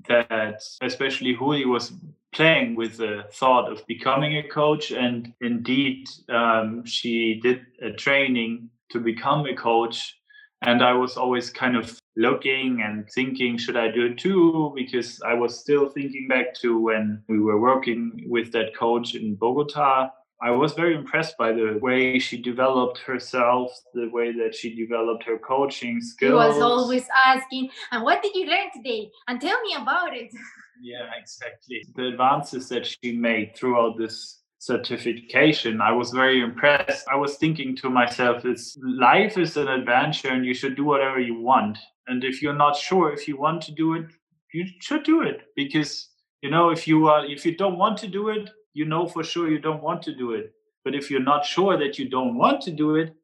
that 0.07 0.63
especially 0.83 1.35
Juli 1.35 1.65
was 1.65 1.93
playing 2.33 2.77
with 2.77 2.99
the 2.99 3.25
thought 3.33 3.73
of 3.73 3.87
becoming 3.87 4.37
a 4.37 4.49
coach 4.49 4.93
and 4.93 5.33
indeed 5.41 6.09
um, 6.29 6.85
she 6.85 7.41
did 7.43 7.67
a 7.83 7.91
training 7.91 8.71
to 8.91 9.01
become 9.01 9.47
a 9.47 9.55
coach 9.55 10.17
and 10.63 10.83
i 10.83 10.93
was 10.93 11.17
always 11.17 11.51
kind 11.51 11.77
of 11.77 11.99
looking 12.19 12.83
and 12.85 13.09
thinking, 13.11 13.57
should 13.57 13.77
I 13.77 13.91
do 13.91 14.07
it 14.07 14.19
too? 14.19 14.73
Because 14.75 15.23
I 15.25 15.35
was 15.35 15.59
still 15.59 15.89
thinking 15.89 16.27
back 16.29 16.53
to 16.61 16.79
when 16.79 17.23
we 17.29 17.39
were 17.39 17.61
working 17.61 18.25
with 18.27 18.53
that 18.53 18.77
coach 18.77 19.15
in 19.15 19.37
Bogota. 19.37 20.11
I 20.43 20.51
was 20.51 20.75
very 20.75 20.95
impressed 20.95 21.37
by 21.39 21.53
the 21.53 21.79
way 21.81 22.19
she 22.19 22.41
developed 22.41 22.99
herself, 22.99 23.71
the 23.95 24.09
way 24.13 24.33
that 24.33 24.55
she 24.55 24.75
developed 24.75 25.25
her 25.25 25.39
coaching 25.39 26.01
skills. 26.01 26.55
He 26.55 26.61
was 26.61 26.63
always 26.63 27.07
asking, 27.15 27.71
and 27.93 28.03
what 28.05 28.23
did 28.23 28.35
you 28.35 28.47
learn 28.47 28.69
today? 28.75 29.11
And 29.29 29.41
tell 29.41 29.61
me 29.63 29.75
about 29.81 30.15
it. 30.15 30.31
Yeah, 30.81 31.11
exactly. 31.21 31.85
The 31.97 32.07
advances 32.07 32.69
that 32.69 32.87
she 32.87 33.11
made 33.11 33.57
throughout 33.57 33.99
this 33.99 34.38
certification, 34.59 35.81
I 35.81 35.93
was 35.93 36.11
very 36.11 36.41
impressed. 36.41 37.07
I 37.09 37.17
was 37.17 37.37
thinking 37.37 37.77
to 37.77 37.91
myself, 37.91 38.45
it's 38.45 38.77
life 38.83 39.39
is 39.39 39.57
an 39.57 39.69
adventure 39.69 40.29
and 40.29 40.45
you 40.45 40.55
should 40.55 40.77
do 40.77 40.85
whatever 40.85 41.21
you 41.21 41.41
want. 41.41 41.79
And 42.07 42.25
if 42.25 42.43
you're 42.43 42.55
not 42.55 42.77
sure 42.77 43.13
if 43.13 43.29
you 43.29 43.39
want 43.39 43.63
to 43.63 43.73
do 43.73 43.95
it, 43.95 44.07
you 44.53 44.65
should 44.81 45.05
do 45.05 45.23
it 45.23 45.43
because 45.57 46.09
you 46.43 46.51
know 46.51 46.71
if 46.71 46.89
you 46.89 47.07
are 47.09 47.25
if 47.27 47.45
you 47.45 47.55
don't 47.55 47.79
want 47.79 47.99
to 47.99 48.09
do 48.09 48.31
it, 48.31 48.51
you 48.73 48.87
know 48.87 49.07
for 49.07 49.23
sure 49.23 49.51
you 49.51 49.59
don't 49.59 49.83
want 49.83 50.03
to 50.03 50.15
do 50.15 50.33
it. 50.33 50.53
But 50.85 50.95
if 50.95 51.11
you're 51.11 51.21
not 51.21 51.45
sure 51.45 51.77
that 51.79 51.99
you 51.99 52.09
don't 52.09 52.37
want 52.37 52.63
to 52.63 52.71
do 52.71 52.97
it, 52.97 53.15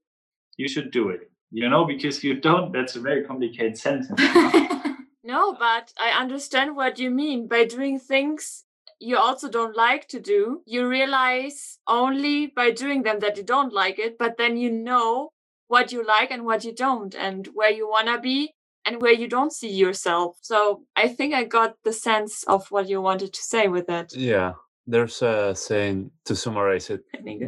you 0.56 0.68
should 0.68 0.90
do 0.90 1.08
it. 1.08 1.30
You 1.50 1.68
know, 1.68 1.84
because 1.84 2.22
you 2.24 2.40
don't, 2.40 2.72
that's 2.72 2.96
a 2.96 3.00
very 3.00 3.24
complicated 3.24 3.78
sentence. 3.78 4.20
no, 5.24 5.54
but 5.54 5.92
I 5.98 6.10
understand 6.20 6.76
what 6.76 6.98
you 6.98 7.10
mean. 7.10 7.46
By 7.46 7.64
doing 7.64 7.98
things 7.98 8.64
you 9.00 9.16
also 9.16 9.48
don't 9.48 9.76
like 9.76 10.08
to 10.08 10.20
do, 10.20 10.62
you 10.66 10.88
realize 10.88 11.78
only 11.86 12.46
by 12.46 12.70
doing 12.70 13.02
them 13.02 13.20
that 13.20 13.36
you 13.36 13.42
don't 13.42 13.72
like 13.72 13.98
it, 13.98 14.16
but 14.18 14.36
then 14.36 14.56
you 14.56 14.70
know 14.70 15.30
what 15.68 15.92
you 15.92 16.04
like 16.06 16.30
and 16.30 16.44
what 16.44 16.64
you 16.64 16.74
don't, 16.74 17.14
and 17.14 17.48
where 17.54 17.70
you 17.70 17.88
want 17.88 18.08
to 18.08 18.20
be 18.20 18.52
and 18.86 19.00
where 19.00 19.12
you 19.12 19.28
don't 19.28 19.52
see 19.52 19.70
yourself. 19.70 20.36
So 20.42 20.84
I 20.94 21.08
think 21.08 21.34
I 21.34 21.44
got 21.44 21.76
the 21.84 21.92
sense 21.92 22.44
of 22.44 22.70
what 22.70 22.88
you 22.88 23.00
wanted 23.00 23.32
to 23.32 23.42
say 23.42 23.68
with 23.68 23.86
that. 23.86 24.14
Yeah. 24.14 24.52
There's 24.86 25.22
a 25.22 25.54
saying 25.54 26.10
to 26.26 26.36
summarize 26.36 26.90
it. 26.90 27.00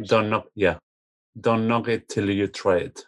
Don't 0.07 0.31
knock 0.31 0.47
yeah. 0.55 0.77
Don't 1.39 1.67
knock 1.67 1.87
it 1.87 2.09
till 2.09 2.29
you 2.31 2.47
try 2.47 2.77
it. 2.77 3.05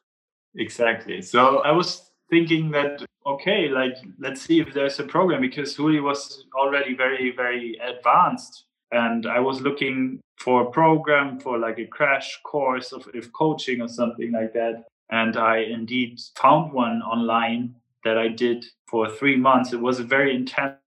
Exactly. 0.55 1.23
So 1.23 1.59
I 1.59 1.71
was 1.71 2.08
thinking 2.29 2.71
that 2.71 3.05
okay, 3.25 3.69
like 3.69 3.95
let's 4.19 4.41
see 4.41 4.59
if 4.59 4.73
there's 4.73 4.99
a 4.99 5.03
program 5.03 5.41
because 5.41 5.75
Juli 5.75 5.99
was 5.99 6.45
already 6.55 6.95
very, 6.95 7.31
very 7.35 7.79
advanced. 7.83 8.65
And 8.91 9.27
I 9.27 9.39
was 9.39 9.61
looking 9.61 10.19
for 10.39 10.63
a 10.63 10.71
program 10.71 11.39
for 11.39 11.59
like 11.59 11.77
a 11.77 11.85
crash 11.85 12.39
course 12.43 12.91
of 12.91 13.07
if 13.13 13.31
coaching 13.33 13.81
or 13.81 13.87
something 13.87 14.31
like 14.31 14.53
that. 14.53 14.85
And 15.11 15.37
I 15.37 15.57
indeed 15.57 16.19
found 16.35 16.73
one 16.73 17.01
online 17.01 17.75
that 18.03 18.17
I 18.17 18.29
did 18.29 18.65
for 18.87 19.09
three 19.09 19.35
months. 19.35 19.73
It 19.73 19.81
was 19.81 19.99
a 19.99 20.03
very 20.03 20.35
intense 20.35 20.77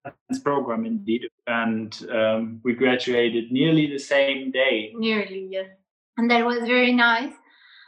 program 0.43 0.87
indeed, 0.87 1.29
and 1.47 1.95
um, 2.11 2.61
we 2.65 2.75
graduated 2.75 3.53
nearly 3.53 3.87
the 3.87 3.99
same 3.99 4.51
day. 4.51 4.93
Nearly, 4.95 5.49
yes, 5.51 5.67
and 6.17 6.31
that 6.31 6.45
was 6.45 6.61
very 6.61 6.93
nice. 6.93 7.33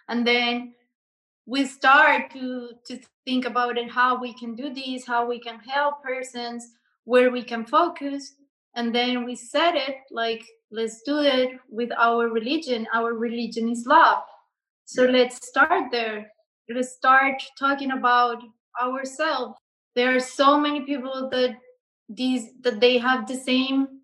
And 0.09 0.27
then 0.27 0.75
we 1.47 1.67
start 1.67 2.31
to 2.33 2.71
to 2.87 2.99
think 3.25 3.47
about 3.47 3.79
it, 3.79 3.91
how 3.91 4.21
we 4.21 4.35
can 4.35 4.55
do 4.55 4.73
this, 4.73 5.07
how 5.07 5.27
we 5.27 5.39
can 5.39 5.59
help 5.61 6.03
persons, 6.03 6.67
where 7.05 7.31
we 7.31 7.43
can 7.43 7.65
focus, 7.65 8.35
and 8.75 8.95
then 8.95 9.25
we 9.25 9.37
said 9.37 9.75
it 9.75 9.97
like 10.11 10.45
let's 10.71 11.03
do 11.03 11.19
it 11.21 11.51
with 11.69 11.91
our 11.99 12.29
religion. 12.29 12.87
Our 12.95 13.15
religion 13.15 13.69
is 13.69 13.85
love, 13.87 14.23
so 14.85 15.05
let's 15.05 15.47
start 15.47 15.91
there 15.91 16.31
Let's 16.69 16.93
start 16.93 17.43
talking 17.59 17.91
about 17.91 18.43
ourselves. 18.83 19.59
There 19.95 20.17
are 20.17 20.21
so 20.21 20.59
many 20.59 20.81
people 20.81 21.29
that 21.31 21.57
these 22.09 22.49
that 22.63 22.81
they 22.81 22.97
have 22.99 23.27
the 23.29 23.35
same 23.35 24.01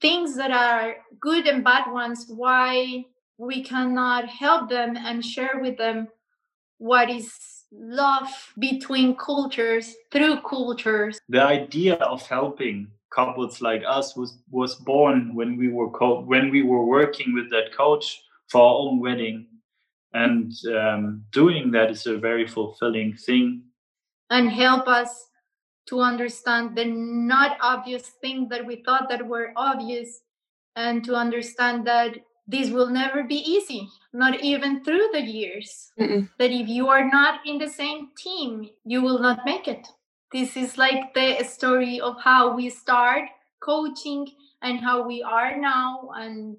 things 0.00 0.34
that 0.36 0.50
are 0.50 0.96
good 1.20 1.46
and 1.46 1.62
bad 1.62 1.92
ones. 1.92 2.24
Why 2.28 3.04
we 3.36 3.62
cannot 3.62 4.26
help 4.26 4.70
them 4.70 4.96
and 4.96 5.22
share 5.22 5.60
with 5.60 5.76
them 5.76 6.08
what 6.78 7.10
is 7.10 7.30
love 7.72 8.28
between 8.58 9.16
cultures 9.16 9.94
through 10.10 10.40
cultures. 10.40 11.20
The 11.28 11.42
idea 11.42 11.94
of 11.96 12.22
helping 12.26 12.88
couples 13.10 13.60
like 13.60 13.82
us 13.86 14.16
was 14.16 14.38
was 14.50 14.74
born 14.74 15.34
when 15.34 15.56
we 15.56 15.68
were 15.68 15.90
co- 15.90 16.22
when 16.22 16.50
we 16.50 16.62
were 16.62 16.84
working 16.84 17.34
with 17.34 17.50
that 17.50 17.72
coach 17.76 18.22
for 18.48 18.60
our 18.62 18.74
own 18.74 19.00
wedding 19.00 19.46
and 20.12 20.52
um, 20.74 21.24
doing 21.32 21.70
that 21.70 21.90
is 21.90 22.06
a 22.06 22.18
very 22.18 22.46
fulfilling 22.46 23.14
thing 23.14 23.62
and 24.30 24.50
help 24.50 24.88
us 24.88 25.26
to 25.86 26.00
understand 26.00 26.76
the 26.76 26.84
not 26.84 27.56
obvious 27.62 28.08
things 28.20 28.48
that 28.50 28.64
we 28.64 28.76
thought 28.84 29.08
that 29.08 29.26
were 29.26 29.52
obvious 29.56 30.20
and 30.76 31.04
to 31.04 31.14
understand 31.14 31.86
that 31.86 32.18
this 32.48 32.70
will 32.70 32.88
never 32.88 33.22
be 33.22 33.36
easy 33.36 33.88
not 34.12 34.40
even 34.42 34.82
through 34.82 35.08
the 35.12 35.20
years. 35.20 35.92
Mm-mm. 36.00 36.28
that 36.38 36.50
if 36.50 36.66
you 36.66 36.88
are 36.88 37.08
not 37.08 37.40
in 37.46 37.58
the 37.58 37.68
same 37.68 38.08
team 38.16 38.70
you 38.84 39.02
will 39.02 39.18
not 39.18 39.44
make 39.44 39.68
it. 39.68 39.86
This 40.32 40.56
is 40.56 40.76
like 40.76 41.14
the 41.14 41.42
story 41.44 42.00
of 42.00 42.16
how 42.22 42.54
we 42.54 42.68
start 42.70 43.28
coaching 43.60 44.26
and 44.62 44.80
how 44.80 45.06
we 45.06 45.22
are 45.22 45.56
now. 45.56 46.10
And 46.16 46.56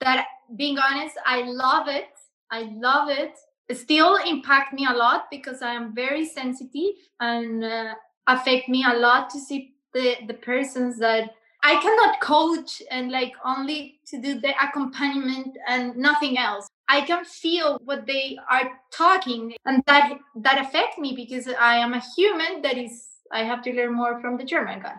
that 0.00 0.26
being 0.56 0.78
honest 0.78 1.16
i 1.26 1.42
love 1.42 1.88
it. 1.88 2.08
I 2.52 2.62
love 2.74 3.10
it, 3.10 3.38
it 3.68 3.78
still 3.78 4.16
impact 4.16 4.72
me 4.72 4.86
a 4.86 4.92
lot 4.92 5.26
because 5.30 5.62
i 5.62 5.72
am 5.72 5.94
very 5.94 6.24
sensitive 6.24 6.94
and 7.20 7.64
uh, 7.64 7.94
affect 8.26 8.68
me 8.68 8.84
a 8.84 8.94
lot 8.94 9.30
to 9.30 9.38
see 9.38 9.74
the 9.94 10.16
the 10.26 10.34
persons 10.34 10.98
that 10.98 11.30
I 11.62 11.76
cannot 11.80 12.20
coach 12.20 12.82
and 12.90 13.10
like 13.10 13.34
only 13.44 14.00
to 14.06 14.20
do 14.20 14.40
the 14.40 14.54
accompaniment 14.62 15.56
and 15.68 15.96
nothing 15.96 16.38
else. 16.38 16.68
I 16.88 17.02
can 17.02 17.24
feel 17.24 17.78
what 17.84 18.06
they 18.06 18.38
are 18.50 18.70
talking 18.92 19.54
and 19.66 19.82
that 19.86 20.18
that 20.36 20.60
affect 20.60 20.98
me 20.98 21.14
because 21.14 21.46
I 21.48 21.76
am 21.76 21.94
a 21.94 22.02
human 22.16 22.62
that 22.62 22.78
is 22.78 23.06
I 23.30 23.44
have 23.44 23.62
to 23.62 23.72
learn 23.72 23.94
more 23.94 24.20
from 24.20 24.38
the 24.38 24.44
German 24.44 24.80
guy. 24.80 24.96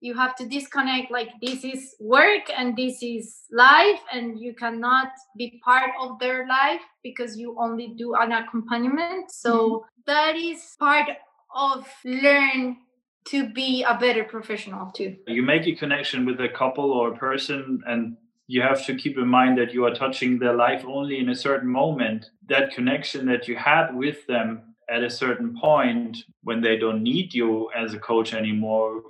You 0.00 0.16
have 0.16 0.34
to 0.36 0.48
disconnect 0.48 1.10
like 1.10 1.28
this 1.42 1.62
is 1.62 1.94
work 2.00 2.48
and 2.56 2.74
this 2.74 3.02
is 3.02 3.42
life 3.52 4.00
and 4.10 4.40
you 4.40 4.54
cannot 4.54 5.08
be 5.36 5.60
part 5.62 5.90
of 6.00 6.18
their 6.18 6.46
life 6.48 6.80
because 7.02 7.36
you 7.36 7.54
only 7.58 7.94
do 7.98 8.14
an 8.14 8.32
accompaniment. 8.32 9.30
So 9.30 9.52
mm-hmm. 9.52 9.84
that 10.06 10.36
is 10.36 10.74
part 10.78 11.08
of 11.54 11.86
learn 12.04 12.78
to 13.26 13.48
be 13.48 13.82
a 13.82 13.98
better 13.98 14.24
professional 14.24 14.90
too. 14.90 15.16
You 15.26 15.42
make 15.42 15.66
a 15.66 15.74
connection 15.74 16.24
with 16.24 16.40
a 16.40 16.48
couple 16.48 16.90
or 16.92 17.12
a 17.12 17.16
person 17.16 17.82
and 17.86 18.16
you 18.46 18.62
have 18.62 18.84
to 18.86 18.96
keep 18.96 19.16
in 19.16 19.28
mind 19.28 19.58
that 19.58 19.72
you 19.72 19.84
are 19.84 19.94
touching 19.94 20.38
their 20.38 20.54
life 20.54 20.84
only 20.84 21.18
in 21.18 21.28
a 21.28 21.36
certain 21.36 21.68
moment. 21.68 22.30
That 22.48 22.72
connection 22.72 23.26
that 23.26 23.46
you 23.46 23.56
had 23.56 23.94
with 23.94 24.26
them 24.26 24.70
at 24.90 25.04
a 25.04 25.10
certain 25.10 25.56
point 25.58 26.18
when 26.42 26.60
they 26.60 26.76
don't 26.76 27.02
need 27.02 27.32
you 27.32 27.70
as 27.76 27.94
a 27.94 27.98
coach 27.98 28.34
anymore 28.34 29.02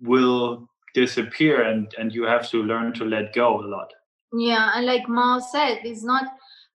will 0.00 0.68
disappear 0.94 1.62
and 1.62 1.94
and 1.98 2.12
you 2.12 2.24
have 2.24 2.48
to 2.50 2.62
learn 2.62 2.92
to 2.92 3.04
let 3.04 3.32
go 3.34 3.60
a 3.60 3.66
lot 3.66 3.92
yeah 4.34 4.72
and 4.74 4.86
like 4.86 5.08
Mo 5.08 5.40
said 5.40 5.78
it's 5.84 6.02
not 6.02 6.24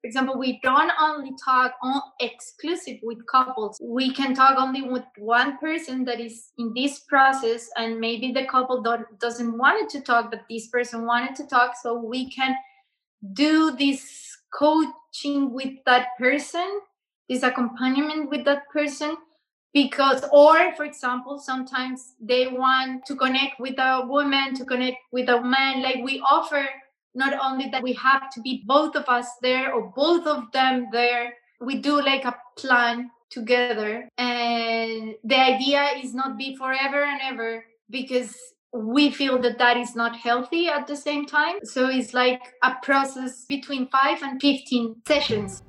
for 0.02 0.08
example, 0.08 0.38
we 0.38 0.60
don't 0.62 0.92
only 1.02 1.32
talk 1.44 1.74
on 1.82 2.02
exclusive 2.20 2.98
with 3.02 3.18
couples. 3.26 3.80
We 3.82 4.14
can 4.14 4.36
talk 4.36 4.58
only 4.60 4.84
with 4.84 5.04
one 5.18 5.58
person 5.58 6.06
that 6.06 6.20
is 6.20 6.52
in 6.60 6.72
this 6.76 7.00
process, 7.00 7.70
and 7.78 8.00
maybe 8.00 8.32
the 8.32 8.46
couple 8.46 8.84
don't, 8.84 9.06
doesn't 9.20 9.58
want 9.58 9.90
to 9.90 10.02
talk, 10.02 10.30
but 10.30 10.42
this 10.50 10.68
person 10.68 11.06
wanted 11.06 11.36
to 11.38 11.48
talk. 11.48 11.74
So 11.82 12.00
we 12.00 12.32
can 12.32 12.56
do 13.34 13.76
this 13.76 14.38
coaching 14.54 15.52
with 15.52 15.74
that 15.88 16.10
person, 16.20 16.80
this 17.28 17.42
accompaniment 17.42 18.30
with 18.30 18.46
that 18.46 18.70
person 18.72 19.18
because 19.74 20.24
or 20.32 20.74
for 20.76 20.86
example 20.86 21.38
sometimes 21.38 22.14
they 22.22 22.48
want 22.48 23.06
to 23.06 23.16
connect 23.16 23.60
with 23.60 23.78
a 23.78 24.02
woman 24.08 24.56
to 24.56 24.66
connect 24.66 24.98
with 25.12 25.30
a 25.30 25.42
man 25.44 25.84
like 25.84 25.98
we 26.04 26.20
offer 26.22 26.68
not 27.16 27.34
only 27.42 27.70
that 27.70 27.84
we 27.84 27.94
have 27.94 28.30
to 28.32 28.42
be 28.42 28.64
both 28.66 28.96
of 28.96 29.06
us 29.08 29.28
there 29.42 29.74
or 29.74 29.92
both 29.96 30.28
of 30.28 30.52
them 30.52 30.88
there 30.92 31.34
we 31.60 31.80
do 31.80 32.02
like 32.02 32.26
a 32.26 32.36
plan 32.58 33.10
together. 33.30 34.08
And 34.18 35.16
the 35.24 35.40
idea 35.40 35.90
is 35.98 36.14
not 36.14 36.38
be 36.38 36.56
forever 36.56 37.04
and 37.04 37.20
ever 37.24 37.66
because 37.90 38.36
we 38.74 39.10
feel 39.12 39.40
that 39.40 39.58
that 39.58 39.78
is 39.78 39.96
not 39.96 40.16
healthy 40.16 40.68
at 40.68 40.88
the 40.88 40.96
same 40.96 41.26
time. 41.26 41.58
So 41.64 41.90
it's 41.90 42.14
like 42.14 42.42
a 42.64 42.76
process 42.84 43.46
between 43.46 43.88
5 43.88 44.24
and 44.24 44.42
15 44.42 44.96
sessions. 45.08 45.64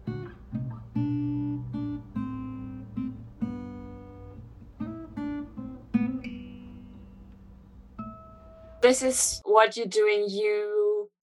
This 8.81 9.03
is 9.03 9.41
what 9.45 9.77
you're 9.77 9.87
doing 9.87 10.27
you 10.29 10.78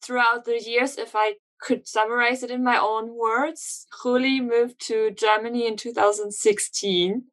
throughout 0.05 0.45
the 0.45 0.61
years, 0.61 0.97
if 0.97 1.15
I 1.15 1.35
could 1.59 1.87
summarize 1.87 2.43
it 2.43 2.51
in 2.51 2.63
my 2.63 2.77
own 2.77 3.15
words, 3.15 3.87
Juli 4.03 4.39
moved 4.39 4.79
to 4.87 5.11
Germany 5.11 5.67
in 5.67 5.77
2016. 5.77 7.23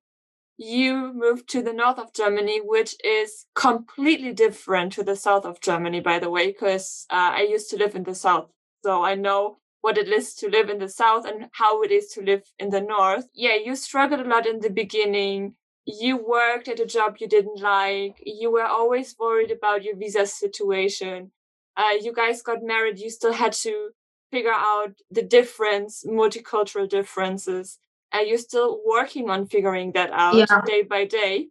You 0.57 1.13
moved 1.13 1.49
to 1.51 1.63
the 1.63 1.73
north 1.73 1.99
of 1.99 2.15
Germany, 2.15 2.61
which 2.63 2.95
is 3.05 3.47
completely 3.55 4.33
different 4.33 4.93
to 4.93 5.03
the 5.03 5.17
south 5.17 5.45
of 5.45 5.61
Germany, 5.61 6.01
by 6.01 6.19
the 6.19 6.31
way, 6.31 6.47
because 6.47 7.07
uh, 7.11 7.33
I 7.35 7.43
used 7.43 7.69
to 7.71 7.77
live 7.77 7.95
in 7.95 8.05
the 8.05 8.15
south. 8.15 8.49
So 8.85 9.03
I 9.05 9.15
know 9.15 9.59
what 9.81 9.99
it 9.99 10.09
is 10.09 10.35
to 10.37 10.49
live 10.49 10.71
in 10.71 10.79
the 10.79 10.89
south 10.89 11.27
and 11.27 11.49
how 11.53 11.83
it 11.83 11.91
is 11.91 12.09
to 12.13 12.23
live 12.23 12.45
in 12.59 12.71
the 12.71 12.81
north. 12.81 13.27
Yeah, 13.35 13.57
you 13.57 13.75
struggled 13.75 14.21
a 14.21 14.29
lot 14.29 14.47
in 14.47 14.61
the 14.61 14.71
beginning. 14.71 15.57
You 15.85 16.17
worked 16.17 16.69
at 16.69 16.79
a 16.79 16.87
job 16.87 17.17
you 17.19 17.29
didn't 17.29 17.61
like. 17.61 18.23
You 18.25 18.53
were 18.53 18.67
always 18.67 19.17
worried 19.19 19.51
about 19.51 19.83
your 19.83 19.97
visa 19.97 20.27
situation 20.27 21.33
uh, 21.77 21.95
you 22.01 22.13
guys 22.13 22.43
got 22.43 22.63
married, 22.63 22.99
you 22.99 23.11
still 23.11 23.33
had 23.33 23.53
to 23.53 23.91
figure 24.31 24.53
out 24.53 24.95
the 25.11 25.23
difference, 25.23 26.05
multicultural 26.07 26.89
differences. 26.89 27.79
And 28.13 28.29
you're 28.29 28.39
still 28.39 28.81
working 28.87 29.31
on 29.31 29.47
figuring 29.47 29.93
that 29.93 30.11
out 30.13 30.35
yeah. 30.35 30.61
day 30.67 30.83
by 30.83 31.05
day 31.05 31.49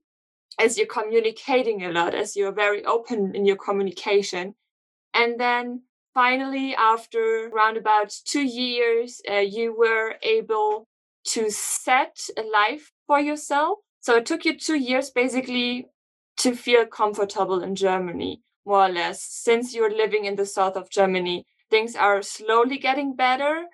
as 0.59 0.77
you're 0.77 0.87
communicating 0.87 1.83
a 1.83 1.91
lot, 1.91 2.13
as 2.13 2.35
you're 2.35 2.51
very 2.51 2.85
open 2.85 3.35
in 3.35 3.45
your 3.45 3.55
communication. 3.55 4.55
And 5.13 5.39
then 5.39 5.83
finally, 6.13 6.75
after 6.75 7.47
around 7.47 7.77
about 7.77 8.13
two 8.25 8.43
years, 8.43 9.21
uh, 9.29 9.37
you 9.37 9.75
were 9.75 10.15
able 10.21 10.87
to 11.23 11.49
set 11.49 12.19
a 12.37 12.43
life 12.43 12.91
for 13.07 13.19
yourself. 13.19 13.79
So 14.01 14.17
it 14.17 14.25
took 14.25 14.45
you 14.45 14.57
two 14.57 14.77
years 14.77 15.09
basically 15.09 15.87
to 16.37 16.55
feel 16.55 16.85
comfortable 16.85 17.61
in 17.61 17.75
Germany 17.75 18.41
more 18.65 18.85
or 18.85 18.89
less, 18.89 19.23
since 19.23 19.73
you're 19.73 19.95
living 19.95 20.25
in 20.25 20.35
the 20.35 20.45
south 20.45 20.75
of 20.75 20.89
Germany, 20.89 21.45
things 21.69 21.95
are 21.95 22.21
slowly 22.21 22.77
getting 22.77 23.15
better? 23.15 23.65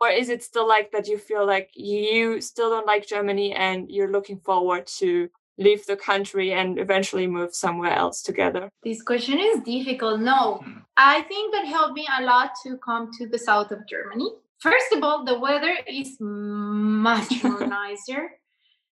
Or 0.00 0.08
is 0.08 0.28
it 0.28 0.42
still 0.42 0.66
like 0.66 0.90
that 0.92 1.06
you 1.06 1.18
feel 1.18 1.46
like 1.46 1.70
you 1.74 2.40
still 2.40 2.70
don't 2.70 2.86
like 2.86 3.06
Germany 3.06 3.52
and 3.52 3.88
you're 3.90 4.10
looking 4.10 4.40
forward 4.40 4.86
to 4.98 5.28
leave 5.56 5.86
the 5.86 5.96
country 5.96 6.52
and 6.52 6.78
eventually 6.78 7.26
move 7.26 7.54
somewhere 7.54 7.92
else 7.92 8.22
together? 8.22 8.68
This 8.82 9.02
question 9.02 9.38
is 9.38 9.60
difficult. 9.60 10.20
No, 10.20 10.60
hmm. 10.64 10.78
I 10.96 11.22
think 11.22 11.54
that 11.54 11.66
helped 11.66 11.94
me 11.94 12.06
a 12.18 12.22
lot 12.22 12.50
to 12.64 12.76
come 12.78 13.10
to 13.18 13.28
the 13.28 13.38
south 13.38 13.70
of 13.70 13.86
Germany. 13.88 14.30
First 14.58 14.92
of 14.92 15.02
all, 15.02 15.24
the 15.24 15.38
weather 15.38 15.76
is 15.86 16.16
much 16.20 17.44
more 17.44 17.66
nicer. 17.66 18.32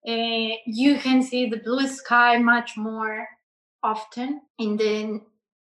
Uh, 0.07 0.55
you 0.65 0.97
can 0.99 1.21
see 1.21 1.49
the 1.49 1.57
blue 1.57 1.87
sky 1.87 2.37
much 2.37 2.77
more 2.77 3.27
often. 3.83 4.41
In 4.57 4.77
the 4.77 5.21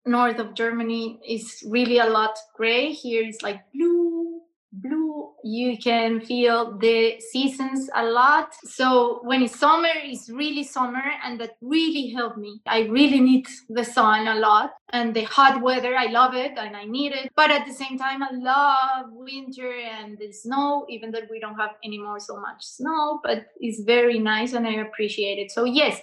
north 0.07 0.39
of 0.39 0.55
Germany 0.55 1.21
is 1.27 1.63
really 1.67 1.99
a 1.99 2.07
lot 2.07 2.37
gray. 2.57 2.93
Here 2.93 3.23
it's 3.23 3.43
like 3.43 3.61
blue, 3.73 4.41
blue. 4.73 5.31
You 5.45 5.77
can 5.77 6.21
feel 6.21 6.79
the 6.79 7.21
seasons 7.21 7.91
a 7.95 8.05
lot. 8.05 8.55
So 8.65 9.21
when 9.25 9.43
it's 9.43 9.59
summer, 9.59 9.91
it's 9.95 10.31
really 10.31 10.65
summer, 10.65 11.03
and 11.25 11.41
that 11.41 11.57
really 11.61 12.11
helped 12.11 12.39
me. 12.39 12.61
I 12.67 12.83
really 12.83 13.21
need 13.21 13.47
the 13.69 13.85
sun 13.85 14.29
a 14.29 14.37
lot 14.37 14.75
and 14.91 15.15
the 15.15 15.25
hot 15.25 15.61
weather. 15.61 15.97
I 15.97 16.07
love 16.07 16.35
it 16.35 16.53
and 16.57 16.77
I 16.77 16.85
need 16.85 17.13
it. 17.13 17.33
But 17.35 17.51
at 17.51 17.67
the 17.67 17.75
same 17.75 17.99
time, 17.99 18.23
I 18.23 18.31
love 18.33 19.07
winter 19.13 19.73
and 19.73 20.17
the 20.19 20.33
snow, 20.33 20.87
even 20.89 21.11
though 21.11 21.23
we 21.31 21.41
don't 21.41 21.59
have 21.59 21.73
anymore 21.85 22.21
so 22.21 22.37
much 22.37 22.65
snow, 22.65 23.21
but 23.25 23.47
it's 23.59 23.83
very 23.83 24.19
nice 24.19 24.53
and 24.53 24.67
I 24.67 24.75
appreciate 24.75 25.39
it. 25.39 25.51
So 25.51 25.65
yes, 25.65 26.01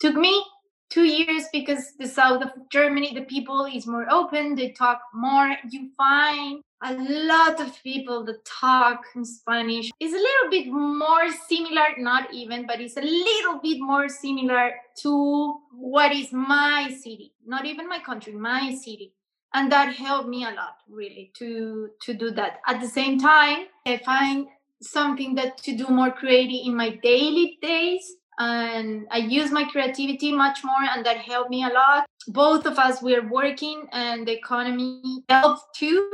took 0.00 0.14
me 0.14 0.44
two 0.90 1.04
years 1.04 1.44
because 1.52 1.92
the 1.98 2.06
south 2.06 2.42
of 2.42 2.50
Germany, 2.70 3.12
the 3.14 3.22
people 3.22 3.64
is 3.66 3.86
more 3.86 4.06
open, 4.10 4.54
they 4.54 4.70
talk 4.70 5.00
more. 5.12 5.54
You 5.70 5.90
find 5.96 6.62
a 6.82 6.94
lot 6.94 7.60
of 7.60 7.82
people 7.82 8.24
that 8.24 8.44
talk 8.44 9.04
in 9.14 9.24
Spanish. 9.24 9.90
It's 10.00 10.14
a 10.14 10.16
little 10.16 10.50
bit 10.50 10.72
more 10.72 11.30
similar, 11.48 11.86
not 11.98 12.32
even, 12.32 12.66
but 12.66 12.80
it's 12.80 12.96
a 12.96 13.02
little 13.02 13.58
bit 13.60 13.80
more 13.80 14.08
similar 14.08 14.72
to 15.02 15.60
what 15.72 16.12
is 16.12 16.32
my 16.32 16.96
city, 17.02 17.32
not 17.46 17.66
even 17.66 17.88
my 17.88 17.98
country, 17.98 18.32
my 18.32 18.74
city. 18.74 19.12
And 19.54 19.72
that 19.72 19.94
helped 19.94 20.28
me 20.28 20.44
a 20.44 20.50
lot, 20.50 20.76
really, 20.88 21.32
to 21.38 21.90
to 22.02 22.14
do 22.14 22.30
that. 22.32 22.60
At 22.66 22.80
the 22.80 22.86
same 22.86 23.18
time, 23.18 23.66
I 23.86 23.96
find 23.96 24.46
something 24.82 25.34
that 25.34 25.56
to 25.58 25.74
do 25.74 25.88
more 25.88 26.10
creative 26.10 26.66
in 26.66 26.76
my 26.76 26.90
daily 27.02 27.58
days 27.62 28.17
and 28.38 29.06
I 29.10 29.18
use 29.18 29.50
my 29.50 29.64
creativity 29.64 30.32
much 30.32 30.62
more, 30.64 30.82
and 30.94 31.04
that 31.04 31.18
helped 31.18 31.50
me 31.50 31.64
a 31.64 31.68
lot. 31.68 32.06
Both 32.28 32.66
of 32.66 32.78
us 32.78 33.02
we're 33.02 33.26
working, 33.28 33.88
and 33.92 34.26
the 34.26 34.32
economy 34.32 35.24
helps 35.28 35.62
too. 35.74 36.10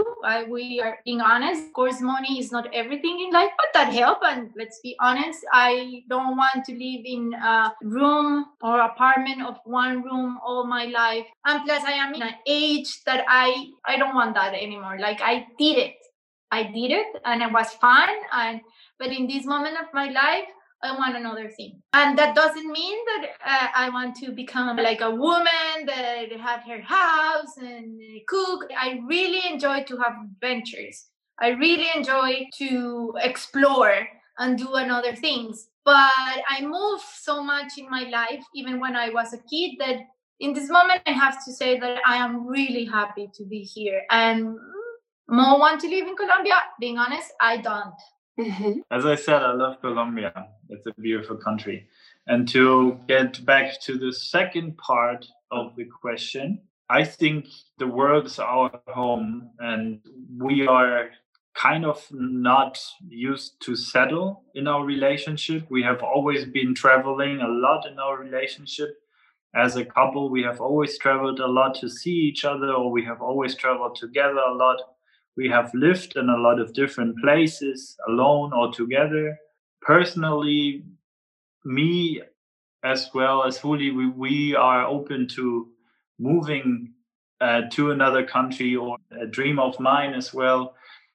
We 0.48 0.80
are 0.80 0.98
being 1.04 1.20
honest. 1.20 1.66
Of 1.66 1.72
course, 1.74 2.00
money 2.00 2.38
is 2.40 2.50
not 2.50 2.72
everything 2.72 3.20
in 3.20 3.30
life, 3.30 3.50
but 3.58 3.66
that 3.74 3.92
helped. 3.92 4.24
And 4.24 4.50
let's 4.56 4.80
be 4.80 4.96
honest, 5.00 5.44
I 5.52 6.02
don't 6.08 6.36
want 6.36 6.64
to 6.64 6.72
live 6.72 7.04
in 7.04 7.34
a 7.34 7.74
room 7.82 8.46
or 8.62 8.80
apartment 8.80 9.42
of 9.42 9.58
one 9.64 10.02
room 10.02 10.38
all 10.44 10.64
my 10.66 10.86
life. 10.86 11.26
And 11.44 11.64
plus, 11.64 11.82
I 11.84 11.92
am 11.92 12.14
in 12.14 12.22
an 12.22 12.34
age 12.46 13.02
that 13.04 13.24
I 13.28 13.68
I 13.84 13.98
don't 13.98 14.14
want 14.14 14.34
that 14.34 14.54
anymore. 14.54 14.98
Like 14.98 15.20
I 15.20 15.46
did 15.58 15.76
it, 15.76 15.96
I 16.50 16.62
did 16.62 16.90
it, 16.90 17.20
and 17.24 17.42
it 17.42 17.52
was 17.52 17.70
fun. 17.74 18.08
And 18.32 18.60
but 18.98 19.08
in 19.08 19.26
this 19.26 19.44
moment 19.44 19.76
of 19.76 19.92
my 19.92 20.08
life 20.08 20.48
I 20.84 20.96
want 20.96 21.16
another 21.16 21.48
thing. 21.48 21.82
And 21.94 22.18
that 22.18 22.34
doesn't 22.34 22.70
mean 22.70 22.98
that 23.06 23.28
uh, 23.44 23.68
I 23.74 23.88
want 23.88 24.16
to 24.16 24.32
become 24.32 24.76
like 24.76 25.00
a 25.00 25.10
woman 25.10 25.86
that 25.86 26.30
have 26.32 26.60
her 26.68 26.82
house 26.82 27.56
and 27.56 27.98
cook. 28.28 28.70
I 28.78 29.00
really 29.08 29.40
enjoy 29.50 29.84
to 29.84 29.96
have 29.96 30.12
adventures. 30.22 31.06
I 31.40 31.48
really 31.48 31.88
enjoy 31.94 32.46
to 32.58 33.14
explore 33.22 34.06
and 34.38 34.58
do 34.58 34.74
another 34.74 35.16
things. 35.16 35.68
But 35.84 36.12
I 36.48 36.60
move 36.62 37.00
so 37.00 37.42
much 37.42 37.78
in 37.78 37.90
my 37.90 38.04
life, 38.04 38.42
even 38.54 38.80
when 38.80 38.94
I 38.96 39.10
was 39.10 39.32
a 39.32 39.38
kid, 39.50 39.76
that 39.80 39.96
in 40.40 40.52
this 40.52 40.70
moment 40.70 41.02
I 41.06 41.12
have 41.12 41.44
to 41.44 41.52
say 41.52 41.78
that 41.78 42.00
I 42.06 42.16
am 42.16 42.46
really 42.46 42.84
happy 42.84 43.30
to 43.34 43.44
be 43.44 43.60
here. 43.60 44.02
And 44.10 44.56
more 45.28 45.58
want 45.58 45.80
to 45.80 45.88
live 45.88 46.06
in 46.06 46.16
Colombia. 46.16 46.56
Being 46.78 46.98
honest, 46.98 47.32
I 47.40 47.56
don't. 47.58 47.94
Mm-hmm. 48.38 48.80
As 48.90 49.06
I 49.06 49.14
said, 49.14 49.42
I 49.42 49.52
love 49.52 49.80
Colombia. 49.80 50.48
It's 50.68 50.86
a 50.86 51.00
beautiful 51.00 51.36
country. 51.36 51.86
And 52.26 52.48
to 52.48 52.98
get 53.06 53.44
back 53.44 53.80
to 53.82 53.96
the 53.96 54.12
second 54.12 54.76
part 54.78 55.26
of 55.50 55.76
the 55.76 55.84
question, 55.84 56.60
I 56.90 57.04
think 57.04 57.46
the 57.78 57.86
world 57.86 58.26
is 58.26 58.38
our 58.38 58.80
home 58.88 59.50
and 59.58 60.00
we 60.38 60.66
are 60.66 61.10
kind 61.54 61.84
of 61.84 62.04
not 62.10 62.80
used 63.08 63.60
to 63.60 63.76
settle 63.76 64.42
in 64.54 64.66
our 64.66 64.84
relationship. 64.84 65.66
We 65.70 65.82
have 65.82 66.02
always 66.02 66.44
been 66.44 66.74
traveling 66.74 67.40
a 67.40 67.48
lot 67.48 67.86
in 67.86 67.98
our 67.98 68.18
relationship. 68.18 69.00
As 69.54 69.76
a 69.76 69.84
couple, 69.84 70.30
we 70.30 70.42
have 70.42 70.60
always 70.60 70.98
traveled 70.98 71.38
a 71.38 71.46
lot 71.46 71.76
to 71.76 71.88
see 71.88 72.10
each 72.10 72.44
other, 72.44 72.72
or 72.72 72.90
we 72.90 73.04
have 73.04 73.22
always 73.22 73.54
traveled 73.54 73.94
together 73.94 74.38
a 74.38 74.54
lot 74.54 74.80
we 75.36 75.48
have 75.48 75.72
lived 75.74 76.16
in 76.16 76.28
a 76.28 76.36
lot 76.36 76.60
of 76.60 76.72
different 76.72 77.18
places, 77.18 77.96
alone 78.08 78.52
or 78.52 78.72
together. 78.72 79.36
Personally, 79.82 80.84
me 81.64 82.22
as 82.84 83.10
well 83.14 83.44
as 83.44 83.60
Juli, 83.60 83.90
we, 83.90 84.08
we 84.08 84.54
are 84.54 84.86
open 84.86 85.26
to 85.28 85.68
moving 86.18 86.92
uh, 87.40 87.62
to 87.70 87.90
another 87.90 88.24
country 88.24 88.76
or 88.76 88.96
a 89.20 89.26
dream 89.26 89.58
of 89.58 89.78
mine 89.80 90.14
as 90.14 90.32
well 90.32 90.74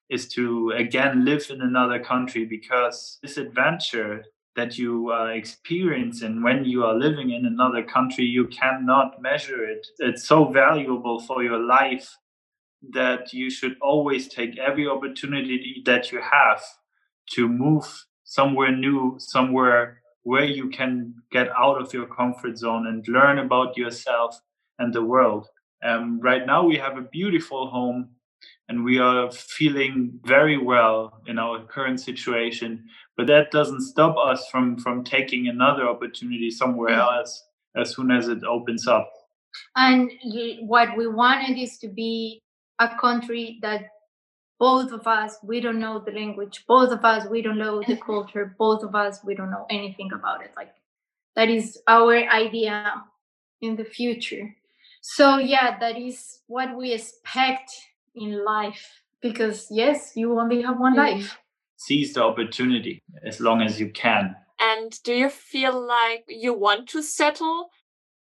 is 0.10 0.28
to 0.28 0.72
again 0.72 1.24
live 1.24 1.46
in 1.50 1.62
another 1.62 2.00
country 2.00 2.44
because 2.46 3.20
this 3.22 3.38
adventure 3.38 4.24
that 4.56 4.78
you 4.78 5.12
uh, 5.14 5.26
experience 5.28 6.24
and 6.24 6.44
when 6.44 6.66
you 6.66 6.84
are 6.84 6.96
living 6.96 7.32
in 7.32 7.46
another 7.46 7.84
country 7.84 8.26
you 8.26 8.48
cannot 8.48 9.22
measure 9.22 9.64
it 9.64 9.86
it's 10.00 10.28
so 10.28 10.46
valuable 10.46 11.20
for 11.22 11.44
your 11.44 11.60
life 11.60 12.18
that 12.92 13.34
you 13.34 13.50
should 13.50 13.76
always 13.82 14.28
take 14.28 14.58
every 14.58 14.88
opportunity 14.88 15.82
that 15.86 16.12
you 16.12 16.22
have 16.22 16.62
to 17.32 17.48
move 17.48 17.86
somewhere 18.24 18.72
new, 18.72 19.16
somewhere 19.20 20.02
where 20.24 20.46
you 20.46 20.70
can 20.70 21.14
get 21.32 21.50
out 21.58 21.82
of 21.82 21.94
your 21.94 22.06
comfort 22.08 22.58
zone 22.58 22.88
and 22.88 23.08
learn 23.08 23.40
about 23.40 23.78
yourself 23.78 24.40
and 24.78 24.94
the 24.94 25.04
world. 25.04 25.48
Um, 25.84 26.20
right 26.22 26.46
now, 26.46 26.64
we 26.64 26.78
have 26.78 26.98
a 26.98 27.02
beautiful 27.02 27.70
home 27.70 28.10
and 28.68 28.84
we 28.84 29.00
are 29.00 29.32
feeling 29.32 30.20
very 30.24 30.58
well 30.58 31.22
in 31.26 31.40
our 31.40 31.64
current 31.66 32.00
situation. 32.00 32.86
But 33.18 33.28
that 33.28 33.52
doesn't 33.52 33.82
stop 33.82 34.16
us 34.18 34.48
from, 34.50 34.78
from 34.78 35.04
taking 35.04 35.48
another 35.48 35.88
opportunity 35.88 36.52
somewhere 36.52 36.96
mm. 36.96 37.00
else 37.00 37.44
as 37.76 37.96
soon 37.96 38.12
as 38.12 38.28
it 38.28 38.44
opens 38.44 38.88
up. 38.88 39.12
And 39.76 40.12
what 40.62 40.96
we 40.96 41.08
wanted 41.08 41.58
is 41.58 41.78
to 41.80 41.88
be 41.88 42.42
a 42.80 42.90
country 43.00 43.60
that 43.62 43.90
both 44.60 44.92
of 44.92 45.08
us 45.08 45.38
we 45.44 45.62
don't 45.62 45.80
know 45.80 46.00
the 46.00 46.12
language 46.12 46.66
both 46.68 46.92
of 46.92 47.04
us 47.06 47.28
we 47.30 47.42
don't 47.42 47.58
know 47.58 47.82
the 47.88 47.96
culture 48.06 48.56
both 48.58 48.84
of 48.84 48.94
us 48.94 49.24
we 49.24 49.34
don't 49.36 49.52
know 49.52 49.66
anything 49.70 50.12
about 50.14 50.44
it. 50.44 50.52
Like 50.56 50.74
that 51.36 51.50
is 51.50 51.80
our 51.88 52.16
idea 52.16 53.04
in 53.62 53.76
the 53.76 53.86
future. 53.86 54.54
So 55.02 55.38
yeah 55.38 55.78
that 55.80 55.98
is 55.98 56.40
what 56.48 56.76
we 56.76 56.94
expect 56.94 57.72
in 58.16 58.44
life 58.44 59.02
because 59.22 59.68
yes 59.70 60.14
you 60.16 60.40
only 60.40 60.62
have 60.62 60.80
one 60.80 60.96
life. 60.96 61.38
Seize 61.78 62.14
the 62.14 62.24
opportunity 62.24 63.02
as 63.26 63.40
long 63.40 63.62
as 63.62 63.80
you 63.80 63.90
can. 63.90 64.36
And 64.60 64.92
do 65.04 65.14
you 65.14 65.30
feel 65.30 65.80
like 65.80 66.26
you 66.28 66.54
want 66.54 66.90
to 66.90 67.02
settle 67.02 67.70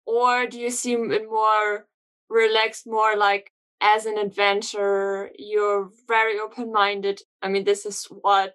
or 0.05 0.47
do 0.47 0.59
you 0.59 0.71
seem 0.71 1.09
more 1.31 1.87
relaxed 2.29 2.87
more 2.87 3.17
like 3.17 3.53
as 3.81 4.07
an 4.07 4.19
adventurer, 4.19 5.31
you're 5.39 5.91
very 6.09 6.39
open 6.39 6.73
minded. 6.73 7.21
I 7.43 7.49
mean, 7.49 7.65
this 7.65 7.85
is 7.85 8.07
what 8.07 8.55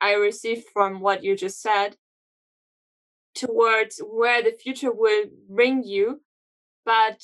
I 0.00 0.14
received 0.14 0.64
from 0.72 1.00
what 1.00 1.22
you 1.22 1.36
just 1.36 1.62
said 1.62 1.96
towards 3.34 4.00
where 4.00 4.42
the 4.42 4.52
future 4.52 4.92
will 4.92 5.26
bring 5.48 5.84
you. 5.84 6.22
But 6.84 7.22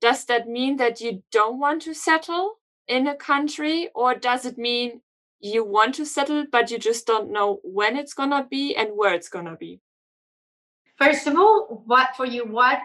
does 0.00 0.24
that 0.26 0.48
mean 0.48 0.76
that 0.76 1.00
you 1.00 1.22
don't 1.32 1.58
want 1.58 1.82
to 1.82 1.94
settle 1.94 2.58
in 2.86 3.06
a 3.06 3.14
country, 3.14 3.88
or 3.94 4.14
does 4.14 4.44
it 4.44 4.58
mean 4.58 5.00
you 5.40 5.64
want 5.64 5.94
to 5.94 6.04
settle, 6.04 6.44
but 6.50 6.70
you 6.70 6.78
just 6.78 7.06
don't 7.06 7.32
know 7.32 7.60
when 7.64 7.96
it's 7.96 8.14
going 8.14 8.30
to 8.30 8.46
be 8.48 8.76
and 8.76 8.90
where 8.94 9.14
it's 9.14 9.28
going 9.28 9.46
to 9.46 9.56
be? 9.56 9.80
First 10.98 11.26
of 11.26 11.36
all, 11.36 11.82
what 11.86 12.14
for 12.16 12.26
you, 12.26 12.44
what 12.44 12.78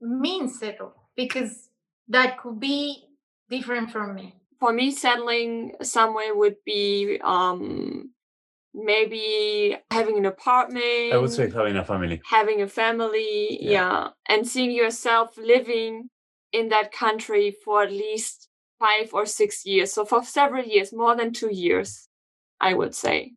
means 0.00 0.58
settle? 0.58 0.94
Because 1.16 1.68
that 2.08 2.38
could 2.38 2.60
be 2.60 3.04
different 3.50 3.90
from 3.90 4.14
me? 4.14 4.34
For 4.58 4.72
me, 4.72 4.90
settling 4.90 5.74
somewhere 5.82 6.34
would 6.34 6.56
be 6.64 7.18
um, 7.24 8.10
maybe 8.74 9.76
having 9.90 10.18
an 10.18 10.26
apartment. 10.26 11.12
I 11.12 11.16
would 11.16 11.32
say 11.32 11.50
having 11.50 11.76
a 11.76 11.84
family. 11.84 12.20
Having 12.24 12.62
a 12.62 12.68
family, 12.68 13.58
yeah. 13.62 13.70
yeah. 13.70 14.08
And 14.28 14.46
seeing 14.46 14.70
yourself 14.70 15.36
living 15.36 16.10
in 16.52 16.68
that 16.68 16.92
country 16.92 17.56
for 17.64 17.82
at 17.82 17.92
least 17.92 18.48
five 18.78 19.12
or 19.12 19.26
six 19.26 19.64
years. 19.66 19.92
So 19.92 20.04
for 20.04 20.24
several 20.24 20.64
years, 20.64 20.92
more 20.92 21.16
than 21.16 21.32
two 21.32 21.52
years, 21.52 22.08
I 22.60 22.74
would 22.74 22.94
say. 22.94 23.32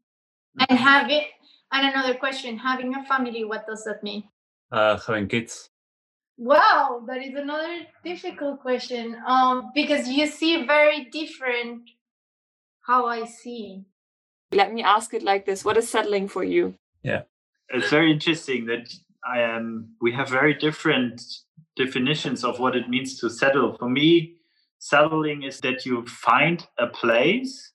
And 0.70 0.80
having, 0.80 1.24
and 1.72 1.88
another 1.88 2.16
question, 2.16 2.58
having 2.58 2.96
a 2.96 3.04
family, 3.06 3.44
what 3.44 3.66
does 3.68 3.84
that 3.86 4.04
mean? 4.04 4.24
Uh, 4.72 4.98
having 5.06 5.28
kids. 5.28 5.70
Wow, 6.38 7.04
that 7.08 7.22
is 7.22 7.36
another 7.36 7.82
difficult 8.04 8.62
question. 8.62 9.16
Um, 9.28 9.72
because 9.76 10.08
you 10.08 10.28
see 10.28 10.66
very 10.66 11.06
different 11.06 11.90
how 12.82 13.06
I 13.06 13.26
see. 13.26 13.86
Let 14.52 14.74
me 14.74 14.84
ask 14.84 15.14
it 15.14 15.24
like 15.24 15.46
this: 15.46 15.64
What 15.64 15.78
is 15.78 15.90
settling 15.90 16.28
for 16.28 16.44
you? 16.44 16.76
Yeah, 17.04 17.24
it's 17.70 17.90
very 17.90 18.12
interesting 18.12 18.66
that 18.66 18.94
I 19.26 19.42
am. 19.42 19.96
We 20.02 20.12
have 20.14 20.30
very 20.30 20.54
different 20.54 21.22
definitions 21.76 22.44
of 22.44 22.60
what 22.60 22.76
it 22.76 22.90
means 22.90 23.20
to 23.20 23.30
settle. 23.30 23.78
For 23.78 23.90
me, 23.90 24.36
settling 24.80 25.44
is 25.44 25.60
that 25.62 25.86
you 25.86 26.06
find 26.06 26.66
a 26.78 26.88
place 26.88 27.72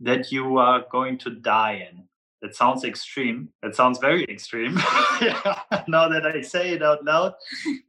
that 0.00 0.32
you 0.32 0.58
are 0.58 0.84
going 0.90 1.18
to 1.18 1.30
die 1.30 1.86
in. 1.90 2.08
That 2.42 2.56
sounds 2.56 2.82
extreme. 2.82 3.50
That 3.62 3.76
sounds 3.76 4.00
very 4.00 4.24
extreme. 4.24 4.76
yeah, 5.20 5.60
now 5.86 6.08
that 6.08 6.26
I 6.26 6.40
say 6.40 6.70
it 6.70 6.82
out 6.82 7.04
loud, 7.04 7.34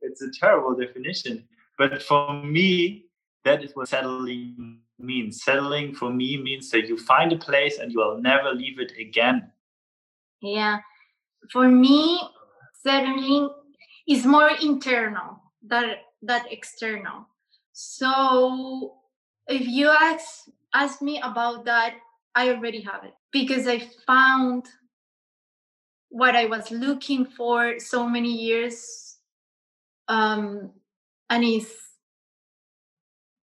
it's 0.02 0.22
a 0.22 0.30
terrible 0.32 0.76
definition. 0.76 1.48
But 1.80 2.04
for 2.04 2.32
me, 2.44 3.06
that 3.46 3.64
is 3.64 3.76
what 3.76 3.90
settling 3.90 4.78
means. 5.00 5.44
Settling 5.44 5.96
for 5.96 6.14
me 6.14 6.38
means 6.38 6.70
that 6.70 6.88
you 6.88 6.98
find 6.98 7.34
a 7.34 7.38
place 7.38 7.80
and 7.80 7.92
you 7.92 7.98
will 7.98 8.22
never 8.22 8.54
leave 8.54 8.80
it 8.80 8.94
again. 9.00 9.52
Yeah. 10.40 10.78
For 11.52 11.68
me, 11.68 12.22
settling 12.84 13.50
is 14.08 14.24
more 14.24 14.52
internal 14.62 15.42
than 15.66 15.96
that 16.22 16.46
external. 16.52 17.28
So 17.72 18.98
if 19.48 19.68
you 19.68 19.90
ask 19.90 20.48
ask 20.76 21.02
me 21.02 21.20
about 21.24 21.66
that, 21.66 21.96
I 22.36 22.50
already 22.50 22.82
have 22.82 23.04
it 23.04 23.14
because 23.34 23.68
I 23.68 23.80
found 24.08 24.68
what 26.10 26.36
I 26.36 26.46
was 26.46 26.72
looking 26.72 27.26
for 27.26 27.80
so 27.80 28.08
many 28.08 28.32
years, 28.32 29.18
um, 30.08 30.72
and 31.30 31.44
is 31.44 31.74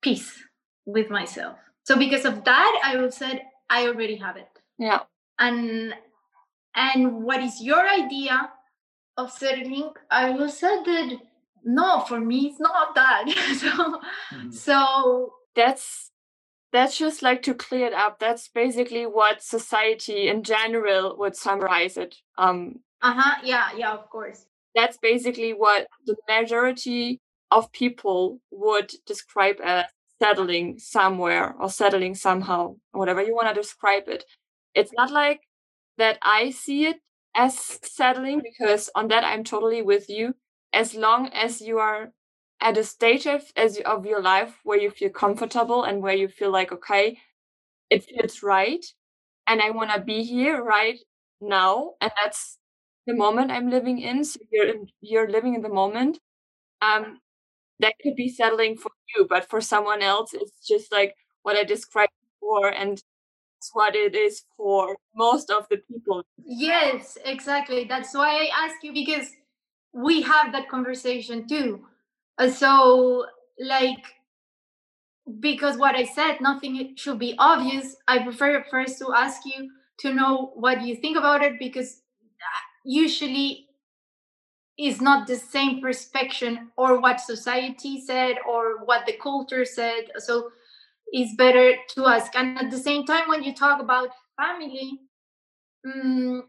peace 0.01 0.43
with 0.87 1.11
myself. 1.11 1.57
So 1.83 1.99
because 1.99 2.25
of 2.25 2.45
that, 2.45 2.81
I 2.85 2.97
will 2.97 3.11
say 3.11 3.43
I 3.69 3.89
already 3.89 4.17
have 4.17 4.37
it. 4.37 4.49
Yeah. 4.79 5.01
And 5.39 5.95
and 6.75 7.25
what 7.25 7.43
is 7.43 7.61
your 7.61 7.87
idea 7.87 8.51
of 9.17 9.33
settling? 9.33 9.91
I 10.11 10.31
will 10.31 10.49
say 10.49 10.83
that 10.85 11.19
no, 11.65 12.01
for 12.01 12.21
me 12.21 12.47
it's 12.47 12.61
not 12.61 12.95
that. 12.95 13.25
so 13.59 13.69
mm-hmm. 13.69 14.51
so 14.51 15.33
that's 15.57 16.12
that's 16.73 16.97
just 16.99 17.23
like 17.23 17.43
to 17.43 17.55
clear 17.55 17.87
it 17.87 17.93
up. 17.93 18.19
That's 18.19 18.49
basically 18.49 19.07
what 19.07 19.43
society 19.43 20.29
in 20.29 20.43
general 20.43 21.17
would 21.19 21.37
summarize 21.37 21.97
it. 21.97 22.17
Um 22.39 22.81
uh-huh. 23.03 23.41
Yeah, 23.45 23.71
yeah, 23.77 23.93
of 23.93 24.09
course. 24.09 24.47
That's 24.75 24.97
basically 24.97 25.53
what 25.53 25.87
the 26.07 26.17
majority 26.29 27.21
of 27.51 27.71
people 27.73 28.41
would 28.51 28.93
describe 29.07 29.57
as 29.63 29.87
settling 30.23 30.79
somewhere 30.79 31.55
or 31.61 31.69
settling 31.69 32.15
somehow, 32.15 32.77
whatever 32.93 33.23
you 33.23 33.35
want 33.35 33.49
to 33.49 33.61
describe 33.61 34.05
it. 34.07 34.25
It's 34.75 34.93
not 34.93 35.11
like 35.11 35.41
that 35.99 36.19
I 36.23 36.51
see 36.51 36.87
it 36.87 36.97
as 37.35 37.59
settling 37.83 38.41
because 38.43 38.89
on 38.95 39.09
that 39.09 39.25
I'm 39.25 39.45
totally 39.45 39.83
with 39.83 40.09
you. 40.09 40.35
As 40.73 40.95
long 40.95 41.29
as 41.29 41.61
you 41.61 41.79
are 41.79 42.13
at 42.63 42.79
a 42.79 42.85
stage 42.85 43.27
of, 43.27 43.43
as, 43.57 43.79
of 43.85 44.07
your 44.07 44.23
life 44.23 44.61
where 44.63 44.79
you 44.79 44.91
feel 44.91 45.11
comfortable 45.11 45.83
and 45.83 46.03
where 46.03 46.15
you 46.15 46.29
feel 46.29 46.51
like, 46.51 46.73
okay, 46.73 47.19
it 47.91 48.05
feels 48.05 48.43
right. 48.43 48.85
And 49.47 49.61
I 49.61 49.71
want 49.71 49.93
to 49.93 50.01
be 50.01 50.23
here 50.23 50.63
right 50.63 50.99
now. 51.41 51.93
And 52.01 52.13
that's 52.23 52.59
the 53.07 53.15
moment 53.15 53.51
I'm 53.51 53.69
living 53.69 53.99
in. 53.99 54.25
So 54.25 54.41
you're, 54.51 54.69
in, 54.69 54.87
you're 55.01 55.29
living 55.29 55.55
in 55.55 55.63
the 55.63 55.69
moment. 55.69 56.21
Um, 56.81 57.19
that 57.81 57.95
could 58.03 58.15
be 58.15 58.29
settling 58.29 58.77
for 58.77 58.93
you, 59.15 59.27
but 59.29 59.51
for 59.51 59.61
someone 59.61 60.03
else, 60.03 60.33
it's 60.33 60.67
just 60.67 60.93
like 60.93 61.17
what 61.43 61.57
I 61.57 61.65
described 61.65 62.13
before. 62.41 62.69
And 62.69 62.93
it's 63.59 63.71
what 63.73 63.97
it 63.97 64.15
is 64.15 64.45
for 64.57 64.97
most 65.15 65.51
of 65.51 65.67
the 65.69 65.79
people. 65.91 66.23
Yes, 66.45 67.19
exactly. 67.25 67.85
That's 67.85 68.15
why 68.15 68.31
I 68.37 68.65
ask 68.65 68.77
you 68.83 68.93
because 68.93 69.29
we 69.93 70.23
have 70.23 70.53
that 70.53 70.69
conversation 70.69 71.49
too. 71.49 71.87
Uh, 72.39 72.51
so, 72.51 73.27
like, 73.59 74.05
because 75.41 75.77
what 75.77 75.95
I 75.95 76.05
said, 76.05 76.41
nothing 76.41 76.95
should 76.97 77.19
be 77.19 77.35
obvious. 77.39 77.97
I 78.09 78.21
prefer 78.21 78.65
first 78.71 78.99
to 78.99 79.13
ask 79.15 79.43
you 79.45 79.71
to 79.99 80.13
know 80.13 80.53
what 80.55 80.83
you 80.83 80.97
think 80.97 81.17
about 81.17 81.43
it 81.43 81.59
because 81.59 82.03
uh, 82.41 82.61
usually 82.85 83.69
is 84.79 85.01
not 85.01 85.27
the 85.27 85.37
same 85.37 85.81
perspective 85.81 86.59
or 86.77 87.01
what 87.01 87.21
society 87.21 88.01
said 88.01 88.37
or 88.49 88.85
what 88.85 89.07
the 89.07 89.13
culture 89.13 89.65
said. 89.65 90.05
So 90.19 90.51
it's 91.09 91.35
better 91.37 91.75
to 91.95 92.07
ask. 92.07 92.35
And 92.35 92.59
at 92.59 92.71
the 92.71 92.79
same 92.79 93.05
time, 93.05 93.29
when 93.29 93.43
you 93.43 93.55
talk 93.55 93.81
about 93.81 94.09
family, 94.37 95.01
um, 95.87 96.45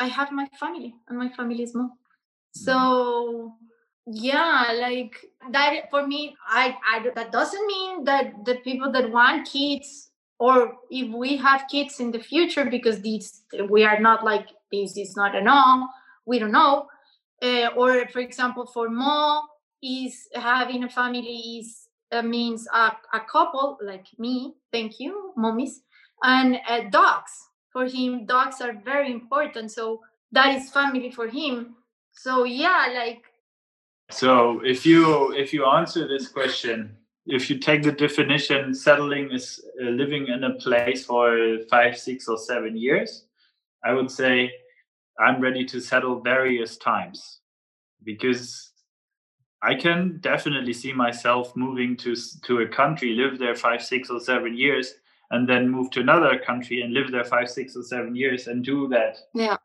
I 0.00 0.06
have 0.06 0.32
my 0.32 0.46
family 0.58 0.94
and 1.08 1.18
my 1.18 1.28
family 1.30 1.62
is 1.62 1.74
more. 1.74 1.90
So 2.52 3.54
yeah, 4.06 4.72
like 4.80 5.14
that 5.50 5.90
for 5.90 6.06
me, 6.06 6.36
I, 6.46 6.76
I 6.90 7.10
that 7.14 7.32
doesn't 7.32 7.66
mean 7.66 8.04
that 8.04 8.44
the 8.44 8.56
people 8.56 8.92
that 8.92 9.10
want 9.10 9.48
kids 9.48 10.10
or 10.38 10.76
if 10.90 11.10
we 11.12 11.36
have 11.36 11.64
kids 11.70 12.00
in 12.00 12.10
the 12.10 12.18
future 12.18 12.64
because 12.66 13.00
these 13.00 13.42
we 13.70 13.84
are 13.84 13.98
not 14.00 14.24
like 14.24 14.48
this 14.70 14.96
is 14.96 15.16
not 15.16 15.34
a 15.34 15.40
no 15.40 15.88
we 16.26 16.38
don't 16.38 16.52
know. 16.52 16.86
Uh, 17.42 17.68
or 17.76 18.06
for 18.08 18.20
example 18.20 18.66
for 18.66 18.88
Mo 18.88 19.42
is 19.82 20.28
having 20.34 20.84
a 20.84 20.88
family 20.88 21.58
is 21.58 21.88
uh, 22.12 22.22
means 22.22 22.66
a, 22.72 22.92
a 23.12 23.20
couple 23.30 23.78
like 23.82 24.06
me 24.18 24.54
thank 24.72 25.00
you 25.00 25.32
mommies 25.38 25.80
and 26.22 26.58
uh, 26.68 26.82
dogs. 26.90 27.32
For 27.72 27.86
him 27.86 28.26
dogs 28.26 28.60
are 28.60 28.74
very 28.84 29.10
important 29.10 29.72
so 29.72 30.00
that 30.32 30.54
is 30.56 30.70
family 30.70 31.10
for 31.10 31.26
him. 31.26 31.76
So 32.12 32.44
yeah 32.44 32.88
like 32.94 33.24
so 34.10 34.60
if 34.64 34.84
you 34.84 35.32
if 35.32 35.52
you 35.52 35.64
answer 35.66 36.06
this 36.06 36.28
question 36.28 36.96
if 37.26 37.48
you 37.48 37.58
take 37.58 37.82
the 37.82 37.92
definition 37.92 38.74
settling 38.74 39.30
is 39.30 39.64
uh, 39.82 39.88
living 39.88 40.28
in 40.28 40.44
a 40.44 40.54
place 40.54 41.06
for 41.06 41.58
five 41.70 41.96
six 41.96 42.28
or 42.28 42.36
seven 42.36 42.76
years 42.76 43.26
i 43.84 43.92
would 43.92 44.10
say 44.10 44.50
I'm 45.18 45.40
ready 45.40 45.64
to 45.66 45.80
settle 45.80 46.20
various 46.20 46.76
times 46.76 47.40
because 48.02 48.72
I 49.62 49.74
can 49.74 50.18
definitely 50.20 50.72
see 50.72 50.92
myself 50.92 51.54
moving 51.56 51.96
to 51.98 52.14
to 52.42 52.60
a 52.60 52.68
country, 52.68 53.14
live 53.14 53.38
there 53.38 53.54
five, 53.54 53.82
six, 53.82 54.10
or 54.10 54.20
seven 54.20 54.56
years, 54.56 54.94
and 55.30 55.48
then 55.48 55.68
move 55.68 55.90
to 55.92 56.00
another 56.00 56.38
country 56.38 56.82
and 56.82 56.92
live 56.92 57.10
there 57.10 57.24
five, 57.24 57.48
six, 57.48 57.76
or 57.76 57.82
seven 57.82 58.14
years, 58.14 58.46
and 58.48 58.64
do 58.64 58.88
that. 58.88 59.18
Yeah. 59.32 59.56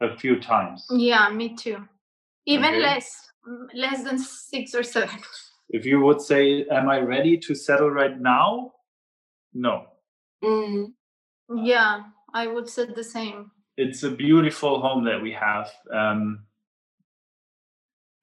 A 0.00 0.16
few 0.16 0.40
times. 0.40 0.84
Yeah, 0.90 1.30
me 1.30 1.54
too. 1.54 1.86
Even 2.46 2.70
okay. 2.70 2.80
less, 2.80 3.28
less 3.74 4.04
than 4.04 4.18
six 4.18 4.74
or 4.74 4.82
seven. 4.82 5.18
If 5.70 5.86
you 5.86 6.00
would 6.00 6.20
say, 6.20 6.66
"Am 6.70 6.88
I 6.88 6.98
ready 7.00 7.38
to 7.38 7.54
settle 7.54 7.90
right 7.90 8.18
now?" 8.20 8.74
No. 9.54 9.86
Mm. 10.42 10.92
Yeah, 11.54 12.04
I 12.34 12.46
would 12.46 12.68
say 12.68 12.86
the 12.86 13.04
same 13.04 13.50
it's 13.76 14.02
a 14.02 14.10
beautiful 14.10 14.80
home 14.80 15.04
that 15.04 15.20
we 15.20 15.32
have. 15.32 15.70
Um, 15.92 16.44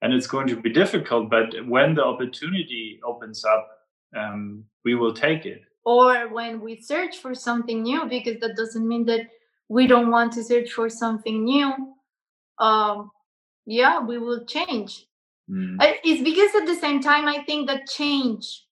and 0.02 0.12
it's 0.14 0.26
going 0.26 0.46
to 0.48 0.56
be 0.56 0.70
difficult, 0.70 1.28
but 1.28 1.48
when 1.66 1.94
the 1.94 2.04
opportunity 2.04 3.00
opens 3.04 3.44
up, 3.44 3.68
um, 4.16 4.64
we 4.84 4.94
will 4.94 5.12
take 5.12 5.44
it. 5.44 5.62
Or 5.84 6.28
when 6.28 6.60
we 6.60 6.80
search 6.80 7.18
for 7.18 7.34
something 7.34 7.82
new, 7.82 8.06
because 8.06 8.40
that 8.40 8.56
doesn't 8.56 8.86
mean 8.86 9.04
that 9.06 9.28
we 9.68 9.86
don't 9.86 10.10
want 10.10 10.32
to 10.32 10.44
search 10.44 10.72
for 10.72 10.88
something 10.88 11.44
new. 11.44 11.94
Um, 12.58 13.10
yeah, 13.66 14.00
we 14.00 14.18
will 14.18 14.44
change. 14.46 15.06
Mm. 15.50 15.76
It's 16.04 16.22
because 16.22 16.54
at 16.54 16.66
the 16.66 16.80
same 16.80 17.00
time, 17.00 17.26
I 17.26 17.42
think 17.42 17.66
that 17.68 17.88
change 17.88 18.64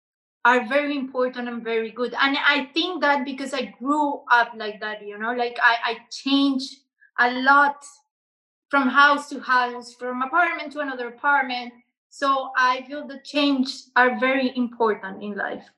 are 0.45 0.67
very 0.69 0.97
important 0.97 1.49
and 1.49 1.63
very 1.63 1.91
good. 1.91 2.15
And 2.21 2.37
I 2.39 2.71
think 2.73 3.03
that 3.03 3.25
because 3.25 3.53
I 3.53 3.75
grew 3.79 4.23
up 4.31 4.53
like 4.57 4.81
that, 4.81 5.05
you 5.05 5.19
know, 5.19 5.33
like 5.33 5.59
I, 5.63 5.77
I 5.85 5.97
changed 6.11 6.77
a 7.19 7.41
lot 7.41 7.85
from 8.69 8.89
house 8.89 9.29
to 9.31 9.41
house, 9.41 9.95
from 9.95 10.23
apartment 10.23 10.73
to 10.73 10.81
another 10.81 11.09
apartment. 11.09 11.73
So 12.11 12.51
I 12.57 12.83
feel 12.83 13.07
the 13.07 13.21
change 13.25 13.69
are 13.97 14.19
very 14.19 14.57
important 14.57 15.23
in 15.23 15.37
life. 15.37 15.69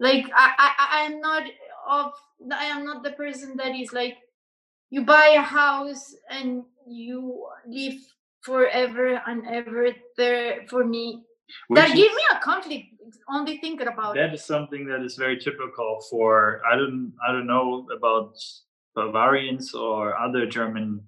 Like 0.00 0.26
I, 0.34 0.52
I 0.58 1.04
I'm 1.04 1.20
not 1.20 1.42
of 1.88 2.12
I 2.52 2.64
am 2.66 2.84
not 2.84 3.02
the 3.02 3.12
person 3.12 3.56
that 3.56 3.74
is 3.74 3.92
like 3.92 4.18
you 4.90 5.04
buy 5.04 5.34
a 5.36 5.42
house 5.42 6.14
and 6.30 6.64
you 6.86 7.46
live 7.66 8.00
forever 8.48 9.20
and 9.26 9.46
ever 9.46 9.88
there 10.16 10.66
for 10.68 10.84
me. 10.84 11.22
Which 11.68 11.80
that 11.80 11.94
give 11.94 12.12
me 12.12 12.24
a 12.32 12.38
conflict 12.40 12.86
only 13.28 13.58
thinking 13.58 13.88
about 13.88 14.14
that 14.14 14.34
is 14.34 14.44
something 14.44 14.86
that 14.86 15.02
is 15.02 15.16
very 15.16 15.38
typical 15.38 15.98
for 16.10 16.60
i 16.70 16.76
don't 16.76 17.12
i 17.26 17.32
don't 17.32 17.46
know 17.46 17.86
about 17.96 18.34
bavarians 18.94 19.74
or 19.74 20.16
other 20.18 20.46
german 20.46 21.00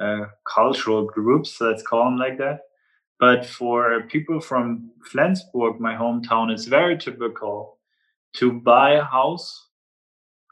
uh, 0.00 0.24
cultural 0.52 1.04
groups 1.04 1.60
let's 1.60 1.82
call 1.82 2.04
them 2.04 2.16
like 2.16 2.38
that 2.38 2.60
but 3.20 3.44
for 3.44 4.02
people 4.08 4.40
from 4.40 4.90
flensburg 5.04 5.80
my 5.80 5.94
hometown 5.94 6.50
it's 6.50 6.64
very 6.64 6.96
typical 6.96 7.78
to 8.34 8.52
buy 8.52 8.92
a 8.92 9.04
house 9.04 9.68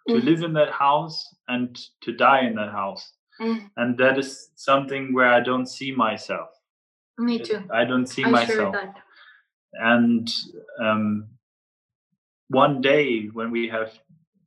to 0.09 0.15
mm. 0.15 0.25
live 0.25 0.43
in 0.43 0.53
that 0.53 0.71
house 0.71 1.27
and 1.49 1.79
to 2.01 2.13
die 2.13 2.43
in 2.47 2.55
that 2.55 2.71
house 2.71 3.13
mm. 3.41 3.71
and 3.77 3.99
that 3.99 4.19
is 4.19 4.51
something 4.55 5.13
where 5.13 5.29
i 5.29 5.41
don't 5.41 5.67
see 5.67 5.93
myself. 5.93 6.51
Me 7.19 7.39
too. 7.39 7.63
I 7.71 7.85
don't 7.85 8.07
see 8.07 8.25
I'm 8.25 8.33
myself. 8.33 8.75
sure 8.75 8.95
and 9.75 10.31
um, 10.81 11.27
one 12.49 12.81
day 12.81 13.27
when 13.33 13.51
we 13.51 13.69
have 13.69 13.99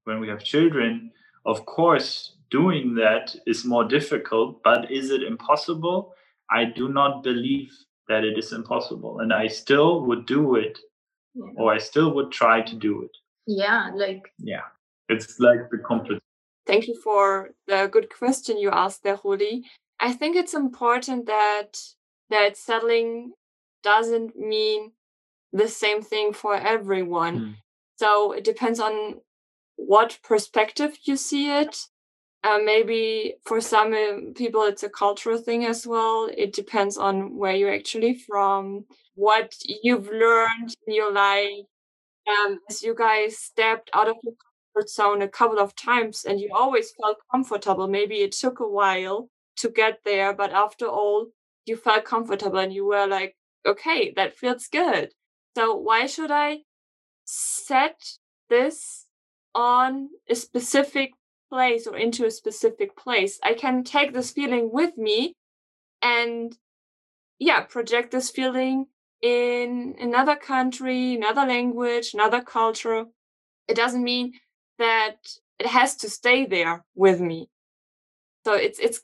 when 0.04 0.20
we 0.20 0.28
have 0.28 0.44
children 0.44 1.12
of 1.46 1.66
course 1.66 2.36
doing 2.52 2.96
that 2.96 3.36
is 3.48 3.66
more 3.66 3.84
difficult 3.84 4.62
but 4.64 4.92
is 4.92 5.10
it 5.10 5.24
impossible? 5.24 6.14
I 6.52 6.66
do 6.66 6.90
not 6.90 7.24
believe 7.24 7.72
that 8.08 8.24
it 8.24 8.38
is 8.38 8.54
impossible 8.54 9.20
and 9.20 9.34
i 9.34 9.48
still 9.48 10.06
would 10.06 10.28
do 10.28 10.56
it 10.56 10.78
yeah. 11.34 11.46
or 11.58 11.74
i 11.74 11.78
still 11.80 12.14
would 12.14 12.32
try 12.32 12.62
to 12.62 12.76
do 12.76 13.02
it. 13.02 13.12
Yeah 13.48 13.90
like 13.94 14.32
yeah. 14.38 14.68
It's 15.08 15.40
like 15.40 15.70
the 15.70 15.78
complete 15.78 16.22
thank 16.66 16.88
you 16.88 17.00
for 17.04 17.52
the 17.68 17.88
good 17.92 18.10
question 18.10 18.58
you 18.58 18.70
asked 18.70 19.04
there 19.04 19.20
Rudi. 19.24 19.64
i 20.00 20.12
think 20.12 20.36
it's 20.36 20.54
important 20.54 21.26
that 21.26 21.80
that 22.30 22.58
settling 22.58 23.34
doesn't 23.84 24.36
mean 24.36 24.92
the 25.54 25.68
same 25.68 26.02
thing 26.02 26.34
for 26.34 26.56
everyone. 26.56 27.40
Mm. 27.40 27.56
So 27.98 28.34
it 28.34 28.44
depends 28.44 28.80
on 28.80 29.22
what 29.78 30.20
perspective 30.24 30.98
you 31.04 31.16
see 31.16 31.50
it. 31.50 31.78
Uh, 32.44 32.60
maybe 32.64 33.36
for 33.46 33.60
some 33.62 33.94
uh, 33.94 34.34
people, 34.36 34.64
it's 34.64 34.84
a 34.84 34.90
cultural 34.90 35.38
thing 35.38 35.66
as 35.66 35.88
well. 35.88 36.30
It 36.38 36.54
depends 36.54 36.98
on 36.98 37.38
where 37.38 37.56
you're 37.56 37.74
actually 37.74 38.16
from, 38.16 38.86
what 39.16 39.56
you've 39.66 40.10
learned 40.10 40.76
in 40.86 40.94
your 40.94 41.12
life. 41.12 41.66
Um, 42.28 42.60
as 42.70 42.84
you 42.84 42.96
guys 42.96 43.38
stepped 43.38 43.90
out 43.94 44.10
of 44.10 44.16
your 44.24 44.34
zone 44.84 45.22
a 45.22 45.28
couple 45.28 45.60
of 45.60 45.76
times 45.76 46.26
and 46.26 46.40
you 46.40 46.50
always 46.54 46.92
felt 46.92 47.18
comfortable, 47.32 47.88
maybe 47.88 48.18
it 48.18 48.32
took 48.32 48.60
a 48.60 48.68
while 48.68 49.30
to 49.58 49.70
get 49.70 50.00
there, 50.04 50.34
but 50.34 50.52
after 50.52 50.86
all, 50.86 51.28
you 51.66 51.76
felt 51.78 52.06
comfortable 52.06 52.60
and 52.60 52.74
you 52.74 52.86
were 52.86 53.08
like, 53.08 53.36
okay, 53.66 54.14
that 54.16 54.38
feels 54.38 54.68
good. 54.68 55.10
So 55.58 55.76
why 55.76 56.06
should 56.06 56.32
I 56.32 56.60
set 57.26 58.00
this 58.50 59.06
on 59.54 60.10
a 60.30 60.36
specific 60.36 61.12
place 61.50 61.88
or 61.88 61.98
into 61.98 62.26
a 62.26 62.32
specific 62.32 62.96
place? 62.98 63.40
I 63.44 63.54
can 63.54 63.84
take 63.84 64.14
this 64.14 64.32
feeling 64.32 64.70
with 64.72 64.98
me 64.98 65.34
and 66.02 66.56
yeah, 67.40 67.62
project 67.62 68.12
this 68.12 68.30
feeling 68.30 68.86
in 69.22 69.96
another 70.00 70.36
country, 70.36 71.16
another 71.16 71.46
language, 71.46 72.14
another 72.14 72.42
culture. 72.42 73.06
It 73.68 73.76
doesn't 73.76 74.04
mean 74.04 74.34
that 74.80 75.18
it 75.60 75.68
has 75.68 75.96
to 75.98 76.10
stay 76.10 76.46
there 76.46 76.84
with 76.96 77.20
me. 77.22 77.50
So 78.46 78.54
it's 78.54 78.80
it's 78.80 79.00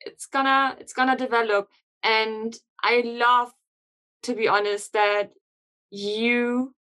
it's 0.00 0.26
gonna 0.26 0.76
it's 0.80 0.92
gonna 0.92 1.16
develop 1.16 1.68
and 2.02 2.56
I 2.82 3.02
love 3.04 3.52
to 4.22 4.34
be 4.34 4.48
honest 4.48 4.92
that 4.92 5.30
you 5.90 6.74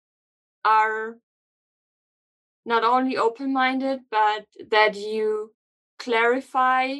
are 0.64 1.16
not 2.64 2.84
only 2.84 3.16
open 3.16 3.52
minded, 3.52 4.00
but 4.10 4.46
that 4.70 4.96
you 4.96 5.52
clarify 5.98 6.96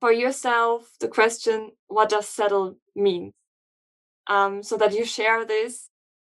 for 0.00 0.12
yourself 0.12 0.90
the 1.00 1.08
question 1.08 1.72
what 1.88 2.08
does 2.08 2.28
settle 2.28 2.76
mean? 2.94 3.32
Um, 4.26 4.62
so 4.62 4.76
that 4.76 4.92
you 4.92 5.04
share 5.04 5.44
this 5.44 5.88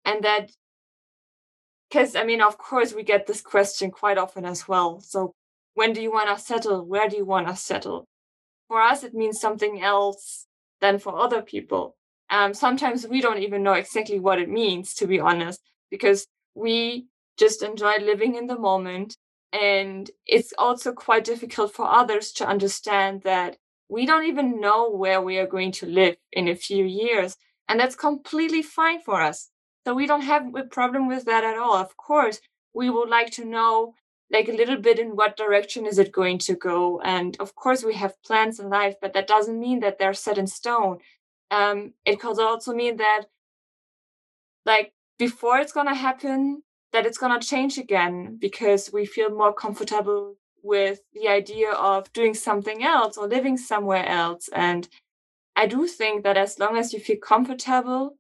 and 0.06 0.24
that 0.24 0.52
because 1.92 2.16
I 2.16 2.24
mean, 2.24 2.42
of 2.42 2.58
course, 2.58 2.94
we 2.94 3.04
get 3.04 3.28
this 3.28 3.42
question 3.42 3.92
quite 3.92 4.18
often 4.18 4.46
as 4.46 4.68
well. 4.68 5.00
So, 5.02 5.34
when 5.74 5.94
do 5.94 6.02
you 6.02 6.12
want 6.12 6.36
to 6.36 6.44
settle? 6.44 6.86
Where 6.86 7.10
do 7.10 7.18
you 7.18 7.26
want 7.26 7.48
to 7.48 7.56
settle? 7.56 8.08
For 8.68 8.82
us, 8.82 9.04
it 9.04 9.14
means 9.14 9.40
something 9.40 9.82
else 9.82 10.48
than 10.80 11.00
for 11.00 11.18
other 11.18 11.42
people. 11.42 11.96
Um, 12.30 12.54
sometimes 12.54 13.06
we 13.06 13.20
don't 13.20 13.44
even 13.44 13.64
know 13.64 13.74
exactly 13.74 14.20
what 14.20 14.40
it 14.40 14.50
means, 14.50 14.94
to 14.96 15.08
be 15.08 15.20
honest, 15.20 15.62
because 15.90 16.28
we 16.56 17.08
just 17.38 17.62
enjoy 17.62 17.96
living 18.02 18.36
in 18.36 18.48
the 18.48 18.58
moment. 18.58 19.18
And 19.52 20.10
it's 20.26 20.54
also 20.58 20.94
quite 20.94 21.26
difficult 21.26 21.74
for 21.74 21.86
others 21.86 22.32
to 22.34 22.48
understand 22.48 23.24
that 23.24 23.58
we 23.90 24.06
don't 24.06 24.26
even 24.26 24.62
know 24.62 24.90
where 24.90 25.22
we 25.22 25.38
are 25.38 25.48
going 25.48 25.74
to 25.74 25.86
live 25.86 26.16
in 26.32 26.48
a 26.48 26.56
few 26.56 26.86
years. 26.86 27.36
And 27.68 27.78
that's 27.78 27.96
completely 27.96 28.62
fine 28.62 29.02
for 29.02 29.22
us. 29.22 29.50
So 29.86 29.94
we 29.94 30.08
don't 30.08 30.22
have 30.22 30.54
a 30.56 30.64
problem 30.64 31.08
with 31.08 31.26
that 31.26 31.44
at 31.44 31.58
all. 31.58 31.76
Of 31.76 31.98
course, 31.98 32.40
we 32.74 32.90
would 32.90 33.10
like 33.10 33.32
to 33.32 33.46
know 33.46 33.96
like 34.32 34.48
a 34.48 34.54
little 34.54 34.78
bit 34.78 35.00
in 35.00 35.16
what 35.16 35.36
direction 35.36 35.86
is 35.86 36.00
it 36.00 36.12
going 36.12 36.38
to 36.40 36.56
go. 36.56 37.02
And 37.02 37.36
of 37.40 37.56
course, 37.56 37.84
we 37.84 37.96
have 37.96 38.22
plans 38.24 38.60
in 38.60 38.70
life, 38.70 38.96
but 39.02 39.14
that 39.14 39.28
doesn't 39.28 39.60
mean 39.60 39.82
that 39.82 40.00
they're 40.00 40.14
set 40.14 40.38
in 40.38 40.48
stone. 40.48 41.00
Um, 41.50 41.94
it 42.06 42.20
could 42.20 42.40
also 42.40 42.74
mean 42.74 42.98
that 42.98 43.24
like 44.66 44.94
before 45.18 45.58
it's 45.58 45.74
going 45.74 45.88
to 45.88 45.94
happen, 45.94 46.64
that 46.94 47.06
it's 47.06 47.18
going 47.18 47.38
to 47.38 47.46
change 47.46 47.78
again 47.78 48.38
because 48.40 48.92
we 48.94 49.06
feel 49.06 49.30
more 49.30 49.54
comfortable 49.54 50.36
with 50.64 51.02
the 51.14 51.28
idea 51.28 51.72
of 51.72 52.12
doing 52.14 52.34
something 52.34 52.84
else 52.84 53.18
or 53.18 53.28
living 53.28 53.58
somewhere 53.58 54.06
else. 54.06 54.50
And 54.54 54.88
I 55.56 55.66
do 55.66 55.88
think 55.88 56.24
that 56.24 56.38
as 56.38 56.60
long 56.60 56.78
as 56.78 56.94
you 56.94 57.00
feel 57.00 57.18
comfortable 57.18 58.18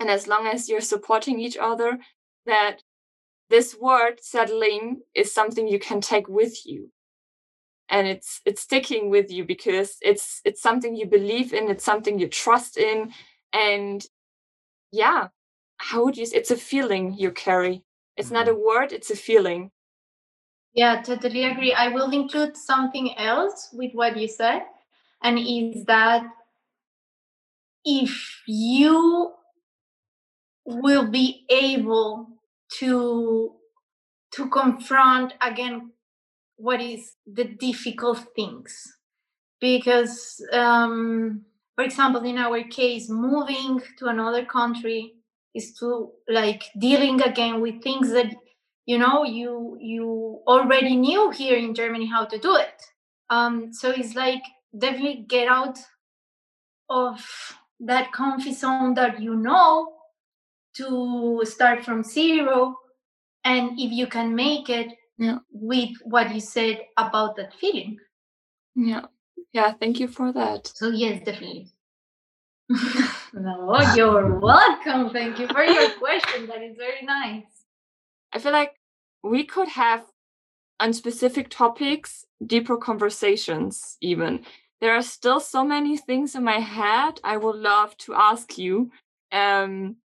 and 0.00 0.10
as 0.10 0.28
long 0.28 0.46
as 0.46 0.68
you're 0.68 0.80
supporting 0.82 1.40
each 1.40 1.56
other, 1.58 1.98
that 2.46 2.82
this 3.50 3.76
word 3.80 4.20
settling 4.22 5.02
is 5.14 5.34
something 5.34 5.68
you 5.68 5.78
can 5.80 6.00
take 6.00 6.28
with 6.28 6.66
you 6.66 6.90
and 7.90 8.08
it's 8.08 8.42
it's 8.46 8.62
sticking 8.62 9.10
with 9.10 9.32
you 9.32 9.44
because 9.44 9.98
it's 10.02 10.42
it's 10.44 10.62
something 10.62 10.96
you 10.96 11.06
believe 11.06 11.54
in 11.54 11.70
it's 11.70 11.84
something 11.84 12.18
you 12.20 12.28
trust 12.28 12.78
in 12.78 13.12
and 13.54 14.06
yeah 14.92 15.28
how 15.78 16.04
would 16.04 16.16
you 16.16 16.26
say 16.26 16.38
it's 16.38 16.52
a 16.52 16.56
feeling 16.56 17.14
you 17.18 17.30
carry 17.32 17.84
it's 18.16 18.30
not 18.32 18.48
a 18.48 18.54
Mm-hmm. 18.54 18.56
word 18.56 18.92
it's 18.92 19.10
a 19.10 19.16
feeling 19.16 19.70
Yeah, 20.74 21.02
totally 21.02 21.44
agree. 21.44 21.72
I 21.74 21.88
will 21.88 22.10
include 22.12 22.56
something 22.56 23.16
else 23.18 23.70
with 23.72 23.92
what 23.94 24.16
you 24.16 24.28
said, 24.28 24.62
and 25.22 25.38
is 25.38 25.84
that 25.86 26.22
if 27.84 28.42
you 28.46 29.32
will 30.68 31.06
be 31.06 31.46
able 31.48 32.28
to 32.78 33.52
to 34.30 34.48
confront 34.50 35.32
again 35.40 35.90
what 36.56 36.82
is 36.82 37.14
the 37.26 37.44
difficult 37.44 38.22
things. 38.36 38.96
Because 39.60 40.44
um, 40.52 41.42
for 41.74 41.84
example 41.84 42.22
in 42.22 42.36
our 42.36 42.62
case 42.64 43.08
moving 43.08 43.80
to 43.98 44.06
another 44.06 44.44
country 44.44 45.14
is 45.54 45.72
to 45.78 46.10
like 46.28 46.64
dealing 46.78 47.22
again 47.22 47.62
with 47.62 47.82
things 47.82 48.10
that 48.10 48.34
you 48.84 48.98
know 48.98 49.24
you 49.24 49.78
you 49.80 50.42
already 50.46 50.96
knew 50.96 51.30
here 51.30 51.56
in 51.56 51.74
germany 51.74 52.06
how 52.06 52.26
to 52.26 52.38
do 52.38 52.56
it. 52.56 52.82
Um, 53.30 53.72
so 53.72 53.90
it's 53.90 54.14
like 54.14 54.42
definitely 54.76 55.24
get 55.26 55.48
out 55.48 55.78
of 56.90 57.24
that 57.80 58.12
comfort 58.12 58.52
zone 58.52 58.92
that 58.94 59.22
you 59.22 59.34
know 59.34 59.97
to 60.76 61.42
start 61.44 61.84
from 61.84 62.02
zero. 62.02 62.76
And 63.44 63.78
if 63.78 63.92
you 63.92 64.06
can 64.06 64.34
make 64.34 64.68
it 64.68 64.88
Yeah. 65.18 65.38
with 65.50 65.90
what 66.04 66.34
you 66.34 66.40
said 66.40 66.82
about 66.96 67.36
that 67.36 67.54
feeling. 67.54 67.98
Yeah. 68.74 69.06
Yeah 69.52 69.72
thank 69.72 69.98
you 70.00 70.08
for 70.08 70.32
that. 70.32 70.66
So 70.74 70.88
yes 70.90 71.24
definitely. 71.24 71.72
No 73.32 73.80
you're 73.94 74.38
welcome. 74.38 75.10
Thank 75.10 75.38
you 75.38 75.48
for 75.48 75.62
your 75.64 75.90
question. 75.98 76.46
That 76.46 76.62
is 76.62 76.76
very 76.76 77.02
nice. 77.04 77.44
I 78.32 78.38
feel 78.38 78.52
like 78.52 78.74
we 79.22 79.44
could 79.44 79.68
have 79.68 80.04
on 80.80 80.92
specific 80.92 81.48
topics 81.50 82.24
deeper 82.44 82.76
conversations 82.76 83.96
even. 84.00 84.44
There 84.80 84.94
are 84.94 85.02
still 85.02 85.40
so 85.40 85.64
many 85.64 85.96
things 85.96 86.34
in 86.36 86.44
my 86.44 86.60
head 86.60 87.20
i 87.24 87.36
would 87.36 87.56
love 87.56 87.96
to 87.98 88.14
ask 88.14 88.58
you. 88.58 88.90
Um 89.32 89.96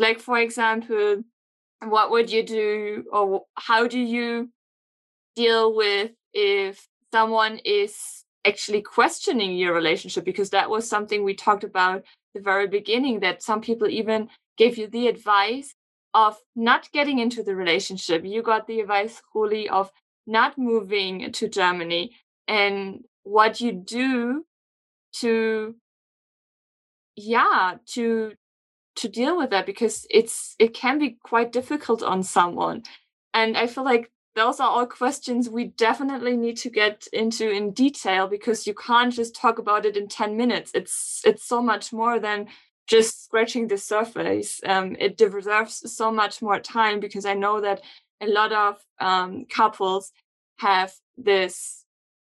like 0.00 0.18
for 0.18 0.38
example 0.38 1.22
what 1.84 2.10
would 2.10 2.30
you 2.30 2.42
do 2.42 3.04
or 3.12 3.44
how 3.54 3.86
do 3.86 3.98
you 3.98 4.50
deal 5.34 5.74
with 5.74 6.12
if 6.34 6.88
someone 7.12 7.58
is 7.64 8.24
actually 8.44 8.82
questioning 8.82 9.56
your 9.56 9.74
relationship? 9.74 10.24
Because 10.24 10.50
that 10.50 10.70
was 10.70 10.88
something 10.88 11.24
we 11.24 11.34
talked 11.34 11.64
about 11.64 12.04
the 12.34 12.40
very 12.40 12.66
beginning 12.66 13.20
that 13.20 13.42
some 13.42 13.60
people 13.60 13.88
even 13.88 14.28
gave 14.56 14.78
you 14.78 14.86
the 14.88 15.08
advice 15.08 15.74
of 16.14 16.36
not 16.54 16.90
getting 16.92 17.18
into 17.18 17.42
the 17.42 17.54
relationship. 17.54 18.24
You 18.24 18.42
got 18.42 18.66
the 18.66 18.80
advice 18.80 19.22
Juli, 19.32 19.68
of 19.68 19.90
not 20.26 20.58
moving 20.58 21.32
to 21.32 21.48
germany. 21.48 22.16
And 22.46 23.04
what 23.22 23.60
you 23.60 23.72
do 23.72 24.44
to 25.20 25.74
yeah 27.16 27.74
to 27.94 28.32
to 29.00 29.08
deal 29.08 29.36
with 29.36 29.50
that 29.50 29.66
because 29.66 30.06
it's 30.10 30.54
it 30.58 30.74
can 30.74 30.98
be 30.98 31.18
quite 31.22 31.52
difficult 31.52 32.02
on 32.02 32.22
someone. 32.22 32.82
And 33.34 33.56
i 33.56 33.66
feel 33.66 33.84
like 33.84 34.10
those 34.36 34.60
are 34.60 34.68
all 34.68 34.86
questions 34.86 35.48
we 35.50 35.64
definitely 35.66 36.36
need 36.36 36.56
to 36.58 36.70
get 36.70 37.06
into 37.12 37.50
in 37.50 37.72
detail 37.72 38.28
because 38.28 38.66
you 38.66 38.74
can't 38.74 39.12
just 39.12 39.34
talk 39.34 39.58
about 39.58 39.84
it 39.86 39.96
in 39.96 40.08
10 40.08 40.36
minutes. 40.36 40.70
It's 40.74 41.22
it's 41.24 41.44
so 41.44 41.62
much 41.62 41.92
more 41.92 42.20
than 42.20 42.46
just 42.86 43.24
scratching 43.24 43.68
the 43.68 43.78
surface. 43.78 44.60
Um, 44.66 44.96
it 44.98 45.16
deserves 45.16 45.92
so 45.94 46.10
much 46.12 46.42
more 46.42 46.60
time 46.60 47.00
because 47.00 47.24
i 47.26 47.34
know 47.34 47.60
that 47.60 47.80
a 48.20 48.26
lot 48.26 48.52
of 48.52 48.76
um, 49.00 49.46
couples 49.46 50.12
have 50.58 50.92
this 51.16 51.79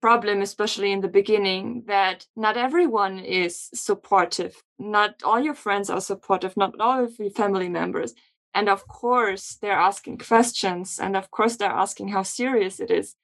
problem 0.06 0.42
especially 0.42 0.92
in 0.92 1.02
the 1.02 1.16
beginning 1.20 1.66
that 1.88 2.18
not 2.36 2.56
everyone 2.58 3.16
is 3.44 3.70
supportive 3.74 4.54
not 4.78 5.12
all 5.28 5.42
your 5.48 5.58
friends 5.66 5.90
are 5.90 6.02
supportive 6.12 6.54
not 6.64 6.74
all 6.80 7.04
of 7.06 7.18
your 7.20 7.36
family 7.42 7.70
members 7.70 8.12
and 8.54 8.68
of 8.70 8.82
course 8.88 9.46
they're 9.62 9.84
asking 9.92 10.18
questions 10.18 11.00
and 11.04 11.14
of 11.18 11.26
course 11.32 11.56
they're 11.56 11.82
asking 11.86 12.08
how 12.10 12.24
serious 12.24 12.80
it 12.80 12.92
is 12.92 13.16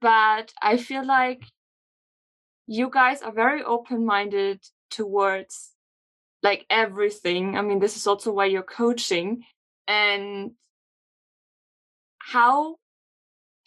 but 0.00 0.46
i 0.70 0.76
feel 0.76 1.04
like 1.06 1.42
you 2.66 2.90
guys 3.00 3.22
are 3.22 3.32
very 3.44 3.62
open 3.62 4.04
minded 4.04 4.60
towards 4.90 5.72
like 6.42 6.66
everything. 6.70 7.56
I 7.56 7.62
mean, 7.62 7.80
this 7.80 7.96
is 7.96 8.06
also 8.06 8.30
why 8.32 8.46
you're 8.46 8.62
coaching. 8.62 9.42
And 9.86 10.52
how 12.18 12.76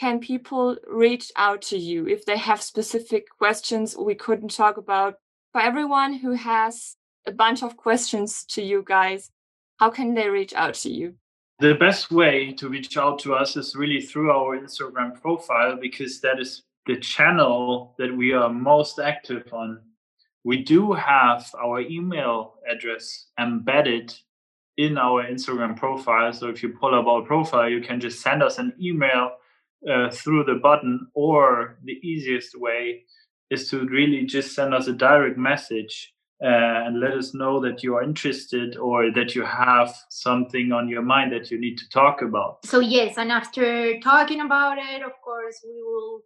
can 0.02 0.19
people 0.19 0.78
reach 0.88 1.32
out 1.36 1.61
to 1.61 1.78
you 1.78 2.07
if 2.07 2.26
they 2.26 2.36
have 2.36 2.60
specific 2.60 3.28
questions 3.38 3.95
we 3.95 4.15
couldn't 4.15 4.49
talk 4.49 4.78
about? 4.78 5.14
For 5.52 5.61
everyone 5.61 6.14
who 6.14 6.32
has 6.32 6.95
a 7.28 7.32
bunch 7.32 7.61
of 7.61 7.78
questions 7.78 8.44
to 8.45 8.64
you 8.64 8.84
guys, 8.84 9.30
how 9.78 9.91
can 9.91 10.15
they 10.15 10.28
reach 10.28 10.56
out 10.56 10.73
to 10.86 10.90
you? 10.90 11.14
The 11.60 11.76
best 11.76 12.10
way 12.10 12.52
to 12.53 12.68
reach 12.68 12.98
out 12.98 13.19
to 13.19 13.36
us 13.36 13.56
is 13.56 13.76
really 13.76 14.02
through 14.02 14.32
our 14.32 14.57
Instagram 14.57 15.22
profile 15.22 15.78
because 15.80 16.19
that 16.22 16.40
is 16.40 16.64
the 16.88 16.98
channel 16.98 17.94
that 17.99 18.11
we 18.11 18.34
are 18.34 18.49
most 18.49 18.98
active 18.98 19.53
on. 19.53 19.82
We 20.44 20.64
do 20.64 20.94
have 20.94 21.45
our 21.64 21.80
email 21.80 22.56
address 22.68 23.28
embedded 23.40 24.15
in 24.78 24.98
our 24.98 25.23
Instagram 25.23 25.78
profile. 25.78 26.34
So 26.34 26.49
if 26.49 26.64
you 26.64 26.69
pull 26.69 26.95
up 26.95 27.06
our 27.06 27.22
profile, 27.22 27.69
you 27.69 27.82
can 27.82 27.99
just 27.99 28.22
send 28.22 28.41
us 28.41 28.57
an 28.57 28.73
email 28.82 29.34
uh, 29.89 30.09
through 30.11 30.43
the 30.43 30.55
button, 30.55 31.07
or 31.13 31.77
the 31.83 31.99
easiest 32.03 32.59
way 32.59 33.03
is 33.49 33.69
to 33.69 33.85
really 33.87 34.25
just 34.25 34.55
send 34.55 34.73
us 34.73 34.87
a 34.87 34.93
direct 34.93 35.37
message 35.37 36.13
uh, 36.43 36.85
and 36.85 36.99
let 36.99 37.11
us 37.11 37.33
know 37.33 37.59
that 37.59 37.83
you 37.83 37.95
are 37.95 38.03
interested 38.03 38.77
or 38.77 39.11
that 39.11 39.35
you 39.35 39.43
have 39.43 39.93
something 40.09 40.71
on 40.71 40.89
your 40.89 41.01
mind 41.01 41.31
that 41.31 41.51
you 41.51 41.59
need 41.59 41.77
to 41.77 41.87
talk 41.89 42.21
about. 42.21 42.65
So, 42.65 42.79
yes, 42.79 43.17
and 43.17 43.31
after 43.31 43.99
talking 43.99 44.41
about 44.41 44.77
it, 44.77 45.03
of 45.03 45.11
course, 45.23 45.59
we 45.63 45.83
will 45.83 46.21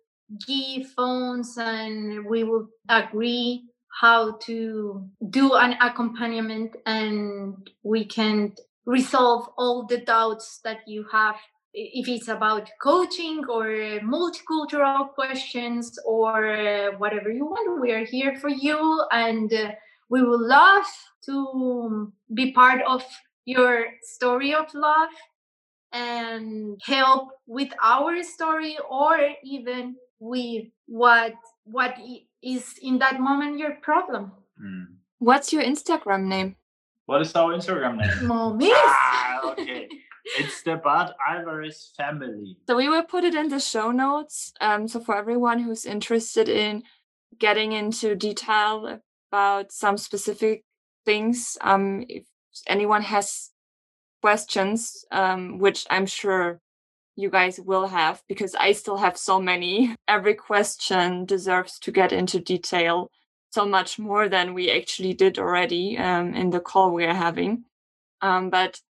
give 0.48 0.88
phones 0.92 1.58
and 1.58 2.26
we 2.26 2.44
will 2.44 2.70
agree 2.90 3.64
how 4.00 4.38
to 4.38 5.08
do 5.30 5.54
an 5.54 5.76
accompaniment 5.82 6.76
and 6.86 7.70
we 7.84 8.06
can 8.06 8.54
resolve 8.86 9.50
all 9.58 9.86
the 9.86 9.98
doubts 9.98 10.60
that 10.64 10.80
you 10.86 11.06
have 11.12 11.36
if 11.78 12.08
it's 12.08 12.30
about 12.30 12.70
coaching 12.82 13.44
or 13.50 13.66
multicultural 14.00 15.10
questions 15.14 16.00
or 16.06 16.94
whatever 16.98 17.30
you 17.30 17.46
want 17.46 17.82
we 17.82 17.92
are 17.92 18.06
here 18.06 18.36
for 18.40 18.50
you 18.50 19.04
and 19.12 19.54
uh, 19.54 19.72
we 20.10 20.24
would 20.24 20.40
love 20.40 20.86
to 21.26 22.12
be 22.34 22.52
part 22.54 22.82
of 22.88 23.04
your 23.46 23.86
story 24.02 24.54
of 24.54 24.74
love 24.74 25.10
and 25.92 26.80
help 26.86 27.30
with 27.48 27.70
our 27.82 28.24
story 28.24 28.78
or 28.90 29.18
even 29.44 29.96
with 30.20 30.66
what 30.88 31.34
what 31.64 31.96
is 32.44 32.76
in 32.82 33.00
that 33.00 33.20
moment 33.20 33.58
your 33.58 33.76
problem. 33.82 34.32
Mm. 34.62 34.86
What's 35.20 35.54
your 35.54 35.64
Instagram 35.64 36.26
name? 36.26 36.56
What 37.06 37.22
is 37.22 37.36
our 37.36 37.54
Instagram 37.54 37.98
name? 37.98 38.28
Mommy. 38.28 38.72
Ah, 38.74 39.52
okay. 39.52 39.88
it's 40.38 40.64
the 40.64 40.76
Bad 40.78 41.12
Alvarez 41.28 41.92
family. 41.98 42.58
So 42.68 42.76
we 42.76 42.90
will 42.90 43.04
put 43.04 43.24
it 43.24 43.36
in 43.36 43.50
the 43.50 43.60
show 43.60 43.92
notes. 43.92 44.54
Um, 44.60 44.88
so 44.88 45.00
for 45.00 45.16
everyone 45.18 45.60
who's 45.60 45.86
interested 45.86 46.50
in 46.50 46.84
getting 47.38 47.72
into 47.72 48.16
detail 48.16 49.00
about 49.32 49.72
some 49.72 49.98
specific 49.98 50.64
things, 51.06 51.58
um, 51.62 52.06
if 52.10 52.24
anyone 52.68 53.04
has 53.04 53.52
questions, 54.22 55.06
um, 55.12 55.60
which 55.60 55.86
I'm 55.90 56.06
sure 56.06 56.60
you 57.16 57.30
guys 57.30 57.60
will 57.60 57.88
have 57.88 58.22
because 58.28 58.56
I 58.56 58.74
still 58.74 58.98
have 58.98 59.18
so 59.18 59.40
many. 59.40 59.96
Every 60.08 60.36
question 60.36 61.26
deserves 61.26 61.80
to 61.80 61.92
get 61.92 62.12
into 62.12 62.40
detail 62.40 63.12
so 63.52 63.66
much 63.66 63.98
more 63.98 64.28
than 64.28 64.54
we 64.54 64.70
actually 64.70 65.14
did 65.14 65.40
already 65.40 65.98
um, 65.98 66.34
in 66.34 66.50
the 66.50 66.60
call 66.60 66.92
we 66.92 67.06
are 67.06 67.14
having. 67.14 67.64
Um, 68.22 68.50
but 68.50 68.82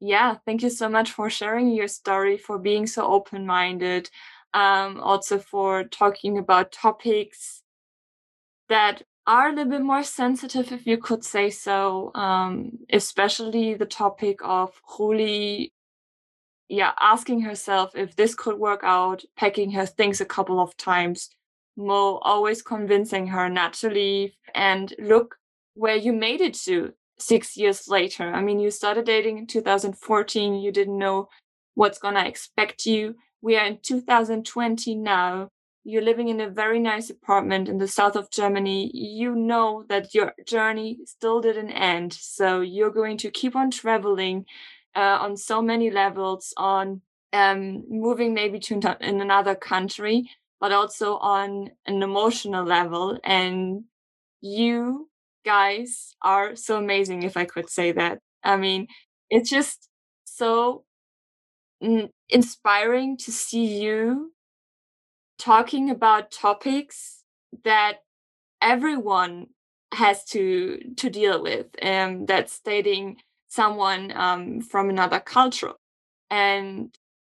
yeah, 0.00 0.36
thank 0.46 0.62
you 0.62 0.70
so 0.70 0.88
much 0.88 1.12
for 1.12 1.30
sharing 1.30 1.70
your 1.70 1.88
story, 1.88 2.38
for 2.38 2.58
being 2.58 2.86
so 2.86 3.06
open 3.06 3.46
minded, 3.46 4.10
um, 4.54 5.00
also 5.00 5.38
for 5.38 5.84
talking 5.84 6.38
about 6.38 6.72
topics 6.72 7.62
that 8.68 9.02
are 9.26 9.48
a 9.48 9.52
little 9.52 9.70
bit 9.70 9.82
more 9.82 10.02
sensitive, 10.02 10.72
if 10.72 10.86
you 10.86 10.98
could 10.98 11.24
say 11.24 11.50
so, 11.50 12.12
um, 12.14 12.78
especially 12.90 13.74
the 13.74 13.86
topic 13.86 14.38
of 14.42 14.80
Juli 14.96 15.72
yeah, 16.68 16.92
asking 17.00 17.40
herself 17.40 17.92
if 17.94 18.14
this 18.16 18.34
could 18.34 18.58
work 18.58 18.80
out, 18.82 19.24
packing 19.36 19.70
her 19.72 19.86
things 19.86 20.20
a 20.20 20.24
couple 20.26 20.60
of 20.60 20.76
times, 20.76 21.30
Mo 21.76 22.18
always 22.22 22.62
convincing 22.62 23.26
her 23.28 23.48
not 23.48 23.72
to 23.74 23.88
leave, 23.88 24.32
and 24.54 24.92
look 24.98 25.36
where 25.74 25.96
you 25.96 26.12
made 26.12 26.40
it 26.40 26.54
to 26.54 26.92
six 27.18 27.56
years 27.56 27.88
later. 27.88 28.32
I 28.32 28.42
mean, 28.42 28.60
you 28.60 28.70
started 28.70 29.06
dating 29.06 29.38
in 29.38 29.46
2014, 29.46 30.54
you 30.54 30.72
didn't 30.72 30.98
know 30.98 31.28
what's 31.74 31.98
gonna 31.98 32.24
expect 32.24 32.86
you. 32.86 33.16
We 33.40 33.56
are 33.56 33.66
in 33.66 33.78
2020 33.82 34.94
now. 34.96 35.48
You're 35.84 36.02
living 36.02 36.28
in 36.28 36.40
a 36.40 36.50
very 36.50 36.78
nice 36.80 37.08
apartment 37.08 37.68
in 37.68 37.78
the 37.78 37.88
south 37.88 38.16
of 38.16 38.30
Germany. 38.30 38.90
You 38.92 39.34
know 39.34 39.84
that 39.88 40.14
your 40.14 40.34
journey 40.44 40.98
still 41.06 41.40
didn't 41.40 41.70
end. 41.70 42.12
So 42.12 42.60
you're 42.60 42.90
going 42.90 43.16
to 43.18 43.30
keep 43.30 43.56
on 43.56 43.70
traveling 43.70 44.44
uh, 44.94 45.18
on 45.20 45.36
so 45.36 45.62
many 45.62 45.90
levels 45.90 46.52
on 46.56 47.00
um, 47.32 47.84
moving 47.88 48.34
maybe 48.34 48.58
to 48.60 48.96
in 49.00 49.20
another 49.20 49.54
country, 49.54 50.28
but 50.60 50.72
also 50.72 51.16
on 51.18 51.70
an 51.86 52.02
emotional 52.02 52.64
level. 52.64 53.18
And 53.24 53.84
you 54.40 55.07
guys 55.44 56.14
are 56.22 56.56
so 56.56 56.78
amazing, 56.78 57.22
if 57.22 57.36
I 57.36 57.44
could 57.44 57.70
say 57.70 57.92
that. 57.92 58.18
I 58.44 58.56
mean, 58.56 58.88
it's 59.30 59.50
just 59.50 59.88
so 60.24 60.84
inspiring 62.28 63.16
to 63.16 63.30
see 63.32 63.80
you 63.80 64.32
talking 65.38 65.90
about 65.90 66.30
topics 66.30 67.22
that 67.64 67.98
everyone 68.60 69.46
has 69.94 70.24
to 70.24 70.78
to 70.96 71.08
deal 71.08 71.42
with 71.42 71.66
and 71.80 72.26
that's 72.26 72.60
dating 72.60 73.16
someone 73.48 74.12
um, 74.14 74.60
from 74.60 74.90
another 74.90 75.20
culture 75.20 75.72
and 76.30 76.94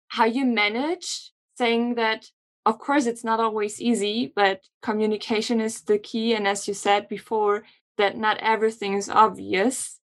how 0.10 0.26
you 0.26 0.46
manage 0.46 1.32
saying 1.58 1.96
that 1.96 2.26
of 2.66 2.78
course 2.78 3.08
it's 3.08 3.24
not 3.24 3.40
always 3.40 3.82
easy 3.82 4.32
but 4.36 4.62
communication 4.84 5.60
is 5.60 5.82
the 5.82 5.98
key 5.98 6.36
and 6.36 6.48
as 6.48 6.68
you 6.68 6.74
said 6.74 7.08
before 7.08 7.64
that 7.98 8.18
not 8.18 8.38
everything 8.40 8.94
is 8.94 9.10
obvious. 9.10 10.00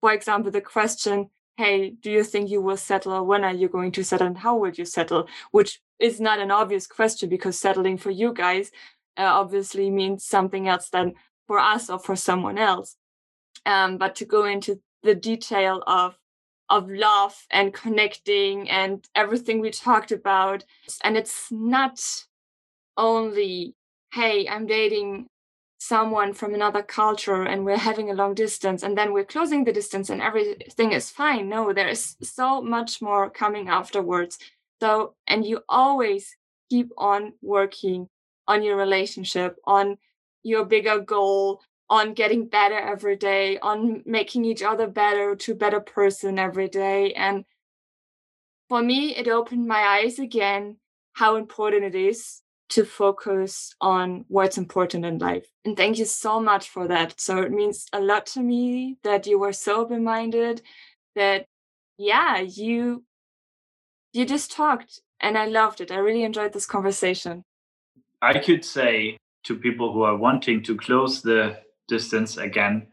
For 0.00 0.12
example 0.12 0.50
the 0.50 0.60
question 0.60 1.30
hey 1.56 1.90
do 1.90 2.10
you 2.10 2.24
think 2.24 2.50
you 2.50 2.60
will 2.60 2.76
settle? 2.76 3.24
When 3.26 3.44
are 3.44 3.54
you 3.54 3.68
going 3.68 3.92
to 3.92 4.04
settle? 4.04 4.26
And 4.26 4.38
how 4.38 4.56
will 4.56 4.72
you 4.72 4.84
settle? 4.84 5.28
which 5.52 5.80
is 6.00 6.20
not 6.20 6.40
an 6.40 6.50
obvious 6.50 6.86
question 6.86 7.28
because 7.28 7.58
settling 7.58 7.96
for 7.96 8.10
you 8.10 8.32
guys 8.32 8.70
uh, 9.16 9.22
obviously 9.22 9.90
means 9.90 10.24
something 10.24 10.68
else 10.68 10.90
than 10.90 11.14
for 11.46 11.58
us 11.58 11.88
or 11.88 11.98
for 11.98 12.16
someone 12.16 12.58
else. 12.58 12.96
Um, 13.64 13.96
but 13.96 14.16
to 14.16 14.24
go 14.24 14.44
into 14.44 14.80
the 15.02 15.14
detail 15.14 15.82
of 15.86 16.18
of 16.70 16.88
love 16.88 17.46
and 17.50 17.74
connecting 17.74 18.68
and 18.70 19.06
everything 19.14 19.60
we 19.60 19.70
talked 19.70 20.12
about 20.12 20.64
and 21.02 21.16
it's 21.16 21.52
not 21.52 22.00
only 22.96 23.74
hey 24.14 24.48
i'm 24.48 24.66
dating 24.66 25.26
someone 25.88 26.32
from 26.32 26.54
another 26.54 26.82
culture 26.82 27.42
and 27.42 27.64
we're 27.64 27.76
having 27.76 28.10
a 28.10 28.14
long 28.14 28.34
distance 28.34 28.82
and 28.82 28.96
then 28.96 29.12
we're 29.12 29.32
closing 29.34 29.64
the 29.64 29.72
distance 29.72 30.10
and 30.10 30.22
everything 30.22 30.92
is 30.92 31.10
fine 31.10 31.48
no 31.48 31.72
there 31.72 31.88
is 31.88 32.16
so 32.22 32.62
much 32.62 33.02
more 33.02 33.28
coming 33.28 33.68
afterwards 33.68 34.38
so 34.80 35.14
and 35.26 35.44
you 35.44 35.60
always 35.68 36.36
keep 36.70 36.90
on 36.96 37.32
working 37.42 38.08
on 38.48 38.62
your 38.62 38.76
relationship 38.76 39.56
on 39.66 39.96
your 40.42 40.64
bigger 40.64 40.98
goal 40.98 41.60
on 41.90 42.14
getting 42.14 42.48
better 42.48 42.78
every 42.78 43.16
day, 43.16 43.58
on 43.58 44.02
making 44.06 44.44
each 44.44 44.62
other 44.62 44.86
better 44.86 45.36
to 45.36 45.54
better 45.54 45.80
person 45.80 46.38
every 46.38 46.68
day. 46.68 47.12
And 47.12 47.44
for 48.68 48.82
me, 48.82 49.14
it 49.14 49.28
opened 49.28 49.66
my 49.66 49.80
eyes 49.80 50.18
again 50.18 50.78
how 51.12 51.36
important 51.36 51.84
it 51.84 51.94
is 51.94 52.40
to 52.70 52.84
focus 52.84 53.74
on 53.80 54.24
what's 54.28 54.58
important 54.58 55.04
in 55.04 55.18
life. 55.18 55.46
And 55.64 55.76
thank 55.76 55.98
you 55.98 56.04
so 56.04 56.40
much 56.40 56.68
for 56.68 56.88
that. 56.88 57.20
So 57.20 57.38
it 57.38 57.52
means 57.52 57.86
a 57.92 58.00
lot 58.00 58.26
to 58.26 58.40
me 58.40 58.96
that 59.04 59.26
you 59.26 59.38
were 59.38 59.52
so 59.52 59.82
open-minded, 59.82 60.62
that 61.14 61.46
yeah, 61.98 62.40
you 62.40 63.04
you 64.12 64.24
just 64.24 64.52
talked 64.52 65.00
and 65.20 65.36
I 65.36 65.46
loved 65.46 65.80
it. 65.80 65.90
I 65.90 65.96
really 65.96 66.22
enjoyed 66.22 66.52
this 66.52 66.66
conversation. 66.66 67.44
I 68.22 68.38
could 68.38 68.64
say 68.64 69.18
to 69.44 69.56
people 69.56 69.92
who 69.92 70.02
are 70.02 70.16
wanting 70.16 70.62
to 70.64 70.76
close 70.76 71.22
the 71.22 71.58
distance 71.88 72.36
again 72.36 72.86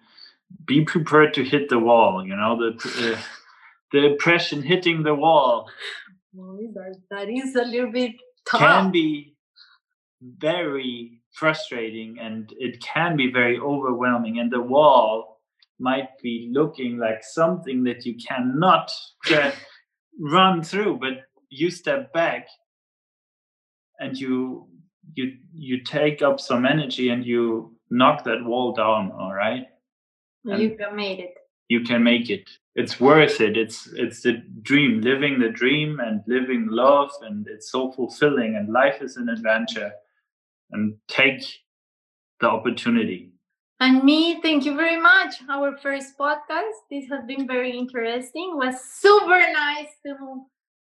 be 0.65 0.83
prepared 0.83 1.33
to 1.33 1.43
hit 1.43 1.69
the 1.69 1.79
wall 1.79 2.25
you 2.25 2.35
know 2.35 2.57
the 2.57 3.13
uh, 3.13 3.21
the 3.91 4.05
impression 4.11 4.61
hitting 4.61 5.03
the 5.03 5.15
wall 5.15 5.69
that 7.09 7.29
is 7.29 7.55
a 7.55 7.63
little 7.63 7.91
bit 7.91 8.11
tough. 8.49 8.59
can 8.59 8.91
be 8.91 9.30
very 10.21 11.21
frustrating 11.33 12.17
and 12.19 12.53
it 12.57 12.81
can 12.81 13.15
be 13.15 13.31
very 13.31 13.59
overwhelming. 13.59 14.39
And 14.39 14.51
the 14.51 14.61
wall 14.61 15.41
might 15.79 16.09
be 16.21 16.49
looking 16.51 16.97
like 16.97 17.23
something 17.23 17.83
that 17.85 18.05
you 18.05 18.15
cannot 18.15 18.91
run 20.19 20.63
through, 20.63 20.99
but 20.99 21.23
you 21.49 21.69
step 21.71 22.13
back 22.13 22.47
and 23.99 24.17
you 24.17 24.67
you 25.13 25.37
you 25.53 25.83
take 25.83 26.21
up 26.21 26.39
some 26.39 26.65
energy 26.65 27.09
and 27.09 27.25
you 27.25 27.75
knock 27.89 28.23
that 28.23 28.43
wall 28.43 28.73
down 28.73 29.11
all 29.11 29.33
right? 29.33 29.65
And 30.45 30.61
you 30.61 30.77
can 30.77 30.95
make 30.95 31.19
it. 31.19 31.33
you 31.67 31.81
can 31.81 32.03
make 32.03 32.29
it. 32.29 32.49
It's 32.75 32.99
worth 32.99 33.41
it. 33.41 33.57
It's 33.57 33.87
it's 33.93 34.21
the 34.21 34.41
dream 34.61 35.01
living 35.01 35.39
the 35.39 35.49
dream 35.49 35.99
and 35.99 36.21
living 36.27 36.67
love 36.69 37.11
and 37.21 37.47
it's 37.49 37.71
so 37.71 37.91
fulfilling 37.91 38.55
and 38.55 38.71
life 38.71 39.01
is 39.01 39.17
an 39.17 39.29
adventure 39.29 39.91
and 40.71 40.95
take 41.07 41.43
the 42.39 42.47
opportunity 42.47 43.31
and 43.79 44.03
me 44.03 44.41
thank 44.41 44.65
you 44.65 44.75
very 44.75 44.99
much 44.99 45.35
our 45.49 45.77
first 45.77 46.17
podcast 46.17 46.77
this 46.89 47.07
has 47.09 47.23
been 47.25 47.47
very 47.47 47.71
interesting 47.77 48.51
it 48.53 48.57
was 48.57 48.75
super 48.99 49.39
nice 49.53 49.89
to 50.05 50.15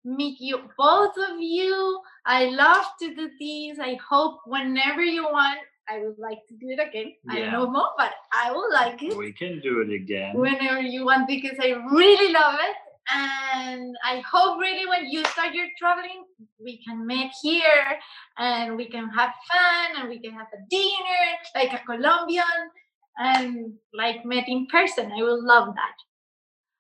meet 0.05 0.41
you 0.41 0.61
both 0.77 1.17
of 1.29 1.39
you 1.39 2.01
i 2.27 2.47
love 2.47 2.85
to 3.01 3.15
do 3.15 3.31
this 3.41 3.79
i 3.79 3.97
hope 4.09 4.41
whenever 4.47 5.03
you 5.03 5.25
want 5.25 5.59
I 5.89 5.99
would 5.99 6.19
like 6.19 6.39
to 6.49 6.55
do 6.55 6.69
it 6.71 6.79
again. 6.79 7.13
Yeah. 7.25 7.33
I 7.33 7.41
don't 7.41 7.53
know 7.53 7.71
more, 7.71 7.91
but 7.99 8.13
I 8.33 8.53
would 8.53 8.73
like 8.73 9.03
it. 9.03 9.17
We 9.17 9.33
can 9.33 9.61
do 9.61 9.81
it 9.81 9.93
again. 9.93 10.37
Whenever 10.39 10.81
you 10.81 11.05
want, 11.05 11.27
because 11.27 11.59
I 11.61 11.73
really 11.91 12.33
love 12.33 12.55
it. 12.61 12.77
And 13.11 13.97
I 14.05 14.23
hope 14.31 14.61
really 14.61 14.87
when 14.87 15.11
you 15.11 15.25
start 15.25 15.55
your 15.55 15.67
traveling, 15.79 16.25
we 16.63 16.83
can 16.85 17.07
meet 17.07 17.31
here 17.43 17.99
and 18.39 18.77
we 18.77 18.89
can 18.89 19.09
have 19.09 19.33
fun 19.51 20.01
and 20.01 20.09
we 20.09 20.21
can 20.21 20.33
have 20.33 20.47
a 20.55 20.61
dinner 20.71 21.25
like 21.55 21.73
a 21.73 21.85
Colombian 21.85 22.45
and 23.19 23.73
like 23.93 24.25
met 24.25 24.49
in 24.49 24.67
person. 24.67 25.11
I 25.13 25.23
will 25.23 25.45
love 25.45 25.75
that. 25.75 25.97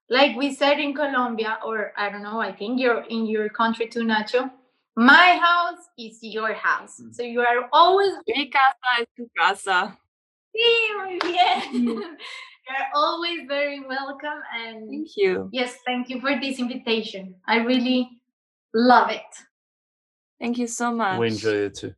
Like 0.08 0.36
we 0.36 0.54
said 0.54 0.78
in 0.78 0.94
Colombia, 0.94 1.58
or 1.64 1.92
I 1.96 2.10
don't 2.10 2.22
know, 2.22 2.40
I 2.40 2.52
think 2.52 2.78
you're 2.78 3.04
in 3.08 3.26
your 3.26 3.48
country 3.48 3.88
too, 3.88 4.04
Nacho 4.04 4.50
my 4.96 5.40
house 5.42 5.88
is 5.98 6.18
your 6.22 6.52
house. 6.52 7.00
Mm. 7.00 7.14
So 7.14 7.22
you 7.22 7.40
are 7.40 7.68
always. 7.72 8.12
Mi 8.26 8.50
casa 8.50 9.00
es 9.00 9.06
tu 9.16 9.28
casa. 9.36 9.98
Sí, 10.54 10.88
muy 10.98 11.18
bien. 11.18 12.18
You're 12.68 12.89
always 12.94 13.40
very 13.48 13.80
welcome. 13.80 14.40
And 14.56 14.89
thank 14.89 15.16
you. 15.16 15.48
Yes, 15.52 15.76
thank 15.86 16.09
you 16.09 16.20
for 16.20 16.39
this 16.40 16.59
invitation. 16.59 17.34
I 17.47 17.56
really 17.59 18.09
love 18.74 19.10
it. 19.10 19.20
Thank 20.40 20.59
you 20.59 20.66
so 20.66 20.93
much. 20.93 21.18
We 21.20 21.28
enjoy 21.28 21.66
it 21.66 21.74
too. 21.74 21.94